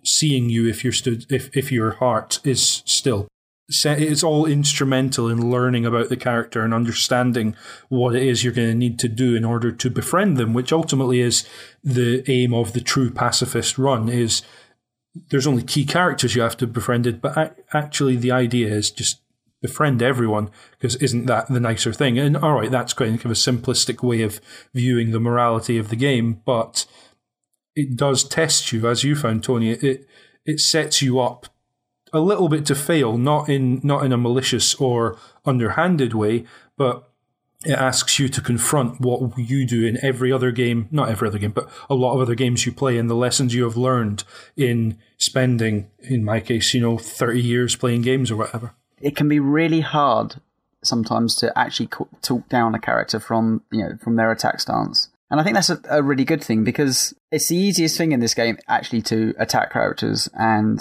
seeing 0.03 0.49
you 0.49 0.67
if 0.67 0.83
you're 0.83 0.91
stood 0.91 1.25
if 1.31 1.55
if 1.55 1.71
your 1.71 1.91
heart 1.91 2.39
is 2.43 2.83
still 2.85 3.27
it's 3.67 4.23
all 4.23 4.45
instrumental 4.45 5.27
in 5.27 5.49
learning 5.49 5.85
about 5.85 6.09
the 6.09 6.17
character 6.17 6.61
and 6.61 6.73
understanding 6.73 7.55
what 7.89 8.15
it 8.15 8.21
is 8.21 8.43
you're 8.43 8.53
going 8.53 8.67
to 8.67 8.75
need 8.75 8.99
to 8.99 9.07
do 9.07 9.35
in 9.35 9.43
order 9.43 9.71
to 9.71 9.89
befriend 9.89 10.37
them, 10.37 10.53
which 10.53 10.71
ultimately 10.71 11.19
is 11.19 11.47
the 11.83 12.23
aim 12.29 12.53
of 12.53 12.73
the 12.73 12.81
true 12.81 13.09
pacifist 13.09 13.79
run. 13.79 14.07
Is 14.07 14.43
there's 15.29 15.47
only 15.47 15.63
key 15.63 15.85
characters 15.85 16.35
you 16.35 16.41
have 16.41 16.57
to 16.57 16.67
befriend, 16.67 17.21
but 17.21 17.57
actually 17.73 18.15
the 18.15 18.31
idea 18.31 18.67
is 18.67 18.91
just 18.91 19.21
befriend 19.61 20.01
everyone 20.01 20.51
because 20.71 20.95
isn't 20.97 21.25
that 21.25 21.47
the 21.47 21.59
nicer 21.59 21.93
thing? 21.93 22.19
And 22.19 22.37
all 22.37 22.53
right, 22.53 22.69
that's 22.69 22.93
kind 22.93 23.15
of 23.15 23.31
a 23.31 23.35
simplistic 23.35 24.03
way 24.03 24.21
of 24.21 24.39
viewing 24.73 25.11
the 25.11 25.19
morality 25.19 25.77
of 25.77 25.89
the 25.89 25.95
game, 25.95 26.41
but 26.45 26.85
it 27.75 27.95
does 27.95 28.23
test 28.23 28.71
you, 28.71 28.87
as 28.87 29.03
you 29.03 29.15
found, 29.15 29.43
Tony. 29.43 29.71
It 29.71 30.07
it 30.45 30.59
sets 30.59 31.01
you 31.01 31.19
up 31.19 31.47
a 32.13 32.19
little 32.19 32.47
bit 32.47 32.65
to 32.67 32.75
fail, 32.75 33.17
not 33.17 33.49
in 33.49 33.81
not 33.83 34.05
in 34.05 34.13
a 34.13 34.17
malicious 34.17 34.75
or 34.75 35.17
underhanded 35.45 36.13
way, 36.13 36.45
but 36.77 37.09
it 37.65 37.73
asks 37.73 38.19
you 38.19 38.29
to 38.29 38.41
confront 38.41 39.01
what 39.01 39.37
you 39.37 39.65
do 39.65 39.85
in 39.85 39.97
every 40.03 40.31
other 40.31 40.51
game, 40.51 40.87
not 40.91 41.09
every 41.09 41.27
other 41.27 41.39
game, 41.39 41.51
but 41.51 41.69
a 41.89 41.95
lot 41.95 42.13
of 42.13 42.21
other 42.21 42.35
games 42.35 42.65
you 42.65 42.71
play 42.71 42.97
and 42.97 43.09
the 43.09 43.15
lessons 43.15 43.53
you 43.55 43.63
have 43.63 43.75
learned 43.75 44.23
in 44.55 44.97
spending, 45.17 45.89
in 45.99 46.23
my 46.23 46.39
case, 46.39 46.73
you 46.73 46.81
know, 46.81 46.97
30 46.97 47.41
years 47.41 47.75
playing 47.75 48.03
games 48.03 48.29
or 48.29 48.35
whatever. 48.35 48.73
It 49.01 49.15
can 49.15 49.27
be 49.27 49.39
really 49.39 49.81
hard 49.81 50.35
sometimes 50.83 51.35
to 51.35 51.57
actually 51.57 51.89
talk 52.21 52.47
down 52.49 52.75
a 52.75 52.79
character 52.79 53.19
from, 53.19 53.63
you 53.71 53.79
know, 53.79 53.97
from 54.03 54.15
their 54.15 54.31
attack 54.31 54.59
stance. 54.59 55.09
And 55.31 55.39
I 55.39 55.43
think 55.43 55.55
that's 55.55 55.71
a, 55.71 55.79
a, 55.89 56.03
really 56.03 56.23
good 56.23 56.43
thing 56.43 56.63
because 56.63 57.15
it's 57.31 57.47
the 57.47 57.57
easiest 57.57 57.97
thing 57.97 58.11
in 58.11 58.19
this 58.19 58.35
game 58.35 58.59
actually 58.67 59.01
to 59.03 59.33
attack 59.39 59.73
characters 59.73 60.29
and 60.35 60.79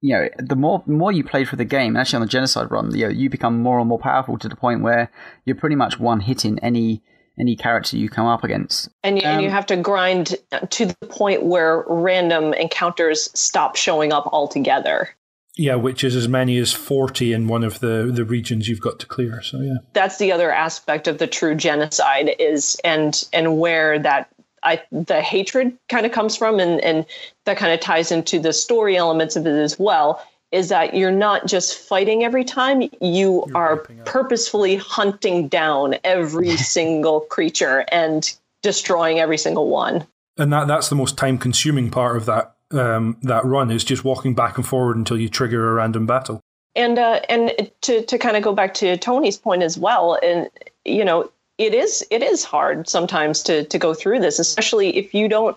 you 0.00 0.14
know, 0.14 0.28
the 0.38 0.56
more 0.56 0.82
more 0.86 1.12
you 1.12 1.24
play 1.24 1.44
through 1.44 1.58
the 1.58 1.64
game, 1.64 1.96
actually 1.96 2.16
on 2.16 2.22
the 2.22 2.28
genocide 2.28 2.70
run, 2.70 2.94
you 2.94 3.06
know, 3.06 3.10
you 3.10 3.28
become 3.28 3.60
more 3.60 3.78
and 3.78 3.88
more 3.88 3.98
powerful 3.98 4.38
to 4.38 4.48
the 4.48 4.56
point 4.56 4.82
where 4.82 5.10
you're 5.44 5.56
pretty 5.56 5.76
much 5.76 5.98
one 5.98 6.20
hitting 6.20 6.58
any 6.60 7.02
any 7.38 7.56
character 7.56 7.96
you 7.96 8.08
come 8.08 8.26
up 8.26 8.44
against. 8.44 8.88
And 9.02 9.16
you, 9.16 9.26
um, 9.26 9.34
and 9.34 9.42
you 9.42 9.48
um, 9.48 9.54
have 9.54 9.66
to 9.66 9.76
grind 9.76 10.36
to 10.70 10.86
the 10.86 10.94
point 11.06 11.42
where 11.42 11.84
random 11.88 12.52
encounters 12.54 13.30
stop 13.38 13.76
showing 13.76 14.12
up 14.12 14.26
altogether. 14.32 15.08
Yeah, 15.56 15.74
which 15.74 16.04
is 16.04 16.16
as 16.16 16.28
many 16.28 16.56
as 16.58 16.72
40 16.72 17.32
in 17.32 17.48
one 17.48 17.64
of 17.64 17.80
the, 17.80 18.10
the 18.12 18.24
regions 18.24 18.68
you've 18.68 18.80
got 18.80 18.98
to 19.00 19.06
clear. 19.06 19.42
So 19.42 19.60
yeah. 19.60 19.78
That's 19.92 20.18
the 20.18 20.32
other 20.32 20.50
aspect 20.50 21.08
of 21.08 21.18
the 21.18 21.26
true 21.26 21.54
genocide 21.54 22.30
is 22.38 22.80
and 22.84 23.28
and 23.32 23.58
where 23.58 23.98
that 23.98 24.30
I 24.62 24.82
the 24.92 25.20
hatred 25.20 25.76
kind 25.88 26.06
of 26.06 26.12
comes 26.12 26.36
from, 26.36 26.60
and 26.60 26.80
and 26.80 27.06
that 27.46 27.56
kind 27.56 27.72
of 27.72 27.80
ties 27.80 28.12
into 28.12 28.38
the 28.38 28.52
story 28.52 28.96
elements 28.96 29.36
of 29.36 29.46
it 29.46 29.58
as 29.58 29.78
well. 29.78 30.24
Is 30.52 30.68
that 30.68 30.94
you're 30.94 31.12
not 31.12 31.46
just 31.46 31.78
fighting 31.78 32.24
every 32.24 32.44
time; 32.44 32.82
you 32.82 32.90
you're 33.00 33.56
are 33.56 33.76
purposefully 34.04 34.76
hunting 34.76 35.48
down 35.48 35.96
every 36.04 36.56
single 36.56 37.20
creature 37.20 37.84
and 37.92 38.32
destroying 38.62 39.18
every 39.18 39.38
single 39.38 39.68
one. 39.68 40.06
And 40.36 40.52
that 40.52 40.66
that's 40.68 40.88
the 40.88 40.96
most 40.96 41.16
time 41.16 41.38
consuming 41.38 41.90
part 41.90 42.16
of 42.16 42.26
that 42.26 42.54
um, 42.72 43.16
that 43.22 43.44
run 43.44 43.70
is 43.70 43.84
just 43.84 44.04
walking 44.04 44.34
back 44.34 44.56
and 44.56 44.66
forward 44.66 44.96
until 44.96 45.18
you 45.18 45.28
trigger 45.28 45.70
a 45.70 45.74
random 45.74 46.06
battle. 46.06 46.40
And 46.76 46.98
uh, 46.98 47.20
and 47.28 47.70
to 47.82 48.02
to 48.02 48.18
kind 48.18 48.36
of 48.36 48.42
go 48.42 48.54
back 48.54 48.74
to 48.74 48.96
Tony's 48.96 49.36
point 49.36 49.62
as 49.62 49.76
well, 49.76 50.18
and 50.22 50.48
you 50.84 51.04
know 51.04 51.30
it 51.60 51.74
is 51.74 52.04
it 52.10 52.22
is 52.22 52.42
hard 52.42 52.88
sometimes 52.88 53.42
to 53.42 53.64
to 53.64 53.78
go 53.78 53.92
through 53.92 54.18
this, 54.20 54.38
especially 54.38 54.96
if 54.96 55.14
you 55.14 55.28
don't 55.28 55.56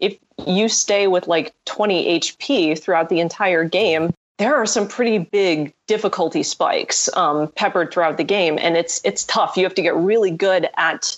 if 0.00 0.16
you 0.46 0.68
stay 0.68 1.06
with 1.06 1.28
like 1.28 1.54
20 1.66 2.18
HP 2.18 2.78
throughout 2.78 3.10
the 3.10 3.20
entire 3.20 3.62
game. 3.62 4.12
There 4.38 4.56
are 4.56 4.66
some 4.66 4.88
pretty 4.88 5.18
big 5.18 5.74
difficulty 5.86 6.42
spikes 6.42 7.08
um, 7.14 7.52
peppered 7.54 7.92
throughout 7.92 8.16
the 8.16 8.24
game, 8.24 8.58
and 8.60 8.78
it's 8.78 9.02
it's 9.04 9.24
tough. 9.24 9.58
You 9.58 9.64
have 9.64 9.74
to 9.74 9.82
get 9.82 9.94
really 9.94 10.30
good 10.30 10.70
at 10.78 11.16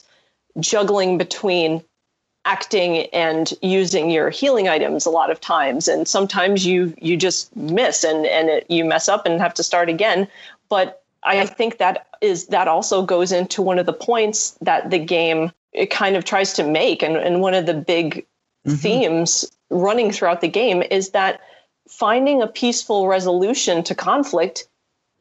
juggling 0.59 1.17
between 1.17 1.83
acting 2.45 3.07
and 3.13 3.55
using 3.63 4.11
your 4.11 4.31
healing 4.31 4.69
items 4.69 5.07
a 5.07 5.11
lot 5.11 5.31
of 5.31 5.41
times 5.41 5.89
and 5.89 6.07
sometimes 6.07 6.67
you 6.67 6.95
you 7.01 7.17
just 7.17 7.55
miss 7.57 8.05
and 8.05 8.27
and 8.27 8.51
it, 8.51 8.67
you 8.69 8.85
mess 8.85 9.09
up 9.09 9.25
and 9.25 9.41
have 9.41 9.55
to 9.55 9.63
start 9.63 9.89
again 9.89 10.29
but 10.69 11.04
I 11.25 11.47
think 11.47 11.79
that 11.79 12.07
is 12.21 12.47
that 12.47 12.69
also 12.69 13.03
goes 13.03 13.33
into 13.33 13.63
one 13.63 13.79
of 13.79 13.87
the 13.87 13.93
points 13.93 14.57
that 14.61 14.91
the 14.91 14.99
game 14.99 15.53
it 15.73 15.91
kind 15.91 16.17
of 16.17 16.25
tries 16.25 16.53
to 16.55 16.63
make, 16.65 17.03
and, 17.03 17.17
and 17.17 17.41
one 17.41 17.55
of 17.55 17.67
the 17.67 17.75
big 17.75 18.27
mm-hmm. 18.67 18.77
themes 18.77 19.51
running 19.71 20.13
throughout 20.13 20.41
the 20.41 20.49
game 20.49 20.83
is 20.91 21.11
that 21.11 21.41
finding 21.89 22.41
a 22.41 22.47
peaceful 22.47 23.09
resolution 23.09 23.83
to 23.83 23.95
conflict 23.95 24.69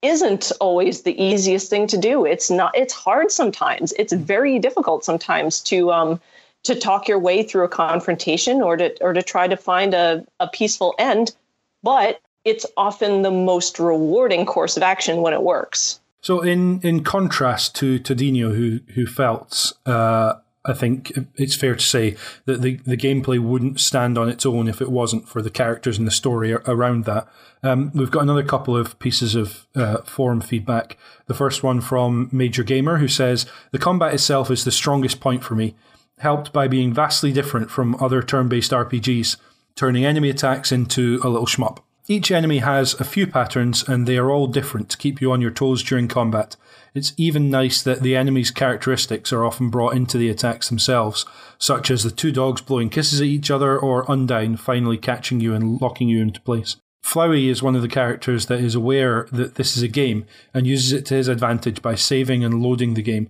isn't 0.01 0.51
always 0.59 1.03
the 1.03 1.21
easiest 1.21 1.69
thing 1.69 1.87
to 1.87 1.97
do. 1.97 2.25
It's 2.25 2.51
not. 2.51 2.75
It's 2.75 2.93
hard 2.93 3.31
sometimes. 3.31 3.93
It's 3.97 4.13
very 4.13 4.59
difficult 4.59 5.05
sometimes 5.05 5.61
to 5.61 5.91
um, 5.91 6.21
to 6.63 6.75
talk 6.75 7.07
your 7.07 7.19
way 7.19 7.43
through 7.43 7.63
a 7.63 7.69
confrontation 7.69 8.61
or 8.61 8.77
to 8.77 8.95
or 9.01 9.13
to 9.13 9.23
try 9.23 9.47
to 9.47 9.57
find 9.57 9.93
a, 9.93 10.25
a 10.39 10.47
peaceful 10.47 10.93
end. 10.99 11.33
But 11.81 12.21
it's 12.45 12.65
often 12.77 13.21
the 13.21 13.31
most 13.31 13.79
rewarding 13.79 14.45
course 14.45 14.77
of 14.77 14.83
action 14.83 15.21
when 15.21 15.33
it 15.33 15.41
works. 15.41 15.99
So, 16.21 16.41
in, 16.41 16.79
in 16.81 17.03
contrast 17.03 17.75
to 17.75 17.99
Tadinho, 17.99 18.55
who 18.55 18.79
who 18.93 19.05
felt, 19.05 19.73
uh, 19.85 20.35
I 20.65 20.73
think 20.73 21.11
it's 21.35 21.55
fair 21.55 21.75
to 21.75 21.83
say 21.83 22.15
that 22.45 22.61
the, 22.61 22.77
the 22.85 22.95
gameplay 22.95 23.39
wouldn't 23.39 23.81
stand 23.81 24.17
on 24.17 24.29
its 24.29 24.45
own 24.45 24.69
if 24.69 24.81
it 24.81 24.89
wasn't 24.89 25.27
for 25.27 25.41
the 25.41 25.49
characters 25.49 25.97
and 25.97 26.07
the 26.07 26.11
story 26.11 26.53
around 26.53 27.03
that. 27.05 27.27
Um, 27.61 27.91
we've 27.93 28.11
got 28.11 28.23
another 28.23 28.43
couple 28.43 28.75
of 28.75 28.97
pieces 28.99 29.35
of 29.35 29.67
uh, 29.75 29.97
forum 30.03 30.39
feedback. 30.39 30.97
The 31.27 31.33
first 31.33 31.63
one 31.63 31.81
from 31.81 32.29
Major 32.31 32.63
Gamer, 32.63 32.97
who 32.97 33.09
says 33.09 33.45
the 33.71 33.79
combat 33.79 34.13
itself 34.13 34.49
is 34.49 34.63
the 34.63 34.71
strongest 34.71 35.19
point 35.19 35.43
for 35.43 35.55
me, 35.55 35.75
helped 36.19 36.53
by 36.53 36.69
being 36.69 36.93
vastly 36.93 37.33
different 37.33 37.69
from 37.69 38.01
other 38.01 38.23
turn 38.23 38.47
based 38.47 38.71
RPGs, 38.71 39.35
turning 39.75 40.05
enemy 40.05 40.29
attacks 40.29 40.71
into 40.71 41.19
a 41.23 41.27
little 41.27 41.47
shmup. 41.47 41.79
Each 42.07 42.31
enemy 42.31 42.57
has 42.57 42.99
a 42.99 43.05
few 43.05 43.25
patterns, 43.25 43.87
and 43.87 44.05
they 44.05 44.17
are 44.17 44.29
all 44.29 44.47
different 44.47 44.89
to 44.89 44.97
keep 44.97 45.21
you 45.21 45.31
on 45.31 45.39
your 45.39 45.51
toes 45.51 45.81
during 45.81 46.09
combat. 46.09 46.57
It's 46.93 47.13
even 47.15 47.49
nice 47.49 47.81
that 47.81 48.01
the 48.01 48.15
enemy's 48.15 48.51
characteristics 48.51 49.31
are 49.31 49.45
often 49.45 49.69
brought 49.69 49.95
into 49.95 50.17
the 50.17 50.29
attacks 50.29 50.67
themselves, 50.67 51.25
such 51.57 51.89
as 51.89 52.03
the 52.03 52.11
two 52.11 52.33
dogs 52.33 52.61
blowing 52.61 52.89
kisses 52.89 53.21
at 53.21 53.27
each 53.27 53.49
other, 53.49 53.79
or 53.79 54.05
Undyne 54.05 54.59
finally 54.59 54.97
catching 54.97 55.39
you 55.39 55.53
and 55.53 55.81
locking 55.81 56.09
you 56.09 56.21
into 56.21 56.41
place. 56.41 56.75
Flowey 57.05 57.47
is 57.47 57.63
one 57.63 57.75
of 57.75 57.81
the 57.81 57.87
characters 57.87 58.47
that 58.47 58.59
is 58.59 58.75
aware 58.75 59.27
that 59.31 59.55
this 59.55 59.77
is 59.77 59.83
a 59.83 59.87
game 59.87 60.25
and 60.53 60.67
uses 60.67 60.91
it 60.91 61.05
to 61.05 61.15
his 61.15 61.27
advantage 61.29 61.81
by 61.81 61.95
saving 61.95 62.43
and 62.43 62.61
loading 62.61 62.93
the 62.93 63.01
game. 63.01 63.29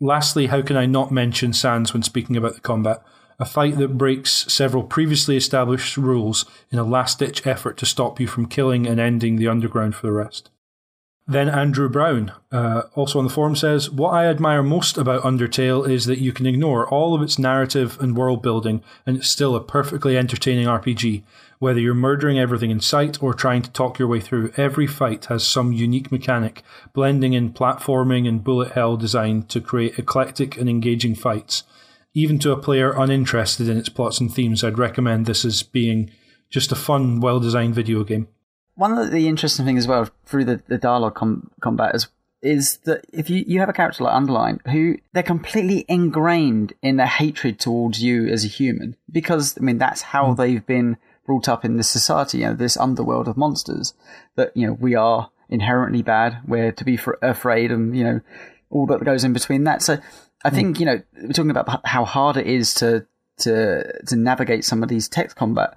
Lastly, 0.00 0.46
how 0.46 0.62
can 0.62 0.76
I 0.76 0.86
not 0.86 1.10
mention 1.10 1.52
Sans 1.52 1.92
when 1.92 2.02
speaking 2.02 2.36
about 2.36 2.54
the 2.54 2.60
combat? 2.60 3.02
A 3.38 3.44
fight 3.44 3.78
that 3.78 3.96
breaks 3.98 4.52
several 4.52 4.82
previously 4.82 5.36
established 5.36 5.96
rules 5.96 6.44
in 6.70 6.78
a 6.78 6.84
last 6.84 7.18
ditch 7.20 7.46
effort 7.46 7.76
to 7.78 7.86
stop 7.86 8.18
you 8.18 8.26
from 8.26 8.46
killing 8.46 8.86
and 8.86 8.98
ending 8.98 9.36
the 9.36 9.48
underground 9.48 9.94
for 9.94 10.06
the 10.06 10.12
rest. 10.12 10.50
Then 11.30 11.50
Andrew 11.50 11.90
Brown, 11.90 12.32
uh, 12.50 12.84
also 12.94 13.18
on 13.18 13.26
the 13.26 13.30
forum, 13.30 13.54
says 13.54 13.90
What 13.90 14.14
I 14.14 14.24
admire 14.24 14.62
most 14.62 14.96
about 14.96 15.24
Undertale 15.24 15.86
is 15.86 16.06
that 16.06 16.20
you 16.20 16.32
can 16.32 16.46
ignore 16.46 16.88
all 16.88 17.14
of 17.14 17.20
its 17.20 17.38
narrative 17.38 18.00
and 18.00 18.16
world 18.16 18.40
building, 18.42 18.82
and 19.04 19.18
it's 19.18 19.28
still 19.28 19.54
a 19.54 19.62
perfectly 19.62 20.16
entertaining 20.16 20.66
RPG. 20.66 21.24
Whether 21.58 21.80
you're 21.80 21.92
murdering 21.92 22.38
everything 22.38 22.70
in 22.70 22.80
sight 22.80 23.22
or 23.22 23.34
trying 23.34 23.60
to 23.60 23.70
talk 23.70 23.98
your 23.98 24.08
way 24.08 24.20
through, 24.20 24.52
every 24.56 24.86
fight 24.86 25.26
has 25.26 25.46
some 25.46 25.70
unique 25.70 26.10
mechanic, 26.10 26.62
blending 26.94 27.34
in 27.34 27.52
platforming 27.52 28.26
and 28.26 28.42
bullet 28.42 28.72
hell 28.72 28.96
design 28.96 29.42
to 29.48 29.60
create 29.60 29.98
eclectic 29.98 30.56
and 30.56 30.70
engaging 30.70 31.14
fights. 31.14 31.62
Even 32.18 32.40
to 32.40 32.50
a 32.50 32.56
player 32.56 32.90
uninterested 32.90 33.68
in 33.68 33.76
its 33.76 33.88
plots 33.88 34.20
and 34.20 34.34
themes, 34.34 34.64
I'd 34.64 34.76
recommend 34.76 35.26
this 35.26 35.44
as 35.44 35.62
being 35.62 36.10
just 36.50 36.72
a 36.72 36.74
fun, 36.74 37.20
well 37.20 37.38
designed 37.38 37.76
video 37.76 38.02
game. 38.02 38.26
One 38.74 38.98
of 38.98 39.12
the 39.12 39.28
interesting 39.28 39.64
things 39.64 39.84
as 39.84 39.88
well 39.88 40.08
through 40.26 40.44
the, 40.46 40.60
the 40.66 40.78
dialogue 40.78 41.14
com- 41.14 41.50
combat 41.60 41.94
is 41.94 42.08
is 42.40 42.78
that 42.78 43.04
if 43.12 43.28
you, 43.28 43.44
you 43.48 43.58
have 43.58 43.68
a 43.68 43.72
character 43.72 44.04
like 44.04 44.14
Undyne 44.14 44.64
who 44.70 44.96
they're 45.12 45.24
completely 45.24 45.84
ingrained 45.88 46.72
in 46.82 46.96
their 46.96 47.06
hatred 47.06 47.58
towards 47.58 48.00
you 48.00 48.28
as 48.28 48.44
a 48.44 48.48
human 48.48 48.96
because 49.10 49.56
I 49.58 49.60
mean 49.60 49.78
that's 49.78 50.02
how 50.02 50.26
mm. 50.26 50.36
they've 50.36 50.64
been 50.64 50.96
brought 51.28 51.48
up 51.48 51.64
in 51.64 51.76
this 51.76 51.90
society, 51.90 52.38
you 52.38 52.46
know, 52.46 52.54
this 52.54 52.78
underworld 52.78 53.28
of 53.28 53.36
monsters, 53.36 53.92
that, 54.36 54.50
you 54.56 54.66
know, 54.66 54.72
we 54.72 54.94
are 54.94 55.30
inherently 55.50 56.00
bad, 56.00 56.38
we're 56.46 56.72
to 56.72 56.84
be 56.84 56.96
fr- 56.96 57.20
afraid 57.20 57.70
and, 57.70 57.94
you 57.94 58.02
know, 58.02 58.20
all 58.70 58.86
that 58.86 59.04
goes 59.04 59.24
in 59.24 59.34
between 59.34 59.64
that. 59.64 59.82
So 59.82 59.98
I 60.44 60.50
hmm. 60.50 60.54
think, 60.54 60.80
you 60.80 60.86
know, 60.86 61.02
we're 61.22 61.32
talking 61.32 61.50
about 61.50 61.86
how 61.86 62.04
hard 62.04 62.36
it 62.36 62.46
is 62.46 62.74
to, 62.74 63.06
to, 63.38 64.02
to 64.06 64.16
navigate 64.16 64.64
some 64.64 64.82
of 64.82 64.88
these 64.88 65.08
text 65.08 65.36
combat. 65.36 65.74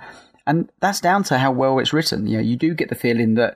And 0.47 0.71
that's 0.79 1.01
down 1.01 1.23
to 1.25 1.37
how 1.37 1.51
well 1.51 1.79
it's 1.79 1.93
written. 1.93 2.27
You 2.27 2.37
know, 2.37 2.43
you 2.43 2.55
do 2.55 2.73
get 2.73 2.89
the 2.89 2.95
feeling 2.95 3.35
that, 3.35 3.55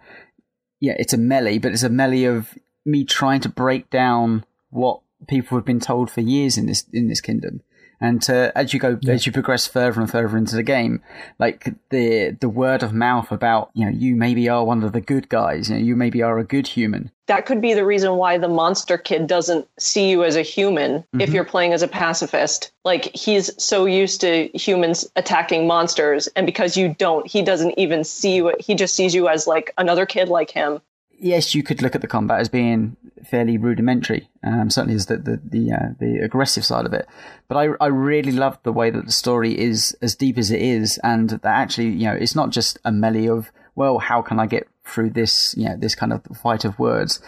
yeah, 0.79 0.95
it's 0.97 1.13
a 1.13 1.17
melee, 1.17 1.57
but 1.57 1.71
it's 1.71 1.83
a 1.83 1.89
melee 1.89 2.25
of 2.25 2.55
me 2.85 3.03
trying 3.03 3.41
to 3.41 3.49
break 3.49 3.89
down 3.89 4.45
what 4.69 5.01
people 5.27 5.57
have 5.57 5.65
been 5.65 5.79
told 5.79 6.11
for 6.11 6.21
years 6.21 6.57
in 6.57 6.67
this, 6.67 6.85
in 6.93 7.07
this 7.07 7.21
kingdom. 7.21 7.61
And 8.01 8.21
to, 8.23 8.51
as 8.55 8.73
you 8.73 8.79
go, 8.79 8.97
yeah. 9.01 9.13
as 9.13 9.25
you 9.25 9.31
progress 9.31 9.67
further 9.67 10.01
and 10.01 10.09
further 10.09 10.37
into 10.37 10.55
the 10.55 10.63
game, 10.63 11.01
like 11.39 11.73
the 11.89 12.37
the 12.39 12.49
word 12.49 12.83
of 12.83 12.93
mouth 12.93 13.31
about 13.31 13.71
you 13.73 13.85
know 13.85 13.91
you 13.91 14.15
maybe 14.15 14.49
are 14.49 14.63
one 14.63 14.83
of 14.83 14.91
the 14.91 15.01
good 15.01 15.29
guys, 15.29 15.69
you 15.69 15.75
know 15.75 15.81
you 15.81 15.95
maybe 15.95 16.21
are 16.21 16.37
a 16.37 16.43
good 16.43 16.67
human. 16.67 17.11
That 17.27 17.45
could 17.47 17.59
be 17.59 17.73
the 17.73 17.85
reason 17.85 18.17
why 18.17 18.37
the 18.37 18.47
monster 18.47 18.99
kid 18.99 19.25
doesn't 19.25 19.67
see 19.79 20.11
you 20.11 20.23
as 20.23 20.35
a 20.35 20.43
human 20.43 20.99
mm-hmm. 20.99 21.21
if 21.21 21.31
you're 21.31 21.45
playing 21.45 21.73
as 21.73 21.81
a 21.81 21.87
pacifist. 21.87 22.71
Like 22.83 23.15
he's 23.15 23.51
so 23.61 23.85
used 23.85 24.21
to 24.21 24.49
humans 24.53 25.09
attacking 25.15 25.65
monsters, 25.65 26.27
and 26.35 26.45
because 26.45 26.77
you 26.77 26.95
don't, 26.99 27.25
he 27.25 27.41
doesn't 27.41 27.73
even 27.77 28.03
see 28.03 28.35
you. 28.35 28.53
He 28.59 28.75
just 28.75 28.95
sees 28.95 29.15
you 29.15 29.27
as 29.27 29.47
like 29.47 29.73
another 29.77 30.05
kid 30.05 30.29
like 30.29 30.51
him 30.51 30.81
yes, 31.19 31.55
you 31.55 31.63
could 31.63 31.81
look 31.81 31.95
at 31.95 32.01
the 32.01 32.07
combat 32.07 32.39
as 32.39 32.49
being 32.49 32.97
fairly 33.25 33.57
rudimentary. 33.57 34.29
Um, 34.43 34.69
certainly, 34.69 34.95
as 34.95 35.07
the 35.07 35.17
the 35.17 35.41
the, 35.43 35.71
uh, 35.71 35.89
the, 35.99 36.19
aggressive 36.23 36.65
side 36.65 36.85
of 36.85 36.93
it. 36.93 37.07
But 37.47 37.57
I 37.57 37.69
I 37.81 37.87
really 37.87 38.31
love 38.31 38.59
the 38.63 38.73
way 38.73 38.89
that 38.89 39.05
the 39.05 39.11
story 39.11 39.57
is 39.57 39.97
as 40.01 40.15
deep 40.15 40.37
as 40.37 40.51
it 40.51 40.61
is, 40.61 40.99
and 41.03 41.29
that 41.31 41.45
actually 41.45 41.89
you 41.89 42.05
know 42.05 42.13
it's 42.13 42.35
not 42.35 42.49
just 42.49 42.79
a 42.85 42.91
melee 42.91 43.27
of 43.27 43.51
well, 43.75 43.99
how 43.99 44.21
can 44.21 44.39
I 44.39 44.45
get 44.45 44.67
through 44.85 45.09
this 45.09 45.55
you 45.57 45.65
know 45.65 45.75
this 45.77 45.95
kind 45.95 46.13
of 46.13 46.23
fight 46.41 46.65
of 46.65 46.79
words. 46.79 47.21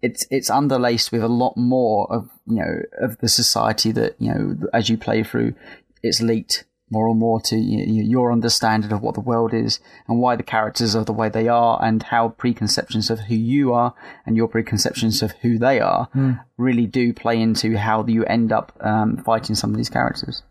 It's 0.00 0.26
it's 0.30 0.50
underlaced 0.50 1.10
with 1.10 1.22
a 1.22 1.28
lot 1.28 1.56
more 1.56 2.10
of 2.12 2.30
you 2.46 2.56
know 2.56 2.82
of 3.00 3.18
the 3.18 3.28
society 3.28 3.92
that 3.92 4.14
you 4.18 4.32
know 4.32 4.56
as 4.72 4.88
you 4.88 4.96
play 4.96 5.22
through, 5.24 5.54
it's 6.02 6.20
leaked 6.20 6.64
more 6.90 7.08
and 7.08 7.18
more 7.18 7.40
to 7.40 7.56
you 7.56 8.02
know, 8.02 8.08
your 8.08 8.32
understanding 8.32 8.92
of 8.92 9.02
what 9.02 9.14
the 9.14 9.20
world 9.20 9.52
is 9.52 9.80
and 10.06 10.20
why 10.20 10.36
the 10.36 10.42
characters 10.42 10.96
are 10.96 11.04
the 11.04 11.12
way 11.12 11.28
they 11.28 11.48
are 11.48 11.82
and 11.82 12.02
how 12.04 12.30
preconceptions 12.30 13.10
of 13.10 13.20
who 13.20 13.34
you 13.34 13.72
are 13.72 13.94
and 14.26 14.36
your 14.36 14.48
preconceptions 14.48 15.22
of 15.22 15.32
who 15.42 15.58
they 15.58 15.80
are 15.80 16.08
mm. 16.14 16.42
really 16.56 16.86
do 16.86 17.12
play 17.12 17.40
into 17.40 17.76
how 17.76 18.04
you 18.06 18.24
end 18.24 18.52
up 18.52 18.72
um, 18.80 19.16
fighting 19.18 19.54
some 19.54 19.70
of 19.70 19.76
these 19.76 19.90
characters. 19.90 20.42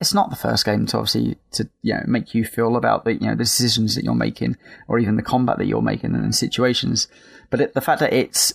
It's 0.00 0.14
not 0.14 0.30
the 0.30 0.36
first 0.36 0.64
game 0.64 0.86
to 0.86 0.96
obviously 0.96 1.36
to 1.52 1.68
you 1.82 1.94
know 1.94 2.02
make 2.06 2.34
you 2.34 2.44
feel 2.44 2.76
about 2.76 3.04
the 3.04 3.14
you 3.14 3.26
know 3.26 3.34
the 3.34 3.44
decisions 3.44 3.94
that 3.94 4.04
you're 4.04 4.14
making 4.14 4.56
or 4.88 4.98
even 4.98 5.16
the 5.16 5.22
combat 5.22 5.58
that 5.58 5.66
you're 5.66 5.82
making 5.82 6.14
and 6.14 6.34
situations, 6.34 7.06
but 7.50 7.60
it, 7.60 7.74
the 7.74 7.82
fact 7.82 8.00
that 8.00 8.12
it's 8.12 8.54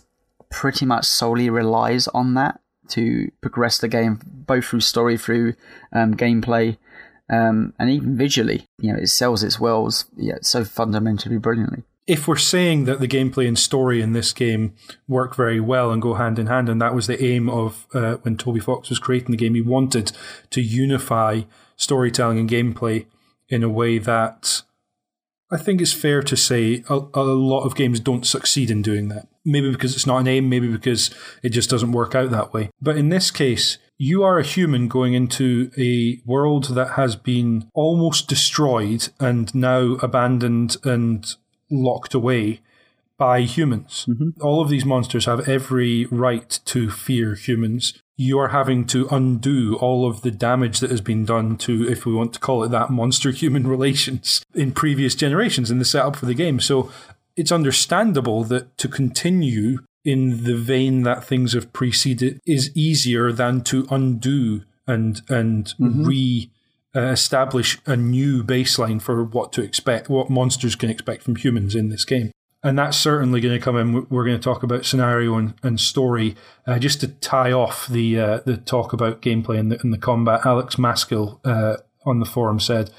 pretty 0.50 0.86
much 0.86 1.06
solely 1.06 1.50
relies 1.50 2.08
on 2.10 2.34
that 2.34 2.62
to 2.88 3.32
progress 3.42 3.78
the 3.78 3.88
game 3.88 4.20
both 4.26 4.66
through 4.66 4.80
story 4.80 5.18
through 5.18 5.54
um, 5.92 6.16
gameplay 6.16 6.78
um, 7.30 7.74
and 7.80 7.90
even 7.90 8.18
visually, 8.18 8.66
you 8.80 8.92
know, 8.92 9.00
it 9.00 9.08
sells 9.08 9.44
its 9.44 9.60
worlds 9.60 10.06
yeah, 10.16 10.38
so 10.42 10.64
fundamentally 10.64 11.38
brilliantly. 11.38 11.84
If 12.08 12.28
we're 12.28 12.36
saying 12.36 12.86
that 12.86 13.00
the 13.00 13.08
gameplay 13.08 13.48
and 13.48 13.58
story 13.58 14.00
in 14.00 14.14
this 14.14 14.32
game 14.32 14.76
work 15.08 15.36
very 15.36 15.60
well 15.60 15.92
and 15.92 16.02
go 16.02 16.14
hand 16.14 16.38
in 16.38 16.46
hand, 16.46 16.70
and 16.70 16.80
that 16.80 16.94
was 16.94 17.08
the 17.08 17.24
aim 17.24 17.50
of 17.50 17.88
uh, 17.96 18.18
when 18.18 18.38
Toby 18.38 18.60
Fox 18.60 18.90
was 18.90 19.00
creating 19.00 19.32
the 19.32 19.38
game, 19.38 19.56
he 19.56 19.62
wanted 19.62 20.12
to 20.52 20.62
unify 20.62 21.42
storytelling 21.76 22.38
and 22.38 22.50
gameplay 22.50 23.08
in 23.50 23.64
a 23.64 23.70
way 23.70 23.98
that 23.98 24.62
I 25.52 25.58
think 25.58 25.82
it's 25.82 25.94
fair 25.94 26.22
to 26.24 26.36
say 26.36 26.84
a, 26.90 27.00
a, 27.14 27.24
lot 27.24 27.64
of 27.64 27.76
games 27.76 28.00
don't 28.00 28.26
succeed 28.26 28.72
in 28.72 28.82
doing 28.82 29.10
that. 29.10 29.28
Maybe 29.44 29.72
because 29.72 29.94
it's 29.94 30.08
not 30.08 30.20
an 30.20 30.28
aim, 30.28 30.50
maybe 30.50 30.68
because 30.68 31.14
it 31.44 31.50
just 31.50 31.70
doesn't 31.70 31.92
work 31.92 32.16
out 32.16 32.32
that 32.32 32.54
way. 32.54 32.72
But 32.82 32.98
in 32.98 33.10
this 33.10 33.30
case, 33.30 33.78
you 33.98 34.24
are 34.24 34.38
a 34.38 34.44
human 34.44 34.88
going 34.88 35.14
into 35.14 35.72
a 35.78 36.22
world 36.26 36.76
that 36.76 36.92
has 36.92 37.16
been 37.16 37.70
almost 37.74 38.28
destroyed 38.28 39.10
and 39.20 39.54
now 39.56 39.94
abandoned 40.02 40.78
and 40.84 41.36
locked 41.72 42.14
away 42.14 42.62
by 43.18 43.42
humans. 43.42 44.06
Mm-hmm. 44.10 44.42
All 44.42 44.62
of 44.62 44.70
these 44.70 44.86
monsters 44.86 45.26
have 45.26 45.48
every 45.48 46.06
right 46.08 46.60
to 46.66 46.90
fear 46.90 47.36
humans. 47.36 48.02
You 48.18 48.40
are 48.40 48.50
having 48.50 48.86
to 48.88 49.08
undo 49.10 49.78
all 49.78 50.10
of 50.10 50.22
the 50.22 50.32
damage 50.32 50.80
that 50.80 50.92
has 50.92 51.02
been 51.02 51.26
done 51.26 51.58
to, 51.60 51.90
if 51.90 52.06
we 52.06 52.14
want 52.14 52.34
to 52.34 52.40
call 52.40 52.64
it 52.64 52.72
that, 52.72 52.90
monster 52.90 53.32
human 53.32 53.66
relations 53.68 54.44
in 54.54 54.74
previous 54.74 55.16
generations 55.16 55.72
in 55.72 55.80
the 55.80 55.86
setup 55.86 56.18
for 56.18 56.26
the 56.26 56.34
game. 56.34 56.60
So 56.60 56.92
it's 57.38 57.52
understandable 57.52 58.44
that 58.46 58.78
to 58.78 58.88
continue 58.88 59.80
in 60.06 60.44
the 60.44 60.56
vein 60.56 61.02
that 61.02 61.24
things 61.24 61.54
have 61.54 61.74
preceded 61.74 62.40
is 62.46 62.72
easier 62.76 63.32
than 63.32 63.62
to 63.64 63.88
undo 63.90 64.64
and 64.88 65.22
and 65.28 65.74
mm-hmm. 65.80 66.06
re 66.06 66.52
uh, 66.96 67.02
establish 67.08 67.78
a 67.86 67.98
new 67.98 68.44
baseline 68.44 69.02
for 69.02 69.24
what 69.24 69.52
to 69.52 69.62
expect, 69.62 70.08
what 70.08 70.30
monsters 70.30 70.76
can 70.76 70.90
expect 70.90 71.24
from 71.24 71.36
humans 71.36 71.76
in 71.76 71.90
this 71.90 72.06
game. 72.06 72.32
And 72.64 72.80
that's 72.80 72.98
certainly 72.98 73.42
going 73.42 73.54
to 73.54 73.64
come 73.64 73.76
in. 73.78 74.08
We're 74.10 74.24
going 74.24 74.40
to 74.40 74.44
talk 74.44 74.64
about 74.64 74.86
scenario 74.86 75.36
and, 75.36 75.54
and 75.62 75.80
story. 75.80 76.36
Uh, 76.66 76.80
just 76.80 77.02
to 77.02 77.10
tie 77.10 77.52
off 77.52 77.88
the 77.88 78.20
uh, 78.20 78.40
the 78.46 78.58
talk 78.58 78.94
about 78.94 79.22
gameplay 79.22 79.60
and 79.60 79.72
the, 79.72 79.80
and 79.82 79.94
the 79.94 79.98
combat, 79.98 80.46
Alex 80.46 80.76
Maskill 80.76 81.40
uh, 81.46 81.78
on 82.06 82.20
the 82.20 82.26
forum 82.26 82.60
said, 82.60 82.92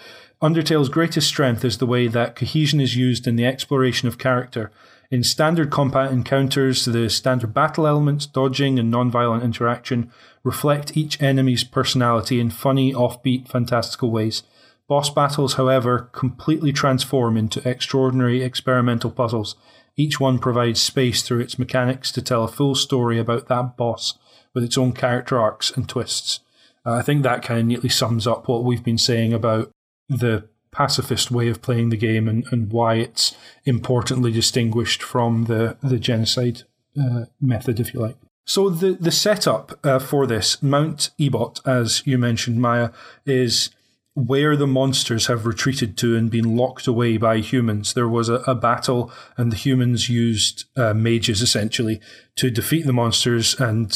Undertale's 0.43 0.89
greatest 0.89 1.26
strength 1.26 1.64
is 1.64 1.78
the 1.78 1.87
way 1.87 2.09
that 2.09 2.37
cohesion 2.37 2.80
is 2.80 2.97
used 2.97 3.26
in 3.26 3.37
the 3.37 3.47
exploration 3.47 4.07
of 4.07 4.18
character 4.18 4.70
in 5.11 5.22
standard 5.22 5.70
combat 5.70 6.11
encounters, 6.11 6.84
the 6.84 7.09
standard 7.09 7.55
battle 7.55 7.87
elements, 7.87 8.26
dodging, 8.26 8.78
and 8.78 8.91
non-violent 8.91 9.45
interaction 9.45 10.11
reflect 10.43 10.97
each 10.97 11.20
enemy's 11.22 11.64
personality 11.64 12.41
in 12.41 12.51
funny, 12.51 12.93
offbeat, 12.93 13.49
fantastical 13.49 14.11
ways. 14.11 14.43
Boss 14.89 15.11
battles, 15.11 15.55
however, 15.55 16.09
completely 16.12 16.72
transform 16.72 17.37
into 17.37 17.66
extraordinary 17.68 18.43
experimental 18.43 19.11
puzzles. 19.11 19.57
Each 19.97 20.20
one 20.20 20.39
provides 20.39 20.80
space 20.80 21.22
through 21.22 21.41
its 21.41 21.59
mechanics 21.59 22.12
to 22.12 22.22
tell 22.22 22.45
a 22.45 22.49
full 22.49 22.74
story 22.74 23.18
about 23.18 23.49
that 23.49 23.76
boss 23.76 24.18
with 24.55 24.64
its 24.64 24.78
own 24.78 24.93
character 24.93 25.39
arcs 25.39 25.70
and 25.70 25.89
twists. 25.89 26.41
Uh, 26.84 26.95
I 26.95 27.03
think 27.03 27.22
that 27.22 27.43
kind 27.43 27.61
of 27.61 27.66
neatly 27.66 27.89
sums 27.89 28.26
up 28.26 28.49
what 28.49 28.64
we've 28.64 28.84
been 28.84 28.99
saying 28.99 29.32
about 29.32 29.70
the 30.09 30.48
pacifist 30.70 31.30
way 31.30 31.48
of 31.48 31.62
playing 31.62 31.88
the 31.88 31.96
game 31.96 32.28
and, 32.28 32.44
and 32.52 32.70
why 32.70 32.96
it's 32.96 33.34
importantly 33.64 34.30
distinguished 34.30 35.02
from 35.02 35.44
the, 35.44 35.76
the 35.82 35.98
genocide 35.98 36.62
uh, 37.00 37.24
method, 37.40 37.80
if 37.80 37.94
you 37.94 38.00
like. 38.00 38.16
So 38.44 38.68
the, 38.68 38.92
the 38.92 39.11
setup 39.11 39.78
uh, 39.84 39.98
for 39.98 40.26
this, 40.26 40.62
Mount 40.62 41.11
Ebott, 41.18 41.66
as 41.66 42.07
you 42.07 42.18
mentioned, 42.18 42.61
Maya, 42.61 42.90
is 43.24 43.70
where 44.14 44.57
the 44.57 44.66
monsters 44.66 45.26
have 45.26 45.46
retreated 45.46 45.96
to 45.98 46.16
and 46.16 46.30
been 46.30 46.57
locked 46.57 46.86
away 46.86 47.16
by 47.16 47.38
humans. 47.38 47.94
There 47.94 48.09
was 48.09 48.28
a, 48.28 48.36
a 48.46 48.54
battle, 48.54 49.11
and 49.37 49.50
the 49.50 49.57
humans 49.57 50.08
used 50.08 50.64
uh, 50.76 50.95
mages 50.95 51.42
essentially 51.42 52.00
to 52.37 52.50
defeat 52.50 52.87
the 52.87 52.92
monsters 52.92 53.58
and 53.61 53.95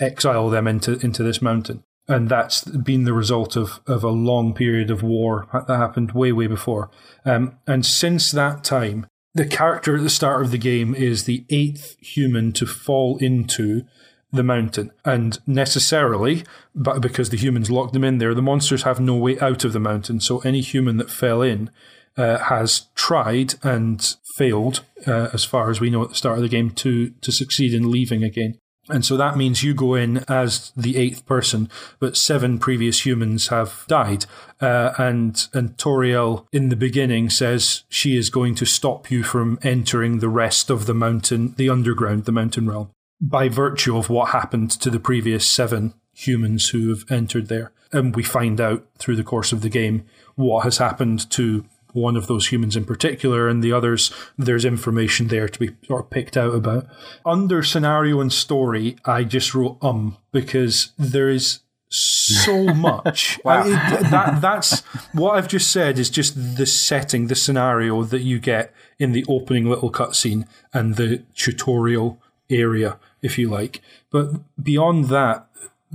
exile 0.00 0.50
them 0.50 0.66
into 0.66 0.98
into 0.98 1.22
this 1.22 1.40
mountain 1.40 1.84
and 2.08 2.28
that's 2.28 2.64
been 2.64 3.04
the 3.04 3.12
result 3.12 3.56
of, 3.56 3.80
of 3.86 4.02
a 4.02 4.10
long 4.10 4.54
period 4.54 4.90
of 4.90 5.02
war 5.02 5.46
that 5.52 5.76
happened 5.76 6.12
way, 6.12 6.32
way 6.32 6.46
before. 6.46 6.90
Um, 7.24 7.58
and 7.66 7.86
since 7.86 8.30
that 8.32 8.64
time, 8.64 9.06
the 9.34 9.46
character 9.46 9.96
at 9.96 10.02
the 10.02 10.10
start 10.10 10.42
of 10.42 10.50
the 10.50 10.58
game 10.58 10.94
is 10.94 11.24
the 11.24 11.44
eighth 11.48 11.96
human 12.00 12.52
to 12.52 12.66
fall 12.66 13.16
into 13.18 13.84
the 14.32 14.42
mountain. 14.42 14.90
And 15.04 15.38
necessarily, 15.46 16.44
but 16.74 17.00
because 17.00 17.30
the 17.30 17.36
humans 17.36 17.70
locked 17.70 17.92
them 17.92 18.04
in 18.04 18.18
there, 18.18 18.34
the 18.34 18.42
monsters 18.42 18.82
have 18.82 19.00
no 19.00 19.16
way 19.16 19.38
out 19.40 19.64
of 19.64 19.72
the 19.72 19.80
mountain. 19.80 20.20
So 20.20 20.40
any 20.40 20.60
human 20.60 20.96
that 20.96 21.10
fell 21.10 21.40
in 21.40 21.70
uh, 22.16 22.38
has 22.38 22.88
tried 22.94 23.54
and 23.62 24.16
failed, 24.36 24.84
uh, 25.06 25.28
as 25.32 25.44
far 25.44 25.70
as 25.70 25.80
we 25.80 25.90
know 25.90 26.02
at 26.02 26.10
the 26.10 26.14
start 26.14 26.38
of 26.38 26.42
the 26.42 26.48
game, 26.48 26.70
to 26.70 27.10
to 27.10 27.32
succeed 27.32 27.72
in 27.72 27.90
leaving 27.90 28.22
again. 28.22 28.58
And 28.92 29.04
so 29.04 29.16
that 29.16 29.36
means 29.36 29.62
you 29.62 29.72
go 29.72 29.94
in 29.94 30.18
as 30.28 30.70
the 30.76 30.96
eighth 30.98 31.24
person, 31.24 31.70
but 31.98 32.16
seven 32.16 32.58
previous 32.58 33.06
humans 33.06 33.48
have 33.48 33.84
died. 33.88 34.26
Uh, 34.60 34.92
and 34.98 35.48
and 35.54 35.76
Toriel 35.78 36.46
in 36.52 36.68
the 36.68 36.76
beginning 36.76 37.30
says 37.30 37.84
she 37.88 38.16
is 38.16 38.30
going 38.30 38.54
to 38.56 38.66
stop 38.66 39.10
you 39.10 39.22
from 39.22 39.58
entering 39.62 40.18
the 40.18 40.28
rest 40.28 40.70
of 40.70 40.86
the 40.86 40.94
mountain, 40.94 41.54
the 41.56 41.70
underground, 41.70 42.26
the 42.26 42.32
mountain 42.32 42.68
realm, 42.68 42.90
by 43.20 43.48
virtue 43.48 43.96
of 43.96 44.10
what 44.10 44.30
happened 44.30 44.70
to 44.70 44.90
the 44.90 45.00
previous 45.00 45.46
seven 45.46 45.94
humans 46.12 46.68
who 46.68 46.90
have 46.90 47.10
entered 47.10 47.48
there. 47.48 47.72
And 47.92 48.14
we 48.14 48.22
find 48.22 48.60
out 48.60 48.86
through 48.98 49.16
the 49.16 49.24
course 49.24 49.52
of 49.52 49.62
the 49.62 49.68
game 49.68 50.04
what 50.34 50.64
has 50.64 50.78
happened 50.78 51.30
to 51.30 51.64
one 51.92 52.16
of 52.16 52.26
those 52.26 52.48
humans 52.48 52.76
in 52.76 52.84
particular, 52.84 53.48
and 53.48 53.62
the 53.62 53.72
others, 53.72 54.12
there's 54.36 54.64
information 54.64 55.28
there 55.28 55.48
to 55.48 55.58
be 55.58 55.70
sort 55.86 56.04
of 56.04 56.10
picked 56.10 56.36
out 56.36 56.54
about. 56.54 56.86
Under 57.24 57.62
scenario 57.62 58.20
and 58.20 58.32
story, 58.32 58.96
I 59.04 59.24
just 59.24 59.54
wrote 59.54 59.78
um 59.82 60.16
because 60.32 60.92
there 60.98 61.28
is 61.28 61.60
so 61.92 62.64
much. 62.74 63.38
wow. 63.44 63.62
I, 63.62 64.02
that, 64.10 64.40
that's 64.40 64.80
what 65.12 65.36
I've 65.36 65.48
just 65.48 65.70
said 65.70 65.98
is 65.98 66.10
just 66.10 66.56
the 66.56 66.66
setting, 66.66 67.26
the 67.26 67.34
scenario 67.34 68.02
that 68.04 68.22
you 68.22 68.38
get 68.38 68.72
in 68.98 69.12
the 69.12 69.24
opening 69.28 69.66
little 69.66 69.92
cutscene 69.92 70.46
and 70.72 70.96
the 70.96 71.22
tutorial 71.34 72.20
area, 72.50 72.98
if 73.20 73.38
you 73.38 73.48
like. 73.48 73.80
But 74.10 74.32
beyond 74.62 75.06
that, 75.06 75.46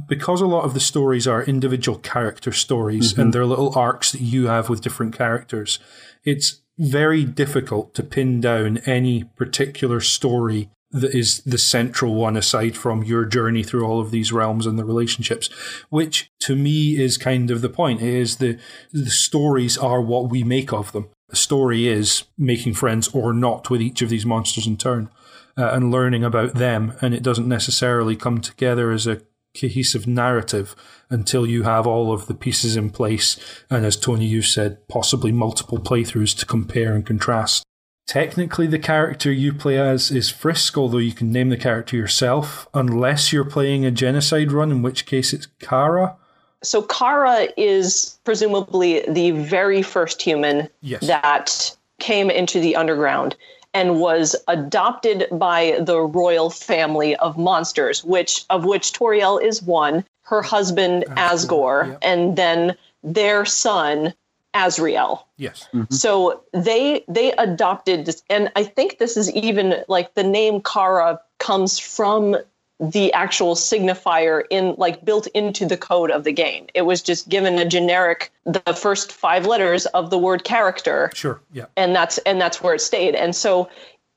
because 0.08 0.42
a 0.42 0.48
lot 0.48 0.64
of 0.64 0.74
the 0.74 0.80
stories 0.80 1.28
are 1.28 1.44
individual 1.44 1.98
character 1.98 2.52
stories 2.52 3.12
mm-hmm. 3.12 3.22
and 3.22 3.34
they're 3.34 3.46
little 3.46 3.78
arcs 3.78 4.12
that 4.12 4.22
you 4.22 4.48
have 4.48 4.70
with 4.70 4.82
different 4.82 5.16
characters, 5.16 5.80
it's 6.24 6.62
very 6.78 7.24
difficult 7.24 7.94
to 7.96 8.04
pin 8.04 8.40
down 8.40 8.78
any 8.80 9.24
particular 9.24 10.00
story 10.00 10.70
that 10.92 11.14
is 11.14 11.42
the 11.42 11.58
central 11.58 12.16
one 12.16 12.38
aside 12.38 12.78
from 12.78 13.04
your 13.04 13.26
journey 13.26 13.64
through 13.64 13.86
all 13.86 14.00
of 14.00 14.12
these 14.12 14.32
realms 14.32 14.66
and 14.66 14.80
the 14.80 14.86
relationships 14.86 15.50
which 15.90 16.32
to 16.40 16.56
me 16.56 16.98
is 16.98 17.18
kind 17.18 17.52
of 17.52 17.60
the 17.62 17.68
point 17.68 18.02
it 18.02 18.08
is 18.08 18.38
the 18.38 18.58
the 18.94 19.10
stories 19.10 19.78
are 19.78 20.00
what 20.00 20.30
we 20.30 20.46
make 20.46 20.72
of 20.72 20.94
them 20.94 21.10
the 21.28 21.36
story 21.36 21.90
is 21.90 22.24
making 22.38 22.74
friends 22.74 23.10
or 23.10 23.34
not 23.34 23.70
with 23.70 23.82
each 23.82 24.02
of 24.02 24.08
these 24.08 24.26
monsters 24.26 24.66
in 24.66 24.78
turn 24.78 25.10
uh, 25.58 25.72
and 25.74 25.92
learning 25.92 26.24
about 26.24 26.54
them 26.54 26.94
and 27.02 27.14
it 27.14 27.24
doesn't 27.24 27.50
necessarily 27.50 28.16
come 28.16 28.40
together 28.40 28.92
as 28.92 29.06
a 29.06 29.22
cohesive 29.60 30.08
narrative 30.08 30.76
until 31.10 31.46
you 31.46 31.64
have 31.64 31.88
all 31.88 32.12
of 32.12 32.28
the 32.28 32.34
pieces 32.34 32.76
in 32.76 32.90
place, 32.90 33.38
and 33.70 33.86
as 33.86 33.96
Tony, 33.96 34.26
you 34.26 34.42
said, 34.42 34.88
possibly 34.88 35.32
multiple 35.32 35.78
playthroughs 35.78 36.38
to 36.38 36.46
compare 36.46 36.94
and 36.94 37.06
contrast. 37.06 37.64
Technically, 38.08 38.68
the 38.68 38.80
character 38.80 39.32
you 39.32 39.54
play 39.54 39.78
as 39.78 40.12
is 40.12 40.30
Frisk, 40.30 40.78
although 40.78 40.98
you 40.98 41.12
can 41.12 41.32
name 41.32 41.50
the 41.50 41.58
character 41.58 41.98
yourself, 41.98 42.68
unless 42.74 43.34
you're 43.34 43.44
playing 43.44 43.86
a 43.86 43.92
genocide 43.92 44.52
run, 44.52 44.72
in 44.72 44.82
which 44.82 45.06
case 45.06 45.34
it's 45.34 45.48
Chara. 45.62 46.16
So, 46.64 46.86
Chara 46.86 47.50
is 47.58 48.18
presumably 48.24 49.04
the 49.10 49.32
very 49.32 49.82
first 49.82 50.22
human 50.22 50.70
yes. 50.82 51.06
that 51.06 51.76
came 52.00 52.30
into 52.30 52.62
the 52.62 52.76
underground 52.78 53.36
and 53.78 54.00
was 54.00 54.36
adopted 54.48 55.28
by 55.32 55.78
the 55.80 56.00
royal 56.02 56.50
family 56.50 57.16
of 57.18 57.38
monsters, 57.38 58.04
which 58.04 58.44
of 58.50 58.66
which 58.66 58.92
Toriel 58.92 59.40
is 59.42 59.62
one, 59.62 60.04
her 60.24 60.42
husband 60.42 61.06
Asgore, 61.10 61.88
yeah. 61.88 61.98
and 62.02 62.36
then 62.36 62.76
their 63.04 63.46
son 63.46 64.16
Asriel. 64.56 65.22
Yes. 65.38 65.70
Mm-hmm. 65.74 65.94
So 65.94 66.42
they 66.54 67.06
they 67.08 67.34
adopted 67.34 68.08
this, 68.08 68.24
and 68.32 68.52
I 68.56 68.64
think 68.64 68.98
this 68.98 69.16
is 69.16 69.32
even 69.34 69.84
like 69.88 70.16
the 70.16 70.24
name 70.24 70.64
Chara 70.64 71.20
comes 71.38 71.78
from 71.78 72.36
the 72.80 73.12
actual 73.14 73.56
signifier 73.56 74.44
in 74.50 74.76
like 74.78 75.04
built 75.04 75.28
into 75.28 75.66
the 75.66 75.78
code 75.78 76.12
of 76.12 76.24
the 76.24 76.32
game. 76.32 76.68
It 76.76 76.84
was 76.84 77.02
just 77.02 77.28
given 77.28 77.58
a 77.58 77.66
generic 77.66 78.32
the 78.46 78.62
first 78.74 79.12
five 79.12 79.46
letters 79.48 79.86
of 79.88 80.10
the 80.10 80.18
word 80.18 80.44
character. 80.44 81.10
Sure. 81.14 81.42
Yeah. 81.52 81.66
And 81.76 81.96
that's 81.96 82.20
and 82.20 82.40
that's 82.40 82.62
where 82.62 82.76
it 82.76 82.82
stayed. 82.82 83.16
And 83.16 83.36
so 83.36 83.70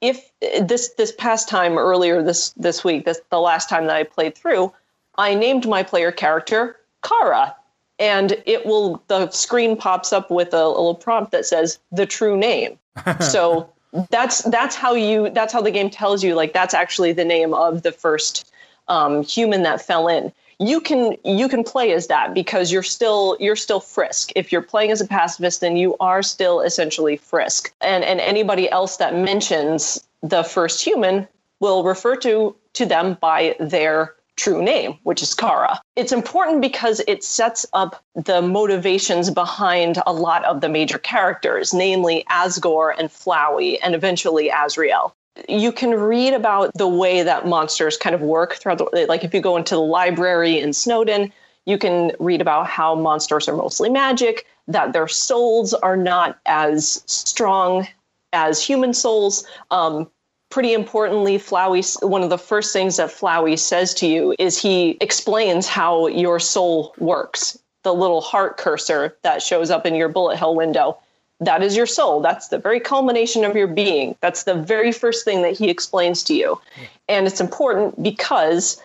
if 0.03 0.31
this 0.61 0.91
this 0.99 1.12
past 1.12 1.49
time 1.49 1.78
earlier 1.78 2.23
this 2.23 2.51
this 2.51 2.85
week, 2.85 3.07
this 3.07 3.20
the 3.31 3.41
last 3.41 3.69
time 3.69 3.87
that 3.87 3.97
I 3.97 4.05
played 4.05 4.35
through, 4.35 4.73
I 5.16 5.35
named 5.35 5.66
my 5.66 5.82
player 5.82 6.12
character 6.12 6.77
Chara. 7.07 7.57
And 7.99 8.43
it 8.47 8.65
will 8.66 9.03
the 9.09 9.31
screen 9.31 9.77
pops 9.77 10.12
up 10.12 10.31
with 10.31 10.53
a, 10.53 10.59
a 10.59 10.69
little 10.69 10.95
prompt 10.95 11.32
that 11.32 11.47
says 11.47 11.78
the 11.93 12.07
true 12.07 12.37
name. 12.37 12.78
so 13.20 13.70
that's 14.11 14.43
that's 14.43 14.77
how 14.77 14.95
you 14.95 15.31
that's 15.31 15.53
how 15.53 15.61
the 15.61 15.70
game 15.70 15.91
tells 15.91 16.23
you 16.23 16.35
like 16.35 16.53
that's 16.53 16.74
actually 16.74 17.12
the 17.12 17.24
name 17.24 17.53
of 17.53 17.82
the 17.82 17.91
first 17.91 18.49
um, 18.90 19.22
human 19.22 19.62
that 19.62 19.80
fell 19.80 20.08
in 20.08 20.32
you 20.60 20.78
can 20.78 21.16
you 21.24 21.48
can 21.48 21.64
play 21.64 21.92
as 21.92 22.06
that 22.08 22.34
because 22.34 22.70
you're 22.70 22.82
still 22.82 23.36
you're 23.40 23.56
still 23.56 23.80
frisk 23.80 24.30
if 24.36 24.52
you're 24.52 24.62
playing 24.62 24.90
as 24.90 25.00
a 25.00 25.06
pacifist 25.06 25.62
then 25.62 25.76
you 25.76 25.96
are 26.00 26.22
still 26.22 26.60
essentially 26.60 27.16
frisk 27.16 27.72
and 27.80 28.04
and 28.04 28.20
anybody 28.20 28.70
else 28.70 28.98
that 28.98 29.14
mentions 29.14 30.06
the 30.22 30.42
first 30.42 30.84
human 30.84 31.26
will 31.60 31.82
refer 31.82 32.14
to 32.14 32.54
to 32.74 32.84
them 32.84 33.16
by 33.20 33.56
their 33.58 34.14
true 34.36 34.62
name, 34.62 34.98
which 35.02 35.22
is 35.22 35.36
Chara. 35.36 35.80
It's 35.96 36.12
important 36.12 36.62
because 36.62 37.02
it 37.06 37.22
sets 37.22 37.66
up 37.74 38.02
the 38.14 38.40
motivations 38.40 39.30
behind 39.30 40.00
a 40.06 40.14
lot 40.14 40.44
of 40.46 40.62
the 40.62 40.68
major 40.68 40.98
characters, 40.98 41.74
namely 41.74 42.24
Asgore 42.30 42.94
and 42.98 43.10
Flowey, 43.10 43.78
and 43.82 43.94
eventually 43.94 44.48
Asriel. 44.48 45.12
You 45.48 45.72
can 45.72 45.90
read 45.90 46.34
about 46.34 46.72
the 46.74 46.88
way 46.88 47.22
that 47.22 47.46
monsters 47.46 47.96
kind 47.96 48.14
of 48.14 48.20
work 48.20 48.54
throughout 48.54 48.78
the 48.78 49.06
like 49.08 49.24
if 49.24 49.34
you 49.34 49.40
go 49.40 49.56
into 49.56 49.74
the 49.74 49.80
library 49.80 50.58
in 50.58 50.70
Snowdin, 50.70 51.32
you 51.66 51.78
can 51.78 52.12
read 52.18 52.40
about 52.40 52.66
how 52.66 52.94
monsters 52.94 53.48
are 53.48 53.56
mostly 53.56 53.90
magic, 53.90 54.46
that 54.68 54.92
their 54.92 55.08
souls 55.08 55.74
are 55.74 55.96
not 55.96 56.38
as 56.46 57.02
strong 57.06 57.86
as 58.32 58.62
human 58.62 58.94
souls. 58.94 59.46
Um, 59.70 60.10
pretty 60.50 60.72
importantly, 60.72 61.38
Flowey, 61.38 61.84
one 62.02 62.22
of 62.22 62.30
the 62.30 62.38
first 62.38 62.72
things 62.72 62.96
that 62.96 63.10
Flowey 63.10 63.58
says 63.58 63.94
to 63.94 64.06
you 64.06 64.34
is 64.38 64.60
he 64.60 64.96
explains 65.00 65.66
how 65.68 66.08
your 66.08 66.40
soul 66.40 66.94
works. 66.98 67.58
The 67.82 67.94
little 67.94 68.20
heart 68.20 68.56
cursor 68.58 69.16
that 69.22 69.42
shows 69.42 69.70
up 69.70 69.86
in 69.86 69.94
your 69.94 70.08
bullet 70.08 70.36
hell 70.36 70.54
window. 70.54 70.98
That 71.40 71.62
is 71.62 71.76
your 71.76 71.86
soul. 71.86 72.20
That's 72.20 72.48
the 72.48 72.58
very 72.58 72.80
culmination 72.80 73.44
of 73.44 73.56
your 73.56 73.66
being. 73.66 74.14
That's 74.20 74.44
the 74.44 74.54
very 74.54 74.92
first 74.92 75.24
thing 75.24 75.42
that 75.42 75.56
he 75.56 75.70
explains 75.70 76.22
to 76.24 76.34
you. 76.34 76.60
And 77.08 77.26
it's 77.26 77.40
important 77.40 78.02
because 78.02 78.82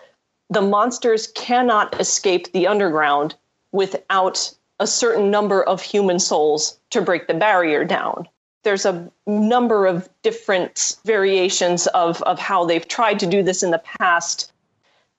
the 0.48 0.62
monsters 0.62 1.26
cannot 1.34 2.00
escape 2.00 2.52
the 2.52 2.66
underground 2.66 3.34
without 3.72 4.52
a 4.80 4.86
certain 4.86 5.30
number 5.30 5.62
of 5.62 5.82
human 5.82 6.18
souls 6.18 6.78
to 6.90 7.02
break 7.02 7.26
the 7.26 7.34
barrier 7.34 7.84
down 7.84 8.26
there's 8.66 8.84
a 8.84 9.08
number 9.28 9.86
of 9.86 10.08
different 10.22 10.96
variations 11.04 11.86
of, 11.88 12.20
of 12.22 12.36
how 12.36 12.64
they've 12.64 12.88
tried 12.88 13.16
to 13.20 13.24
do 13.26 13.40
this 13.40 13.62
in 13.62 13.70
the 13.70 13.80
past 14.00 14.52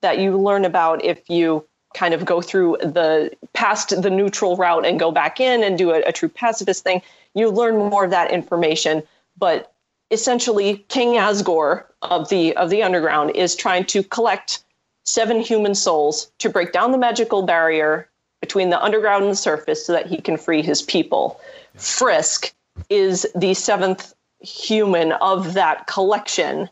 that 0.02 0.18
you 0.18 0.36
learn 0.36 0.66
about 0.66 1.02
if 1.02 1.30
you 1.30 1.66
kind 1.98 2.14
of 2.14 2.24
go 2.24 2.40
through 2.40 2.76
the 2.80 3.30
past 3.52 4.00
the 4.00 4.10
neutral 4.10 4.56
route 4.56 4.86
and 4.86 5.00
go 5.00 5.10
back 5.10 5.40
in 5.40 5.64
and 5.64 5.76
do 5.76 5.90
a, 5.90 6.00
a 6.02 6.12
true 6.12 6.28
pacifist 6.28 6.84
thing 6.84 7.02
you 7.34 7.50
learn 7.50 7.76
more 7.76 8.04
of 8.04 8.10
that 8.10 8.30
information. 8.30 9.02
But 9.36 9.72
essentially 10.10 10.84
king 10.88 11.18
asgore 11.18 11.84
of 12.02 12.28
the 12.28 12.56
of 12.56 12.70
the 12.70 12.82
underground 12.82 13.30
is 13.34 13.54
trying 13.54 13.84
to 13.84 14.02
collect 14.02 14.64
seven 15.04 15.40
human 15.40 15.74
souls 15.74 16.30
to 16.38 16.48
break 16.48 16.72
down 16.72 16.92
the 16.92 16.98
magical 16.98 17.42
barrier 17.42 18.08
between 18.40 18.70
the 18.70 18.82
underground 18.82 19.24
and 19.24 19.32
the 19.32 19.36
surface 19.36 19.84
so 19.84 19.92
that 19.92 20.06
he 20.06 20.20
can 20.20 20.36
free 20.36 20.62
his 20.62 20.82
people. 20.82 21.40
Frisk 21.74 22.54
is 22.88 23.26
the 23.34 23.54
seventh 23.54 24.14
human 24.40 25.12
of 25.12 25.54
that 25.54 25.86
collection 25.88 26.70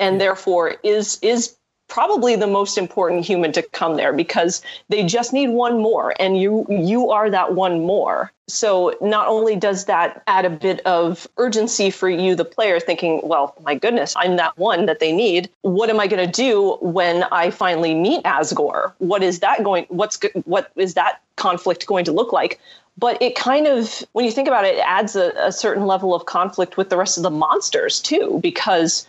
and 0.00 0.20
therefore 0.20 0.76
is 0.82 1.18
is 1.22 1.56
probably 1.88 2.36
the 2.36 2.46
most 2.46 2.78
important 2.78 3.24
human 3.24 3.50
to 3.52 3.62
come 3.62 3.96
there 3.96 4.12
because 4.12 4.62
they 4.88 5.04
just 5.04 5.32
need 5.32 5.48
one 5.48 5.80
more 5.80 6.14
and 6.20 6.40
you 6.40 6.66
you 6.68 7.10
are 7.10 7.30
that 7.30 7.54
one 7.54 7.80
more. 7.80 8.30
So 8.46 8.96
not 9.00 9.28
only 9.28 9.56
does 9.56 9.86
that 9.86 10.22
add 10.26 10.44
a 10.44 10.50
bit 10.50 10.80
of 10.86 11.26
urgency 11.36 11.90
for 11.90 12.08
you 12.08 12.34
the 12.34 12.44
player 12.44 12.78
thinking 12.78 13.20
well 13.24 13.54
my 13.64 13.74
goodness 13.74 14.14
i'm 14.16 14.36
that 14.36 14.56
one 14.56 14.86
that 14.86 15.00
they 15.00 15.12
need. 15.12 15.50
What 15.62 15.90
am 15.90 15.98
i 15.98 16.06
going 16.06 16.24
to 16.24 16.32
do 16.32 16.76
when 16.80 17.24
i 17.32 17.50
finally 17.50 17.94
meet 17.94 18.22
asgore? 18.24 18.92
What 18.98 19.22
is 19.22 19.40
that 19.40 19.64
going 19.64 19.86
what's 19.88 20.20
what 20.44 20.70
is 20.76 20.94
that 20.94 21.20
conflict 21.36 21.86
going 21.86 22.04
to 22.04 22.12
look 22.12 22.32
like? 22.32 22.60
But 22.98 23.22
it 23.22 23.36
kind 23.36 23.66
of 23.66 24.04
when 24.12 24.24
you 24.24 24.32
think 24.32 24.48
about 24.48 24.64
it, 24.64 24.74
it 24.76 24.84
adds 24.84 25.14
a, 25.14 25.30
a, 25.36 25.52
certain 25.52 25.86
level 25.86 26.14
of 26.14 26.26
conflict 26.26 26.76
with 26.76 26.90
the 26.90 26.96
rest 26.96 27.16
of 27.16 27.22
the 27.22 27.30
monsters 27.30 28.00
too 28.00 28.40
because 28.42 29.06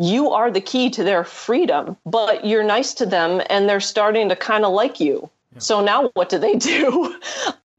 you 0.00 0.30
are 0.30 0.50
the 0.50 0.60
key 0.60 0.90
to 0.90 1.04
their 1.04 1.24
freedom 1.24 1.96
but 2.06 2.44
you're 2.44 2.64
nice 2.64 2.94
to 2.94 3.06
them 3.06 3.42
and 3.50 3.68
they're 3.68 3.80
starting 3.80 4.28
to 4.28 4.36
kind 4.36 4.64
of 4.64 4.72
like 4.72 4.98
you 4.98 5.28
yeah. 5.52 5.58
so 5.58 5.80
now 5.80 6.10
what 6.14 6.28
do 6.28 6.38
they 6.38 6.56
do 6.56 7.14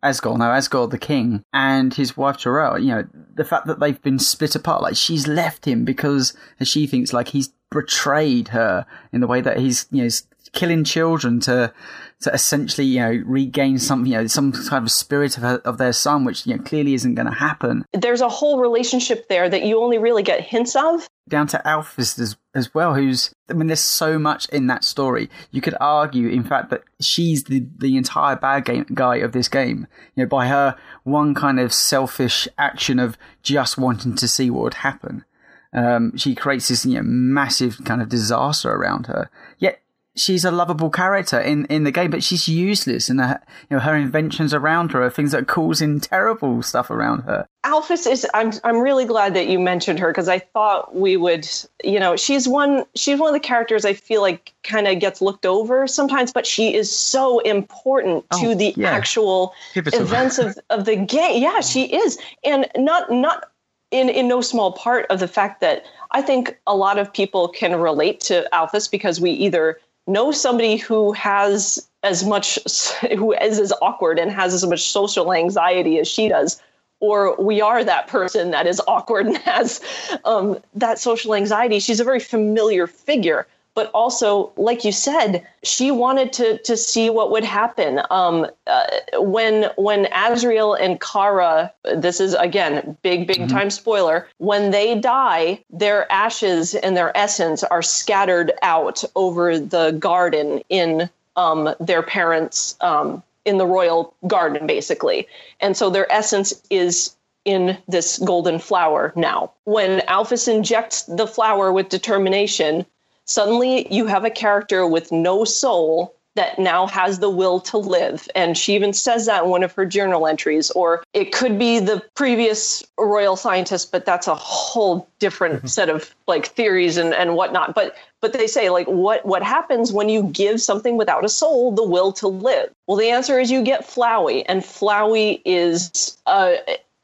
Asgore, 0.03 0.35
no, 0.35 0.45
Asgore 0.45 0.89
the 0.89 0.98
king, 0.98 1.43
and 1.53 1.93
his 1.93 2.18
wife 2.18 2.38
Toriel, 2.38 2.81
you 2.81 2.88
know, 2.88 3.07
the 3.35 3.45
fact 3.45 3.68
that 3.68 3.80
they've 3.80 4.02
been 4.02 4.18
split 4.18 4.56
apart, 4.56 4.81
like 4.81 4.95
she's 4.95 5.27
left 5.27 5.65
him 5.65 5.85
because, 5.85 6.35
she 6.64 6.88
thinks, 6.88 7.14
like 7.14 7.27
he's 7.27 7.53
betrayed 7.69 8.49
her 8.49 8.85
in 9.14 9.22
the 9.22 9.27
way 9.27 9.41
that 9.41 9.57
he's 9.57 9.88
you 9.91 10.03
know 10.03 10.10
killing 10.52 10.84
children 10.84 11.39
to 11.39 11.73
to 12.19 12.34
essentially 12.34 12.85
you 12.85 12.99
know 12.99 13.23
regain 13.26 13.80
some 13.80 14.06
you 14.06 14.14
know 14.14 14.27
some 14.27 14.52
kind 14.52 14.84
of 14.84 14.91
spirit 14.91 15.38
of, 15.38 15.43
her, 15.43 15.61
of 15.64 15.77
their 15.77 15.93
son, 15.93 16.26
which 16.26 16.45
you 16.45 16.56
know 16.56 16.64
clearly 16.64 16.93
isn't 16.93 17.15
going 17.15 17.27
to 17.27 17.34
happen. 17.34 17.85
There's 17.93 18.22
a 18.22 18.30
whole 18.30 18.60
relationship 18.60 19.27
there 19.30 19.49
that 19.49 19.64
you 19.64 19.81
only 19.81 19.98
really 19.98 20.23
get 20.23 20.41
hints 20.41 20.76
of. 20.76 21.07
Down 21.32 21.48
to 21.48 21.62
Alphys 21.66 22.20
as, 22.20 22.36
as 22.53 22.74
well, 22.76 22.94
who's 22.94 23.34
I 23.49 23.53
mean, 23.53 23.68
there's 23.68 23.80
so 23.80 24.20
much 24.20 24.48
in 24.49 24.68
that 24.68 24.84
story. 24.84 25.30
You 25.49 25.62
could 25.62 25.76
argue, 25.80 26.28
in 26.28 26.44
fact, 26.44 26.70
that 26.70 26.84
she's 26.99 27.45
the 27.45 27.66
the 27.78 27.98
entire 27.98 28.36
bad 28.36 28.66
game, 28.66 28.86
guy 28.94 29.16
of 29.16 29.32
this 29.32 29.48
game. 29.48 29.88
You 30.16 30.24
know, 30.24 30.30
by 30.30 30.48
her 30.48 30.76
one 31.03 31.34
kind 31.34 31.60
of 31.60 31.74
selfish 31.74 32.48
action 32.58 32.99
of 32.99 33.18
just 33.41 33.78
wanting 33.78 34.16
to 34.16 34.28
see 34.28 34.49
what 34.49 34.64
would 34.64 34.74
happen. 34.76 35.26
Um, 35.74 36.18
she 36.18 36.36
creates 36.36 36.68
this 36.68 36.86
you 36.86 36.95
know, 36.95 37.03
massive 37.03 37.80
kind 37.86 38.02
of 38.02 38.10
disaster 38.10 38.72
around 38.72 39.08
her. 39.08 39.30
Yet 39.58 39.81
she's 40.15 40.43
a 40.43 40.51
lovable 40.51 40.89
character 40.89 41.39
in, 41.39 41.65
in 41.65 41.83
the 41.83 41.91
game, 41.91 42.11
but 42.11 42.23
she's 42.23 42.47
useless, 42.47 43.09
and 43.09 43.19
her, 43.19 43.41
you 43.69 43.77
know 43.77 43.81
her 43.81 43.95
inventions 43.95 44.53
around 44.53 44.91
her 44.91 45.03
are 45.03 45.09
things 45.09 45.31
that 45.31 45.41
are 45.41 45.45
causing 45.45 45.99
terrible 45.99 46.61
stuff 46.61 46.89
around 46.89 47.21
her. 47.21 47.47
Alphys 47.65 48.09
is. 48.09 48.27
I'm 48.33 48.51
I'm 48.63 48.79
really 48.79 49.05
glad 49.05 49.33
that 49.35 49.47
you 49.47 49.59
mentioned 49.59 49.99
her 49.99 50.07
because 50.07 50.27
I 50.27 50.39
thought 50.39 50.95
we 50.95 51.17
would. 51.17 51.47
You 51.83 51.99
know, 51.99 52.15
she's 52.15 52.47
one. 52.47 52.85
She's 52.95 53.19
one 53.19 53.29
of 53.29 53.33
the 53.33 53.45
characters 53.45 53.85
I 53.85 53.93
feel 53.93 54.21
like 54.21 54.53
kind 54.63 54.88
of 54.88 54.99
gets 54.99 55.21
looked 55.21 55.45
over 55.45 55.88
sometimes, 55.88 56.33
but 56.33 56.45
she 56.45 56.73
is 56.73 56.93
so 56.95 57.39
important 57.39 58.25
oh, 58.31 58.41
to 58.41 58.55
the 58.55 58.73
yeah. 58.75 58.91
actual 58.91 59.53
events 59.75 60.39
of, 60.39 60.57
of 60.69 60.85
the 60.85 60.95
game. 60.95 61.41
Yeah, 61.41 61.61
she 61.61 61.85
is, 61.85 62.17
and 62.43 62.67
not 62.75 63.11
not 63.11 63.45
in 63.91 64.09
in 64.09 64.27
no 64.27 64.41
small 64.41 64.73
part 64.73 65.05
of 65.09 65.19
the 65.19 65.27
fact 65.27 65.61
that 65.61 65.85
I 66.11 66.21
think 66.21 66.57
a 66.67 66.75
lot 66.75 66.97
of 66.97 67.13
people 67.13 67.47
can 67.47 67.79
relate 67.79 68.19
to 68.21 68.47
Alphys 68.51 68.89
because 68.89 69.21
we 69.21 69.31
either 69.31 69.79
know 70.11 70.31
somebody 70.31 70.77
who 70.77 71.11
has 71.13 71.88
as 72.03 72.25
much 72.25 72.59
who 73.17 73.33
is 73.33 73.59
as 73.59 73.73
awkward 73.81 74.19
and 74.19 74.31
has 74.31 74.53
as 74.53 74.65
much 74.65 74.89
social 74.91 75.33
anxiety 75.33 75.99
as 75.99 76.07
she 76.07 76.29
does 76.29 76.61
or 76.99 77.35
we 77.38 77.61
are 77.61 77.83
that 77.83 78.07
person 78.07 78.51
that 78.51 78.67
is 78.67 78.81
awkward 78.88 79.25
and 79.25 79.38
has 79.39 79.81
um, 80.25 80.59
that 80.75 80.99
social 80.99 81.35
anxiety 81.35 81.79
she's 81.79 81.99
a 81.99 82.03
very 82.03 82.19
familiar 82.19 82.88
figure 82.88 83.47
but 83.73 83.89
also, 83.93 84.52
like 84.57 84.84
you 84.84 84.91
said, 84.91 85.45
she 85.64 85.91
wanted 85.91 86.34
to 86.34 86.57
to 86.60 86.76
see 86.76 87.10
what 87.10 87.31
would 87.31 87.43
happen. 87.43 88.02
Um, 88.10 88.48
uh, 88.68 88.85
when 89.15 89.69
when 89.77 90.06
Asriel 90.06 90.77
and 90.80 91.02
Chara, 91.02 91.72
this 91.95 92.19
is 92.19 92.34
again 92.34 92.98
big 93.02 93.27
big 93.27 93.38
mm-hmm. 93.38 93.56
time 93.56 93.69
spoiler. 93.69 94.27
When 94.38 94.72
they 94.72 94.99
die, 94.99 95.64
their 95.69 96.11
ashes 96.11 96.76
and 96.76 96.98
their 96.98 97.15
essence 97.18 97.64
are 97.64 97.81
scattered 97.81 98.52
out 98.61 99.03
over 99.15 99.57
the 99.57 99.91
garden 99.91 100.61
in 100.69 101.10
um, 101.35 101.73
their 101.80 102.03
parents' 102.03 102.76
um, 102.81 103.23
in 103.45 103.57
the 103.57 103.65
royal 103.65 104.14
garden, 104.27 104.68
basically, 104.68 105.27
and 105.61 105.77
so 105.77 105.89
their 105.89 106.11
essence 106.11 106.61
is 106.69 107.15
in 107.45 107.77
this 107.88 108.19
golden 108.19 108.60
flower 108.60 109.14
now. 109.15 109.52
When 109.64 110.02
Alphys 110.02 110.48
injects 110.48 111.03
the 111.03 111.26
flower 111.26 111.73
with 111.73 111.89
determination, 111.89 112.85
suddenly 113.32 113.91
you 113.94 114.06
have 114.08 114.26
a 114.26 114.30
character 114.30 114.86
with 114.86 115.12
no 115.12 115.44
soul 115.44 116.14
that 116.36 116.58
now 116.58 116.88
has 116.88 117.20
the 117.20 117.30
will 117.30 117.60
to 117.60 117.78
live. 117.78 118.28
And 118.36 118.58
she 118.58 118.74
even 118.74 118.94
says 118.94 119.26
that 119.26 119.44
in 119.44 119.49
one 119.49 119.64
of 119.64 119.74
her 119.74 119.86
journal 119.86 120.28
entries. 120.28 120.72
Or 120.72 121.03
it 121.14 121.34
could 121.34 121.60
be 121.60 121.80
the 121.80 122.02
previous 122.16 122.84
royal 122.98 123.36
scientist, 123.36 123.91
but 123.91 124.06
that's 124.06 124.28
a 124.28 124.36
whole 124.36 125.10
different 125.20 125.56
mm-hmm. 125.58 125.68
set 125.68 125.90
of 125.90 126.16
like 126.28 126.45
theories 126.45 126.98
and, 126.98 127.14
and 127.14 127.36
whatnot. 127.36 127.76
But 127.76 127.95
but 128.22 128.34
they 128.34 128.48
say 128.48 128.70
like 128.70 128.88
what 128.88 129.26
what 129.26 129.44
happens 129.44 129.91
when 129.91 130.08
you 130.08 130.24
give 130.24 130.62
something 130.62 130.95
without 130.95 131.26
a 131.26 131.30
soul 131.30 131.74
the 131.74 131.84
will 131.84 132.14
to 132.14 132.28
live? 132.28 132.72
Well, 132.88 132.98
the 132.98 133.10
answer 133.10 133.40
is 133.40 133.52
you 133.52 133.64
get 133.64 133.82
Flowey, 133.82 134.45
and 134.48 134.62
Flowey 134.62 135.41
is 135.44 136.18
uh 136.28 136.53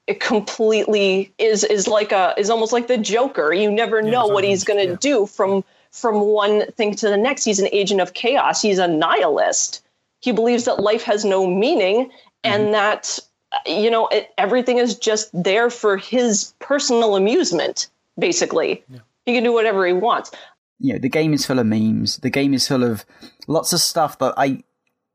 it 0.07 0.21
completely 0.21 1.33
is 1.37 1.65
is 1.65 1.85
like 1.85 2.13
a 2.13 2.33
is 2.37 2.49
almost 2.49 2.71
like 2.71 2.87
the 2.87 2.97
Joker. 2.97 3.51
You 3.51 3.69
never 3.69 4.01
know 4.01 4.27
what 4.27 4.45
he's 4.45 4.63
going 4.63 4.79
to 4.85 4.91
yeah. 4.91 4.97
do 5.01 5.25
from 5.25 5.65
from 5.91 6.21
one 6.21 6.71
thing 6.73 6.95
to 6.95 7.09
the 7.09 7.17
next. 7.17 7.45
He's 7.45 7.59
an 7.59 7.69
agent 7.71 8.01
of 8.01 8.13
chaos. 8.13 8.61
He's 8.61 8.79
a 8.79 8.87
nihilist. 8.87 9.83
He 10.19 10.31
believes 10.31 10.65
that 10.65 10.79
life 10.79 11.03
has 11.03 11.23
no 11.23 11.47
meaning 11.47 12.11
and 12.43 12.63
mm-hmm. 12.63 12.71
that 12.73 13.19
you 13.65 13.89
know 13.89 14.07
it, 14.07 14.29
everything 14.37 14.77
is 14.77 14.97
just 14.97 15.29
there 15.33 15.69
for 15.69 15.97
his 15.97 16.53
personal 16.59 17.15
amusement. 17.15 17.89
Basically, 18.19 18.83
yeah. 18.89 18.99
he 19.25 19.33
can 19.33 19.43
do 19.43 19.53
whatever 19.53 19.85
he 19.85 19.93
wants. 19.93 20.31
You 20.79 20.93
know, 20.93 20.99
the 20.99 21.09
game 21.09 21.33
is 21.33 21.45
full 21.45 21.59
of 21.59 21.65
memes. 21.65 22.17
The 22.17 22.29
game 22.29 22.53
is 22.53 22.67
full 22.67 22.83
of 22.83 23.05
lots 23.47 23.73
of 23.73 23.79
stuff 23.79 24.19
that 24.19 24.33
I, 24.37 24.63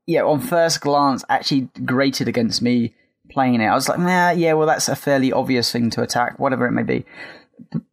yeah, 0.05 0.23
on 0.23 0.39
first 0.39 0.81
glance, 0.81 1.23
actually 1.29 1.69
grated 1.85 2.27
against 2.27 2.61
me 2.61 2.93
playing 3.29 3.61
it. 3.61 3.67
I 3.67 3.73
was 3.73 3.87
like, 3.87 3.99
nah, 3.99 4.31
yeah, 4.31 4.53
well, 4.53 4.67
that's 4.67 4.89
a 4.89 4.95
fairly 4.95 5.31
obvious 5.31 5.71
thing 5.71 5.89
to 5.91 6.01
attack, 6.01 6.37
whatever 6.37 6.65
it 6.65 6.71
may 6.71 6.83
be 6.83 7.05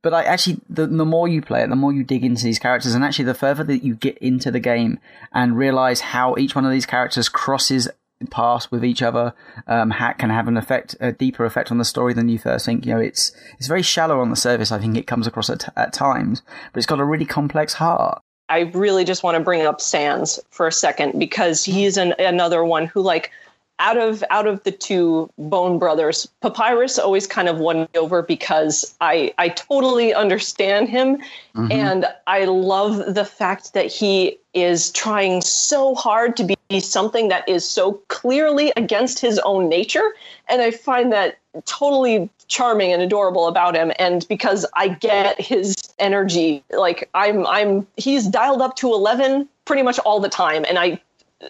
but 0.02 0.14
I 0.14 0.24
actually, 0.24 0.60
the, 0.68 0.86
the 0.86 1.04
more 1.04 1.28
you 1.28 1.42
play 1.42 1.62
it, 1.62 1.70
the 1.70 1.76
more 1.76 1.92
you 1.92 2.04
dig 2.04 2.24
into 2.24 2.44
these 2.44 2.58
characters, 2.58 2.94
and 2.94 3.04
actually, 3.04 3.26
the 3.26 3.34
further 3.34 3.64
that 3.64 3.84
you 3.84 3.94
get 3.94 4.18
into 4.18 4.50
the 4.50 4.60
game 4.60 4.98
and 5.32 5.56
realize 5.56 6.00
how 6.00 6.36
each 6.36 6.54
one 6.54 6.64
of 6.64 6.70
these 6.70 6.86
characters 6.86 7.28
crosses 7.28 7.88
paths 8.28 8.70
with 8.70 8.84
each 8.84 9.02
other, 9.02 9.32
um, 9.66 9.92
can 10.18 10.30
have 10.30 10.48
an 10.48 10.56
effect, 10.56 10.94
a 11.00 11.12
deeper 11.12 11.44
effect 11.44 11.70
on 11.70 11.78
the 11.78 11.84
story 11.84 12.12
than 12.12 12.28
you 12.28 12.38
first 12.38 12.66
think. 12.66 12.84
You 12.84 12.94
know, 12.94 13.00
it's 13.00 13.32
it's 13.58 13.68
very 13.68 13.82
shallow 13.82 14.20
on 14.20 14.30
the 14.30 14.36
surface. 14.36 14.72
I 14.72 14.78
think 14.78 14.96
it 14.96 15.06
comes 15.06 15.26
across 15.26 15.48
at, 15.48 15.72
at 15.76 15.92
times, 15.92 16.42
but 16.72 16.78
it's 16.78 16.86
got 16.86 17.00
a 17.00 17.04
really 17.04 17.24
complex 17.24 17.74
heart. 17.74 18.20
I 18.48 18.60
really 18.74 19.04
just 19.04 19.22
want 19.22 19.36
to 19.36 19.42
bring 19.42 19.62
up 19.62 19.80
Sans 19.80 20.40
for 20.50 20.66
a 20.66 20.72
second 20.72 21.18
because 21.18 21.64
he's 21.64 21.96
an, 21.96 22.14
another 22.18 22.64
one 22.64 22.86
who 22.86 23.00
like 23.00 23.30
out 23.80 23.96
of 23.96 24.22
out 24.30 24.46
of 24.46 24.62
the 24.62 24.70
two 24.70 25.28
Bone 25.38 25.78
brothers, 25.78 26.28
Papyrus 26.42 26.98
always 26.98 27.26
kind 27.26 27.48
of 27.48 27.58
won 27.58 27.80
me 27.80 27.88
over 27.96 28.22
because 28.22 28.94
I 29.00 29.34
I 29.38 29.48
totally 29.48 30.14
understand 30.14 30.88
him, 30.88 31.16
mm-hmm. 31.16 31.72
and 31.72 32.06
I 32.26 32.44
love 32.44 33.14
the 33.14 33.24
fact 33.24 33.72
that 33.72 33.86
he 33.86 34.38
is 34.54 34.90
trying 34.92 35.40
so 35.40 35.94
hard 35.94 36.36
to 36.36 36.44
be 36.44 36.80
something 36.80 37.28
that 37.28 37.48
is 37.48 37.68
so 37.68 37.92
clearly 38.08 38.72
against 38.76 39.18
his 39.18 39.38
own 39.40 39.68
nature, 39.68 40.14
and 40.48 40.62
I 40.62 40.70
find 40.70 41.12
that 41.12 41.38
totally 41.64 42.28
charming 42.48 42.92
and 42.92 43.02
adorable 43.02 43.46
about 43.46 43.74
him. 43.74 43.92
And 43.98 44.26
because 44.28 44.66
I 44.74 44.88
get 44.88 45.40
his 45.40 45.74
energy 45.98 46.62
like 46.70 47.08
I'm 47.14 47.46
I'm 47.46 47.86
he's 47.96 48.26
dialed 48.26 48.60
up 48.60 48.76
to 48.76 48.92
11 48.92 49.48
pretty 49.64 49.82
much 49.82 49.98
all 50.00 50.20
the 50.20 50.28
time. 50.28 50.64
And 50.68 50.78
I 50.78 51.00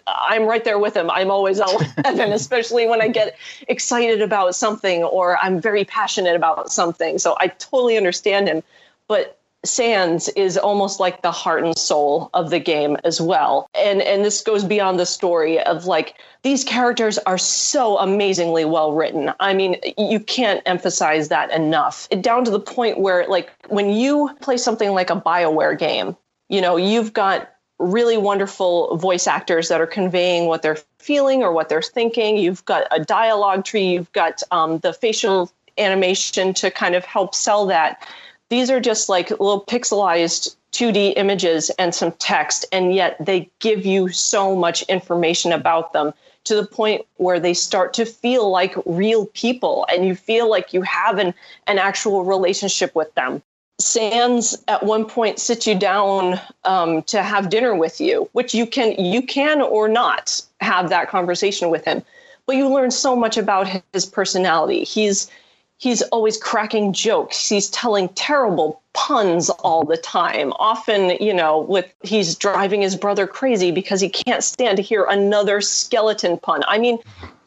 I'm 0.07 0.45
right 0.45 0.63
there 0.63 0.79
with 0.79 0.95
him. 0.95 1.09
I'm 1.09 1.29
always 1.29 1.59
on 1.59 1.85
11, 2.05 2.31
especially 2.31 2.87
when 2.87 3.01
I 3.01 3.07
get 3.07 3.37
excited 3.67 4.21
about 4.21 4.55
something 4.55 5.03
or 5.03 5.37
I'm 5.37 5.59
very 5.59 5.85
passionate 5.85 6.35
about 6.35 6.71
something. 6.71 7.17
So 7.17 7.35
I 7.39 7.47
totally 7.47 7.97
understand 7.97 8.47
him. 8.47 8.63
But 9.07 9.37
Sans 9.63 10.27
is 10.29 10.57
almost 10.57 10.99
like 10.99 11.21
the 11.21 11.31
heart 11.31 11.63
and 11.63 11.77
soul 11.77 12.31
of 12.33 12.49
the 12.49 12.59
game 12.59 12.97
as 13.03 13.21
well. 13.21 13.69
And 13.75 14.01
and 14.01 14.25
this 14.25 14.41
goes 14.41 14.63
beyond 14.63 14.99
the 14.99 15.05
story 15.05 15.59
of 15.59 15.85
like 15.85 16.15
these 16.41 16.63
characters 16.63 17.19
are 17.19 17.37
so 17.37 17.99
amazingly 17.99 18.65
well 18.65 18.93
written. 18.93 19.31
I 19.39 19.53
mean, 19.53 19.77
you 19.97 20.19
can't 20.19 20.63
emphasize 20.65 21.29
that 21.29 21.51
enough. 21.51 22.09
Down 22.21 22.43
to 22.45 22.51
the 22.51 22.59
point 22.59 22.99
where 22.99 23.27
like 23.27 23.51
when 23.67 23.91
you 23.91 24.31
play 24.41 24.57
something 24.57 24.91
like 24.91 25.11
a 25.11 25.21
BioWare 25.21 25.77
game, 25.77 26.17
you 26.49 26.59
know, 26.59 26.75
you've 26.75 27.13
got 27.13 27.50
really 27.81 28.17
wonderful 28.17 28.95
voice 28.97 29.27
actors 29.27 29.67
that 29.69 29.81
are 29.81 29.87
conveying 29.87 30.47
what 30.47 30.61
they're 30.61 30.77
feeling 30.99 31.43
or 31.43 31.51
what 31.51 31.69
they're 31.69 31.81
thinking. 31.81 32.37
You've 32.37 32.63
got 32.65 32.87
a 32.91 33.03
dialogue 33.03 33.65
tree, 33.65 33.89
you've 33.89 34.11
got 34.13 34.41
um, 34.51 34.79
the 34.79 34.93
facial 34.93 35.51
animation 35.77 36.53
to 36.55 36.69
kind 36.71 36.95
of 36.95 37.05
help 37.05 37.33
sell 37.33 37.65
that. 37.67 38.07
These 38.49 38.69
are 38.69 38.79
just 38.79 39.09
like 39.09 39.29
little 39.29 39.63
pixelized 39.65 40.55
2D 40.73 41.13
images 41.17 41.69
and 41.79 41.93
some 41.93 42.11
text, 42.13 42.65
and 42.71 42.93
yet 42.93 43.17
they 43.19 43.49
give 43.59 43.85
you 43.85 44.09
so 44.09 44.55
much 44.55 44.83
information 44.83 45.51
about 45.51 45.93
them 45.93 46.13
to 46.43 46.55
the 46.55 46.65
point 46.65 47.05
where 47.17 47.39
they 47.39 47.53
start 47.53 47.93
to 47.93 48.05
feel 48.05 48.49
like 48.49 48.75
real 48.85 49.27
people 49.27 49.85
and 49.91 50.05
you 50.05 50.15
feel 50.15 50.49
like 50.49 50.73
you 50.73 50.81
have 50.81 51.19
an, 51.19 51.33
an 51.67 51.77
actual 51.77 52.23
relationship 52.23 52.95
with 52.95 53.13
them. 53.15 53.43
Sans 53.81 54.55
at 54.67 54.83
one 54.83 55.05
point 55.05 55.39
sits 55.39 55.67
you 55.67 55.75
down 55.75 56.39
um, 56.63 57.03
to 57.03 57.21
have 57.21 57.49
dinner 57.49 57.75
with 57.75 57.99
you, 57.99 58.29
which 58.33 58.53
you 58.53 58.65
can 58.65 58.93
you 59.03 59.21
can 59.21 59.61
or 59.61 59.87
not 59.87 60.41
have 60.61 60.89
that 60.89 61.09
conversation 61.09 61.69
with 61.69 61.85
him. 61.85 62.01
But 62.45 62.55
you 62.55 62.69
learn 62.69 62.91
so 62.91 63.15
much 63.15 63.37
about 63.37 63.67
his 63.93 64.05
personality. 64.05 64.83
He's 64.83 65.29
he's 65.77 66.01
always 66.03 66.37
cracking 66.37 66.93
jokes. 66.93 67.49
He's 67.49 67.69
telling 67.69 68.09
terrible 68.09 68.81
puns 68.93 69.49
all 69.49 69.83
the 69.83 69.97
time. 69.97 70.53
Often, 70.59 71.17
you 71.19 71.33
know, 71.33 71.59
with 71.59 71.91
he's 72.03 72.35
driving 72.35 72.81
his 72.81 72.95
brother 72.95 73.25
crazy 73.25 73.71
because 73.71 73.99
he 73.99 74.09
can't 74.09 74.43
stand 74.43 74.77
to 74.77 74.83
hear 74.83 75.05
another 75.05 75.59
skeleton 75.59 76.37
pun. 76.37 76.63
I 76.67 76.77
mean, 76.77 76.99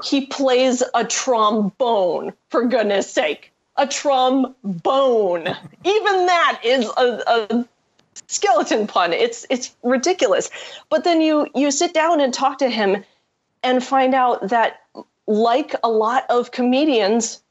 he 0.03 0.27
plays 0.27 0.83
a 0.95 1.05
trombone 1.05 2.33
for 2.51 2.65
goodness 2.67 3.11
sake 3.11 3.54
a 3.77 3.87
trombone. 3.87 5.49
Even 5.85 6.27
that 6.27 6.61
is 6.65 6.87
a, 6.97 7.23
a 7.27 7.69
skeleton 8.29 8.87
pun. 8.87 9.13
It's 9.13 9.47
it's 9.51 9.75
ridiculous. 9.83 10.51
But 10.91 11.05
then 11.05 11.21
you 11.21 11.49
you 11.55 11.71
sit 11.71 11.95
down 11.95 12.21
and 12.21 12.33
talk 12.33 12.59
to 12.59 12.69
him 12.69 13.05
and 13.63 13.83
find 13.83 14.15
out 14.15 14.49
that 14.49 14.81
like 15.27 15.75
a 15.83 15.89
lot 15.89 16.25
of 16.29 16.51
comedians, 16.51 17.43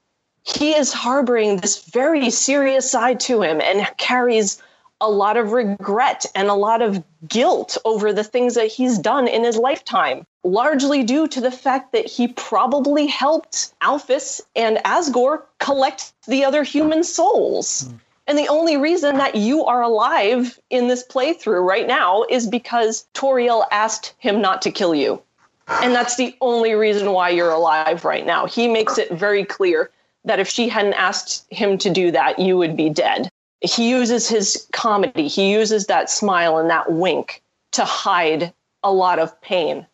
he 0.44 0.76
is 0.76 0.94
harboring 0.94 1.58
this 1.58 1.86
very 1.86 2.30
serious 2.30 2.90
side 2.90 3.20
to 3.22 3.42
him 3.42 3.62
and 3.62 3.86
carries 3.98 4.62
a 5.04 5.10
lot 5.10 5.38
of 5.38 5.52
regret 5.52 6.26
and 6.34 6.48
a 6.48 6.54
lot 6.54 6.82
of 6.82 7.04
guilt 7.28 7.78
over 7.84 8.14
the 8.14 8.24
things 8.24 8.56
that 8.56 8.68
he's 8.68 8.98
done 8.98 9.28
in 9.28 9.44
his 9.44 9.58
lifetime, 9.58 10.26
largely 10.44 11.04
due 11.04 11.28
to 11.28 11.42
the 11.42 11.52
fact 11.52 11.92
that 11.92 12.06
he 12.06 12.30
probably 12.30 13.06
helped 13.06 13.74
Alphys 13.82 14.42
and 14.56 14.78
Asgore 14.86 15.44
collect 15.60 16.14
the 16.26 16.46
other 16.46 16.64
human 16.64 17.04
souls. 17.04 17.90
Mm. 17.90 18.00
And 18.26 18.38
the 18.38 18.48
only 18.48 18.78
reason 18.78 19.18
that 19.18 19.36
you 19.36 19.66
are 19.66 19.82
alive 19.82 20.58
in 20.70 20.88
this 20.88 21.06
playthrough 21.06 21.68
right 21.68 21.86
now 21.86 22.24
is 22.30 22.48
because 22.48 23.06
Toriel 23.14 23.66
asked 23.70 24.14
him 24.18 24.40
not 24.40 24.62
to 24.62 24.72
kill 24.72 24.96
you. 24.96 25.22
And 25.68 25.94
that's 25.94 26.16
the 26.16 26.36
only 26.40 26.74
reason 26.74 27.12
why 27.12 27.30
you're 27.30 27.52
alive 27.52 28.06
right 28.06 28.26
now. 28.26 28.46
He 28.46 28.70
makes 28.70 28.98
it 28.98 29.12
very 29.12 29.44
clear 29.44 29.90
that 30.24 30.40
if 30.40 30.48
she 30.48 30.70
hadn't 30.70 30.94
asked 30.94 31.46
him 31.50 31.78
to 31.80 31.90
do 31.90 32.12
that, 32.12 32.40
you 32.40 32.58
would 32.58 32.78
be 32.78 32.90
dead. 32.90 33.30
He 33.64 33.90
uses 33.90 34.28
his 34.28 34.68
comedy, 34.74 35.28
he 35.28 35.52
uses 35.52 35.88
that 35.88 36.10
smile 36.10 36.58
and 36.58 36.70
that 36.70 36.92
wink 36.92 37.42
to 37.72 37.86
hide 37.86 38.54
a 38.84 38.92
lot 38.92 39.20
of 39.20 39.40
pain 39.42 39.88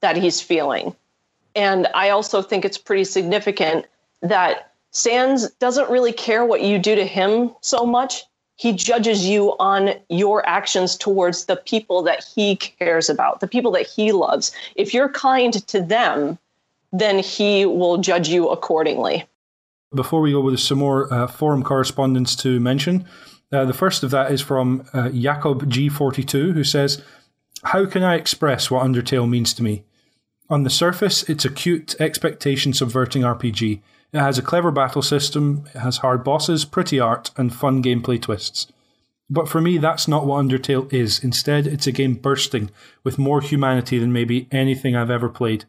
that 0.00 0.16
he's 0.16 0.40
feeling. 0.40 0.94
And 1.56 1.88
I 1.94 2.10
also 2.10 2.42
think 2.42 2.64
it's 2.64 2.78
pretty 2.78 3.04
significant 3.04 3.86
that 4.20 4.72
Sans 4.90 5.50
doesn't 5.52 5.90
really 5.90 6.12
care 6.12 6.44
what 6.44 6.62
you 6.62 6.78
do 6.78 6.94
to 6.94 7.04
him 7.04 7.50
so 7.60 7.86
much. 7.86 8.24
He 8.56 8.72
judges 8.72 9.26
you 9.26 9.56
on 9.58 9.94
your 10.08 10.46
actions 10.46 10.96
towards 10.96 11.46
the 11.46 11.56
people 11.56 12.02
that 12.02 12.24
he 12.24 12.56
cares 12.56 13.10
about, 13.10 13.40
the 13.40 13.48
people 13.48 13.72
that 13.72 13.86
he 13.86 14.12
loves. 14.12 14.52
If 14.76 14.94
you're 14.94 15.08
kind 15.08 15.54
to 15.66 15.80
them, 15.80 16.38
then 16.92 17.18
he 17.18 17.66
will 17.66 17.98
judge 17.98 18.28
you 18.28 18.48
accordingly. 18.50 19.26
Before 19.94 20.20
we 20.20 20.32
go 20.32 20.40
with 20.40 20.60
some 20.60 20.78
more 20.78 21.12
uh, 21.12 21.26
forum 21.26 21.62
correspondence 21.62 22.34
to 22.36 22.58
mention, 22.60 23.06
uh, 23.52 23.64
the 23.64 23.72
first 23.72 24.02
of 24.02 24.10
that 24.10 24.32
is 24.32 24.40
from 24.40 24.86
uh, 24.92 25.10
Jacob 25.10 25.70
G42, 25.70 26.52
who 26.52 26.64
says, 26.64 27.02
How 27.62 27.86
can 27.86 28.02
I 28.02 28.16
express 28.16 28.70
what 28.70 28.84
Undertale 28.84 29.28
means 29.28 29.54
to 29.54 29.62
me? 29.62 29.84
On 30.50 30.62
the 30.62 30.70
surface, 30.70 31.22
it's 31.28 31.44
a 31.44 31.50
cute, 31.50 31.94
expectation 32.00 32.72
subverting 32.72 33.22
RPG. 33.22 33.80
It 34.12 34.18
has 34.18 34.38
a 34.38 34.42
clever 34.42 34.70
battle 34.70 35.02
system, 35.02 35.64
it 35.74 35.78
has 35.78 35.98
hard 35.98 36.22
bosses, 36.22 36.64
pretty 36.64 37.00
art, 37.00 37.30
and 37.36 37.54
fun 37.54 37.82
gameplay 37.82 38.20
twists. 38.20 38.66
But 39.30 39.48
for 39.48 39.60
me, 39.60 39.78
that's 39.78 40.06
not 40.06 40.26
what 40.26 40.44
Undertale 40.44 40.92
is. 40.92 41.22
Instead, 41.24 41.66
it's 41.66 41.86
a 41.86 41.92
game 41.92 42.14
bursting 42.14 42.70
with 43.02 43.18
more 43.18 43.40
humanity 43.40 43.98
than 43.98 44.12
maybe 44.12 44.48
anything 44.52 44.94
I've 44.94 45.10
ever 45.10 45.28
played. 45.28 45.64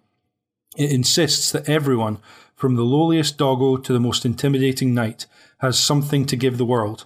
It 0.77 0.91
insists 0.91 1.52
that 1.52 1.69
everyone, 1.69 2.19
from 2.66 2.74
the 2.74 2.82
lowliest 2.82 3.38
doggo 3.38 3.78
to 3.78 3.94
the 3.94 4.00
most 4.00 4.26
intimidating 4.26 4.92
knight, 4.92 5.28
has 5.60 5.78
something 5.78 6.26
to 6.26 6.36
give 6.36 6.58
the 6.58 6.66
world, 6.66 7.06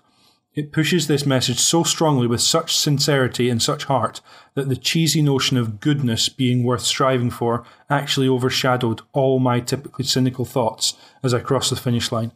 it 0.55 0.71
pushes 0.71 1.07
this 1.07 1.25
message 1.25 1.59
so 1.59 1.83
strongly 1.83 2.27
with 2.27 2.39
such 2.39 2.73
sincerity 2.73 3.49
and 3.49 3.61
such 3.61 3.83
heart 3.83 4.21
that 4.53 4.69
the 4.69 4.77
cheesy 4.77 5.21
notion 5.21 5.57
of 5.57 5.81
goodness 5.81 6.29
being 6.29 6.63
worth 6.63 6.83
striving 6.83 7.29
for 7.29 7.65
actually 7.89 8.29
overshadowed 8.29 9.01
all 9.11 9.37
my 9.37 9.59
typically 9.59 10.05
cynical 10.05 10.45
thoughts 10.45 10.93
as 11.23 11.33
I 11.33 11.41
crossed 11.41 11.71
the 11.71 11.75
finish 11.75 12.09
line. 12.09 12.31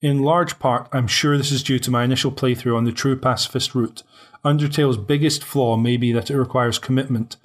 In 0.00 0.22
large 0.22 0.58
part, 0.58 0.88
I'm 0.92 1.08
sure 1.08 1.36
this 1.36 1.52
is 1.52 1.62
due 1.62 1.78
to 1.80 1.90
my 1.90 2.04
initial 2.04 2.32
playthrough 2.32 2.74
on 2.74 2.84
the 2.84 2.90
true 2.92 3.18
pacifist 3.18 3.74
route. 3.74 4.02
Undertale's 4.46 4.96
biggest 4.96 5.44
flaw 5.44 5.76
may 5.76 5.98
be 5.98 6.10
that 6.12 6.30
it 6.30 6.38
requires 6.38 6.78
commitment. 6.78 7.36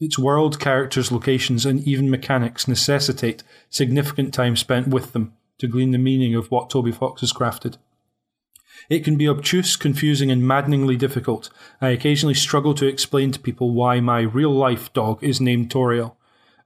Its 0.00 0.18
world, 0.18 0.58
characters, 0.58 1.12
locations, 1.12 1.66
and 1.66 1.86
even 1.86 2.08
mechanics 2.08 2.66
necessitate 2.66 3.42
significant 3.68 4.32
time 4.32 4.56
spent 4.56 4.88
with 4.88 5.12
them 5.12 5.34
to 5.58 5.68
glean 5.68 5.90
the 5.90 5.98
meaning 5.98 6.34
of 6.34 6.50
what 6.50 6.70
Toby 6.70 6.90
Fox 6.90 7.20
has 7.20 7.32
crafted. 7.34 7.76
It 8.88 9.04
can 9.04 9.16
be 9.16 9.28
obtuse, 9.28 9.76
confusing, 9.76 10.30
and 10.30 10.46
maddeningly 10.46 10.96
difficult. 10.96 11.50
I 11.82 11.90
occasionally 11.90 12.34
struggle 12.34 12.72
to 12.74 12.86
explain 12.86 13.30
to 13.32 13.38
people 13.38 13.72
why 13.72 14.00
my 14.00 14.20
real 14.20 14.50
life 14.50 14.90
dog 14.92 15.22
is 15.22 15.40
named 15.40 15.70
Toriel. 15.70 16.16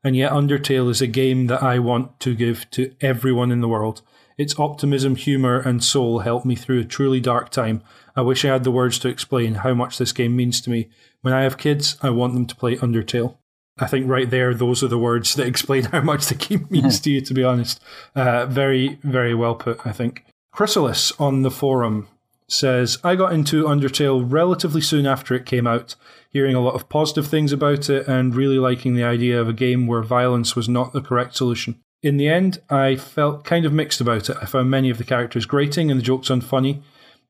And 0.04 0.14
yet, 0.14 0.32
Undertale 0.32 0.90
is 0.90 1.00
a 1.00 1.06
game 1.06 1.48
that 1.48 1.62
I 1.62 1.78
want 1.80 2.20
to 2.20 2.34
give 2.34 2.70
to 2.72 2.94
everyone 3.00 3.50
in 3.50 3.60
the 3.60 3.68
world. 3.68 4.02
Its 4.36 4.58
optimism, 4.58 5.16
humour, 5.16 5.58
and 5.60 5.82
soul 5.82 6.20
help 6.20 6.44
me 6.44 6.54
through 6.54 6.80
a 6.80 6.84
truly 6.84 7.20
dark 7.20 7.50
time. 7.50 7.82
I 8.14 8.22
wish 8.22 8.44
I 8.44 8.48
had 8.48 8.64
the 8.64 8.70
words 8.70 8.98
to 9.00 9.08
explain 9.08 9.56
how 9.56 9.74
much 9.74 9.98
this 9.98 10.12
game 10.12 10.36
means 10.36 10.60
to 10.62 10.70
me. 10.70 10.90
When 11.24 11.32
I 11.32 11.44
have 11.44 11.56
kids, 11.56 11.96
I 12.02 12.10
want 12.10 12.34
them 12.34 12.44
to 12.44 12.54
play 12.54 12.76
Undertale. 12.76 13.38
I 13.78 13.86
think 13.86 14.06
right 14.06 14.28
there, 14.28 14.52
those 14.52 14.84
are 14.84 14.88
the 14.88 14.98
words 14.98 15.34
that 15.36 15.46
explain 15.52 15.84
how 15.84 16.02
much 16.02 16.26
the 16.26 16.34
game 16.34 16.66
means 16.68 17.00
to 17.00 17.10
you, 17.10 17.22
to 17.22 17.32
be 17.32 17.42
honest. 17.42 17.80
Uh, 18.14 18.44
very, 18.44 18.98
very 19.02 19.34
well 19.34 19.54
put, 19.54 19.86
I 19.86 19.92
think. 19.92 20.26
Chrysalis 20.52 21.18
on 21.18 21.40
the 21.40 21.50
forum 21.50 22.08
says, 22.46 22.98
I 23.02 23.16
got 23.16 23.32
into 23.32 23.64
Undertale 23.64 24.22
relatively 24.30 24.82
soon 24.82 25.06
after 25.06 25.34
it 25.34 25.46
came 25.46 25.66
out, 25.66 25.96
hearing 26.28 26.54
a 26.54 26.60
lot 26.60 26.74
of 26.74 26.90
positive 26.90 27.26
things 27.26 27.52
about 27.52 27.88
it 27.88 28.06
and 28.06 28.36
really 28.36 28.58
liking 28.58 28.92
the 28.92 29.04
idea 29.04 29.40
of 29.40 29.48
a 29.48 29.54
game 29.54 29.86
where 29.86 30.02
violence 30.02 30.54
was 30.54 30.68
not 30.68 30.92
the 30.92 31.00
correct 31.00 31.36
solution. 31.36 31.80
In 32.02 32.18
the 32.18 32.28
end, 32.28 32.60
I 32.68 32.96
felt 32.96 33.44
kind 33.44 33.64
of 33.64 33.72
mixed 33.72 34.02
about 34.02 34.28
it. 34.28 34.36
I 34.42 34.44
found 34.44 34.68
many 34.68 34.90
of 34.90 34.98
the 34.98 35.04
characters 35.04 35.46
grating 35.46 35.90
and 35.90 35.98
the 35.98 36.04
jokes 36.04 36.28
unfunny. 36.28 36.82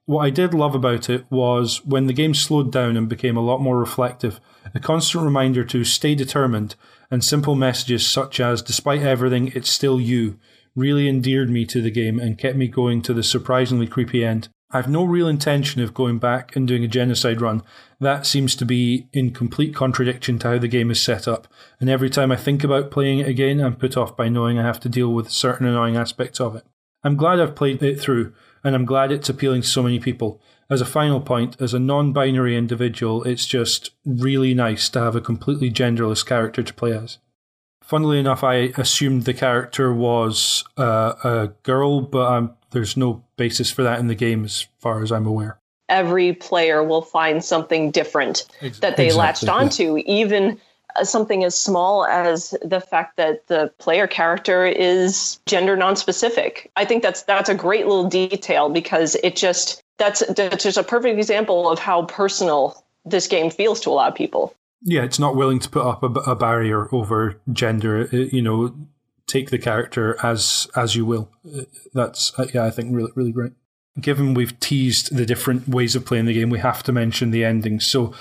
What 0.06 0.20
I 0.20 0.30
did 0.30 0.52
love 0.52 0.74
about 0.74 1.08
it 1.08 1.24
was 1.30 1.82
when 1.86 2.06
the 2.06 2.12
game 2.12 2.34
slowed 2.34 2.70
down 2.70 2.96
and 2.96 3.08
became 3.08 3.38
a 3.38 3.42
lot 3.42 3.62
more 3.62 3.78
reflective, 3.78 4.38
a 4.74 4.80
constant 4.80 5.24
reminder 5.24 5.64
to 5.64 5.82
stay 5.82 6.14
determined, 6.14 6.74
and 7.10 7.24
simple 7.24 7.54
messages 7.54 8.06
such 8.06 8.38
as, 8.38 8.60
despite 8.60 9.00
everything, 9.00 9.50
it's 9.54 9.70
still 9.70 9.98
you, 9.98 10.38
really 10.76 11.08
endeared 11.08 11.48
me 11.48 11.64
to 11.66 11.80
the 11.80 11.90
game 11.90 12.18
and 12.18 12.36
kept 12.36 12.56
me 12.56 12.68
going 12.68 13.00
to 13.00 13.14
the 13.14 13.22
surprisingly 13.22 13.86
creepy 13.86 14.22
end. 14.22 14.48
I 14.70 14.78
have 14.78 14.90
no 14.90 15.04
real 15.04 15.28
intention 15.28 15.80
of 15.80 15.94
going 15.94 16.18
back 16.18 16.54
and 16.54 16.68
doing 16.68 16.84
a 16.84 16.88
genocide 16.88 17.40
run. 17.40 17.62
That 17.98 18.26
seems 18.26 18.56
to 18.56 18.66
be 18.66 19.08
in 19.12 19.30
complete 19.30 19.74
contradiction 19.74 20.38
to 20.40 20.48
how 20.48 20.58
the 20.58 20.68
game 20.68 20.90
is 20.90 21.00
set 21.00 21.26
up, 21.26 21.48
and 21.80 21.88
every 21.88 22.10
time 22.10 22.30
I 22.30 22.36
think 22.36 22.62
about 22.62 22.90
playing 22.90 23.20
it 23.20 23.28
again, 23.28 23.60
I'm 23.60 23.76
put 23.76 23.96
off 23.96 24.16
by 24.16 24.28
knowing 24.28 24.58
I 24.58 24.66
have 24.66 24.80
to 24.80 24.88
deal 24.90 25.14
with 25.14 25.30
certain 25.30 25.66
annoying 25.66 25.96
aspects 25.96 26.40
of 26.40 26.56
it. 26.56 26.64
I'm 27.02 27.16
glad 27.16 27.40
I've 27.40 27.54
played 27.54 27.82
it 27.82 28.00
through, 28.00 28.34
and 28.64 28.74
I'm 28.74 28.86
glad 28.86 29.12
it's 29.12 29.28
appealing 29.28 29.62
to 29.62 29.68
so 29.68 29.82
many 29.82 30.00
people. 30.00 30.40
As 30.70 30.80
a 30.80 30.86
final 30.86 31.20
point, 31.20 31.60
as 31.60 31.74
a 31.74 31.78
non 31.78 32.12
binary 32.12 32.56
individual, 32.56 33.22
it's 33.24 33.46
just 33.46 33.90
really 34.04 34.54
nice 34.54 34.88
to 34.90 35.00
have 35.00 35.14
a 35.14 35.20
completely 35.20 35.70
genderless 35.70 36.26
character 36.26 36.62
to 36.62 36.74
play 36.74 36.96
as. 36.96 37.18
Funnily 37.82 38.18
enough, 38.18 38.42
I 38.42 38.72
assumed 38.78 39.24
the 39.24 39.34
character 39.34 39.92
was 39.92 40.64
uh, 40.78 41.12
a 41.22 41.48
girl, 41.62 42.00
but 42.00 42.26
I'm 42.26 42.54
there's 42.70 42.96
no 42.96 43.22
basis 43.36 43.70
for 43.70 43.82
that 43.82 44.00
in 44.00 44.08
the 44.08 44.14
game 44.14 44.44
as 44.44 44.66
far 44.78 45.02
as 45.02 45.12
I'm 45.12 45.26
aware. 45.26 45.58
Every 45.88 46.32
player 46.32 46.82
will 46.82 47.02
find 47.02 47.44
something 47.44 47.90
different 47.90 48.46
that 48.80 48.96
they 48.96 49.06
exactly, 49.06 49.12
latched 49.12 49.48
onto, 49.48 49.96
yeah. 49.96 50.02
even 50.06 50.60
something 51.02 51.44
as 51.44 51.58
small 51.58 52.06
as 52.06 52.54
the 52.62 52.80
fact 52.80 53.16
that 53.16 53.46
the 53.48 53.72
player 53.78 54.06
character 54.06 54.64
is 54.66 55.40
gender 55.46 55.76
non-specific. 55.76 56.70
I 56.76 56.84
think 56.84 57.02
that's 57.02 57.22
that's 57.22 57.48
a 57.48 57.54
great 57.54 57.86
little 57.86 58.08
detail 58.08 58.68
because 58.68 59.16
it 59.22 59.36
just 59.36 59.82
that's, 59.98 60.22
that's 60.34 60.64
just 60.64 60.76
a 60.76 60.82
perfect 60.82 61.18
example 61.18 61.70
of 61.70 61.78
how 61.78 62.04
personal 62.04 62.84
this 63.04 63.26
game 63.26 63.50
feels 63.50 63.80
to 63.80 63.90
a 63.90 63.92
lot 63.92 64.08
of 64.08 64.14
people. 64.14 64.54
Yeah, 64.82 65.02
it's 65.02 65.18
not 65.18 65.36
willing 65.36 65.60
to 65.60 65.68
put 65.68 65.86
up 65.86 66.02
a, 66.02 66.08
a 66.30 66.36
barrier 66.36 66.88
over 66.94 67.40
gender. 67.52 68.02
It, 68.02 68.32
you 68.32 68.42
know, 68.42 68.74
take 69.26 69.50
the 69.50 69.58
character 69.58 70.16
as 70.22 70.68
as 70.76 70.94
you 70.94 71.06
will. 71.06 71.30
That's 71.94 72.38
uh, 72.38 72.46
yeah, 72.52 72.64
I 72.64 72.70
think 72.70 72.94
really 72.94 73.12
really 73.14 73.32
great. 73.32 73.52
Given 74.00 74.34
we've 74.34 74.58
teased 74.58 75.16
the 75.16 75.24
different 75.24 75.68
ways 75.68 75.94
of 75.94 76.04
playing 76.04 76.26
the 76.26 76.34
game, 76.34 76.50
we 76.50 76.58
have 76.58 76.82
to 76.82 76.92
mention 76.92 77.30
the 77.30 77.44
endings. 77.44 77.86
So 77.86 78.12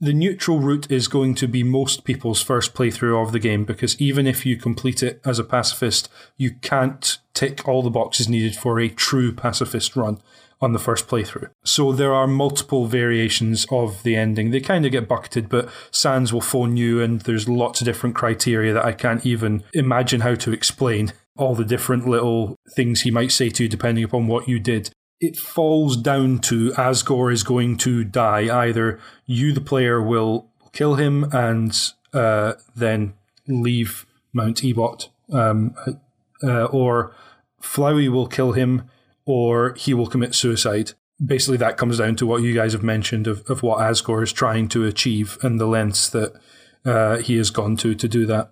the 0.00 0.12
neutral 0.12 0.60
route 0.60 0.90
is 0.90 1.08
going 1.08 1.34
to 1.34 1.48
be 1.48 1.62
most 1.62 2.04
people's 2.04 2.40
first 2.40 2.74
playthrough 2.74 3.20
of 3.20 3.32
the 3.32 3.38
game 3.38 3.64
because 3.64 4.00
even 4.00 4.26
if 4.26 4.46
you 4.46 4.56
complete 4.56 5.02
it 5.02 5.20
as 5.24 5.38
a 5.38 5.44
pacifist, 5.44 6.08
you 6.36 6.52
can't 6.52 7.18
tick 7.34 7.66
all 7.66 7.82
the 7.82 7.90
boxes 7.90 8.28
needed 8.28 8.54
for 8.54 8.78
a 8.78 8.88
true 8.88 9.32
pacifist 9.32 9.96
run 9.96 10.20
on 10.60 10.72
the 10.72 10.78
first 10.78 11.06
playthrough. 11.06 11.50
So 11.64 11.92
there 11.92 12.12
are 12.12 12.26
multiple 12.26 12.86
variations 12.86 13.66
of 13.70 14.02
the 14.02 14.16
ending. 14.16 14.50
They 14.50 14.60
kind 14.60 14.84
of 14.84 14.92
get 14.92 15.08
bucketed, 15.08 15.48
but 15.48 15.68
Sans 15.90 16.32
will 16.32 16.40
phone 16.40 16.76
you, 16.76 17.00
and 17.00 17.20
there's 17.20 17.48
lots 17.48 17.80
of 17.80 17.84
different 17.84 18.16
criteria 18.16 18.72
that 18.74 18.84
I 18.84 18.92
can't 18.92 19.24
even 19.24 19.62
imagine 19.72 20.22
how 20.22 20.34
to 20.36 20.52
explain. 20.52 21.12
All 21.36 21.54
the 21.54 21.64
different 21.64 22.08
little 22.08 22.56
things 22.74 23.02
he 23.02 23.12
might 23.12 23.30
say 23.30 23.48
to 23.50 23.62
you 23.62 23.68
depending 23.68 24.02
upon 24.02 24.26
what 24.26 24.48
you 24.48 24.58
did. 24.58 24.90
It 25.20 25.36
falls 25.36 25.96
down 25.96 26.38
to 26.40 26.70
Asgore 26.72 27.32
is 27.32 27.42
going 27.42 27.76
to 27.78 28.04
die. 28.04 28.48
Either 28.66 29.00
you, 29.26 29.52
the 29.52 29.60
player, 29.60 30.00
will 30.00 30.48
kill 30.72 30.94
him 30.94 31.24
and 31.32 31.76
uh, 32.12 32.54
then 32.76 33.14
leave 33.46 34.06
Mount 34.32 34.58
Ebott, 34.62 35.08
um, 35.32 35.74
uh, 36.42 36.64
or 36.66 37.14
Flowey 37.60 38.08
will 38.08 38.28
kill 38.28 38.52
him 38.52 38.88
or 39.24 39.74
he 39.74 39.92
will 39.92 40.06
commit 40.06 40.34
suicide. 40.34 40.92
basically 41.24 41.56
that 41.58 41.76
comes 41.76 41.98
down 41.98 42.16
to 42.16 42.26
what 42.26 42.42
you 42.42 42.54
guys 42.54 42.72
have 42.72 42.82
mentioned 42.82 43.26
of, 43.26 43.42
of 43.50 43.62
what 43.62 43.80
Asgore 43.80 44.22
is 44.22 44.32
trying 44.32 44.68
to 44.68 44.86
achieve 44.86 45.36
and 45.42 45.60
the 45.60 45.66
lengths 45.66 46.08
that 46.10 46.32
uh, 46.84 47.18
he 47.18 47.36
has 47.36 47.50
gone 47.50 47.76
to 47.76 47.94
to 47.94 48.08
do 48.08 48.24
that. 48.26 48.50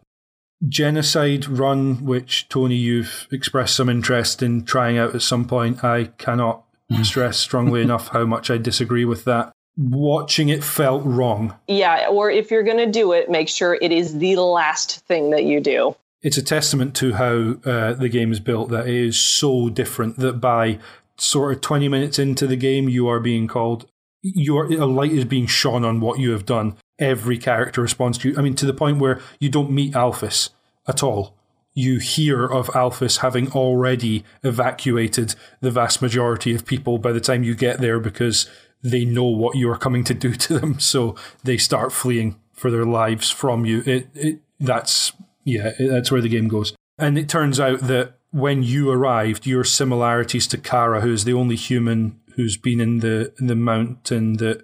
Genocide 0.66 1.46
Run, 1.46 2.04
which 2.04 2.48
Tony, 2.48 2.76
you've 2.76 3.28
expressed 3.30 3.76
some 3.76 3.88
interest 3.88 4.42
in 4.42 4.64
trying 4.64 4.98
out 4.98 5.14
at 5.14 5.22
some 5.22 5.46
point. 5.46 5.84
I 5.84 6.04
cannot 6.18 6.64
stress 7.02 7.38
strongly 7.38 7.82
enough 7.82 8.08
how 8.08 8.24
much 8.24 8.50
I 8.50 8.58
disagree 8.58 9.04
with 9.04 9.24
that. 9.24 9.52
Watching 9.76 10.48
it 10.48 10.64
felt 10.64 11.04
wrong. 11.04 11.54
Yeah, 11.68 12.08
or 12.10 12.30
if 12.30 12.50
you're 12.50 12.62
going 12.62 12.78
to 12.78 12.90
do 12.90 13.12
it, 13.12 13.30
make 13.30 13.48
sure 13.48 13.78
it 13.80 13.92
is 13.92 14.18
the 14.18 14.36
last 14.36 15.04
thing 15.06 15.30
that 15.30 15.44
you 15.44 15.60
do. 15.60 15.94
It's 16.22 16.38
a 16.38 16.42
testament 16.42 16.96
to 16.96 17.12
how 17.12 17.56
uh, 17.64 17.92
the 17.92 18.08
game 18.08 18.32
is 18.32 18.40
built 18.40 18.70
that 18.70 18.88
it 18.88 18.94
is 18.94 19.18
so 19.18 19.68
different 19.68 20.16
that 20.16 20.40
by 20.40 20.78
sort 21.18 21.52
of 21.52 21.60
20 21.60 21.88
minutes 21.88 22.18
into 22.18 22.46
the 22.46 22.56
game, 22.56 22.88
you 22.88 23.06
are 23.08 23.20
being 23.20 23.46
called, 23.46 23.86
your 24.22 24.66
a 24.72 24.86
light 24.86 25.12
is 25.12 25.24
being 25.26 25.46
shone 25.46 25.84
on 25.84 26.00
what 26.00 26.18
you 26.18 26.30
have 26.30 26.46
done. 26.46 26.76
Every 26.98 27.38
character 27.38 27.82
responds 27.82 28.18
to 28.18 28.30
you. 28.30 28.38
I 28.38 28.42
mean, 28.42 28.54
to 28.56 28.66
the 28.66 28.72
point 28.72 28.98
where 28.98 29.20
you 29.38 29.48
don't 29.48 29.70
meet 29.70 29.94
Alphys 29.94 30.50
at 30.86 31.02
all. 31.02 31.36
You 31.74 31.98
hear 31.98 32.46
of 32.46 32.68
Alphys 32.68 33.18
having 33.18 33.52
already 33.52 34.24
evacuated 34.42 35.34
the 35.60 35.70
vast 35.70 36.00
majority 36.00 36.54
of 36.54 36.64
people 36.64 36.96
by 36.98 37.12
the 37.12 37.20
time 37.20 37.42
you 37.42 37.54
get 37.54 37.80
there 37.80 38.00
because 38.00 38.48
they 38.82 39.04
know 39.04 39.24
what 39.24 39.56
you 39.56 39.70
are 39.70 39.76
coming 39.76 40.04
to 40.04 40.14
do 40.14 40.34
to 40.34 40.58
them. 40.58 40.78
So 40.80 41.16
they 41.44 41.58
start 41.58 41.92
fleeing 41.92 42.40
for 42.52 42.70
their 42.70 42.86
lives 42.86 43.30
from 43.30 43.66
you. 43.66 43.82
It, 43.84 44.08
it 44.14 44.40
that's 44.58 45.12
yeah, 45.44 45.72
that's 45.78 46.10
where 46.10 46.22
the 46.22 46.28
game 46.28 46.48
goes. 46.48 46.74
And 46.98 47.18
it 47.18 47.28
turns 47.28 47.60
out 47.60 47.80
that 47.80 48.14
when 48.30 48.62
you 48.62 48.90
arrived, 48.90 49.46
your 49.46 49.64
similarities 49.64 50.46
to 50.48 50.58
Chara, 50.58 51.00
who 51.00 51.12
is 51.12 51.24
the 51.24 51.34
only 51.34 51.56
human 51.56 52.18
who's 52.34 52.56
been 52.56 52.80
in 52.80 53.00
the 53.00 53.32
in 53.38 53.46
the 53.46 53.54
mountain 53.54 54.34
that 54.34 54.62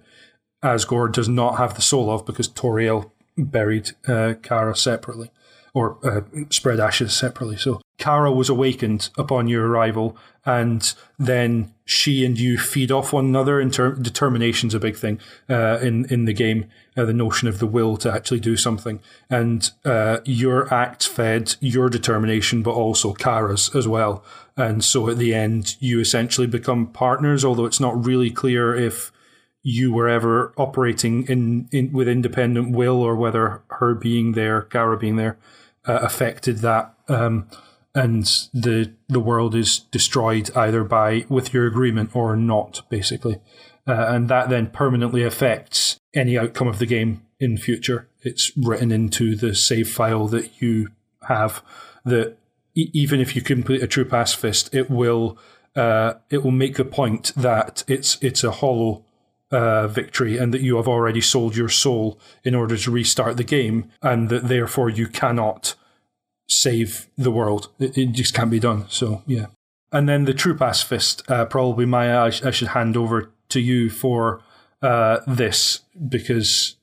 Asgore 0.62 1.10
does 1.10 1.28
not 1.28 1.58
have 1.58 1.74
the 1.74 1.82
soul 1.82 2.10
of, 2.10 2.24
because 2.24 2.48
Toriel 2.48 3.10
buried 3.36 3.90
uh, 4.06 4.34
Chara 4.42 4.76
separately 4.76 5.30
or 5.74 5.98
uh, 6.04 6.20
spread 6.50 6.78
ashes 6.78 7.14
separately. 7.14 7.56
So 7.56 7.80
Chara 7.98 8.30
was 8.30 8.48
awakened 8.48 9.08
upon 9.16 9.48
your 9.48 9.66
arrival, 9.66 10.16
and 10.44 10.92
then 11.18 11.72
she 11.84 12.24
and 12.24 12.38
you 12.38 12.58
feed 12.58 12.90
off 12.90 13.12
one 13.12 13.26
another. 13.26 13.60
In 13.60 13.70
ter- 13.70 13.94
determination's 13.94 14.74
a 14.74 14.80
big 14.80 14.96
thing 14.96 15.18
uh, 15.48 15.78
in 15.80 16.04
in 16.06 16.24
the 16.26 16.34
game. 16.34 16.66
Uh, 16.94 17.06
the 17.06 17.14
notion 17.14 17.48
of 17.48 17.58
the 17.58 17.66
will 17.66 17.96
to 17.98 18.12
actually 18.12 18.40
do 18.40 18.56
something, 18.56 19.00
and 19.30 19.70
uh, 19.84 20.18
your 20.24 20.72
act 20.72 21.06
fed 21.06 21.54
your 21.60 21.88
determination, 21.88 22.62
but 22.62 22.72
also 22.72 23.14
Chara's 23.14 23.74
as 23.74 23.88
well. 23.88 24.22
And 24.56 24.84
so 24.84 25.08
at 25.08 25.16
the 25.16 25.32
end, 25.32 25.76
you 25.80 26.00
essentially 26.00 26.46
become 26.46 26.88
partners. 26.88 27.44
Although 27.44 27.64
it's 27.64 27.80
not 27.80 28.04
really 28.04 28.30
clear 28.30 28.74
if 28.74 29.10
you 29.62 29.92
were 29.92 30.08
ever 30.08 30.52
operating 30.56 31.26
in, 31.28 31.68
in 31.70 31.92
with 31.92 32.08
independent 32.08 32.74
will 32.74 33.00
or 33.00 33.14
whether 33.14 33.62
her 33.68 33.94
being 33.94 34.32
there, 34.32 34.62
Chara 34.72 34.98
being 34.98 35.16
there, 35.16 35.38
uh, 35.86 36.00
affected 36.02 36.58
that. 36.58 36.94
Um, 37.08 37.48
and 37.94 38.24
the 38.54 38.92
the 39.08 39.20
world 39.20 39.54
is 39.54 39.80
destroyed 39.80 40.50
either 40.56 40.82
by 40.82 41.26
with 41.28 41.52
your 41.52 41.66
agreement 41.66 42.16
or 42.16 42.36
not, 42.36 42.82
basically, 42.88 43.36
uh, 43.86 44.06
and 44.08 44.28
that 44.28 44.48
then 44.48 44.68
permanently 44.68 45.22
affects 45.22 45.98
any 46.14 46.38
outcome 46.38 46.68
of 46.68 46.78
the 46.78 46.86
game 46.86 47.22
in 47.38 47.58
future. 47.58 48.08
It's 48.22 48.50
written 48.56 48.90
into 48.90 49.36
the 49.36 49.54
save 49.54 49.90
file 49.90 50.26
that 50.28 50.62
you 50.62 50.88
have. 51.28 51.62
That 52.04 52.36
e- 52.74 52.90
even 52.94 53.20
if 53.20 53.36
you 53.36 53.42
complete 53.42 53.82
a 53.82 53.86
true 53.86 54.06
pacifist, 54.06 54.74
it 54.74 54.88
will 54.88 55.36
uh, 55.76 56.14
it 56.30 56.42
will 56.42 56.50
make 56.50 56.76
the 56.76 56.86
point 56.86 57.32
that 57.36 57.84
it's 57.86 58.16
it's 58.22 58.42
a 58.42 58.52
hollow 58.52 59.04
uh, 59.52 59.86
victory 59.86 60.38
and 60.38 60.52
that 60.52 60.62
you 60.62 60.76
have 60.76 60.88
already 60.88 61.20
sold 61.20 61.54
your 61.54 61.68
soul 61.68 62.18
in 62.42 62.54
order 62.54 62.76
to 62.76 62.90
restart 62.90 63.36
the 63.36 63.44
game, 63.44 63.90
and 64.02 64.28
that 64.30 64.48
therefore 64.48 64.88
you 64.88 65.06
cannot 65.06 65.74
save 66.48 67.08
the 67.16 67.30
world. 67.30 67.68
It, 67.78 67.96
it 67.96 68.12
just 68.12 68.34
can't 68.34 68.50
be 68.50 68.60
done. 68.60 68.86
So 68.88 69.22
yeah. 69.26 69.46
And 69.92 70.08
then 70.08 70.24
the 70.24 70.34
true 70.34 70.56
pacifist, 70.56 71.30
uh, 71.30 71.44
probably 71.44 71.84
Maya, 71.84 72.20
I, 72.20 72.48
I, 72.48 72.50
should 72.50 72.68
hand 72.68 72.96
over 72.96 73.30
to 73.50 73.60
you 73.60 73.90
for 73.90 74.40
uh, 74.80 75.18
this 75.26 75.80
because 76.08 76.76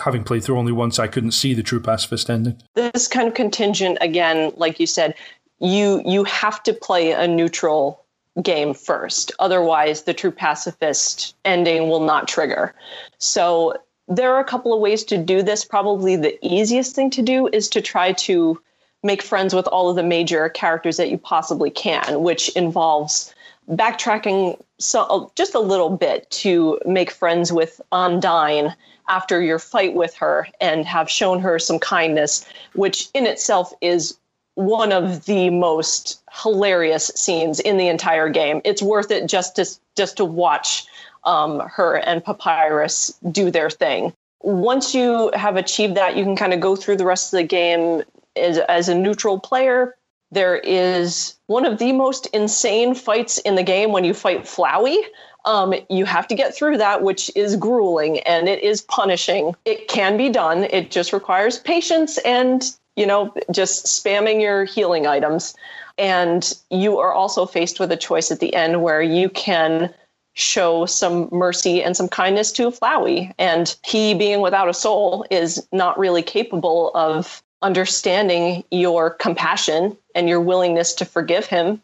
having 0.00 0.24
played 0.24 0.42
through 0.42 0.58
only 0.58 0.72
once, 0.72 0.98
I 0.98 1.06
couldn't 1.06 1.32
see 1.32 1.54
the 1.54 1.62
true 1.62 1.80
pacifist 1.80 2.28
ending. 2.28 2.60
This 2.74 3.06
kind 3.06 3.28
of 3.28 3.34
contingent 3.34 3.98
again, 4.00 4.52
like 4.56 4.80
you 4.80 4.86
said, 4.86 5.14
you 5.60 6.02
you 6.04 6.24
have 6.24 6.62
to 6.64 6.72
play 6.72 7.12
a 7.12 7.28
neutral 7.28 8.04
game 8.42 8.74
first. 8.74 9.32
Otherwise, 9.38 10.02
the 10.02 10.14
true 10.14 10.30
pacifist 10.30 11.34
ending 11.44 11.88
will 11.88 12.04
not 12.04 12.28
trigger. 12.28 12.74
So 13.18 13.74
there 14.06 14.34
are 14.34 14.40
a 14.40 14.44
couple 14.44 14.72
of 14.72 14.80
ways 14.80 15.04
to 15.04 15.18
do 15.18 15.42
this. 15.42 15.64
Probably 15.64 16.16
the 16.16 16.38
easiest 16.46 16.94
thing 16.94 17.10
to 17.10 17.22
do 17.22 17.48
is 17.52 17.68
to 17.70 17.80
try 17.80 18.12
to 18.12 18.60
make 19.02 19.22
friends 19.22 19.54
with 19.54 19.66
all 19.68 19.90
of 19.90 19.96
the 19.96 20.02
major 20.02 20.48
characters 20.48 20.96
that 20.96 21.10
you 21.10 21.18
possibly 21.18 21.70
can, 21.70 22.22
which 22.22 22.48
involves 22.50 23.34
backtracking 23.70 24.58
so 24.78 25.30
just 25.34 25.54
a 25.54 25.60
little 25.60 25.90
bit 25.90 26.30
to 26.30 26.78
make 26.86 27.10
friends 27.10 27.52
with 27.52 27.80
Undyne 27.92 28.74
after 29.08 29.42
your 29.42 29.58
fight 29.58 29.94
with 29.94 30.14
her 30.14 30.46
and 30.60 30.86
have 30.86 31.10
shown 31.10 31.40
her 31.40 31.58
some 31.58 31.78
kindness, 31.78 32.46
which 32.74 33.08
in 33.14 33.26
itself 33.26 33.72
is 33.80 34.18
one 34.58 34.90
of 34.90 35.24
the 35.26 35.50
most 35.50 36.20
hilarious 36.32 37.12
scenes 37.14 37.60
in 37.60 37.76
the 37.76 37.86
entire 37.86 38.28
game. 38.28 38.60
It's 38.64 38.82
worth 38.82 39.12
it 39.12 39.28
just 39.28 39.54
to 39.54 39.64
just 39.96 40.16
to 40.16 40.24
watch 40.24 40.84
um, 41.22 41.60
her 41.60 41.94
and 41.98 42.24
Papyrus 42.24 43.16
do 43.30 43.52
their 43.52 43.70
thing. 43.70 44.12
Once 44.40 44.96
you 44.96 45.30
have 45.34 45.56
achieved 45.56 45.96
that, 45.96 46.16
you 46.16 46.24
can 46.24 46.34
kind 46.34 46.52
of 46.52 46.58
go 46.58 46.74
through 46.74 46.96
the 46.96 47.04
rest 47.04 47.32
of 47.32 47.38
the 47.38 47.44
game 47.44 48.02
as, 48.34 48.58
as 48.58 48.88
a 48.88 48.96
neutral 48.96 49.38
player. 49.38 49.94
There 50.32 50.56
is 50.56 51.36
one 51.46 51.64
of 51.64 51.78
the 51.78 51.92
most 51.92 52.26
insane 52.34 52.96
fights 52.96 53.38
in 53.38 53.54
the 53.54 53.62
game 53.62 53.92
when 53.92 54.02
you 54.02 54.12
fight 54.12 54.42
Flowey. 54.42 54.98
Um, 55.44 55.72
you 55.88 56.04
have 56.04 56.26
to 56.28 56.34
get 56.34 56.52
through 56.52 56.78
that, 56.78 57.02
which 57.02 57.30
is 57.36 57.54
grueling 57.54 58.18
and 58.20 58.48
it 58.48 58.62
is 58.64 58.82
punishing. 58.82 59.54
It 59.64 59.86
can 59.86 60.16
be 60.16 60.28
done. 60.28 60.64
It 60.64 60.90
just 60.90 61.12
requires 61.12 61.60
patience 61.60 62.18
and 62.18 62.62
you 62.98 63.06
know, 63.06 63.32
just 63.52 63.86
spamming 63.86 64.40
your 64.42 64.64
healing 64.64 65.06
items. 65.06 65.54
And 65.96 66.52
you 66.70 66.98
are 66.98 67.12
also 67.12 67.46
faced 67.46 67.78
with 67.78 67.92
a 67.92 67.96
choice 67.96 68.32
at 68.32 68.40
the 68.40 68.52
end 68.54 68.82
where 68.82 69.00
you 69.00 69.28
can 69.28 69.94
show 70.34 70.84
some 70.84 71.28
mercy 71.30 71.82
and 71.82 71.96
some 71.96 72.08
kindness 72.08 72.50
to 72.52 72.70
Flowey. 72.70 73.32
And 73.38 73.74
he, 73.84 74.14
being 74.14 74.40
without 74.40 74.68
a 74.68 74.74
soul, 74.74 75.24
is 75.30 75.66
not 75.72 75.98
really 75.98 76.22
capable 76.22 76.90
of 76.94 77.40
understanding 77.62 78.64
your 78.72 79.10
compassion 79.10 79.96
and 80.14 80.28
your 80.28 80.40
willingness 80.40 80.92
to 80.94 81.04
forgive 81.04 81.46
him. 81.46 81.80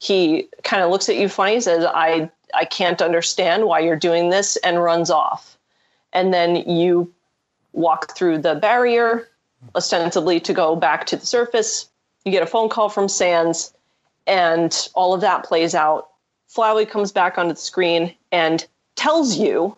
He 0.00 0.48
kind 0.64 0.82
of 0.82 0.90
looks 0.90 1.08
at 1.08 1.16
you 1.16 1.28
funny, 1.28 1.60
says, 1.60 1.84
I, 1.84 2.30
I 2.52 2.64
can't 2.64 3.00
understand 3.00 3.66
why 3.66 3.78
you're 3.80 3.96
doing 3.96 4.30
this, 4.30 4.56
and 4.58 4.82
runs 4.82 5.10
off. 5.10 5.56
And 6.12 6.34
then 6.34 6.56
you 6.56 7.12
walk 7.72 8.16
through 8.16 8.38
the 8.38 8.56
barrier 8.56 9.28
ostensibly 9.74 10.40
to 10.40 10.52
go 10.52 10.76
back 10.76 11.06
to 11.06 11.16
the 11.16 11.26
surface. 11.26 11.88
You 12.24 12.32
get 12.32 12.42
a 12.42 12.46
phone 12.46 12.68
call 12.68 12.88
from 12.88 13.08
Sans, 13.08 13.72
and 14.26 14.88
all 14.94 15.14
of 15.14 15.20
that 15.22 15.44
plays 15.44 15.74
out. 15.74 16.08
Flowey 16.54 16.88
comes 16.88 17.12
back 17.12 17.38
onto 17.38 17.54
the 17.54 17.60
screen 17.60 18.14
and 18.30 18.66
tells 18.94 19.38
you 19.38 19.76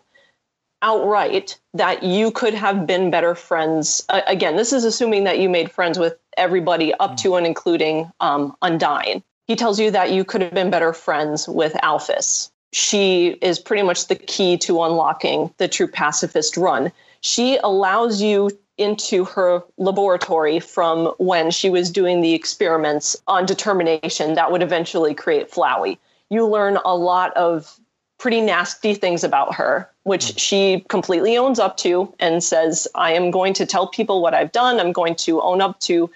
outright 0.81 1.57
that 1.73 2.03
you 2.03 2.31
could 2.31 2.53
have 2.53 2.85
been 2.85 3.09
better 3.09 3.33
friends. 3.33 4.03
Uh, 4.09 4.21
again, 4.27 4.55
this 4.55 4.73
is 4.73 4.83
assuming 4.83 5.23
that 5.23 5.39
you 5.39 5.49
made 5.49 5.71
friends 5.71 5.97
with 5.97 6.17
everybody 6.37 6.93
up 6.95 7.17
to 7.17 7.35
and 7.35 7.47
including 7.47 8.11
um, 8.19 8.55
Undyne. 8.61 9.23
He 9.47 9.55
tells 9.55 9.79
you 9.79 9.89
that 9.91 10.11
you 10.11 10.23
could 10.23 10.41
have 10.41 10.53
been 10.53 10.69
better 10.69 10.93
friends 10.93 11.47
with 11.47 11.73
Alphys. 11.75 12.51
She 12.73 13.37
is 13.41 13.57
pretty 13.57 13.83
much 13.83 14.07
the 14.07 14.15
key 14.15 14.57
to 14.59 14.83
unlocking 14.83 15.53
the 15.57 15.67
true 15.67 15.87
pacifist 15.87 16.57
run. 16.57 16.91
She 17.21 17.57
allows 17.63 18.21
you 18.21 18.49
into 18.77 19.23
her 19.25 19.63
laboratory 19.77 20.59
from 20.59 21.07
when 21.17 21.51
she 21.51 21.69
was 21.69 21.89
doing 21.89 22.21
the 22.21 22.33
experiments 22.33 23.15
on 23.27 23.45
determination 23.45 24.35
that 24.35 24.51
would 24.51 24.61
eventually 24.61 25.13
create 25.13 25.49
Flowey. 25.49 25.97
You 26.29 26.45
learn 26.45 26.77
a 26.83 26.95
lot 26.95 27.35
of 27.37 27.79
pretty 28.17 28.41
nasty 28.41 28.93
things 28.93 29.23
about 29.23 29.53
her, 29.55 29.89
which 30.03 30.31
hmm. 30.31 30.37
she 30.37 30.85
completely 30.89 31.37
owns 31.37 31.59
up 31.59 31.77
to 31.77 32.13
and 32.19 32.43
says, 32.43 32.87
I 32.95 33.13
am 33.13 33.31
going 33.31 33.53
to 33.53 33.65
tell 33.65 33.87
people 33.87 34.21
what 34.21 34.33
I've 34.33 34.51
done. 34.51 34.79
I'm 34.79 34.91
going 34.91 35.15
to 35.15 35.41
own 35.41 35.61
up 35.61 35.79
to 35.81 36.09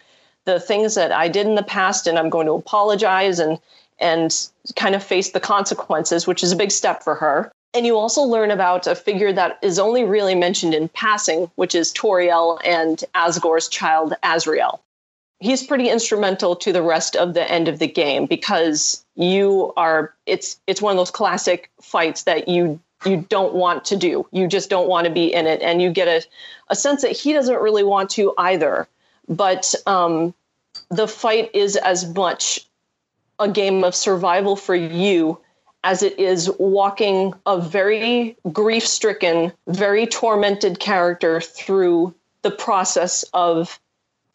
the 0.46 0.60
things 0.60 0.96
that 0.96 1.12
I 1.12 1.28
did 1.28 1.46
in 1.46 1.56
the 1.56 1.64
past 1.64 2.08
and 2.08 2.18
I'm 2.18 2.30
going 2.30 2.48
to 2.48 2.54
apologize 2.54 3.40
and 3.40 3.60
and 4.02 4.48
kind 4.78 4.96
of 4.96 5.04
face 5.04 5.32
the 5.32 5.42
consequences, 5.42 6.26
which 6.26 6.42
is 6.42 6.54
a 6.54 6.56
big 6.56 6.72
step 6.72 7.04
for 7.04 7.16
her. 7.16 7.52
And 7.74 7.86
you 7.86 7.98
also 7.98 8.24
learn 8.24 8.50
about 8.50 8.88
a 8.88 8.96
figure 8.96 9.32
that 9.34 9.60
is 9.62 9.78
only 9.78 10.04
really 10.04 10.34
mentioned 10.34 10.74
in 10.74 10.90
passing, 10.90 11.52
which 11.56 11.76
is 11.76 11.94
Toriel 11.94 12.60
and 12.66 13.04
Asgore's 13.14 13.68
child, 13.68 14.16
Asriel. 14.24 14.80
he's 15.40 15.64
pretty 15.64 15.90
instrumental 15.90 16.56
to 16.58 16.74
the 16.74 16.82
rest 16.82 17.16
of 17.16 17.34
the 17.34 17.50
end 17.50 17.68
of 17.68 17.80
the 17.80 17.88
game 17.88 18.26
because 18.26 19.06
you 19.16 19.72
are 19.78 20.14
it's 20.26 20.60
it's 20.68 20.82
one 20.82 20.92
of 20.92 20.98
those 20.98 21.12
classic 21.12 21.70
fights 21.82 22.24
that 22.24 22.48
you 22.48 22.80
you 23.06 23.26
don't 23.30 23.54
want 23.54 23.86
to 23.86 23.96
do. 23.96 24.28
You 24.32 24.48
just 24.48 24.70
don't 24.70 24.90
want 24.90 25.06
to 25.08 25.14
be 25.14 25.34
in 25.34 25.48
it, 25.48 25.62
and 25.62 25.82
you 25.82 25.90
get 25.92 26.08
a 26.08 26.26
a 26.70 26.76
sense 26.76 27.02
that 27.04 27.12
he 27.12 27.34
doesn't 27.34 27.62
really 27.62 27.84
want 27.84 28.10
to 28.12 28.34
either. 28.38 28.88
But 29.28 29.76
um, 29.86 30.34
the 30.90 31.08
fight 31.08 31.52
is 31.54 31.76
as 31.76 32.14
much 32.14 32.68
a 33.40 33.48
game 33.48 33.84
of 33.84 33.96
survival 33.96 34.56
for 34.56 34.76
you 34.76 35.40
as 35.84 36.04
it 36.04 36.20
is 36.20 36.52
walking 36.60 37.34
a 37.46 37.60
very 37.60 38.36
grief 38.52 38.86
stricken, 38.86 39.52
very 39.68 40.06
tormented 40.06 40.80
character 40.80 41.40
through 41.40 42.14
the 42.42 42.52
process 42.52 43.24
of 43.34 43.80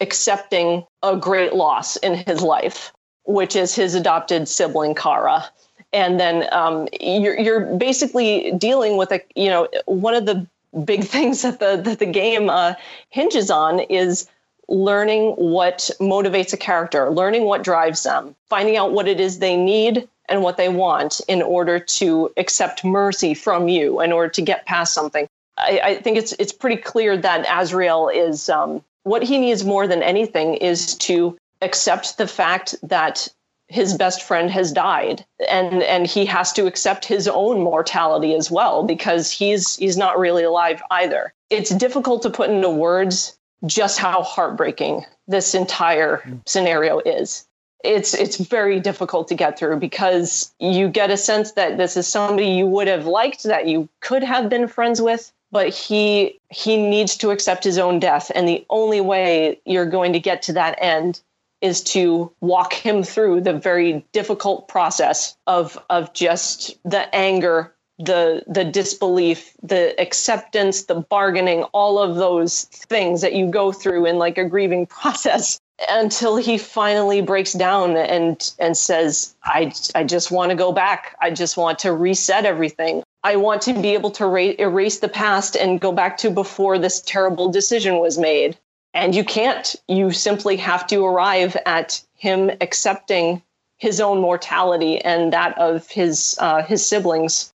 accepting 0.01 0.85
a 1.03 1.15
great 1.15 1.53
loss 1.53 1.95
in 1.97 2.15
his 2.15 2.41
life, 2.41 2.91
which 3.25 3.55
is 3.55 3.75
his 3.75 3.95
adopted 3.95 4.47
sibling, 4.47 4.95
Chara. 4.95 5.45
And 5.93 6.19
then 6.19 6.47
um, 6.51 6.87
you're, 6.99 7.39
you're 7.39 7.77
basically 7.77 8.51
dealing 8.57 8.97
with 8.97 9.11
a, 9.11 9.21
you 9.35 9.49
know, 9.49 9.67
one 9.85 10.13
of 10.13 10.25
the 10.25 10.45
big 10.83 11.03
things 11.05 11.43
that 11.43 11.59
the, 11.59 11.77
that 11.77 11.99
the 11.99 12.05
game 12.05 12.49
uh, 12.49 12.73
hinges 13.09 13.51
on 13.51 13.79
is 13.81 14.27
learning 14.67 15.33
what 15.33 15.91
motivates 15.99 16.51
a 16.51 16.57
character, 16.57 17.11
learning 17.11 17.43
what 17.43 17.63
drives 17.63 18.01
them, 18.01 18.35
finding 18.49 18.75
out 18.77 18.91
what 18.91 19.07
it 19.07 19.19
is 19.19 19.37
they 19.37 19.55
need 19.55 20.07
and 20.29 20.41
what 20.41 20.57
they 20.57 20.69
want 20.69 21.21
in 21.27 21.41
order 21.41 21.79
to 21.79 22.31
accept 22.37 22.83
mercy 22.83 23.33
from 23.33 23.67
you, 23.67 24.01
in 24.01 24.11
order 24.11 24.29
to 24.29 24.41
get 24.41 24.65
past 24.65 24.93
something. 24.93 25.27
I, 25.57 25.81
I 25.83 25.95
think 25.95 26.17
it's 26.17 26.33
it's 26.39 26.51
pretty 26.51 26.81
clear 26.81 27.15
that 27.17 27.45
Asriel 27.45 28.13
is 28.13 28.49
um, 28.49 28.83
what 29.03 29.23
he 29.23 29.37
needs 29.37 29.63
more 29.63 29.87
than 29.87 30.03
anything 30.03 30.55
is 30.55 30.95
to 30.95 31.37
accept 31.61 32.17
the 32.17 32.27
fact 32.27 32.75
that 32.83 33.27
his 33.67 33.95
best 33.97 34.21
friend 34.21 34.51
has 34.51 34.71
died 34.71 35.25
and 35.49 35.81
and 35.83 36.05
he 36.05 36.25
has 36.25 36.53
to 36.53 36.67
accept 36.67 37.05
his 37.05 37.27
own 37.27 37.61
mortality 37.61 38.35
as 38.35 38.51
well 38.51 38.83
because 38.83 39.31
he's 39.31 39.75
he's 39.77 39.97
not 39.97 40.19
really 40.19 40.43
alive 40.43 40.81
either 40.91 41.33
it's 41.49 41.71
difficult 41.71 42.21
to 42.21 42.29
put 42.29 42.49
into 42.49 42.69
words 42.69 43.37
just 43.65 43.97
how 43.97 44.21
heartbreaking 44.21 45.03
this 45.27 45.55
entire 45.55 46.23
scenario 46.45 46.99
is 46.99 47.47
it's 47.85 48.13
it's 48.13 48.37
very 48.37 48.79
difficult 48.79 49.27
to 49.27 49.35
get 49.35 49.57
through 49.57 49.77
because 49.77 50.53
you 50.59 50.89
get 50.89 51.11
a 51.11 51.17
sense 51.17 51.53
that 51.53 51.77
this 51.77 51.95
is 51.95 52.07
somebody 52.07 52.47
you 52.47 52.65
would 52.67 52.87
have 52.87 53.05
liked 53.05 53.43
that 53.43 53.67
you 53.67 53.87
could 54.01 54.23
have 54.23 54.49
been 54.49 54.67
friends 54.67 55.01
with 55.01 55.31
but 55.55 55.69
he 55.69 56.37
he 56.49 56.75
needs 56.75 57.15
to 57.15 57.29
accept 57.29 57.63
his 57.63 57.77
own 57.77 57.97
death. 57.97 58.29
And 58.35 58.45
the 58.45 58.65
only 58.69 58.99
way 58.99 59.61
you're 59.63 59.85
going 59.85 60.11
to 60.11 60.19
get 60.19 60.41
to 60.43 60.53
that 60.53 60.77
end 60.81 61.21
is 61.61 61.81
to 61.81 62.29
walk 62.41 62.73
him 62.73 63.03
through 63.03 63.39
the 63.39 63.53
very 63.53 64.05
difficult 64.11 64.67
process 64.67 65.37
of 65.47 65.79
of 65.89 66.11
just 66.11 66.77
the 66.83 67.13
anger 67.15 67.73
the 67.99 68.43
the 68.47 68.65
disbelief 68.65 69.55
the 69.63 69.97
acceptance 69.97 70.83
the 70.83 70.95
bargaining 70.95 71.63
all 71.71 71.97
of 71.99 72.17
those 72.17 72.65
things 72.65 73.21
that 73.21 73.33
you 73.33 73.49
go 73.49 73.71
through 73.71 74.05
in 74.05 74.17
like 74.17 74.37
a 74.37 74.43
grieving 74.43 74.85
process 74.97 75.61
until 75.89 76.37
he 76.37 76.57
finally 76.57 77.21
breaks 77.21 77.53
down 77.53 77.97
and 77.97 78.53
and 78.59 78.77
says 78.77 79.35
i 79.43 79.73
i 79.93 80.03
just 80.03 80.31
want 80.31 80.49
to 80.49 80.55
go 80.55 80.71
back. 80.71 81.15
I 81.21 81.31
just 81.31 81.57
want 81.57 81.79
to 81.79 81.91
reset 81.91 82.45
everything. 82.45 83.03
I 83.23 83.35
want 83.35 83.61
to 83.63 83.73
be 83.73 83.93
able 83.93 84.11
to 84.11 84.27
ra- 84.27 84.53
erase 84.59 84.99
the 84.99 85.09
past 85.09 85.55
and 85.55 85.81
go 85.81 85.91
back 85.91 86.17
to 86.19 86.29
before 86.29 86.77
this 86.77 87.01
terrible 87.01 87.49
decision 87.51 87.97
was 87.99 88.17
made. 88.17 88.57
And 88.93 89.13
you 89.15 89.23
can't. 89.23 89.75
You 89.87 90.11
simply 90.11 90.55
have 90.57 90.87
to 90.87 91.03
arrive 91.03 91.57
at 91.65 92.01
him 92.15 92.51
accepting 92.61 93.41
his 93.77 93.99
own 93.99 94.21
mortality 94.21 95.01
and 95.01 95.33
that 95.33 95.57
of 95.57 95.89
his 95.89 96.37
uh, 96.39 96.63
his 96.63 96.85
siblings. 96.85 97.51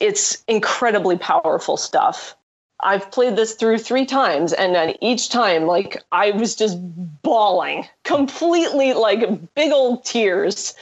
It's 0.00 0.42
incredibly 0.48 1.18
powerful 1.18 1.76
stuff. 1.76 2.34
I've 2.82 3.10
played 3.10 3.36
this 3.36 3.54
through 3.54 3.78
three 3.78 4.06
times, 4.06 4.52
and 4.52 4.74
then 4.74 4.94
each 5.00 5.28
time, 5.28 5.66
like, 5.66 6.02
I 6.12 6.30
was 6.30 6.56
just 6.56 6.78
bawling, 7.22 7.86
completely 8.04 8.92
like 8.92 9.54
big 9.54 9.72
old 9.72 10.04
tears 10.04 10.74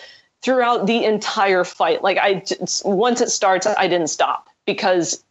throughout 0.43 0.87
the 0.87 1.05
entire 1.05 1.65
fight. 1.65 2.03
Like, 2.03 2.19
I 2.19 2.35
just, 2.35 2.87
once 2.87 3.21
it 3.21 3.31
starts, 3.31 3.67
I 3.67 3.89
didn't 3.89 4.09
stop 4.09 4.49
because 4.65 5.25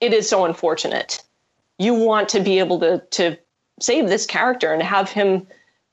it 0.00 0.12
is 0.12 0.28
so 0.28 0.44
unfortunate. 0.44 1.22
You 1.78 1.94
want 1.94 2.28
to 2.30 2.40
be 2.40 2.58
able 2.58 2.80
to 2.80 2.98
to 3.12 3.36
save 3.80 4.08
this 4.08 4.26
character 4.26 4.72
and 4.72 4.82
have 4.82 5.10
him, 5.10 5.46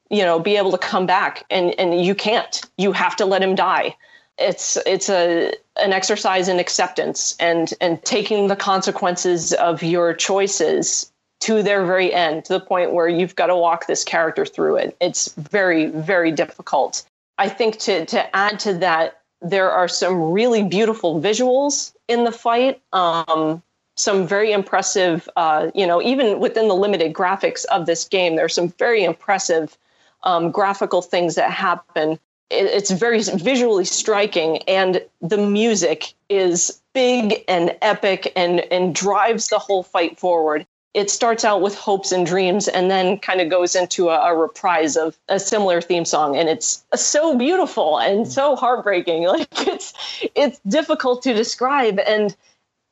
you 0.10 0.24
know, 0.24 0.40
be 0.40 0.58
able 0.58 0.72
to 0.72 0.78
come 0.78 1.06
back, 1.06 1.44
and 1.50 1.78
and 1.80 2.04
you 2.04 2.16
can't. 2.16 2.62
You 2.78 2.92
have 2.92 3.16
to 3.18 3.26
let 3.26 3.42
him 3.42 3.56
die 3.56 3.96
it's 4.42 4.78
it's 4.86 5.10
a 5.10 5.54
an 5.78 5.94
exercise 5.94 6.48
in 6.48 6.60
acceptance 6.60 7.36
and 7.40 7.74
and 7.80 8.04
taking 8.04 8.48
the 8.48 8.56
consequences 8.56 9.54
of 9.54 9.84
your 9.84 10.14
choices 10.14 11.12
to 11.42 11.64
their 11.64 11.86
very 11.86 12.14
end 12.14 12.46
to 12.46 12.54
the 12.54 12.60
point 12.60 12.94
where 12.94 13.08
you've 13.08 13.36
got 13.36 13.48
to 13.48 13.56
walk 13.56 13.88
this 13.88 14.04
character 14.04 14.46
through 14.46 14.78
it. 14.78 14.96
It's 15.00 15.34
very 15.36 15.88
very 15.88 16.32
difficult. 16.32 17.04
I 17.38 17.50
think 17.50 17.78
to 17.80 18.06
to 18.08 18.36
add 18.36 18.60
to 18.62 18.74
that 18.76 19.22
there 19.42 19.72
are 19.72 19.88
some 19.88 20.32
really 20.32 20.64
beautiful 20.64 21.20
visuals 21.20 21.94
in 22.08 22.24
the 22.24 22.32
fight 22.32 22.82
um, 22.94 23.62
some 23.98 24.28
very 24.28 24.52
impressive 24.52 25.28
uh, 25.36 25.70
you 25.74 25.86
know 25.86 26.02
even 26.02 26.40
within 26.40 26.68
the 26.68 26.76
limited 26.76 27.14
graphics 27.14 27.66
of 27.66 27.86
this 27.86 28.08
game 28.08 28.36
there's 28.36 28.54
some 28.54 28.70
very 28.70 29.04
impressive 29.04 29.78
um, 30.24 30.52
graphical 30.52 31.02
things 31.02 31.36
that 31.36 31.52
happen 31.52 32.20
it's 32.52 32.92
very 32.92 33.22
visually 33.24 33.86
striking 33.86 34.58
and 34.68 35.04
the 35.22 35.38
music 35.38 36.14
is 36.30 36.82
big 36.94 37.44
and 37.48 37.76
epic 37.82 38.32
and 38.36 38.62
and 38.72 38.94
drives 38.94 39.48
the 39.48 39.60
whole 39.60 39.84
fight 39.84 40.20
forward. 40.20 40.66
It 40.94 41.10
starts 41.10 41.46
out 41.46 41.62
with 41.62 41.74
hopes 41.76 42.12
and 42.12 42.26
dreams 42.26 42.68
and 42.68 42.92
then 42.92 43.18
kind 43.20 43.40
of 43.40 43.50
goes 43.50 43.76
into 43.76 44.10
a, 44.10 44.20
a, 44.20 44.36
reprise 44.36 44.98
of 44.98 45.18
a 45.30 45.40
similar 45.40 45.80
theme 45.80 46.04
song 46.04 46.36
and 46.36 46.50
it's 46.50 46.84
so 46.94 47.38
beautiful 47.38 47.98
and 47.98 48.28
so 48.28 48.58
heartbreaking. 48.58 49.24
Like 49.28 49.68
it's 49.68 49.94
it's 50.36 50.60
difficult 50.68 51.24
to 51.24 51.34
describe 51.34 52.00
and 52.00 52.36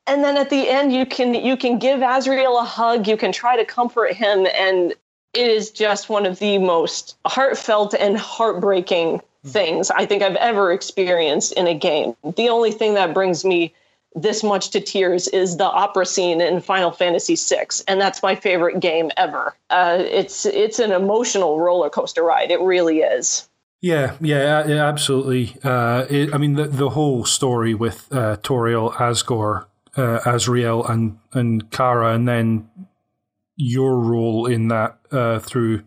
and 0.08 0.24
then 0.24 0.38
at 0.38 0.50
the 0.50 0.70
end 0.70 0.94
you 0.94 1.06
can 1.06 1.34
you 1.34 1.58
can 1.58 1.78
give 1.80 2.00
Asriel 2.00 2.62
a 2.62 2.66
hug 2.66 3.08
you 3.08 3.18
can 3.18 3.34
try 3.34 3.58
to 3.58 3.66
comfort 3.66 4.14
him 4.14 4.48
and 4.58 4.94
it 5.34 5.52
is 5.52 5.70
just 5.70 6.10
one 6.10 6.26
of 6.26 6.40
the 6.40 6.58
most 6.58 7.18
heartfelt 7.26 7.94
and 7.94 8.18
heartbreaking 8.18 9.22
things 9.46 9.90
I 9.92 10.06
think 10.06 10.22
I've 10.22 10.36
ever 10.36 10.72
experienced 10.72 11.54
in 11.54 11.68
a 11.68 11.74
game. 11.74 12.16
The 12.36 12.50
only 12.50 12.72
thing 12.72 12.94
that 12.96 13.14
brings 13.14 13.46
me 13.46 13.74
this 14.16 14.44
much 14.44 14.72
to 14.72 14.82
tears 14.82 15.28
is 15.30 15.58
the 15.58 15.66
opera 15.66 16.06
scene 16.06 16.42
in 16.42 16.62
Final 16.62 16.92
Fantasy 16.92 17.36
VI, 17.36 17.68
and 17.88 18.02
that's 18.02 18.24
my 18.24 18.36
favorite 18.36 18.80
game 18.80 19.12
ever. 19.18 19.56
Uh, 19.70 19.98
it's 20.00 20.46
it's 20.46 20.80
an 20.80 20.92
emotional 20.92 21.60
roller 21.60 21.90
coaster 21.90 22.24
ride. 22.24 22.52
It 22.52 22.60
really 22.60 23.00
is. 23.00 23.48
Yeah, 23.82 24.16
yeah, 24.20 24.68
yeah 24.68 24.86
absolutely. 24.86 25.56
Uh, 25.64 26.06
it, 26.10 26.34
I 26.34 26.38
mean, 26.38 26.56
the 26.56 26.66
the 26.66 26.90
whole 26.90 27.24
story 27.24 27.74
with 27.74 28.12
uh, 28.12 28.38
Toriel, 28.38 28.94
Asgore, 28.94 29.68
uh, 29.96 30.20
Asriel, 30.26 30.90
and 30.90 31.20
and 31.34 31.72
Chara, 31.72 32.14
and 32.14 32.28
then 32.28 32.70
your 33.56 34.00
role 34.00 34.48
in 34.48 34.70
that 34.70 35.00
uh, 35.12 35.40
through 35.40 35.84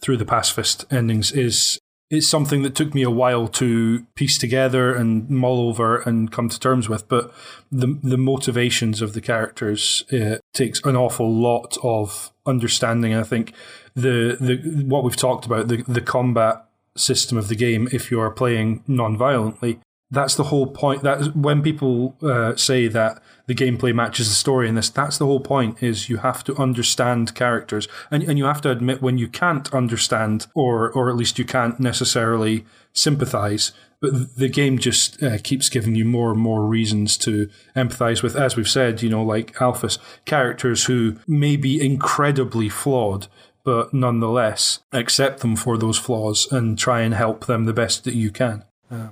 through 0.00 0.16
the 0.16 0.24
pacifist 0.24 0.90
endings 0.90 1.32
is 1.32 1.78
it's 2.10 2.28
something 2.28 2.62
that 2.62 2.74
took 2.74 2.92
me 2.92 3.02
a 3.02 3.10
while 3.10 3.46
to 3.46 4.04
piece 4.16 4.36
together 4.36 4.92
and 4.92 5.30
mull 5.30 5.60
over 5.68 6.00
and 6.00 6.32
come 6.32 6.48
to 6.48 6.58
terms 6.58 6.88
with. 6.88 7.08
But 7.08 7.32
the 7.70 7.98
the 8.02 8.18
motivations 8.18 9.00
of 9.00 9.12
the 9.12 9.20
characters 9.20 10.04
uh, 10.12 10.38
takes 10.52 10.80
an 10.84 10.96
awful 10.96 11.32
lot 11.32 11.78
of 11.82 12.32
understanding. 12.44 13.14
I 13.14 13.22
think 13.22 13.54
the 13.94 14.36
the 14.40 14.84
what 14.84 15.04
we've 15.04 15.16
talked 15.16 15.46
about 15.46 15.68
the 15.68 15.82
the 15.86 16.00
combat 16.00 16.64
system 16.96 17.38
of 17.38 17.48
the 17.48 17.54
game, 17.54 17.88
if 17.92 18.10
you 18.10 18.20
are 18.20 18.30
playing 18.30 18.82
non-violently, 18.88 19.78
that's 20.10 20.34
the 20.34 20.44
whole 20.44 20.66
point. 20.66 21.02
That 21.02 21.36
when 21.36 21.62
people 21.62 22.16
uh, 22.22 22.56
say 22.56 22.88
that 22.88 23.22
the 23.50 23.64
gameplay 23.64 23.92
matches 23.92 24.28
the 24.28 24.34
story 24.36 24.68
in 24.68 24.76
this, 24.76 24.88
that's 24.88 25.18
the 25.18 25.26
whole 25.26 25.40
point. 25.40 25.82
Is 25.82 26.08
you 26.08 26.18
have 26.18 26.44
to 26.44 26.54
understand 26.54 27.34
characters, 27.34 27.88
and 28.08 28.22
and 28.22 28.38
you 28.38 28.44
have 28.44 28.60
to 28.60 28.70
admit 28.70 29.02
when 29.02 29.18
you 29.18 29.26
can't 29.26 29.74
understand, 29.74 30.46
or 30.54 30.92
or 30.92 31.10
at 31.10 31.16
least 31.16 31.36
you 31.36 31.44
can't 31.44 31.80
necessarily 31.80 32.64
sympathize. 32.92 33.72
But 34.00 34.36
the 34.36 34.48
game 34.48 34.78
just 34.78 35.20
uh, 35.20 35.38
keeps 35.42 35.68
giving 35.68 35.96
you 35.96 36.04
more 36.04 36.30
and 36.30 36.40
more 36.40 36.64
reasons 36.64 37.18
to 37.18 37.50
empathize 37.74 38.22
with, 38.22 38.36
as 38.36 38.56
we've 38.56 38.68
said, 38.68 39.02
you 39.02 39.10
know, 39.10 39.24
like 39.24 39.52
Alphys, 39.56 39.98
characters 40.24 40.84
who 40.84 41.16
may 41.26 41.56
be 41.56 41.84
incredibly 41.84 42.68
flawed, 42.68 43.26
but 43.64 43.92
nonetheless 43.92 44.78
accept 44.92 45.40
them 45.40 45.56
for 45.56 45.76
those 45.76 45.98
flaws 45.98 46.50
and 46.52 46.78
try 46.78 47.00
and 47.00 47.14
help 47.14 47.46
them 47.46 47.64
the 47.64 47.72
best 47.72 48.04
that 48.04 48.14
you 48.14 48.30
can 48.30 48.64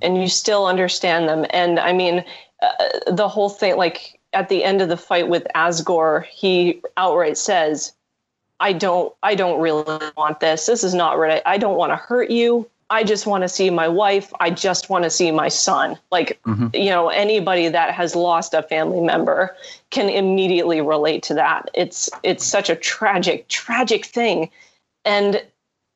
and 0.03 0.21
you 0.21 0.29
still 0.29 0.67
understand 0.67 1.29
them. 1.29 1.47
And 1.51 1.79
I 1.79 1.93
mean, 1.93 2.25
uh, 2.63 3.13
the 3.13 3.29
whole 3.29 3.49
thing, 3.49 3.77
like 3.77 4.18
at 4.33 4.49
the 4.49 4.65
end 4.65 4.83
of 4.83 4.89
the 4.89 4.97
fight 4.97 5.29
with 5.29 5.47
Asgore, 5.55 6.25
he 6.25 6.83
outright 6.97 7.39
says, 7.39 7.93
I 8.61 8.73
don't 8.73 9.15
I 9.23 9.35
don't 9.35 9.61
really 9.61 10.11
want 10.17 10.41
this. 10.41 10.67
This 10.67 10.83
is 10.83 10.95
not 10.95 11.19
right. 11.19 11.43
I 11.47 11.59
don't 11.59 11.77
want 11.77 11.93
to 11.93 11.97
hurt 11.97 12.31
you. 12.31 12.69
I 12.91 13.05
just 13.05 13.27
want 13.27 13.43
to 13.43 13.49
see 13.49 13.69
my 13.69 13.87
wife. 13.87 14.33
I 14.41 14.51
just 14.51 14.89
want 14.89 15.05
to 15.05 15.11
see 15.11 15.31
my 15.31 15.49
son. 15.49 15.99
Like, 16.11 16.41
mm-hmm. 16.47 16.69
you 16.75 16.89
know, 16.89 17.09
anybody 17.11 17.69
that 17.69 17.95
has 17.95 18.17
lost 18.17 18.55
a 18.55 18.63
family 18.63 19.01
member 19.01 19.55
can 19.91 20.09
immediately 20.09 20.81
relate 20.81 21.23
to 21.25 21.35
that. 21.35 21.71
It's 21.75 22.09
it's 22.23 22.47
such 22.47 22.71
a 22.71 22.77
tragic, 22.77 23.49
tragic 23.49 24.07
thing. 24.07 24.51
And 25.05 25.45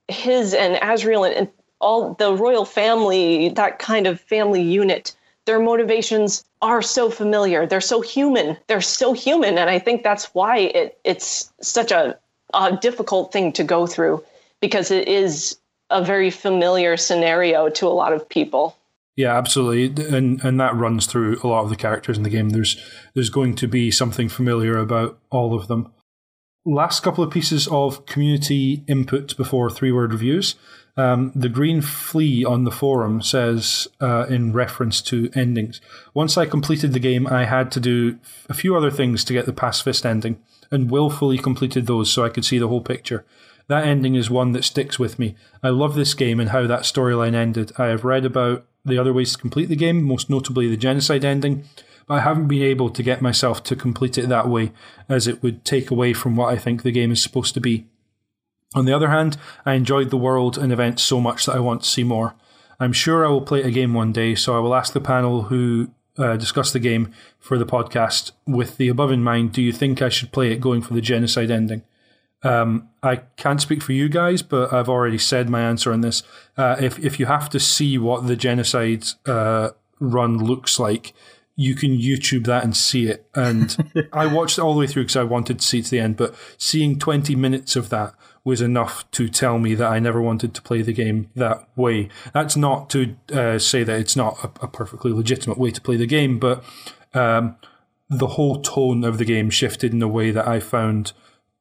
his 0.09 0.55
and 0.55 0.77
Asriel 0.77 1.27
and, 1.27 1.35
and 1.37 1.49
all 1.81 2.15
the 2.15 2.35
royal 2.35 2.65
family, 2.65 3.49
that 3.51 3.79
kind 3.79 4.07
of 4.07 4.21
family 4.21 4.63
unit, 4.63 5.17
their 5.47 5.61
motivations 5.61 6.45
are 6.61 6.83
so 6.83 7.11
familiar. 7.11 7.67
They're 7.67 7.81
so 7.81 8.01
human. 8.01 8.57
They're 8.69 8.81
so 8.81 9.13
human. 9.13 9.59
And 9.59 9.69
I 9.69 9.79
think 9.79 10.03
that's 10.03 10.27
why 10.35 10.59
it 10.59 10.99
it's 11.05 11.53
such 11.61 11.91
a, 11.91 12.19
a 12.55 12.77
difficult 12.77 13.33
thing 13.33 13.53
to 13.55 13.65
go 13.65 13.87
through 13.87 14.23
because 14.61 14.91
it 14.91 15.09
is 15.09 15.59
a 15.91 16.03
very 16.03 16.31
familiar 16.31 16.97
scenario 16.97 17.69
to 17.69 17.87
a 17.87 17.91
lot 17.91 18.13
of 18.13 18.29
people. 18.29 18.77
Yeah, 19.15 19.37
absolutely, 19.37 20.07
and 20.07 20.43
and 20.43 20.59
that 20.59 20.75
runs 20.75 21.07
through 21.07 21.39
a 21.43 21.47
lot 21.47 21.65
of 21.65 21.69
the 21.69 21.77
characters 21.77 22.17
in 22.17 22.23
the 22.23 22.31
game. 22.31 22.51
There's 22.51 22.83
there's 23.13 23.29
going 23.29 23.57
to 23.57 23.69
be 23.69 23.91
something 23.91 24.31
familiar 24.31 24.79
about 24.79 25.19
all 25.31 25.55
of 25.55 25.69
them. 25.69 25.93
Last 26.65 27.01
couple 27.01 27.23
of 27.23 27.31
pieces 27.31 27.69
of 27.69 28.07
community 28.07 28.85
input 28.89 29.37
before 29.37 29.69
three 29.69 29.93
word 29.93 30.13
reviews. 30.13 30.55
Um, 30.97 31.33
the 31.35 31.49
Green 31.49 31.81
Flea 31.81 32.45
on 32.45 32.65
the 32.65 32.71
forum 32.71 33.23
says, 33.23 33.89
uh, 34.01 34.27
in 34.29 34.53
reference 34.53 35.01
to 35.03 35.31
endings, 35.35 35.81
once 36.13 36.37
I 36.37 36.45
completed 36.45 36.93
the 36.93 36.99
game, 36.99 37.27
I 37.27 37.45
had 37.45 37.71
to 37.73 37.81
do 37.81 38.19
a 38.49 38.55
few 38.55 38.77
other 38.77 38.91
things 38.91 39.25
to 39.25 39.33
get 39.33 39.47
the 39.47 39.55
pacifist 39.55 40.05
ending, 40.05 40.39
and 40.71 40.91
willfully 40.91 41.39
completed 41.39 41.87
those 41.87 42.11
so 42.11 42.25
I 42.25 42.29
could 42.29 42.45
see 42.45 42.59
the 42.59 42.69
whole 42.69 42.83
picture. 42.83 43.25
That 43.69 43.87
ending 43.87 44.17
is 44.17 44.29
one 44.29 44.53
that 44.53 44.65
sticks 44.65 44.99
with 44.99 45.19
me. 45.19 45.35
I 45.63 45.71
love 45.71 45.95
this 45.95 46.15
game 46.15 46.41
and 46.41 46.51
how 46.51 46.67
that 46.67 46.83
storyline 46.83 47.35
ended. 47.35 47.73
I 47.79 47.87
have 47.87 48.05
read 48.05 48.25
about 48.25 48.67
the 48.85 48.99
other 48.99 49.13
ways 49.13 49.33
to 49.33 49.39
complete 49.39 49.69
the 49.69 49.77
game, 49.77 50.03
most 50.03 50.29
notably 50.29 50.69
the 50.69 50.77
genocide 50.77 51.25
ending, 51.25 51.65
but 52.07 52.15
I 52.15 52.21
haven't 52.21 52.49
been 52.49 52.63
able 52.63 52.91
to 52.91 53.03
get 53.03 53.23
myself 53.23 53.63
to 53.65 53.77
complete 53.77 54.19
it 54.19 54.29
that 54.29 54.49
way, 54.49 54.73
as 55.09 55.27
it 55.27 55.43
would 55.43 55.65
take 55.65 55.91
away 55.91 56.13
from 56.13 56.37
what 56.37 56.53
I 56.53 56.59
think 56.59 56.83
the 56.83 56.93
game 56.93 57.13
is 57.13 57.23
supposed 57.23 57.55
to 57.55 57.61
be. 57.61 57.87
On 58.75 58.85
the 58.85 58.93
other 58.93 59.09
hand, 59.09 59.37
I 59.67 59.75
enjoyed 59.75 60.11
the 60.11 60.17
world 60.17 60.57
and 60.57 60.73
events 60.73 61.03
so 61.03 61.21
much 61.21 61.47
that 61.47 61.57
I 61.57 61.61
want 61.61 61.83
to 61.83 61.89
see 61.89 62.05
more. 62.05 62.35
I'm 62.81 62.93
sure 62.93 63.25
I 63.25 63.29
will 63.29 63.43
play 63.43 63.63
a 63.63 63.71
game 63.71 63.95
one 63.95 64.13
day, 64.13 64.35
so 64.35 64.57
I 64.57 64.61
will 64.61 64.75
ask 64.75 64.93
the 64.93 65.01
panel 65.01 65.43
who 65.43 65.91
uh, 66.19 66.37
discuss 66.37 66.73
the 66.73 66.79
game 66.79 67.13
for 67.39 67.59
the 67.59 67.67
podcast 67.67 68.33
with 68.47 68.77
the 68.77 68.89
above 68.89 69.13
in 69.13 69.23
mind. 69.23 69.53
Do 69.53 69.63
you 69.63 69.73
think 69.73 70.03
I 70.03 70.09
should 70.09 70.33
play 70.33 70.53
it 70.53 70.61
going 70.61 70.83
for 70.83 70.95
the 70.95 71.01
genocide 71.01 71.51
ending? 71.51 71.83
Um, 72.43 72.89
I 73.03 73.17
can't 73.37 73.61
speak 73.61 73.83
for 73.83 73.93
you 73.93 74.09
guys, 74.09 74.43
but 74.43 74.73
I've 74.73 74.89
already 74.89 75.19
said 75.19 75.49
my 75.49 75.61
answer 75.61 75.93
on 75.93 76.01
this. 76.01 76.23
Uh, 76.57 76.77
if 76.81 76.99
if 76.99 77.21
you 77.21 77.27
have 77.27 77.49
to 77.51 77.61
see 77.61 77.99
what 77.99 78.27
the 78.27 78.37
genocide 78.37 79.05
uh, 79.27 79.71
run 80.01 80.39
looks 80.39 80.79
like, 80.81 81.15
you 81.55 81.75
can 81.75 81.97
YouTube 81.97 82.47
that 82.47 82.65
and 82.65 82.77
see 82.77 83.07
it. 83.07 83.27
And 83.35 84.09
I 84.13 84.27
watched 84.27 84.59
it 84.59 84.63
all 84.63 84.75
the 84.75 84.81
way 84.81 84.87
through 84.89 85.05
because 85.05 85.17
I 85.17 85.23
wanted 85.23 85.61
to 85.61 85.67
see 85.67 85.79
it 85.79 85.85
to 85.85 85.91
the 85.93 86.01
end. 86.01 86.17
But 86.17 86.35
seeing 86.59 86.99
twenty 86.99 87.37
minutes 87.37 87.77
of 87.77 87.91
that 87.91 88.15
was 88.45 88.61
enough 88.61 89.09
to 89.13 89.29
tell 89.29 89.59
me 89.59 89.75
that 89.75 89.91
I 89.91 89.99
never 90.01 90.21
wanted 90.21 90.55
to 90.55 90.63
play 90.63 90.83
the 90.83 90.93
game 90.93 91.31
that 91.37 91.69
way. 91.77 92.09
That's 92.33 92.57
not 92.57 92.91
to 92.91 93.17
uh, 93.33 93.59
say 93.59 93.85
that 93.85 94.01
it's 94.01 94.17
not 94.17 94.37
a, 94.43 94.65
a, 94.65 94.69
perfectly 94.69 95.13
legitimate 95.13 95.59
way 95.59 95.71
to 95.71 95.81
play 95.81 95.97
the 95.97 96.07
game, 96.07 96.39
but 96.41 96.65
um, 97.15 97.57
the 98.11 98.29
whole 98.29 98.61
tone 98.61 99.05
of 99.05 99.19
the 99.19 99.25
game 99.25 99.49
shifted 99.49 99.93
in 99.93 100.03
a 100.03 100.09
way 100.09 100.33
that 100.33 100.49
I 100.49 100.59
found 100.59 101.13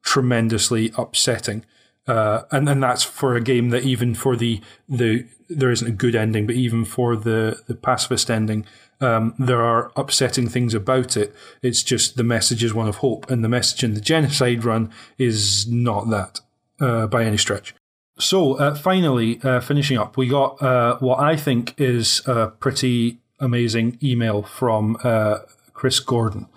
tremendously 0.03 0.91
upsetting. 0.97 1.65
Uh, 2.07 2.43
and 2.51 2.67
then 2.67 2.79
that's 2.79 3.03
for 3.03 3.35
a 3.35 3.41
game 3.41 3.69
that 3.69 3.83
even 3.83 4.15
for 4.15 4.35
the 4.35 4.59
the 4.89 5.27
there 5.49 5.69
isn't 5.69 5.87
a 5.87 5.91
good 5.91 6.15
ending, 6.15 6.47
but 6.47 6.55
even 6.55 6.83
for 6.83 7.15
the 7.15 7.61
the 7.67 7.75
pacifist 7.75 8.31
ending, 8.31 8.65
um, 8.99 9.35
there 9.37 9.61
are 9.61 9.91
upsetting 9.95 10.49
things 10.49 10.73
about 10.73 11.15
it. 11.15 11.33
It's 11.61 11.83
just 11.83 12.17
the 12.17 12.23
message 12.23 12.63
is 12.63 12.73
one 12.73 12.87
of 12.87 12.97
hope, 12.97 13.29
and 13.29 13.43
the 13.43 13.49
message 13.49 13.83
in 13.83 13.93
the 13.93 14.01
genocide 14.01 14.65
run 14.65 14.91
is 15.19 15.67
not 15.67 16.09
that 16.09 16.41
uh, 16.81 17.07
by 17.07 17.23
any 17.23 17.37
stretch. 17.37 17.73
So 18.19 18.55
uh, 18.55 18.75
finally, 18.75 19.39
uh, 19.43 19.61
finishing 19.61 19.97
up, 19.97 20.17
we 20.17 20.27
got 20.27 20.61
uh, 20.61 20.97
what 20.99 21.19
I 21.19 21.35
think 21.35 21.73
is 21.79 22.21
a 22.27 22.47
pretty 22.47 23.19
amazing 23.39 23.97
email 24.03 24.43
from 24.43 24.97
uh, 25.03 25.39
Chris 25.73 25.99
Gordon. 25.99 26.47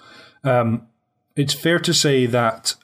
Um, 0.43 0.87
it's 1.37 1.55
fair 1.55 1.79
to 1.79 1.95
say 1.95 2.27
that 2.27 2.75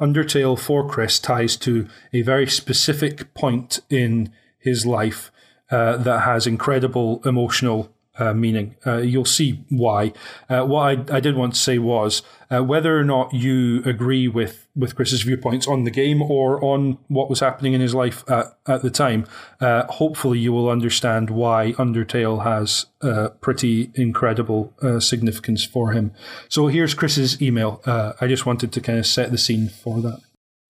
Undertale 0.00 0.58
for 0.58 0.88
Chris 0.88 1.18
ties 1.18 1.56
to 1.58 1.88
a 2.12 2.22
very 2.22 2.46
specific 2.46 3.34
point 3.34 3.80
in 3.90 4.32
his 4.58 4.86
life 4.86 5.30
that 5.70 6.22
has 6.24 6.46
incredible 6.46 7.20
emotional 7.24 7.93
uh, 8.18 8.32
meaning. 8.32 8.76
Uh, 8.86 8.98
you'll 8.98 9.24
see 9.24 9.64
why. 9.68 10.12
Uh, 10.48 10.64
what 10.64 11.10
I, 11.10 11.16
I, 11.16 11.20
did 11.20 11.36
want 11.36 11.54
to 11.54 11.60
say 11.60 11.78
was 11.78 12.22
uh, 12.50 12.62
whether 12.62 12.98
or 12.98 13.04
not 13.04 13.32
you 13.34 13.82
agree 13.84 14.28
with, 14.28 14.68
with 14.76 14.94
Chris's 14.94 15.22
viewpoints 15.22 15.66
on 15.66 15.84
the 15.84 15.90
game 15.90 16.22
or 16.22 16.62
on 16.64 16.98
what 17.08 17.28
was 17.28 17.40
happening 17.40 17.72
in 17.72 17.80
his 17.80 17.94
life 17.94 18.22
at, 18.30 18.56
at 18.66 18.82
the 18.82 18.90
time, 18.90 19.26
uh, 19.60 19.86
hopefully 19.86 20.38
you 20.38 20.52
will 20.52 20.68
understand 20.68 21.30
why 21.30 21.72
Undertale 21.72 22.44
has 22.44 22.86
a 23.00 23.30
pretty 23.30 23.90
incredible 23.94 24.72
significance 25.00 25.64
for 25.64 25.92
him. 25.92 26.12
So 26.48 26.68
here's 26.68 26.94
Chris's 26.94 27.42
email. 27.42 27.82
I 27.86 28.26
just 28.26 28.46
wanted 28.46 28.72
to 28.72 28.80
kind 28.80 28.98
of 28.98 29.06
set 29.06 29.30
the 29.30 29.38
scene 29.38 29.68
for 29.68 30.00
that. 30.02 30.20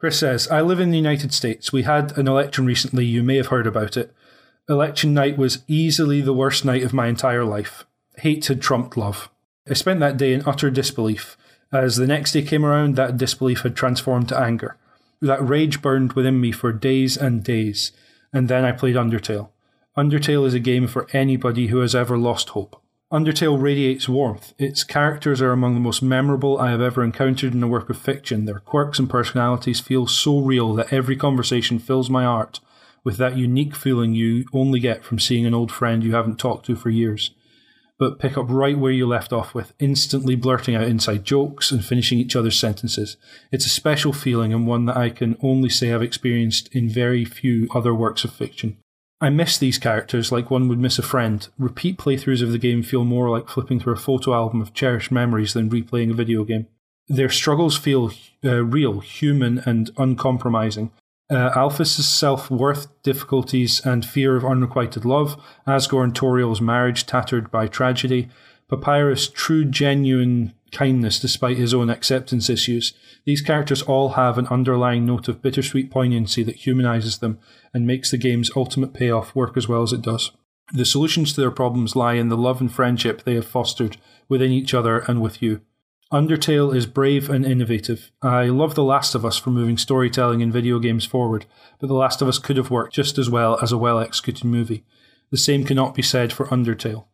Chris 0.05 0.19
says, 0.19 0.49
I 0.49 0.61
live 0.61 0.81
in 0.81 0.91
the 0.91 0.99
United 0.99 1.33
States. 1.33 1.73
We 1.73 1.83
had 1.83 2.17
an 2.19 2.29
election 2.29 2.67
recently. 2.67 3.07
You 3.07 3.23
may 3.23 3.37
have 3.37 3.47
heard 3.47 3.67
about 3.67 3.97
it. 3.97 4.15
Election 4.67 5.13
night 5.13 5.37
was 5.37 5.63
easily 5.69 6.23
the 6.23 6.33
worst 6.33 6.65
night 6.65 6.83
of 6.83 6.95
my 6.95 7.07
entire 7.07 7.45
life. 7.45 7.85
Hate 8.17 8.47
had 8.47 8.63
trumped 8.63 8.97
love. 8.97 9.29
I 9.69 9.75
spent 9.75 10.01
that 10.01 10.17
day 10.17 10.33
in 10.33 10.43
utter 10.47 10.71
disbelief. 10.71 11.37
As 11.71 11.97
the 11.97 12.07
next 12.07 12.33
day 12.33 12.41
came 12.41 12.65
around, 12.65 12.97
that 12.97 13.19
disbelief 13.19 13.61
had 13.61 13.77
transformed 13.77 14.31
to 14.31 14.39
anger. 14.39 14.79
That 15.21 15.47
rage 15.47 15.83
burned 15.83 16.15
within 16.15 16.41
me 16.41 16.51
for 16.51 16.73
days 16.73 17.19
and 17.19 17.45
days, 17.45 17.93
and 18.33 18.49
then 18.49 18.65
I 18.65 18.73
played 18.73 18.97
Undertale. 18.97 19.51
Undertale 19.99 20.47
is 20.47 20.55
a 20.55 20.61
game 20.61 20.87
for 20.87 21.09
anybody 21.13 21.67
who 21.67 21.81
has 21.81 21.95
ever 21.95 22.17
lost 22.17 22.51
hope. 22.51 22.81
Undertale 23.13 23.61
radiates 23.61 24.09
warmth. 24.09 24.55
Its 24.59 24.83
characters 24.83 25.43
are 25.43 25.53
among 25.53 25.75
the 25.75 25.81
most 25.81 26.01
memorable 26.01 26.59
I 26.59 26.71
have 26.71 26.81
ever 26.81 27.05
encountered 27.05 27.53
in 27.53 27.63
a 27.63 27.69
work 27.69 27.91
of 27.91 27.99
fiction. 27.99 28.47
Their 28.47 28.61
quirks 28.61 28.99
and 28.99 29.11
personalities 29.11 29.81
feel 29.81 30.07
so 30.07 30.41
real 30.41 30.75
that 30.77 30.91
every 30.91 31.17
conversation 31.17 31.79
fills 31.79 32.09
my 32.09 32.25
heart 32.25 32.61
with 33.05 33.19
that 33.19 33.37
unique 33.37 33.77
feeling 33.77 34.15
you 34.15 34.47
only 34.53 34.81
get 34.81 35.05
from 35.05 35.19
seeing 35.19 35.47
an 35.47 35.55
old 35.55 35.71
friend 35.71 36.03
you 36.03 36.15
haven't 36.15 36.39
talked 36.39 36.67
to 36.67 36.75
for 36.75 36.91
years. 36.91 37.31
But 37.99 38.19
pick 38.19 38.37
up 38.37 38.47
right 38.49 38.77
where 38.77 38.91
you 38.91 39.07
left 39.07 39.33
off 39.33 39.55
with, 39.55 39.73
instantly 39.79 40.35
blurting 40.35 40.75
out 40.75 40.89
inside 40.89 41.25
jokes 41.25 41.71
and 41.71 41.85
finishing 41.85 42.19
each 42.19 42.35
other's 42.35 42.59
sentences. 42.59 43.17
It's 43.53 43.67
a 43.67 43.71
special 43.71 44.13
feeling 44.13 44.53
and 44.53 44.67
one 44.67 44.87
that 44.87 44.97
I 44.97 45.11
can 45.11 45.37
only 45.43 45.69
say 45.69 45.93
I've 45.93 46.03
experienced 46.03 46.75
in 46.75 46.89
very 46.89 47.25
few 47.25 47.69
other 47.73 47.95
works 47.95 48.25
of 48.25 48.33
fiction. 48.33 48.79
I 49.21 49.31
miss 49.31 49.57
these 49.57 49.79
characters 49.79 50.33
like 50.33 50.51
one 50.51 50.69
would 50.69 50.81
miss 50.81 50.99
a 50.99 51.03
friend. 51.03 51.47
Repeat 51.57 51.99
playthroughs 51.99 52.43
of 52.43 52.51
the 52.51 52.59
game 52.59 52.83
feel 52.83 53.05
more 53.05 53.31
like 53.31 53.49
flipping 53.49 53.79
through 53.79 53.95
a 53.95 53.97
photo 53.97 54.35
album 54.35 54.61
of 54.61 54.75
cherished 54.75 55.13
memories 55.13 55.55
than 55.55 55.71
replaying 55.71 56.11
a 56.11 56.15
video 56.15 56.43
game. 56.45 56.67
Their 57.07 57.29
struggles 57.29 57.77
feel 57.77 58.13
uh, 58.45 58.65
real, 58.65 59.01
human, 59.01 59.59
and 59.59 59.91
uncompromising, 59.97 60.91
uh, 61.31 61.79
self 61.83 62.51
worth, 62.51 63.03
difficulties, 63.03 63.81
and 63.85 64.05
fear 64.05 64.37
of 64.37 64.45
unrequited 64.45 65.05
love, 65.05 65.41
Asgore 65.67 66.05
and 66.05 66.15
Toriel's 66.15 66.61
marriage 66.61 67.07
tattered 67.07 67.51
by 67.51 67.67
tragedy, 67.67 68.29
Papyrus' 68.69 69.29
true, 69.29 69.65
genuine 69.65 70.55
kindness 70.73 71.21
despite 71.21 71.57
his 71.57 71.73
own 71.73 71.89
acceptance 71.89 72.51
issues. 72.51 72.93
These 73.25 73.41
characters 73.41 73.83
all 73.83 74.11
have 74.11 74.37
an 74.37 74.49
underlying 74.49 75.07
note 75.07 75.29
of 75.29 75.41
bittersweet 75.41 75.91
poignancy 75.91 76.43
that 76.43 76.67
humanizes 76.67 77.19
them 77.19 77.39
and 77.73 77.87
makes 77.87 78.11
the 78.11 78.19
game's 78.19 78.51
ultimate 78.57 78.93
payoff 78.93 79.35
work 79.35 79.57
as 79.57 79.69
well 79.69 79.83
as 79.83 79.93
it 79.93 80.03
does. 80.03 80.33
The 80.73 80.85
solutions 80.85 81.33
to 81.35 81.41
their 81.41 81.51
problems 81.51 81.95
lie 81.95 82.15
in 82.15 82.29
the 82.29 82.37
love 82.37 82.61
and 82.61 82.73
friendship 82.73 83.23
they 83.23 83.35
have 83.35 83.47
fostered 83.47 83.97
within 84.29 84.51
each 84.51 84.75
other 84.75 84.99
and 85.01 85.21
with 85.23 85.41
you. 85.43 85.61
Undertale 86.15 86.73
is 86.73 86.87
brave 86.87 87.29
and 87.29 87.45
innovative. 87.45 88.13
I 88.23 88.45
love 88.45 88.77
The 88.77 88.85
Last 88.85 89.17
of 89.17 89.25
Us 89.25 89.37
for 89.37 89.51
moving 89.51 89.77
storytelling 89.77 90.43
in 90.43 90.53
video 90.53 90.79
games 90.79 91.05
forward, 91.05 91.45
but 91.81 91.89
The 91.89 91.95
Last 91.95 92.23
of 92.23 92.29
Us 92.29 92.39
could 92.39 92.57
have 92.57 92.71
worked 92.71 92.95
just 92.95 93.19
as 93.19 93.29
well 93.29 93.59
as 93.61 93.73
a 93.73 93.79
well 93.79 93.99
executed 93.99 94.45
movie. 94.45 94.85
The 95.33 95.37
same 95.37 95.65
cannot 95.65 95.93
be 95.93 96.03
said 96.03 96.33
for 96.33 96.47
Undertale. 96.47 97.07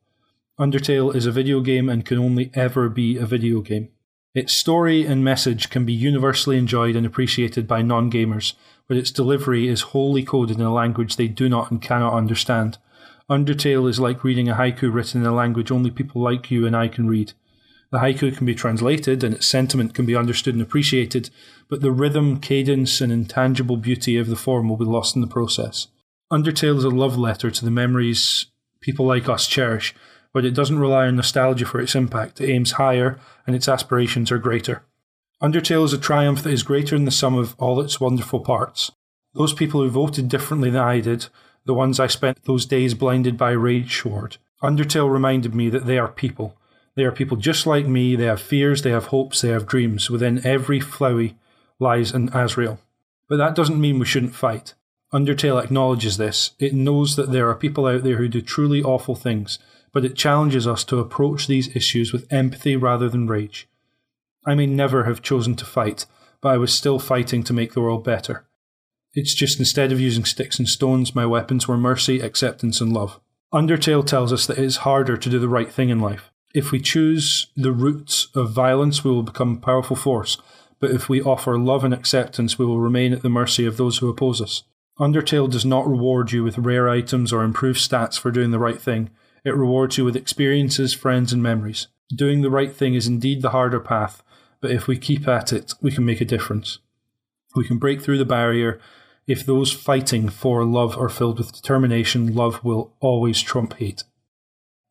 Undertale 0.58 1.14
is 1.14 1.24
a 1.24 1.32
video 1.32 1.62
game 1.62 1.88
and 1.88 2.04
can 2.04 2.18
only 2.18 2.50
ever 2.52 2.90
be 2.90 3.16
a 3.16 3.24
video 3.24 3.62
game. 3.62 3.88
Its 4.34 4.52
story 4.52 5.06
and 5.06 5.24
message 5.24 5.70
can 5.70 5.86
be 5.86 5.94
universally 5.94 6.58
enjoyed 6.58 6.94
and 6.94 7.06
appreciated 7.06 7.66
by 7.66 7.80
non 7.80 8.10
gamers, 8.10 8.52
but 8.86 8.98
its 8.98 9.10
delivery 9.10 9.66
is 9.66 9.80
wholly 9.80 10.22
coded 10.22 10.58
in 10.58 10.62
a 10.62 10.74
language 10.74 11.16
they 11.16 11.26
do 11.26 11.48
not 11.48 11.70
and 11.70 11.80
cannot 11.80 12.12
understand. 12.12 12.76
Undertale 13.30 13.88
is 13.88 13.98
like 13.98 14.24
reading 14.24 14.50
a 14.50 14.56
haiku 14.56 14.92
written 14.92 15.22
in 15.22 15.26
a 15.26 15.34
language 15.34 15.70
only 15.70 15.90
people 15.90 16.20
like 16.20 16.50
you 16.50 16.66
and 16.66 16.76
I 16.76 16.88
can 16.88 17.08
read. 17.08 17.32
The 17.92 17.98
haiku 17.98 18.36
can 18.36 18.46
be 18.46 18.54
translated 18.54 19.24
and 19.24 19.34
its 19.34 19.46
sentiment 19.46 19.94
can 19.94 20.06
be 20.06 20.14
understood 20.14 20.54
and 20.54 20.62
appreciated, 20.62 21.30
but 21.68 21.80
the 21.80 21.90
rhythm, 21.90 22.40
cadence, 22.40 23.00
and 23.00 23.10
intangible 23.10 23.76
beauty 23.76 24.16
of 24.16 24.28
the 24.28 24.36
form 24.36 24.68
will 24.68 24.76
be 24.76 24.84
lost 24.84 25.16
in 25.16 25.22
the 25.22 25.26
process. 25.26 25.88
Undertale 26.32 26.76
is 26.76 26.84
a 26.84 26.90
love 26.90 27.18
letter 27.18 27.50
to 27.50 27.64
the 27.64 27.70
memories 27.70 28.46
people 28.80 29.06
like 29.06 29.28
us 29.28 29.46
cherish, 29.46 29.94
but 30.32 30.44
it 30.44 30.54
doesn't 30.54 30.78
rely 30.78 31.06
on 31.06 31.16
nostalgia 31.16 31.66
for 31.66 31.80
its 31.80 31.94
impact. 31.94 32.40
It 32.40 32.50
aims 32.50 32.72
higher, 32.72 33.18
and 33.46 33.56
its 33.56 33.68
aspirations 33.68 34.30
are 34.30 34.38
greater. 34.38 34.82
Undertale 35.42 35.84
is 35.84 35.92
a 35.92 35.98
triumph 35.98 36.42
that 36.42 36.52
is 36.52 36.62
greater 36.62 36.96
than 36.96 37.04
the 37.04 37.10
sum 37.10 37.36
of 37.36 37.54
all 37.58 37.80
its 37.80 38.00
wonderful 38.00 38.40
parts. 38.40 38.92
Those 39.34 39.52
people 39.52 39.80
who 39.82 39.90
voted 39.90 40.28
differently 40.28 40.70
than 40.70 40.82
I 40.82 41.00
did, 41.00 41.26
the 41.64 41.74
ones 41.74 41.98
I 41.98 42.06
spent 42.06 42.44
those 42.44 42.66
days 42.66 42.94
blinded 42.94 43.36
by 43.36 43.50
rage 43.50 43.98
toward, 43.98 44.36
Undertale 44.62 45.10
reminded 45.10 45.54
me 45.54 45.68
that 45.70 45.86
they 45.86 45.98
are 45.98 46.08
people. 46.08 46.56
They 46.96 47.04
are 47.04 47.12
people 47.12 47.36
just 47.36 47.66
like 47.66 47.86
me. 47.86 48.16
They 48.16 48.26
have 48.26 48.40
fears, 48.40 48.82
they 48.82 48.90
have 48.90 49.06
hopes, 49.06 49.40
they 49.40 49.50
have 49.50 49.66
dreams. 49.66 50.10
Within 50.10 50.44
every 50.44 50.80
Flowey 50.80 51.34
lies 51.78 52.12
an 52.12 52.30
Asriel. 52.30 52.78
But 53.28 53.36
that 53.36 53.54
doesn't 53.54 53.80
mean 53.80 53.98
we 53.98 54.06
shouldn't 54.06 54.34
fight. 54.34 54.74
Undertale 55.12 55.62
acknowledges 55.62 56.16
this. 56.16 56.52
It 56.58 56.74
knows 56.74 57.16
that 57.16 57.32
there 57.32 57.48
are 57.48 57.54
people 57.54 57.86
out 57.86 58.02
there 58.02 58.16
who 58.16 58.28
do 58.28 58.40
truly 58.40 58.82
awful 58.82 59.14
things, 59.14 59.58
but 59.92 60.04
it 60.04 60.16
challenges 60.16 60.66
us 60.66 60.84
to 60.84 60.98
approach 60.98 61.46
these 61.46 61.74
issues 61.74 62.12
with 62.12 62.32
empathy 62.32 62.76
rather 62.76 63.08
than 63.08 63.26
rage. 63.26 63.68
I 64.46 64.54
may 64.54 64.66
never 64.66 65.04
have 65.04 65.22
chosen 65.22 65.56
to 65.56 65.64
fight, 65.64 66.06
but 66.40 66.50
I 66.50 66.58
was 66.58 66.72
still 66.72 66.98
fighting 66.98 67.42
to 67.44 67.52
make 67.52 67.72
the 67.72 67.80
world 67.80 68.04
better. 68.04 68.46
It's 69.12 69.34
just 69.34 69.58
instead 69.58 69.90
of 69.90 70.00
using 70.00 70.24
sticks 70.24 70.58
and 70.58 70.68
stones, 70.68 71.14
my 71.14 71.26
weapons 71.26 71.66
were 71.66 71.76
mercy, 71.76 72.20
acceptance, 72.20 72.80
and 72.80 72.92
love. 72.92 73.18
Undertale 73.52 74.06
tells 74.06 74.32
us 74.32 74.46
that 74.46 74.58
it 74.58 74.64
is 74.64 74.78
harder 74.78 75.16
to 75.16 75.30
do 75.30 75.40
the 75.40 75.48
right 75.48 75.72
thing 75.72 75.88
in 75.88 75.98
life. 75.98 76.29
If 76.52 76.72
we 76.72 76.80
choose 76.80 77.46
the 77.56 77.72
routes 77.72 78.28
of 78.34 78.50
violence, 78.50 79.04
we 79.04 79.10
will 79.10 79.22
become 79.22 79.54
a 79.54 79.66
powerful 79.66 79.94
force, 79.94 80.36
but 80.80 80.90
if 80.90 81.08
we 81.08 81.22
offer 81.22 81.56
love 81.56 81.84
and 81.84 81.94
acceptance, 81.94 82.58
we 82.58 82.66
will 82.66 82.80
remain 82.80 83.12
at 83.12 83.22
the 83.22 83.28
mercy 83.28 83.66
of 83.66 83.76
those 83.76 83.98
who 83.98 84.08
oppose 84.08 84.40
us. 84.40 84.64
Undertale 84.98 85.48
does 85.48 85.64
not 85.64 85.88
reward 85.88 86.32
you 86.32 86.42
with 86.42 86.58
rare 86.58 86.88
items 86.88 87.32
or 87.32 87.44
improved 87.44 87.78
stats 87.78 88.18
for 88.18 88.30
doing 88.30 88.50
the 88.50 88.58
right 88.58 88.80
thing. 88.80 89.10
It 89.44 89.54
rewards 89.54 89.96
you 89.96 90.04
with 90.04 90.16
experiences, 90.16 90.92
friends, 90.92 91.32
and 91.32 91.42
memories. 91.42 91.86
Doing 92.14 92.42
the 92.42 92.50
right 92.50 92.74
thing 92.74 92.94
is 92.94 93.06
indeed 93.06 93.42
the 93.42 93.50
harder 93.50 93.80
path, 93.80 94.22
but 94.60 94.72
if 94.72 94.88
we 94.88 94.98
keep 94.98 95.28
at 95.28 95.52
it, 95.52 95.74
we 95.80 95.92
can 95.92 96.04
make 96.04 96.20
a 96.20 96.24
difference. 96.24 96.80
We 97.54 97.64
can 97.64 97.78
break 97.78 98.02
through 98.02 98.18
the 98.18 98.24
barrier. 98.24 98.80
If 99.26 99.46
those 99.46 99.72
fighting 99.72 100.28
for 100.28 100.64
love 100.64 100.98
are 100.98 101.08
filled 101.08 101.38
with 101.38 101.52
determination, 101.52 102.34
love 102.34 102.62
will 102.64 102.92
always 103.00 103.40
trump 103.40 103.74
hate. 103.74 104.02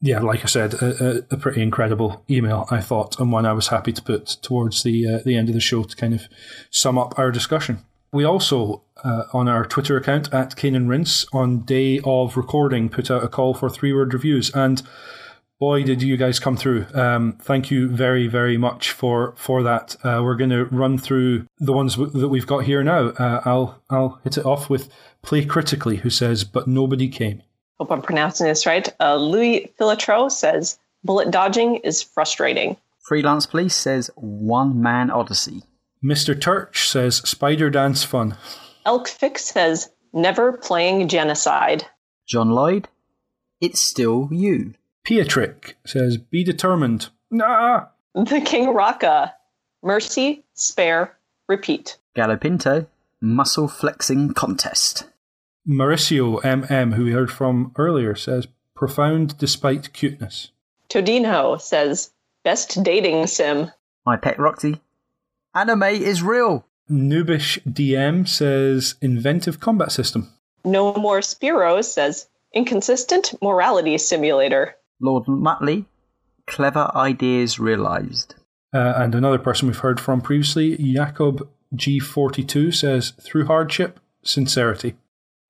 Yeah, 0.01 0.19
like 0.19 0.43
I 0.43 0.47
said, 0.47 0.75
a, 0.75 1.25
a, 1.29 1.37
pretty 1.37 1.61
incredible 1.61 2.23
email, 2.29 2.65
I 2.71 2.79
thought, 2.79 3.19
and 3.19 3.33
one 3.33 3.45
I 3.45 3.51
was 3.51 3.67
happy 3.67 3.91
to 3.91 4.01
put 4.01 4.27
towards 4.41 4.83
the 4.83 5.05
uh, 5.05 5.19
the 5.25 5.35
end 5.35 5.49
of 5.49 5.55
the 5.55 5.59
show 5.59 5.83
to 5.83 5.95
kind 5.95 6.13
of 6.13 6.21
sum 6.69 6.97
up 6.97 7.19
our 7.19 7.31
discussion. 7.31 7.79
We 8.13 8.23
also, 8.23 8.81
uh, 9.03 9.23
on 9.33 9.49
our 9.49 9.65
Twitter 9.65 9.97
account 9.97 10.33
at 10.33 10.55
Cane 10.55 10.75
and 10.75 10.89
Rinse, 10.89 11.25
on 11.33 11.59
day 11.59 11.99
of 12.05 12.37
recording, 12.37 12.87
put 12.87 13.11
out 13.11 13.25
a 13.25 13.27
call 13.27 13.53
for 13.53 13.69
three 13.69 13.91
word 13.93 14.13
reviews, 14.13 14.49
and 14.55 14.81
boy, 15.59 15.83
did 15.83 16.01
you 16.01 16.17
guys 16.17 16.39
come 16.39 16.55
through. 16.55 16.87
Um, 16.93 17.33
thank 17.41 17.69
you 17.69 17.89
very, 17.89 18.27
very 18.27 18.57
much 18.57 18.91
for, 18.91 19.33
for 19.35 19.61
that. 19.63 19.95
Uh, 20.03 20.21
we're 20.23 20.35
going 20.35 20.49
to 20.51 20.65
run 20.65 20.97
through 20.97 21.45
the 21.59 21.73
ones 21.73 21.95
w- 21.95 22.19
that 22.19 22.29
we've 22.29 22.47
got 22.47 22.63
here 22.63 22.81
now. 22.83 23.09
Uh, 23.09 23.41
I'll, 23.45 23.83
I'll 23.89 24.19
hit 24.23 24.37
it 24.37 24.45
off 24.45 24.69
with 24.69 24.89
Play 25.21 25.45
Critically, 25.45 25.97
who 25.97 26.09
says, 26.09 26.45
But 26.45 26.67
nobody 26.67 27.09
came. 27.09 27.43
Hope 27.79 27.91
I'm 27.91 28.01
pronouncing 28.01 28.47
this 28.47 28.65
right. 28.65 28.87
Uh, 28.99 29.15
Louis 29.15 29.71
Filatro 29.79 30.29
says, 30.31 30.77
Bullet 31.03 31.31
dodging 31.31 31.77
is 31.77 32.01
frustrating. 32.01 32.75
Freelance 33.07 33.45
Police 33.45 33.75
says, 33.75 34.11
One 34.15 34.81
Man 34.81 35.09
Odyssey. 35.09 35.63
Mr. 36.03 36.35
Turch 36.37 36.87
says, 36.87 37.17
Spider 37.17 37.69
Dance 37.69 38.03
Fun. 38.03 38.35
Elk 38.85 39.07
Fix 39.07 39.45
says, 39.45 39.89
Never 40.13 40.53
playing 40.53 41.07
genocide. 41.07 41.85
John 42.27 42.49
Lloyd, 42.49 42.87
It's 43.61 43.81
Still 43.81 44.27
You. 44.31 44.73
Pietrick 45.07 45.73
says, 45.85 46.17
Be 46.17 46.43
determined. 46.43 47.09
Nah. 47.31 47.85
The 48.13 48.41
King 48.41 48.73
Raka. 48.73 49.33
Mercy, 49.81 50.43
spare, 50.53 51.17
repeat. 51.47 51.97
Galopinto, 52.17 52.87
muscle 53.21 53.67
flexing 53.69 54.33
contest. 54.33 55.05
Mauricio 55.67 56.41
MM, 56.41 56.93
who 56.93 57.05
we 57.05 57.11
heard 57.11 57.31
from 57.31 57.71
earlier, 57.77 58.15
says, 58.15 58.47
Profound 58.75 59.37
despite 59.37 59.93
cuteness. 59.93 60.51
Todinho 60.89 61.59
says, 61.59 62.11
Best 62.43 62.81
dating 62.83 63.27
sim. 63.27 63.71
My 64.05 64.17
pet 64.17 64.39
Roxy. 64.39 64.81
Anime 65.53 65.83
is 65.83 66.23
real. 66.23 66.65
Noobish 66.89 67.59
DM 67.63 68.27
says, 68.27 68.95
Inventive 69.01 69.59
combat 69.59 69.91
system. 69.91 70.31
No 70.63 70.93
More 70.93 71.21
Spiro 71.21 71.81
says, 71.81 72.27
Inconsistent 72.53 73.33
morality 73.41 73.97
simulator. 73.97 74.75
Lord 74.99 75.25
Matley, 75.25 75.85
clever 76.47 76.89
ideas 76.95 77.59
realised. 77.59 78.35
Uh, 78.73 78.93
and 78.97 79.13
another 79.13 79.37
person 79.37 79.67
we've 79.67 79.77
heard 79.77 79.99
from 79.99 80.21
previously, 80.21 80.77
Jacob 80.77 81.47
G42, 81.75 82.73
says, 82.73 83.11
through 83.21 83.45
hardship, 83.45 83.99
sincerity. 84.23 84.95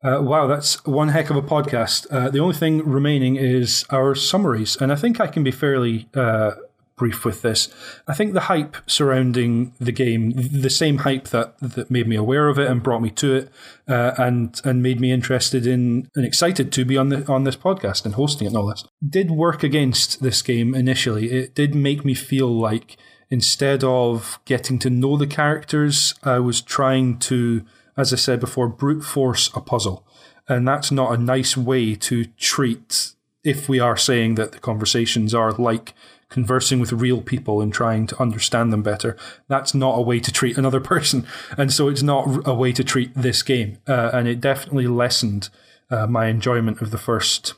Uh, 0.02 0.20
wow, 0.22 0.48
that's 0.48 0.84
one 0.86 1.10
heck 1.10 1.30
of 1.30 1.36
a 1.36 1.42
podcast. 1.42 2.08
Uh, 2.10 2.30
the 2.30 2.40
only 2.40 2.56
thing 2.56 2.86
remaining 2.86 3.36
is 3.36 3.86
our 3.90 4.16
summaries, 4.16 4.78
and 4.78 4.92
I 4.92 4.96
think 4.96 5.20
I 5.20 5.28
can 5.28 5.44
be 5.44 5.52
fairly 5.52 6.08
uh, 6.14 6.52
brief 6.96 7.26
with 7.26 7.42
this. 7.42 7.68
I 8.08 8.14
think 8.14 8.34
the 8.34 8.42
hype 8.42 8.78
surrounding 8.88 9.74
the 9.80 9.92
game, 9.92 10.32
the 10.36 10.70
same 10.70 11.00
hype 11.00 11.30
that, 11.30 11.58
that 11.60 11.92
made 11.92 12.08
me 12.08 12.16
aware 12.16 12.48
of 12.48 12.58
it 12.58 12.70
and 12.70 12.82
brought 12.82 13.02
me 13.02 13.10
to 13.12 13.36
it, 13.36 13.52
uh, 13.90 14.14
and 14.18 14.62
and 14.64 14.82
made 14.82 15.02
me 15.02 15.12
interested 15.12 15.68
in 15.68 16.10
and 16.16 16.26
excited 16.26 16.72
to 16.72 16.86
be 16.86 16.96
on 16.96 17.10
the 17.10 17.30
on 17.30 17.44
this 17.44 17.58
podcast 17.58 18.06
and 18.06 18.16
hosting 18.16 18.46
it 18.46 18.50
and 18.50 18.58
all 18.58 18.68
this, 18.68 18.86
did 19.06 19.32
work 19.32 19.64
against 19.64 20.22
this 20.22 20.42
game 20.42 20.76
initially. 20.76 21.32
It 21.32 21.56
did 21.56 21.76
make 21.76 22.06
me 22.06 22.14
feel 22.14 22.48
like 22.48 22.96
instead 23.30 23.84
of 23.84 24.40
getting 24.46 24.80
to 24.80 24.90
know 24.90 25.18
the 25.18 25.28
characters, 25.28 26.14
I 26.24 26.40
was 26.40 26.62
trying 26.62 27.20
to, 27.20 27.64
as 28.00 28.14
I 28.14 28.16
said 28.16 28.40
before, 28.40 28.70
brute 28.70 29.04
force 29.04 29.52
a 29.54 29.60
puzzle. 29.60 30.06
And 30.48 30.66
that's 30.66 30.90
not 30.90 31.14
a 31.14 31.22
nice 31.22 31.58
way 31.58 31.96
to 31.96 32.26
treat 32.38 33.12
if 33.44 33.68
we 33.68 33.80
are 33.80 33.98
saying 33.98 34.36
that 34.36 34.54
the 34.54 34.60
conversations 34.60 35.34
are 35.34 35.52
like 35.52 35.94
conversing 36.30 36.80
with 36.80 36.94
real 36.94 37.22
people 37.22 37.62
and 37.62 37.74
trying 37.74 38.08
to 38.08 38.22
understand 38.22 38.72
them 38.72 38.84
better. 38.84 39.18
That's 39.50 39.74
not 39.74 39.98
a 39.98 40.02
way 40.02 40.20
to 40.22 40.32
treat 40.32 40.58
another 40.58 40.80
person. 40.94 41.28
And 41.58 41.74
so 41.74 41.90
it's 41.90 42.02
not 42.02 42.48
a 42.48 42.54
way 42.54 42.72
to 42.72 42.84
treat 42.84 43.14
this 43.16 43.44
game. 43.44 43.80
Uh, 43.86 44.12
and 44.14 44.28
it 44.28 44.40
definitely 44.40 44.88
lessened 44.88 45.50
uh, 45.92 46.08
my 46.08 46.28
enjoyment 46.28 46.82
of 46.82 46.92
the 46.92 46.98
first 46.98 47.56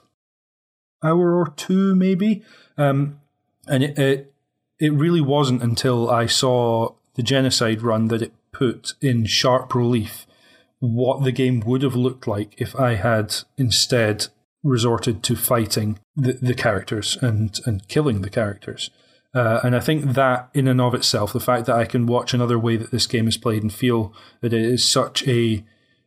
hour 1.03 1.35
or 1.37 1.49
two, 1.55 1.95
maybe. 1.95 2.43
Um, 2.77 3.19
and 3.67 3.83
it, 3.83 3.99
it, 3.99 4.33
it 4.79 4.93
really 4.93 5.21
wasn't 5.21 5.61
until 5.61 6.09
I 6.09 6.25
saw 6.25 6.95
the 7.13 7.23
genocide 7.23 7.83
run 7.83 8.07
that 8.07 8.23
it 8.23 8.33
put 8.51 8.93
in 9.01 9.25
sharp 9.25 9.75
relief 9.75 10.25
what 10.81 11.23
the 11.23 11.31
game 11.31 11.61
would 11.61 11.83
have 11.83 11.95
looked 11.95 12.27
like 12.27 12.59
if 12.59 12.75
I 12.75 12.95
had 12.95 13.35
instead 13.57 14.27
resorted 14.63 15.23
to 15.23 15.35
fighting 15.35 15.99
the, 16.15 16.33
the 16.33 16.55
characters 16.55 17.17
and, 17.21 17.57
and 17.65 17.87
killing 17.87 18.21
the 18.21 18.29
characters. 18.29 18.89
Uh, 19.33 19.61
and 19.63 19.75
I 19.75 19.79
think 19.79 20.13
that, 20.13 20.49
in 20.53 20.67
and 20.67 20.81
of 20.81 20.93
itself, 20.93 21.31
the 21.31 21.39
fact 21.39 21.67
that 21.67 21.77
I 21.77 21.85
can 21.85 22.05
watch 22.05 22.33
another 22.33 22.59
way 22.59 22.77
that 22.77 22.91
this 22.91 23.07
game 23.07 23.27
is 23.27 23.37
played 23.37 23.61
and 23.61 23.71
feel 23.71 24.13
that 24.41 24.53
it 24.53 24.61
is 24.61 24.85
such 24.85 25.25
a 25.27 25.63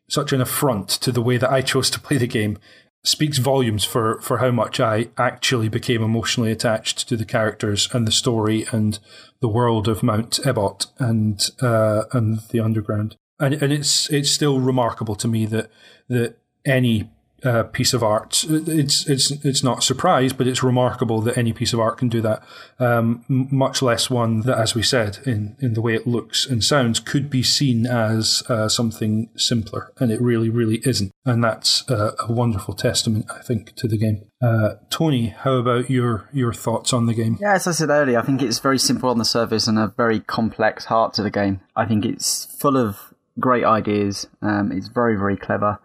such 0.07 0.35
an 0.35 0.41
affront 0.43 0.91
to 0.91 1.11
the 1.11 1.23
way 1.23 1.39
that 1.39 1.51
I 1.51 1.63
chose 1.63 1.89
to 1.91 2.01
play 2.01 2.19
the 2.19 2.27
game, 2.27 2.59
speaks 3.03 3.39
volumes 3.39 3.85
for 3.85 4.21
for 4.21 4.39
how 4.39 4.51
much 4.51 4.79
I 4.79 5.09
actually 5.17 5.71
became 5.71 6.03
emotionally 6.03 6.51
attached 6.51 7.09
to 7.09 7.17
the 7.17 7.25
characters 7.25 7.89
and 7.95 8.07
the 8.07 8.13
story 8.13 8.67
and 8.73 8.99
the 9.41 9.49
world 9.49 9.89
of 9.89 10.03
Mount 10.03 10.41
Ebott 10.45 10.89
and 10.99 11.41
uh, 11.63 12.05
and 12.13 12.41
the 12.51 12.61
Underground. 12.61 13.17
And 13.41 13.55
and 13.55 13.73
it's 13.73 14.11
it's 14.11 14.31
still 14.31 14.61
remarkable 14.61 15.17
to 15.17 15.29
me 15.29 15.47
that 15.47 15.71
that 16.09 16.39
any 16.65 17.11
uh, 17.45 17.65
piece 17.65 17.93
of 17.93 18.03
art. 18.03 18.45
It's 18.49 19.07
it's 19.07 19.31
it's 19.31 19.63
not 19.63 19.79
a 19.79 19.83
surprise, 19.83 20.33
but 20.33 20.47
it's 20.47 20.63
remarkable 20.63 21.21
that 21.23 21.37
any 21.37 21.53
piece 21.53 21.73
of 21.73 21.81
art 21.81 21.99
can 21.99 22.09
do 22.09 22.21
that. 22.23 22.43
Um, 22.79 23.25
much 23.29 23.83
less 23.83 24.09
one 24.09 24.41
that, 24.41 24.59
as 24.59 24.75
we 24.75 24.83
said, 24.83 25.19
in 25.27 25.57
in 25.61 25.75
the 25.75 25.81
way 25.81 25.95
it 25.95 26.07
looks 26.07 26.47
and 26.47 26.65
sounds, 26.65 27.01
could 27.01 27.29
be 27.29 27.43
seen 27.43 27.87
as 27.87 28.43
uh, 28.49 28.69
something 28.69 29.29
simpler, 29.37 29.93
and 29.99 30.11
it 30.11 30.21
really, 30.21 30.49
really 30.49 30.81
isn't. 30.85 31.13
And 31.25 31.45
that's 31.45 31.89
uh, 31.91 32.13
a 32.19 32.33
wonderful 32.33 32.75
testament, 32.75 33.27
I 33.31 33.43
think, 33.43 33.75
to 33.77 33.89
the 33.89 33.99
game. 33.99 34.25
Uh, 34.43 34.75
Tony, 34.91 35.29
how 35.29 35.55
about 35.55 35.91
your 35.91 36.29
your 36.33 36.53
thoughts 36.53 36.93
on 36.93 37.07
the 37.07 37.15
game? 37.15 37.39
Yeah, 37.41 37.55
as 37.55 37.67
I 37.67 37.73
said 37.73 37.91
earlier, 37.91 38.19
I 38.19 38.23
think 38.23 38.43
it's 38.43 38.59
very 38.59 38.79
simple 38.79 39.11
on 39.11 39.19
the 39.19 39.25
surface 39.25 39.67
and 39.67 39.79
a 39.79 39.93
very 39.97 40.21
complex 40.21 40.87
heart 40.87 41.15
to 41.15 41.23
the 41.23 41.31
game. 41.31 41.61
I 41.77 41.85
think 41.85 42.05
it's 42.05 42.47
full 42.59 42.77
of 42.77 43.14
great 43.39 43.65
ideas. 43.65 44.27
Um, 44.43 44.73
it's 44.73 44.89
very, 44.89 45.17
very 45.17 45.37
clever. 45.37 45.79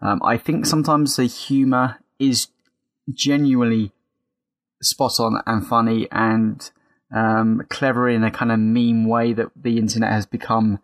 Um, 0.00 0.20
I 0.22 0.36
think 0.36 0.66
sometimes 0.66 1.16
the 1.16 1.26
humour 1.26 1.98
is 2.18 2.48
genuinely 3.12 3.92
spot 4.82 5.18
on 5.20 5.42
and 5.46 5.66
funny, 5.66 6.08
and 6.10 6.70
um, 7.14 7.62
clever 7.70 8.08
in 8.08 8.24
a 8.24 8.30
kind 8.30 8.52
of 8.52 8.58
meme 8.58 9.06
way 9.08 9.32
that 9.32 9.50
the 9.56 9.78
internet 9.78 10.12
has 10.12 10.26
become 10.26 10.78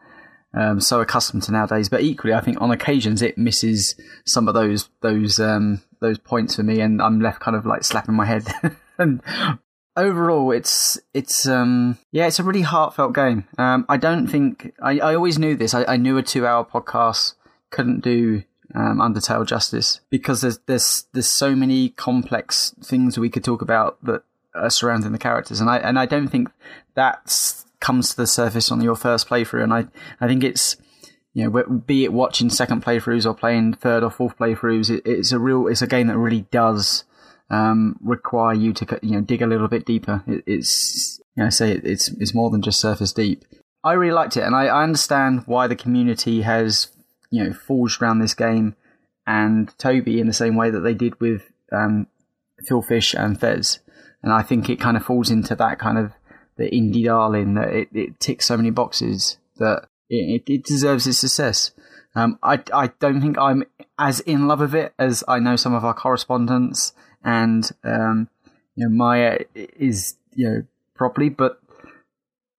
um, 0.55 0.81
so 0.81 1.01
accustomed 1.01 1.43
to 1.44 1.53
nowadays. 1.53 1.89
But 1.89 2.03
equally, 2.03 2.35
I 2.35 2.40
think 2.40 2.61
on 2.61 2.70
occasions 2.70 3.23
it 3.23 3.39
misses 3.39 3.94
some 4.24 4.49
of 4.49 4.55
those 4.55 4.89
those 5.01 5.39
um, 5.40 5.82
those 6.01 6.19
points 6.19 6.57
for 6.57 6.62
me, 6.62 6.81
and 6.81 7.03
I'm 7.03 7.20
left 7.20 7.40
kind 7.40 7.57
of 7.57 7.66
like 7.66 7.85
slapping 7.85 8.15
my 8.15 8.27
head. 8.27 8.47
and 8.99 9.20
overall, 9.97 10.51
it's 10.52 10.98
it's 11.14 11.47
um, 11.47 11.98
yeah, 12.10 12.27
it's 12.27 12.39
a 12.39 12.44
really 12.44 12.62
heartfelt 12.62 13.14
game. 13.14 13.44
Um, 13.59 13.85
I 13.89 13.97
don't 13.97 14.27
think 14.27 14.73
I, 14.81 14.98
I 14.98 15.14
always 15.14 15.39
knew 15.39 15.56
this. 15.56 15.74
I, 15.74 15.85
I 15.85 15.97
knew 15.97 16.16
a 16.19 16.23
two 16.23 16.47
hour 16.47 16.64
podcast 16.64 17.35
couldn't 17.70 18.01
do 18.01 18.44
um, 18.74 18.98
Undertale 18.98 19.47
justice 19.47 20.01
because 20.10 20.40
there's 20.40 20.59
there's 20.66 21.06
there's 21.12 21.28
so 21.28 21.55
many 21.55 21.90
complex 21.90 22.74
things 22.82 23.19
we 23.19 23.31
could 23.31 23.44
talk 23.44 23.62
about 23.62 24.02
that 24.05 24.23
are 24.55 24.70
surrounding 24.70 25.12
the 25.12 25.19
characters, 25.19 25.60
and 25.60 25.69
I 25.69 25.78
and 25.78 25.98
I 25.98 26.06
don't 26.06 26.28
think 26.28 26.48
that 26.94 27.62
comes 27.81 28.10
to 28.10 28.16
the 28.16 28.27
surface 28.27 28.70
on 28.70 28.81
your 28.81 28.97
first 28.97 29.28
playthrough. 29.28 29.64
And 29.64 29.74
I 29.74 29.86
I 30.20 30.27
think 30.27 30.44
it's 30.44 30.77
you 31.35 31.48
know 31.48 31.81
be 31.86 32.05
it 32.05 32.12
watching 32.12 32.51
second 32.51 32.85
playthroughs 32.85 33.27
or 33.27 33.35
playing 33.35 33.74
third 33.74 34.02
or 34.02 34.10
fourth 34.10 34.39
playthroughs, 34.39 34.90
it, 34.90 35.02
it's 35.05 35.32
a 35.32 35.39
real 35.39 35.66
it's 35.66 35.82
a 35.82 35.86
game 35.86 36.06
that 36.06 36.19
really 36.19 36.47
does 36.51 37.05
um, 37.53 37.97
require 38.03 38.55
you 38.55 38.73
to 38.73 38.99
you 39.03 39.12
know 39.12 39.20
dig 39.20 39.43
a 39.43 39.47
little 39.47 39.69
bit 39.69 39.85
deeper. 39.85 40.24
It, 40.27 40.43
it's 40.47 41.20
you 41.37 41.43
know 41.43 41.47
I 41.47 41.51
say 41.51 41.73
it, 41.73 41.85
it's 41.85 42.09
it's 42.09 42.35
more 42.35 42.51
than 42.51 42.62
just 42.62 42.81
surface 42.81 43.12
deep. 43.12 43.45
I 43.85 43.93
really 43.93 44.15
liked 44.15 44.37
it, 44.37 44.43
and 44.43 44.57
I, 44.57 44.66
I 44.66 44.83
understand 44.83 45.43
why 45.47 45.66
the 45.66 45.77
community 45.77 46.43
has 46.43 46.89
you 47.31 47.45
know 47.45 47.53
forged 47.53 48.03
around 48.03 48.19
this 48.19 48.35
game 48.35 48.74
and 49.27 49.77
Toby 49.79 50.19
in 50.19 50.27
the 50.27 50.33
same 50.33 50.57
way 50.57 50.70
that 50.70 50.81
they 50.81 50.95
did 50.95 51.20
with 51.20 51.53
um, 51.70 52.09
Phil 52.66 52.83
Fish 52.83 53.15
and 53.15 53.39
Fez. 53.39 53.79
And 54.23 54.33
I 54.33 54.43
think 54.43 54.69
it 54.69 54.81
kind 54.81 54.97
of 54.97 55.05
falls 55.05 55.31
into 55.31 55.55
that 55.57 55.79
kind 55.79 55.99
of 55.99 56.12
the 56.57 56.70
indie 56.70 57.05
darling 57.05 57.55
that 57.55 57.69
it, 57.69 57.89
it 57.93 58.20
ticks 58.20 58.47
so 58.47 58.57
many 58.57 58.70
boxes 58.70 59.37
that 59.57 59.87
it, 60.09 60.43
it 60.47 60.65
deserves 60.65 61.07
its 61.07 61.19
success. 61.19 61.73
Um, 62.15 62.39
I, 62.43 62.62
I 62.73 62.89
don't 63.01 63.20
think 63.20 63.39
I'm 63.39 63.65
as 63.99 64.20
in 64.20 64.47
love 64.47 64.61
with 64.61 64.74
it 64.74 64.93
as 64.99 65.24
I 65.27 65.39
know 65.39 65.57
some 65.57 65.74
of 65.74 65.85
our 65.85 65.95
correspondents 65.95 66.93
and 67.24 67.70
um, 67.85 68.28
you 68.74 68.89
know 68.89 68.94
Maya 68.94 69.39
is 69.55 70.16
you 70.35 70.49
know 70.49 70.62
properly, 70.94 71.28
but 71.28 71.61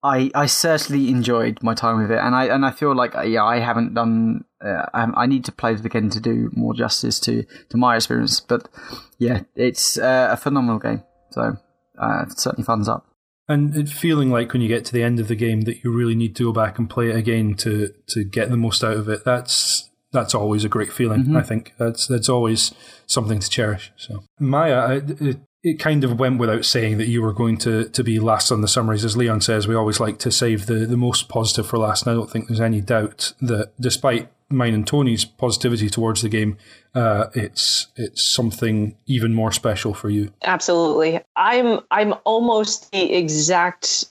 I 0.04 0.32
I 0.36 0.46
certainly 0.46 1.10
enjoyed 1.10 1.60
my 1.62 1.74
time 1.74 2.02
with 2.02 2.12
it, 2.12 2.20
and 2.20 2.36
I 2.36 2.46
and 2.46 2.66
I 2.66 2.72
feel 2.72 2.96
like 2.96 3.14
yeah 3.26 3.44
I 3.44 3.60
haven't 3.60 3.94
done 3.94 4.46
uh, 4.64 4.86
I, 4.94 5.24
I, 5.24 5.26
need 5.26 5.46
to 5.46 5.52
play 5.52 5.74
it 5.74 5.86
again 5.86 6.10
to 6.10 6.20
do 6.20 6.50
more 6.54 6.74
justice 6.74 7.20
to 7.22 7.44
to 7.70 7.78
my 7.78 7.96
experience, 7.96 8.40
but 8.40 8.70
yeah, 9.18 9.42
it's 9.56 9.98
uh, 9.98 10.30
a 10.32 10.38
phenomenal 10.38 10.80
game. 10.80 11.04
So 11.32 11.58
uh, 12.00 12.26
certainly 12.30 12.64
thumbs 12.64 12.88
up. 12.88 13.08
And 13.48 13.90
feeling 13.92 14.32
like 14.32 14.54
when 14.54 14.62
you 14.62 14.70
get 14.70 14.86
to 14.86 14.94
the 14.94 15.04
end 15.04 15.20
of 15.20 15.28
the 15.28 15.36
game 15.36 15.62
that 15.62 15.84
you 15.84 15.92
really 15.92 16.16
need 16.16 16.36
to 16.38 16.46
go 16.46 16.54
back 16.54 16.80
and 16.80 16.90
play 16.90 17.10
it 17.10 17.16
again 17.16 17.56
to 17.56 17.94
to 18.08 18.24
get 18.24 18.50
the 18.50 18.58
most 18.58 18.84
out 18.84 18.96
of 18.96 19.10
it. 19.10 19.26
That's 19.26 19.90
that's 20.14 20.36
always 20.36 20.64
a 20.64 20.70
great 20.70 20.94
feeling. 20.94 21.24
Mm-hmm. 21.24 21.38
I 21.38 21.42
think 21.42 21.74
that's 21.78 22.08
that's 22.08 22.30
always 22.30 22.74
something 23.06 23.40
to 23.40 23.50
cherish. 23.50 23.92
So 23.98 24.24
Maya, 24.40 25.02
it, 25.20 25.40
it 25.64 25.80
kind 25.80 26.04
of 26.04 26.20
went 26.20 26.40
without 26.40 26.66
saying 26.66 26.98
that 27.00 27.08
you 27.08 27.22
were 27.22 27.34
going 27.34 27.58
to 27.60 27.90
to 27.90 28.04
be 28.04 28.20
last 28.20 28.52
on 28.52 28.62
the 28.62 28.68
summaries. 28.68 29.04
As 29.04 29.18
Leon 29.18 29.42
says, 29.42 29.68
we 29.68 29.76
always 29.76 30.00
like 30.00 30.20
to 30.20 30.32
save 30.32 30.68
the 30.68 30.86
the 30.86 30.98
most 30.98 31.30
positive 31.30 31.68
for 31.68 31.78
last. 31.78 32.06
And 32.06 32.12
I 32.12 32.16
don't 32.16 32.30
think 32.30 32.48
there's 32.48 32.62
any 32.62 32.82
doubt 32.82 33.34
that 33.42 33.74
despite 33.80 34.30
mine 34.50 34.74
and 34.74 34.86
Tony's 34.86 35.26
positivity 35.26 35.90
towards 35.90 36.22
the 36.22 36.30
game, 36.30 36.58
uh, 36.96 37.28
it's 37.34 37.88
it's 37.96 38.24
something 38.24 38.96
even 39.06 39.34
more 39.34 39.52
special 39.52 39.94
for 39.94 40.10
you. 40.10 40.32
Absolutely, 40.44 41.22
I'm 41.36 41.80
I'm 41.92 42.14
almost 42.26 42.92
the 42.92 43.14
exact 43.14 44.06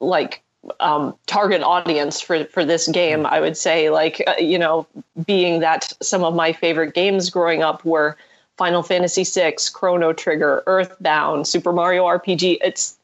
like 0.00 0.43
um, 0.80 1.14
target 1.26 1.62
audience 1.62 2.20
for 2.20 2.44
for 2.46 2.64
this 2.64 2.88
game. 2.88 3.26
I 3.26 3.40
would 3.40 3.56
say, 3.56 3.90
like 3.90 4.22
uh, 4.26 4.34
you 4.38 4.58
know, 4.58 4.86
being 5.26 5.60
that 5.60 5.92
some 6.02 6.24
of 6.24 6.34
my 6.34 6.52
favorite 6.52 6.94
games 6.94 7.30
growing 7.30 7.62
up 7.62 7.84
were 7.84 8.16
Final 8.56 8.82
Fantasy 8.82 9.24
VI, 9.24 9.56
Chrono 9.72 10.12
Trigger, 10.12 10.62
Earthbound, 10.66 11.46
Super 11.46 11.72
Mario 11.72 12.04
RPG. 12.04 12.58
It's 12.62 12.96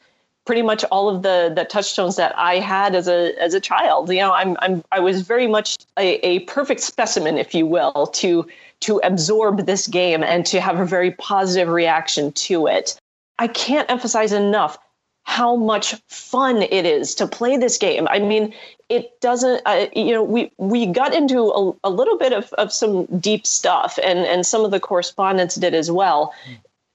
pretty 0.45 0.63
much 0.63 0.85
all 0.85 1.09
of 1.09 1.23
the 1.23 1.53
the 1.55 1.65
touchstones 1.65 2.17
that 2.17 2.37
I 2.39 2.57
had 2.57 2.95
as 2.95 3.09
a 3.09 3.33
as 3.41 3.55
a 3.55 3.61
child. 3.61 4.11
You 4.11 4.21
know, 4.21 4.33
I'm 4.33 4.57
I'm 4.61 4.83
I 4.93 5.01
was 5.01 5.23
very 5.23 5.47
much 5.47 5.79
a, 5.99 6.15
a 6.27 6.41
perfect 6.41 6.81
specimen, 6.81 7.39
if 7.39 7.55
you 7.55 7.67
will, 7.67 8.09
to 8.15 8.47
to 8.81 9.01
absorb 9.05 9.67
this 9.67 9.87
game 9.87 10.23
and 10.23 10.47
to 10.47 10.61
have 10.61 10.81
a 10.81 10.87
very 10.87 11.11
positive 11.13 11.69
reaction 11.69 12.33
to 12.33 12.67
it. 12.67 12.99
I 13.39 13.47
can't 13.47 13.91
emphasize 13.91 14.33
enough 14.33 14.79
how 15.25 15.55
much 15.55 15.95
fun 16.09 16.63
it 16.63 16.87
is 16.87 17.15
to 17.15 17.27
play 17.27 17.57
this 17.57 17.79
game. 17.79 18.09
I 18.11 18.19
mean, 18.19 18.53
it 18.89 19.21
doesn't, 19.21 19.63
uh, 19.65 19.87
you 19.95 20.13
know, 20.13 20.23
we, 20.23 20.51
we 20.57 20.87
got 20.87 21.15
into 21.15 21.51
a, 21.53 21.73
a 21.85 21.91
little 21.91 22.19
bit 22.19 22.33
of, 22.33 22.53
of 22.55 22.73
some 22.73 23.07
deep 23.21 23.47
stuff, 23.47 23.99
and, 24.03 24.21
and 24.21 24.45
some 24.45 24.65
of 24.65 24.71
the 24.71 24.81
correspondents 24.81 25.55
did 25.55 25.75
as 25.75 25.91
well. 25.91 26.35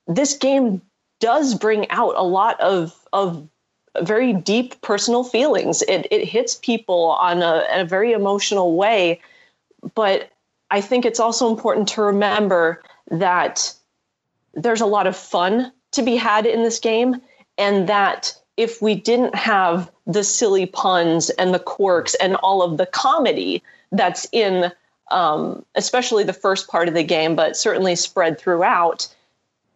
This 0.07 0.35
game 0.37 0.81
does 1.19 1.55
bring 1.55 1.89
out 1.89 2.13
a 2.17 2.23
lot 2.23 2.59
of, 2.59 2.93
of 3.13 3.47
very 4.01 4.33
deep 4.33 4.81
personal 4.81 5.23
feelings. 5.23 5.81
It, 5.83 6.05
it 6.11 6.25
hits 6.25 6.55
people 6.55 7.11
on 7.11 7.41
a, 7.41 7.65
a 7.71 7.85
very 7.85 8.11
emotional 8.11 8.75
way, 8.75 9.21
but 9.93 10.29
I 10.71 10.81
think 10.81 11.05
it's 11.05 11.19
also 11.19 11.49
important 11.49 11.87
to 11.89 12.01
remember 12.01 12.83
that 13.09 13.73
there's 14.53 14.81
a 14.81 14.85
lot 14.85 15.07
of 15.07 15.15
fun 15.15 15.71
to 15.91 16.01
be 16.01 16.17
had 16.17 16.45
in 16.45 16.63
this 16.63 16.79
game, 16.79 17.21
and 17.57 17.87
that 17.87 18.33
if 18.57 18.81
we 18.81 18.95
didn't 18.95 19.35
have 19.35 19.91
the 20.07 20.23
silly 20.23 20.65
puns 20.65 21.29
and 21.31 21.53
the 21.53 21.59
quirks 21.59 22.15
and 22.15 22.35
all 22.37 22.61
of 22.61 22.77
the 22.77 22.85
comedy 22.85 23.61
that's 23.91 24.27
in 24.31 24.71
um, 25.11 25.63
especially 25.75 26.23
the 26.23 26.33
first 26.33 26.67
part 26.67 26.87
of 26.87 26.93
the 26.93 27.03
game, 27.03 27.35
but 27.35 27.55
certainly 27.55 27.95
spread 27.95 28.39
throughout, 28.39 29.07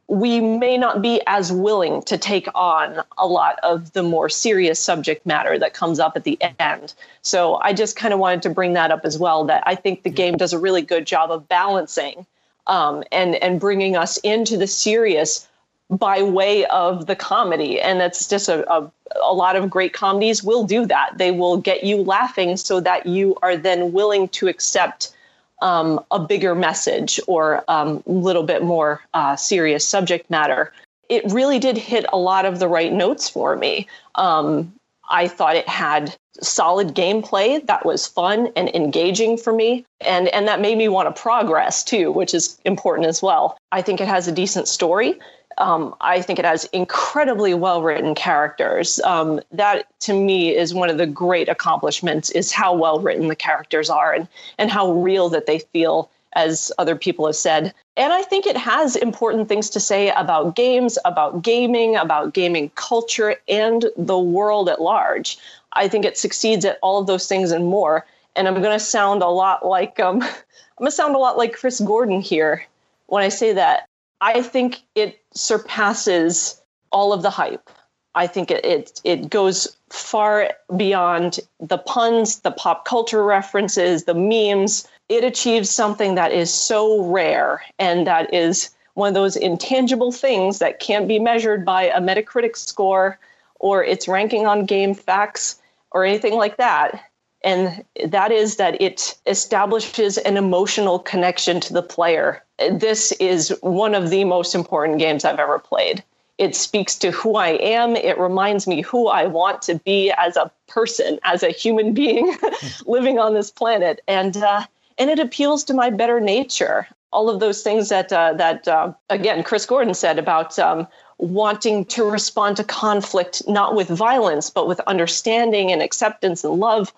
we 0.08 0.40
may 0.40 0.76
not 0.76 1.04
be 1.04 1.22
as 1.28 1.52
willing 1.52 2.02
to 2.04 2.18
take 2.18 2.48
on 2.56 3.04
a 3.20 3.28
lot 3.28 3.60
of 3.62 3.94
the 3.94 4.02
more 4.02 4.28
serious 4.28 4.80
subject 4.80 5.24
matter 5.26 5.60
that 5.60 5.76
comes 5.76 6.00
up 6.00 6.16
at 6.16 6.24
the 6.24 6.38
end. 6.60 6.96
So 7.22 7.60
I 7.62 7.74
just 7.74 7.96
kind 7.96 8.12
of 8.12 8.20
wanted 8.20 8.42
to 8.44 8.50
bring 8.50 8.74
that 8.74 8.92
up 8.92 9.06
as 9.06 9.20
well. 9.20 9.46
That 9.46 9.62
I 9.68 9.76
think 9.76 10.02
the 10.02 10.10
game 10.10 10.36
does 10.36 10.52
a 10.52 10.58
really 10.58 10.82
good 10.82 11.06
job 11.06 11.30
of 11.30 11.48
balancing 11.48 12.26
um, 12.66 13.04
and 13.12 13.36
and 13.36 13.60
bringing 13.60 13.96
us 13.96 14.18
into 14.18 14.58
the 14.58 14.66
serious 14.66 15.48
by 15.90 16.22
way 16.22 16.66
of 16.66 17.08
the 17.08 17.16
comedy. 17.16 17.82
And 17.82 18.00
that's 18.00 18.28
just 18.28 18.48
a, 18.48 18.70
a, 18.72 18.92
a, 19.22 19.34
lot 19.34 19.56
of 19.56 19.70
great 19.70 19.94
comedies 19.94 20.44
will 20.44 20.64
do 20.64 20.86
that. 20.86 21.18
They 21.18 21.32
will 21.32 21.58
get 21.58 21.84
you 21.84 21.98
laughing 21.98 22.58
so 22.58 22.80
that 22.82 23.08
you 23.08 23.36
are 23.42 23.58
then 23.58 23.92
willing 23.92 24.28
to 24.30 24.48
accept 24.48 25.16
um, 25.62 26.00
a 26.12 26.20
bigger 26.20 26.54
message 26.54 27.20
or 27.28 27.64
a 27.68 27.72
um, 27.72 28.04
little 28.06 28.44
bit 28.44 28.64
more 28.64 29.02
uh, 29.14 29.36
serious 29.36 29.86
subject 29.86 30.30
matter. 30.30 30.72
It 31.10 31.24
really 31.32 31.58
did 31.58 31.78
hit 31.78 32.06
a 32.14 32.18
lot 32.18 32.46
of 32.46 32.60
the 32.60 32.68
right 32.68 32.94
notes 32.94 33.28
for 33.28 33.56
me. 33.56 33.88
Um, 34.16 34.74
I 35.10 35.28
thought 35.28 35.56
it 35.56 35.68
had 35.68 36.16
solid 36.42 36.90
gameplay 36.90 37.66
that 37.66 37.86
was 37.86 38.08
fun 38.08 38.52
and 38.56 38.74
engaging 38.74 39.38
for 39.38 39.52
me 39.52 39.86
and 40.02 40.30
and 40.30 40.48
that 40.48 40.62
made 40.62 40.78
me 40.78 40.88
want 40.88 41.14
to 41.14 41.22
progress 41.22 41.84
too 41.84 42.12
which 42.12 42.34
is 42.34 42.58
important 42.64 43.08
as 43.08 43.22
well 43.22 43.58
i 43.74 43.82
think 43.82 44.00
it 44.00 44.08
has 44.08 44.28
a 44.28 44.32
decent 44.32 44.66
story 44.68 45.20
um, 45.60 45.94
I 46.00 46.22
think 46.22 46.40
it 46.40 46.46
has 46.46 46.66
incredibly 46.66 47.54
well 47.54 47.84
written 47.84 48.16
characters. 48.16 49.00
Um, 49.02 49.42
that 49.52 49.88
to 50.02 50.14
me 50.14 50.56
is 50.56 50.74
one 50.74 50.90
of 50.90 50.98
the 50.98 51.06
great 51.06 51.50
accomplishments 51.50 52.30
is 52.32 52.52
how 52.52 52.74
well 52.74 53.00
written 53.00 53.28
the 53.28 53.36
characters 53.36 53.90
are 53.90 54.14
and, 54.14 54.28
and 54.58 54.72
how 54.72 54.92
real 54.94 55.30
that 55.30 55.46
they 55.46 55.60
feel, 55.60 56.10
as 56.34 56.72
other 56.78 56.96
people 56.96 57.26
have 57.26 57.36
said. 57.36 57.74
And 57.98 58.14
I 58.14 58.22
think 58.22 58.46
it 58.46 58.56
has 58.56 58.96
important 58.96 59.50
things 59.50 59.70
to 59.72 59.80
say 59.80 60.12
about 60.12 60.56
games, 60.56 60.98
about 61.04 61.42
gaming, 61.42 61.98
about 61.98 62.34
gaming 62.34 62.70
culture, 62.76 63.36
and 63.50 63.86
the 63.98 64.20
world 64.20 64.70
at 64.70 64.82
large. 64.82 65.38
I 65.74 65.90
think 65.90 66.06
it 66.06 66.18
succeeds 66.18 66.64
at 66.64 66.80
all 66.82 67.00
of 67.00 67.08
those 67.08 67.28
things 67.28 67.52
and 67.52 67.66
more. 67.66 68.06
And 68.36 68.48
I'm 68.48 68.62
going 68.62 68.78
to 68.78 68.80
sound 68.80 69.22
a 69.22 69.28
lot 69.28 69.66
like 69.66 70.00
um, 70.00 70.22
I'm 70.24 70.30
going 70.78 70.88
to 70.88 70.92
sound 70.92 71.16
a 71.16 71.20
lot 71.20 71.38
like 71.38 71.58
Chris 71.58 71.82
Gordon 71.82 72.22
here 72.22 72.66
when 73.08 73.24
I 73.24 73.30
say 73.30 73.52
that. 73.54 73.89
I 74.22 74.42
think 74.42 74.82
it 74.96 75.22
surpasses 75.34 76.62
all 76.92 77.14
of 77.14 77.22
the 77.22 77.30
hype. 77.30 77.70
I 78.16 78.28
think 78.28 78.52
it, 78.52 78.66
it, 78.66 79.02
it 79.04 79.30
goes 79.30 79.78
far 79.90 80.52
beyond 80.76 81.40
the 81.60 81.78
puns, 81.78 82.40
the 82.40 82.52
pop 82.52 82.86
culture 82.86 83.24
references, 83.24 84.04
the 84.04 84.14
memes. 84.14 84.88
It 85.08 85.24
achieves 85.24 85.70
something 85.70 86.16
that 86.16 86.32
is 86.32 86.54
so 86.54 87.04
rare 87.06 87.62
and 87.78 88.06
that 88.08 88.34
is 88.34 88.72
one 88.96 89.08
of 89.08 89.14
those 89.14 89.36
intangible 89.36 90.12
things 90.12 90.60
that 90.60 90.80
can't 90.80 91.08
be 91.08 91.20
measured 91.20 91.64
by 91.64 91.84
a 91.84 92.02
Metacritic 92.02 92.58
score 92.58 93.18
or 93.60 93.84
its 93.84 94.08
ranking 94.08 94.46
on 94.46 94.68
GameFAQs 94.68 95.60
or 95.92 96.04
anything 96.04 96.34
like 96.34 96.58
that 96.58 97.09
and 97.44 97.84
that 98.06 98.32
is 98.32 98.58
that 98.58 98.82
it 98.82 99.18
establishes 99.26 100.18
an 100.18 100.36
emotional 100.36 101.00
connection 101.00 101.60
to 101.62 101.74
the 101.74 101.82
player. 101.82 102.44
This 102.72 103.14
is 103.14 103.58
one 103.62 103.96
of 103.96 104.10
the 104.10 104.26
most 104.26 104.54
important 104.56 105.00
games 105.00 105.24
I've 105.24 105.40
ever 105.40 105.60
played. 105.60 106.04
It 106.38 106.56
speaks 106.56 106.98
to 107.00 107.12
who 107.12 107.36
I 107.36 107.50
am. 107.50 107.96
It 107.96 108.18
reminds 108.18 108.68
me 108.68 108.82
who 108.82 109.08
I 109.08 109.26
want 109.26 109.62
to 109.64 109.76
be 109.76 110.12
as 110.12 110.38
a 110.38 110.52
person, 110.68 111.20
as 111.24 111.44
a 111.44 111.50
human 111.50 111.94
being 112.02 112.36
living 112.86 113.20
on 113.20 113.34
this 113.34 113.52
planet. 113.52 114.02
And, 114.08 114.38
uh, 114.38 114.66
and 114.98 115.10
it 115.10 115.20
appeals 115.20 115.64
to 115.66 115.74
my 115.74 115.90
better 115.90 116.20
nature. 116.20 116.88
All 117.12 117.30
of 117.30 117.40
those 117.40 117.64
things 117.64 117.90
that, 117.90 118.12
uh, 118.12 118.34
that 118.34 118.68
uh, 118.68 118.94
again, 119.10 119.44
Chris 119.44 119.66
Gordon 119.66 119.94
said 119.94 120.20
about 120.20 120.60
um, 120.60 120.88
wanting 121.18 121.86
to 121.86 122.04
respond 122.04 122.58
to 122.58 122.64
conflict, 122.64 123.42
not 123.48 123.76
with 123.76 123.88
violence, 123.88 124.50
but 124.50 124.68
with 124.68 124.80
understanding 124.82 125.72
and 125.72 125.82
acceptance 125.82 126.44
and 126.44 126.60
love. 126.60 126.94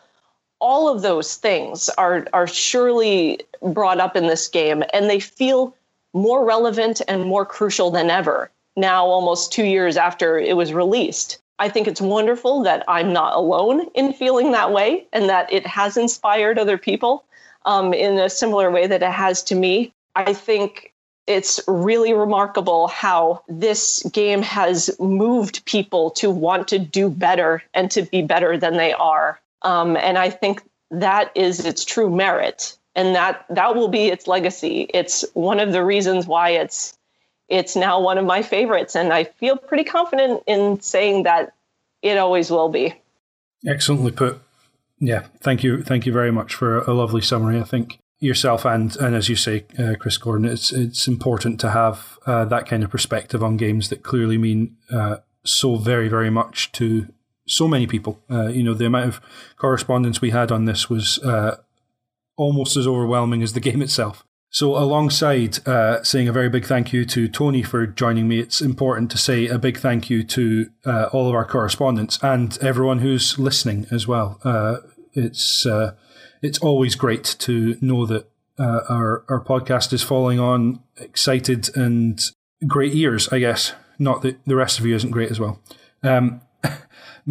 All 0.62 0.88
of 0.88 1.02
those 1.02 1.36
things 1.36 1.90
are, 1.98 2.26
are 2.32 2.48
surely 2.48 3.42
brought 3.62 4.00
up 4.00 4.16
in 4.16 4.28
this 4.28 4.48
game, 4.48 4.84
and 4.94 5.10
they 5.10 5.20
feel 5.20 5.76
more 6.14 6.46
relevant 6.46 7.02
and 7.08 7.26
more 7.26 7.46
crucial 7.46 7.92
than 7.92 8.10
ever 8.10 8.50
now, 8.76 9.06
almost 9.06 9.52
two 9.52 9.66
years 9.66 9.98
after 9.98 10.38
it 10.38 10.56
was 10.56 10.74
released. 10.74 11.40
I 11.60 11.70
think 11.70 11.88
it's 11.88 12.02
wonderful 12.02 12.64
that 12.64 12.84
I'm 12.88 13.14
not 13.14 13.36
alone 13.36 13.88
in 13.94 14.14
feeling 14.14 14.52
that 14.52 14.72
way 14.72 15.06
and 15.14 15.30
that 15.30 15.52
it 15.52 15.66
has 15.68 15.98
inspired 15.98 16.58
other 16.58 16.78
people 16.78 17.24
um, 17.66 17.94
in 17.94 18.18
a 18.18 18.30
similar 18.30 18.72
way 18.72 18.88
that 18.88 19.04
it 19.04 19.12
has 19.12 19.44
to 19.44 19.56
me. 19.56 19.94
I 20.16 20.34
think 20.34 20.94
it's 21.28 21.60
really 21.68 22.14
remarkable 22.14 22.88
how 22.88 23.44
this 23.48 24.02
game 24.12 24.42
has 24.42 24.90
moved 25.00 25.64
people 25.66 26.10
to 26.12 26.32
want 26.32 26.68
to 26.70 26.80
do 26.80 27.10
better 27.10 27.62
and 27.74 27.92
to 27.92 28.02
be 28.04 28.24
better 28.24 28.58
than 28.58 28.78
they 28.78 28.94
are. 28.94 29.40
Um, 29.64 29.96
and 29.98 30.18
I 30.18 30.30
think 30.30 30.64
that 30.92 31.32
is 31.36 31.66
its 31.66 31.86
true 31.86 32.10
merit, 32.10 32.78
and 32.96 33.16
that 33.16 33.46
that 33.50 33.76
will 33.76 33.88
be 33.88 34.08
its 34.08 34.28
legacy. 34.28 34.88
It's 34.94 35.26
one 35.34 35.60
of 35.60 35.72
the 35.72 35.84
reasons 35.84 36.28
why 36.28 36.50
it's 36.50 36.98
it's 37.50 37.76
now 37.76 38.00
one 38.00 38.18
of 38.18 38.26
my 38.26 38.42
favorites, 38.42 38.96
and 38.96 39.12
I 39.14 39.26
feel 39.26 39.58
pretty 39.58 39.84
confident 39.84 40.44
in 40.48 40.80
saying 40.82 41.24
that 41.24 41.54
it 42.02 42.18
always 42.18 42.50
will 42.50 42.70
be. 42.70 42.94
Excellently 43.68 44.12
put. 44.12 44.42
Yeah, 45.00 45.26
thank 45.42 45.64
you, 45.64 45.82
thank 45.82 46.06
you 46.06 46.14
very 46.14 46.32
much 46.32 46.54
for 46.54 46.80
a 46.80 46.94
lovely 46.94 47.22
summary. 47.22 47.60
I 47.60 47.64
think 47.64 48.00
yourself 48.20 48.66
and 48.66 48.96
and 48.98 49.16
as 49.16 49.28
you 49.28 49.36
say, 49.36 49.66
uh, 49.78 49.96
Chris 50.00 50.18
Gordon, 50.18 50.46
it's 50.46 50.72
it's 50.72 51.08
important 51.08 51.60
to 51.60 51.72
have 51.72 52.18
uh, 52.26 52.46
that 52.46 52.68
kind 52.68 52.84
of 52.84 52.90
perspective 52.90 53.44
on 53.44 53.58
games 53.58 53.90
that 53.90 54.04
clearly 54.04 54.38
mean 54.38 54.78
uh, 54.92 55.18
so 55.44 55.76
very 55.76 56.08
very 56.08 56.30
much 56.30 56.72
to 56.74 57.08
so 57.52 57.68
many 57.68 57.88
people. 57.88 58.20
Uh, 58.30 58.48
you 58.48 58.64
know, 58.64 58.74
the 58.74 58.86
amount 58.86 59.08
of 59.08 59.22
correspondence 59.58 60.22
we 60.22 60.32
had 60.32 60.52
on 60.52 60.66
this 60.66 60.90
was 60.90 61.20
uh, 61.20 61.58
almost 62.38 62.78
as 62.78 62.88
overwhelming 62.88 63.44
as 63.44 63.54
the 63.54 63.60
game 63.70 63.82
itself. 63.82 64.26
So, 64.54 64.76
alongside 64.76 65.66
uh, 65.66 66.04
saying 66.04 66.28
a 66.28 66.34
very 66.34 66.50
big 66.50 66.66
thank 66.66 66.92
you 66.92 67.06
to 67.06 67.30
Tony 67.30 67.64
for 67.64 67.88
joining 67.88 68.28
me, 68.28 68.40
it's 68.40 68.60
important 68.60 69.10
to 69.12 69.18
say 69.18 69.48
a 69.48 69.58
big 69.58 69.78
thank 69.78 70.10
you 70.10 70.24
to 70.24 70.70
all 71.14 71.30
of 71.30 71.36
our 71.36 71.46
correspondents 71.46 72.20
and 72.22 72.58
everyone 72.62 73.00
who's 73.00 73.40
listening 73.40 73.88
as 73.92 74.08
well. 74.08 74.40
it's 75.14 75.66
it's 76.42 76.60
always 76.60 76.96
great 76.96 77.24
to 77.40 77.78
know 77.82 78.06
that 78.06 78.28
uh, 78.60 78.82
our 78.90 79.24
our 79.30 79.44
podcast 79.44 79.94
is 79.94 80.04
falling 80.04 80.40
on 80.40 80.82
excited 80.98 81.76
and 81.76 82.20
great 82.68 82.94
ears. 82.94 83.28
I 83.30 83.40
guess 83.40 83.74
not 83.98 84.22
that 84.22 84.44
the 84.46 84.56
rest 84.56 84.80
of 84.80 84.86
you 84.86 84.96
isn't 84.96 85.12
great 85.12 85.32
as 85.32 85.40
well. 85.40 85.60
Um, 86.04 86.42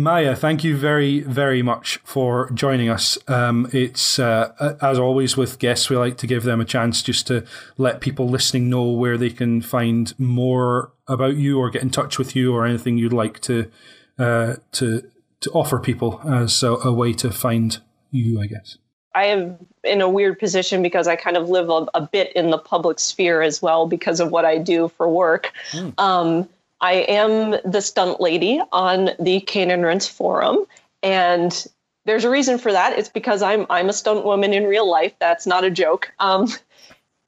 Maya, 0.03 0.35
thank 0.35 0.65
you 0.65 0.77
very, 0.77 1.21
very 1.21 1.63
much 1.63 1.99
for 2.05 2.51
joining 2.53 2.89
us. 2.89 3.19
Um, 3.29 3.69
it's 3.73 4.19
uh, 4.19 4.77
as 4.81 4.99
always 4.99 5.37
with 5.37 5.59
guests, 5.59 5.91
we 5.91 5.97
like 5.97 6.17
to 6.19 6.27
give 6.27 6.45
them 6.45 6.61
a 6.61 6.65
chance 6.65 7.03
just 7.03 7.27
to 7.27 7.45
let 7.77 8.01
people 8.01 8.27
listening 8.27 8.71
know 8.71 8.85
where 8.91 9.19
they 9.19 9.29
can 9.29 9.61
find 9.61 10.19
more 10.19 10.93
about 11.07 11.37
you 11.37 11.59
or 11.59 11.69
get 11.69 11.83
in 11.83 11.91
touch 11.91 12.19
with 12.19 12.35
you 12.35 12.55
or 12.55 12.65
anything 12.65 12.97
you'd 12.97 13.13
like 13.13 13.41
to 13.41 13.71
uh, 14.19 14.57
to 14.73 15.03
to 15.41 15.51
offer 15.51 15.79
people 15.79 16.21
as 16.25 16.63
a, 16.63 16.73
a 16.73 16.93
way 16.93 17.13
to 17.13 17.31
find 17.31 17.81
you. 18.11 18.41
I 18.41 18.47
guess. 18.47 18.79
I 19.15 19.25
am 19.27 19.67
in 19.85 20.01
a 20.01 20.09
weird 20.09 20.39
position 20.39 20.83
because 20.83 21.09
I 21.09 21.17
kind 21.17 21.37
of 21.37 21.49
live 21.49 21.69
a, 21.69 21.87
a, 21.95 22.01
bit 22.01 22.33
in 22.37 22.51
the 22.51 22.59
public 22.59 23.01
sphere 23.01 23.43
as 23.43 23.61
well 23.61 23.87
because 23.87 24.21
of 24.21 24.31
what 24.31 24.45
I 24.45 24.57
do 24.57 24.89
for 24.89 25.09
work. 25.09 25.51
Mm. 25.73 25.99
Um, 25.99 26.49
I 26.81 26.93
am 26.93 27.57
the 27.65 27.81
stunt 27.81 28.21
lady 28.21 28.61
on 28.73 29.11
the 29.19 29.41
Cane 29.41 29.71
and 29.71 30.03
forum, 30.03 30.65
and 31.03 31.67
there's 32.07 32.25
a 32.25 32.31
reason 32.31 32.59
for 32.59 32.73
that. 32.73 32.99
It's 32.99 33.09
because 33.09 33.43
I'm 33.43 33.67
I'm 33.71 33.89
a 33.89 33.93
stunt 33.93 34.25
woman 34.25 34.53
in 34.53 34.65
real 34.65 34.89
life. 34.89 35.15
That's 35.19 35.47
not 35.47 35.65
a 35.65 35.71
joke. 35.71 36.13
Um, 36.19 36.49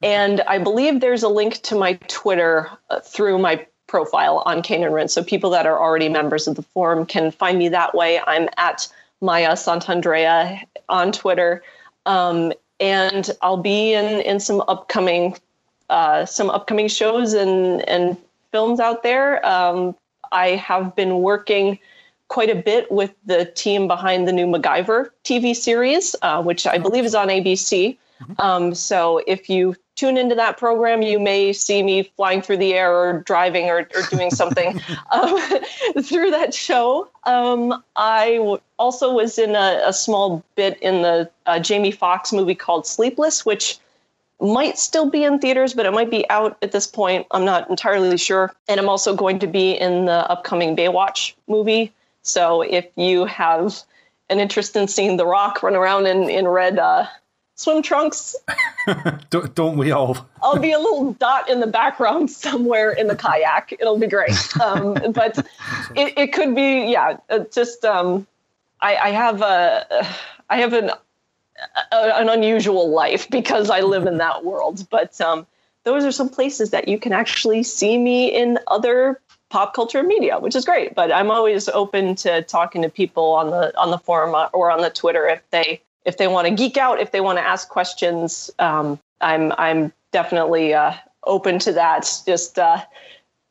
and 0.01 0.41
I 0.41 0.57
believe 0.57 0.99
there's 0.99 1.23
a 1.23 1.29
link 1.29 1.61
to 1.63 1.75
my 1.75 1.93
Twitter 2.07 2.69
uh, 2.89 2.99
through 2.99 3.37
my 3.37 3.65
profile 3.87 4.41
on 4.45 4.61
Cane 4.63 4.83
and 4.83 5.11
so 5.11 5.23
people 5.23 5.51
that 5.51 5.67
are 5.67 5.79
already 5.79 6.09
members 6.09 6.47
of 6.47 6.55
the 6.55 6.63
forum 6.63 7.05
can 7.05 7.29
find 7.29 7.59
me 7.59 7.69
that 7.69 7.93
way. 7.93 8.19
I'm 8.25 8.49
at 8.57 8.87
Maya 9.21 9.51
Santandrea 9.51 10.61
on 10.89 11.11
Twitter. 11.11 11.63
Um, 12.07 12.53
and 12.79 13.29
I'll 13.41 13.61
be 13.61 13.93
in, 13.93 14.21
in 14.21 14.39
some 14.39 14.61
upcoming 14.67 15.37
uh, 15.89 16.25
some 16.25 16.49
upcoming 16.49 16.87
shows 16.87 17.33
and, 17.33 17.87
and 17.87 18.17
films 18.53 18.79
out 18.79 19.03
there. 19.03 19.45
Um, 19.45 19.95
I 20.31 20.49
have 20.51 20.95
been 20.95 21.19
working 21.19 21.79
quite 22.29 22.49
a 22.49 22.55
bit 22.55 22.89
with 22.91 23.13
the 23.25 23.45
team 23.45 23.87
behind 23.87 24.27
the 24.27 24.31
new 24.31 24.47
MacGyver 24.47 25.09
TV 25.25 25.53
series, 25.55 26.15
uh, 26.21 26.41
which 26.41 26.65
I 26.65 26.77
believe 26.77 27.03
is 27.03 27.15
on 27.15 27.27
ABC. 27.27 27.97
Um, 28.39 28.73
so 28.73 29.21
if 29.27 29.49
you 29.49 29.75
tune 29.95 30.17
into 30.17 30.35
that 30.35 30.57
program, 30.57 31.01
you 31.01 31.19
may 31.19 31.51
see 31.51 31.83
me 31.83 32.03
flying 32.15 32.41
through 32.41 32.57
the 32.57 32.73
air 32.73 32.95
or 32.95 33.21
driving 33.21 33.65
or, 33.69 33.87
or 33.95 34.01
doing 34.09 34.31
something 34.31 34.79
um, 35.11 35.39
through 36.01 36.31
that 36.31 36.53
show. 36.53 37.09
Um, 37.25 37.83
I 37.95 38.35
w- 38.37 38.59
also 38.79 39.13
was 39.13 39.37
in 39.37 39.55
a, 39.55 39.81
a, 39.85 39.93
small 39.93 40.43
bit 40.55 40.79
in 40.81 41.01
the 41.01 41.29
uh, 41.45 41.59
Jamie 41.59 41.91
Foxx 41.91 42.33
movie 42.33 42.55
called 42.55 42.87
Sleepless, 42.87 43.45
which 43.45 43.77
might 44.41 44.77
still 44.77 45.09
be 45.09 45.23
in 45.23 45.39
theaters, 45.39 45.73
but 45.73 45.85
it 45.85 45.91
might 45.91 46.09
be 46.09 46.29
out 46.29 46.57
at 46.61 46.71
this 46.71 46.87
point. 46.87 47.25
I'm 47.31 47.45
not 47.45 47.69
entirely 47.69 48.17
sure. 48.17 48.53
And 48.67 48.79
I'm 48.79 48.89
also 48.89 49.15
going 49.15 49.39
to 49.39 49.47
be 49.47 49.71
in 49.71 50.05
the 50.05 50.29
upcoming 50.29 50.75
Baywatch 50.75 51.33
movie. 51.47 51.93
So 52.23 52.61
if 52.61 52.85
you 52.95 53.25
have 53.25 53.81
an 54.29 54.39
interest 54.39 54.75
in 54.75 54.87
seeing 54.87 55.17
The 55.17 55.25
Rock 55.25 55.63
run 55.63 55.75
around 55.75 56.07
in, 56.07 56.29
in 56.29 56.47
red 56.47 56.79
uh, 56.79 57.05
swim 57.55 57.81
trunks. 57.81 58.35
don't, 59.29 59.53
don't, 59.55 59.77
we 59.77 59.91
all? 59.91 60.27
I'll 60.41 60.59
be 60.59 60.71
a 60.71 60.79
little 60.79 61.13
dot 61.13 61.49
in 61.49 61.59
the 61.59 61.67
background 61.67 62.29
somewhere 62.45 62.91
in 62.91 63.07
the 63.07 63.15
kayak. 63.15 63.73
It'll 63.79 63.99
be 63.99 64.07
great. 64.07 64.35
Um, 64.59 64.93
but 65.11 65.39
it, 65.95 66.17
it 66.17 66.33
could 66.33 66.55
be, 66.55 66.91
yeah, 66.91 67.17
uh, 67.29 67.39
just 67.53 67.85
um, 67.85 68.27
I, 68.81 68.95
I 68.95 69.09
have 69.09 69.41
a, 69.41 70.07
I 70.49 70.57
have 70.57 70.73
an, 70.73 70.91
a, 71.91 71.95
an 72.19 72.29
unusual 72.29 72.89
life 72.89 73.29
because 73.29 73.69
I 73.69 73.81
live 73.81 74.05
in 74.07 74.17
that 74.17 74.43
world. 74.43 74.87
But 74.89 75.19
um, 75.21 75.45
those 75.83 76.03
are 76.03 76.11
some 76.11 76.29
places 76.29 76.71
that 76.71 76.87
you 76.87 76.97
can 76.97 77.13
actually 77.13 77.63
see 77.63 77.97
me 77.97 78.27
in 78.27 78.59
other 78.67 79.19
pop 79.49 79.73
culture 79.73 80.01
media, 80.01 80.39
which 80.39 80.55
is 80.55 80.65
great. 80.65 80.95
But 80.95 81.11
I'm 81.11 81.29
always 81.29 81.69
open 81.69 82.15
to 82.15 82.41
talking 82.43 82.81
to 82.81 82.89
people 82.89 83.31
on 83.33 83.51
the 83.51 83.77
on 83.79 83.91
the 83.91 83.97
forum 83.97 84.49
or 84.53 84.71
on 84.71 84.81
the 84.81 84.89
Twitter 84.89 85.27
if 85.27 85.41
they 85.51 85.81
if 86.05 86.17
they 86.17 86.27
want 86.27 86.47
to 86.47 86.53
geek 86.53 86.77
out, 86.77 86.99
if 86.99 87.11
they 87.11 87.21
want 87.21 87.37
to 87.37 87.43
ask 87.43 87.69
questions, 87.69 88.51
um, 88.59 88.99
I'm 89.21 89.53
I'm 89.57 89.93
definitely 90.11 90.73
uh, 90.73 90.93
open 91.23 91.59
to 91.59 91.73
that. 91.73 92.09
Just 92.25 92.59
uh, 92.59 92.83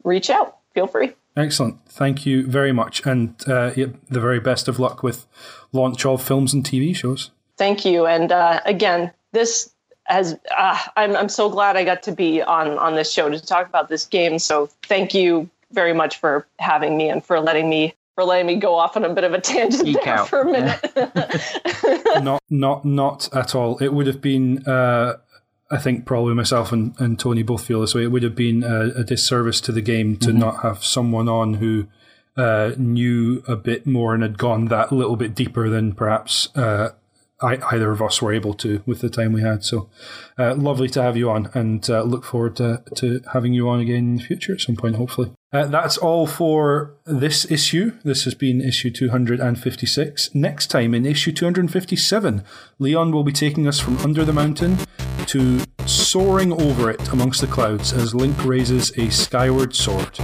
reach 0.05 0.31
out. 0.31 0.59
Feel 0.75 0.87
free. 0.87 1.13
Excellent. 1.37 1.79
Thank 1.89 2.27
you 2.27 2.47
very 2.47 2.73
much, 2.73 3.07
and 3.07 3.35
uh, 3.49 3.71
the 3.71 4.21
very 4.21 4.41
best 4.41 4.69
of 4.69 4.79
luck 4.79 5.03
with 5.03 5.27
launch 5.73 6.05
of 6.05 6.23
films 6.23 6.53
and 6.53 6.63
TV 6.63 6.95
shows. 6.95 7.31
Thank 7.63 7.85
you, 7.85 8.07
and 8.07 8.33
uh, 8.33 8.59
again, 8.65 9.13
this 9.31 9.71
has 10.07 10.37
uh, 10.51 10.77
I'm 10.97 11.15
I'm 11.15 11.29
so 11.29 11.49
glad 11.49 11.77
I 11.77 11.85
got 11.85 12.03
to 12.03 12.11
be 12.11 12.43
on 12.43 12.77
on 12.77 12.97
this 12.97 13.13
show 13.13 13.29
to 13.29 13.41
talk 13.41 13.69
about 13.69 13.89
this 13.89 14.05
game. 14.05 14.41
So 14.41 14.69
thank 14.83 15.15
you 15.15 15.49
very 15.71 15.93
much 15.93 16.19
for 16.19 16.45
having 16.59 16.97
me 16.97 17.09
and 17.09 17.25
for 17.25 17.39
letting 17.39 17.71
me 17.71 17.95
for 18.17 18.25
letting 18.25 18.49
me 18.49 18.57
go 18.57 18.75
off 18.75 18.97
on 18.97 19.05
a 19.05 19.15
bit 19.15 19.23
of 19.23 19.33
a 19.33 19.41
tangent 19.41 19.85
Geek 19.85 20.03
there 20.03 20.19
out. 20.19 20.29
for 20.29 20.41
a 20.41 20.45
minute. 20.45 20.93
Yeah. 20.97 22.19
not, 22.21 22.43
not, 22.51 22.85
not 22.85 23.29
at 23.33 23.55
all. 23.55 23.79
It 23.79 23.95
would 23.95 24.09
have 24.09 24.21
been. 24.21 24.67
Uh, 24.67 25.19
I 25.71 25.79
think 25.79 26.05
probably 26.05 26.35
myself 26.35 26.73
and, 26.73 26.99
and 26.99 27.17
Tony 27.17 27.45
both 27.45 27.65
feel 27.65 27.81
this 27.81 27.95
way. 27.95 28.03
It 28.03 28.09
would 28.09 28.25
have 28.25 28.35
been 28.35 28.65
a, 28.65 28.89
a 28.99 29.05
disservice 29.05 29.61
to 29.61 29.71
the 29.71 29.83
game 29.83 30.17
to 30.17 30.31
mm-hmm. 30.31 30.39
not 30.39 30.63
have 30.63 30.85
someone 30.85 31.29
on 31.29 31.55
who 31.55 31.87
uh, 32.37 32.73
knew 32.77 33.45
a 33.47 33.55
bit 33.55 33.87
more 33.87 34.15
and 34.15 34.25
had 34.25 34.37
gone 34.37 34.65
that 34.65 34.91
little 34.91 35.15
bit 35.15 35.37
deeper 35.37 35.69
than 35.69 35.93
perhaps 35.93 36.49
uh, 36.57 36.91
I, 37.43 37.59
either 37.71 37.91
of 37.91 38.01
us 38.01 38.23
were 38.23 38.33
able 38.33 38.55
to 38.55 38.83
with 38.87 39.01
the 39.01 39.11
time 39.11 39.33
we 39.33 39.43
had. 39.43 39.65
So 39.65 39.89
uh, 40.39 40.55
lovely 40.55 40.89
to 40.91 41.03
have 41.03 41.17
you 41.17 41.31
on 41.31 41.51
and 41.55 41.89
uh, 41.91 42.03
look 42.03 42.25
forward 42.25 42.57
to, 42.57 42.83
to 42.97 43.21
having 43.33 43.53
you 43.53 43.69
on 43.69 43.81
again 43.81 43.97
in 43.97 44.17
the 44.17 44.23
future 44.23 44.55
at 44.55 44.61
some 44.61 44.77
point, 44.77 44.97
hopefully. 44.97 45.33
Uh, 45.53 45.67
that's 45.67 45.99
all 45.99 46.27
for 46.27 46.95
this 47.05 47.51
issue. 47.51 47.93
This 48.05 48.25
has 48.25 48.35
been 48.35 48.63
issue 48.63 48.91
256. 48.91 50.35
Next 50.35 50.69
time 50.69 50.95
in 50.95 51.05
issue 51.05 51.33
257, 51.33 52.43
Leon 52.79 53.13
will 53.13 53.25
be 53.25 53.33
taking 53.33 53.69
us 53.69 53.79
from 53.79 53.99
under 53.99 54.25
the 54.25 54.33
mountain 54.33 54.79
to 55.27 55.61
soaring 55.87 56.53
over 56.53 56.91
it 56.91 57.13
amongst 57.13 57.41
the 57.41 57.47
clouds 57.47 57.93
as 57.93 58.15
Link 58.15 58.45
raises 58.45 58.97
a 58.97 59.11
skyward 59.11 59.75
sword. 59.75 60.19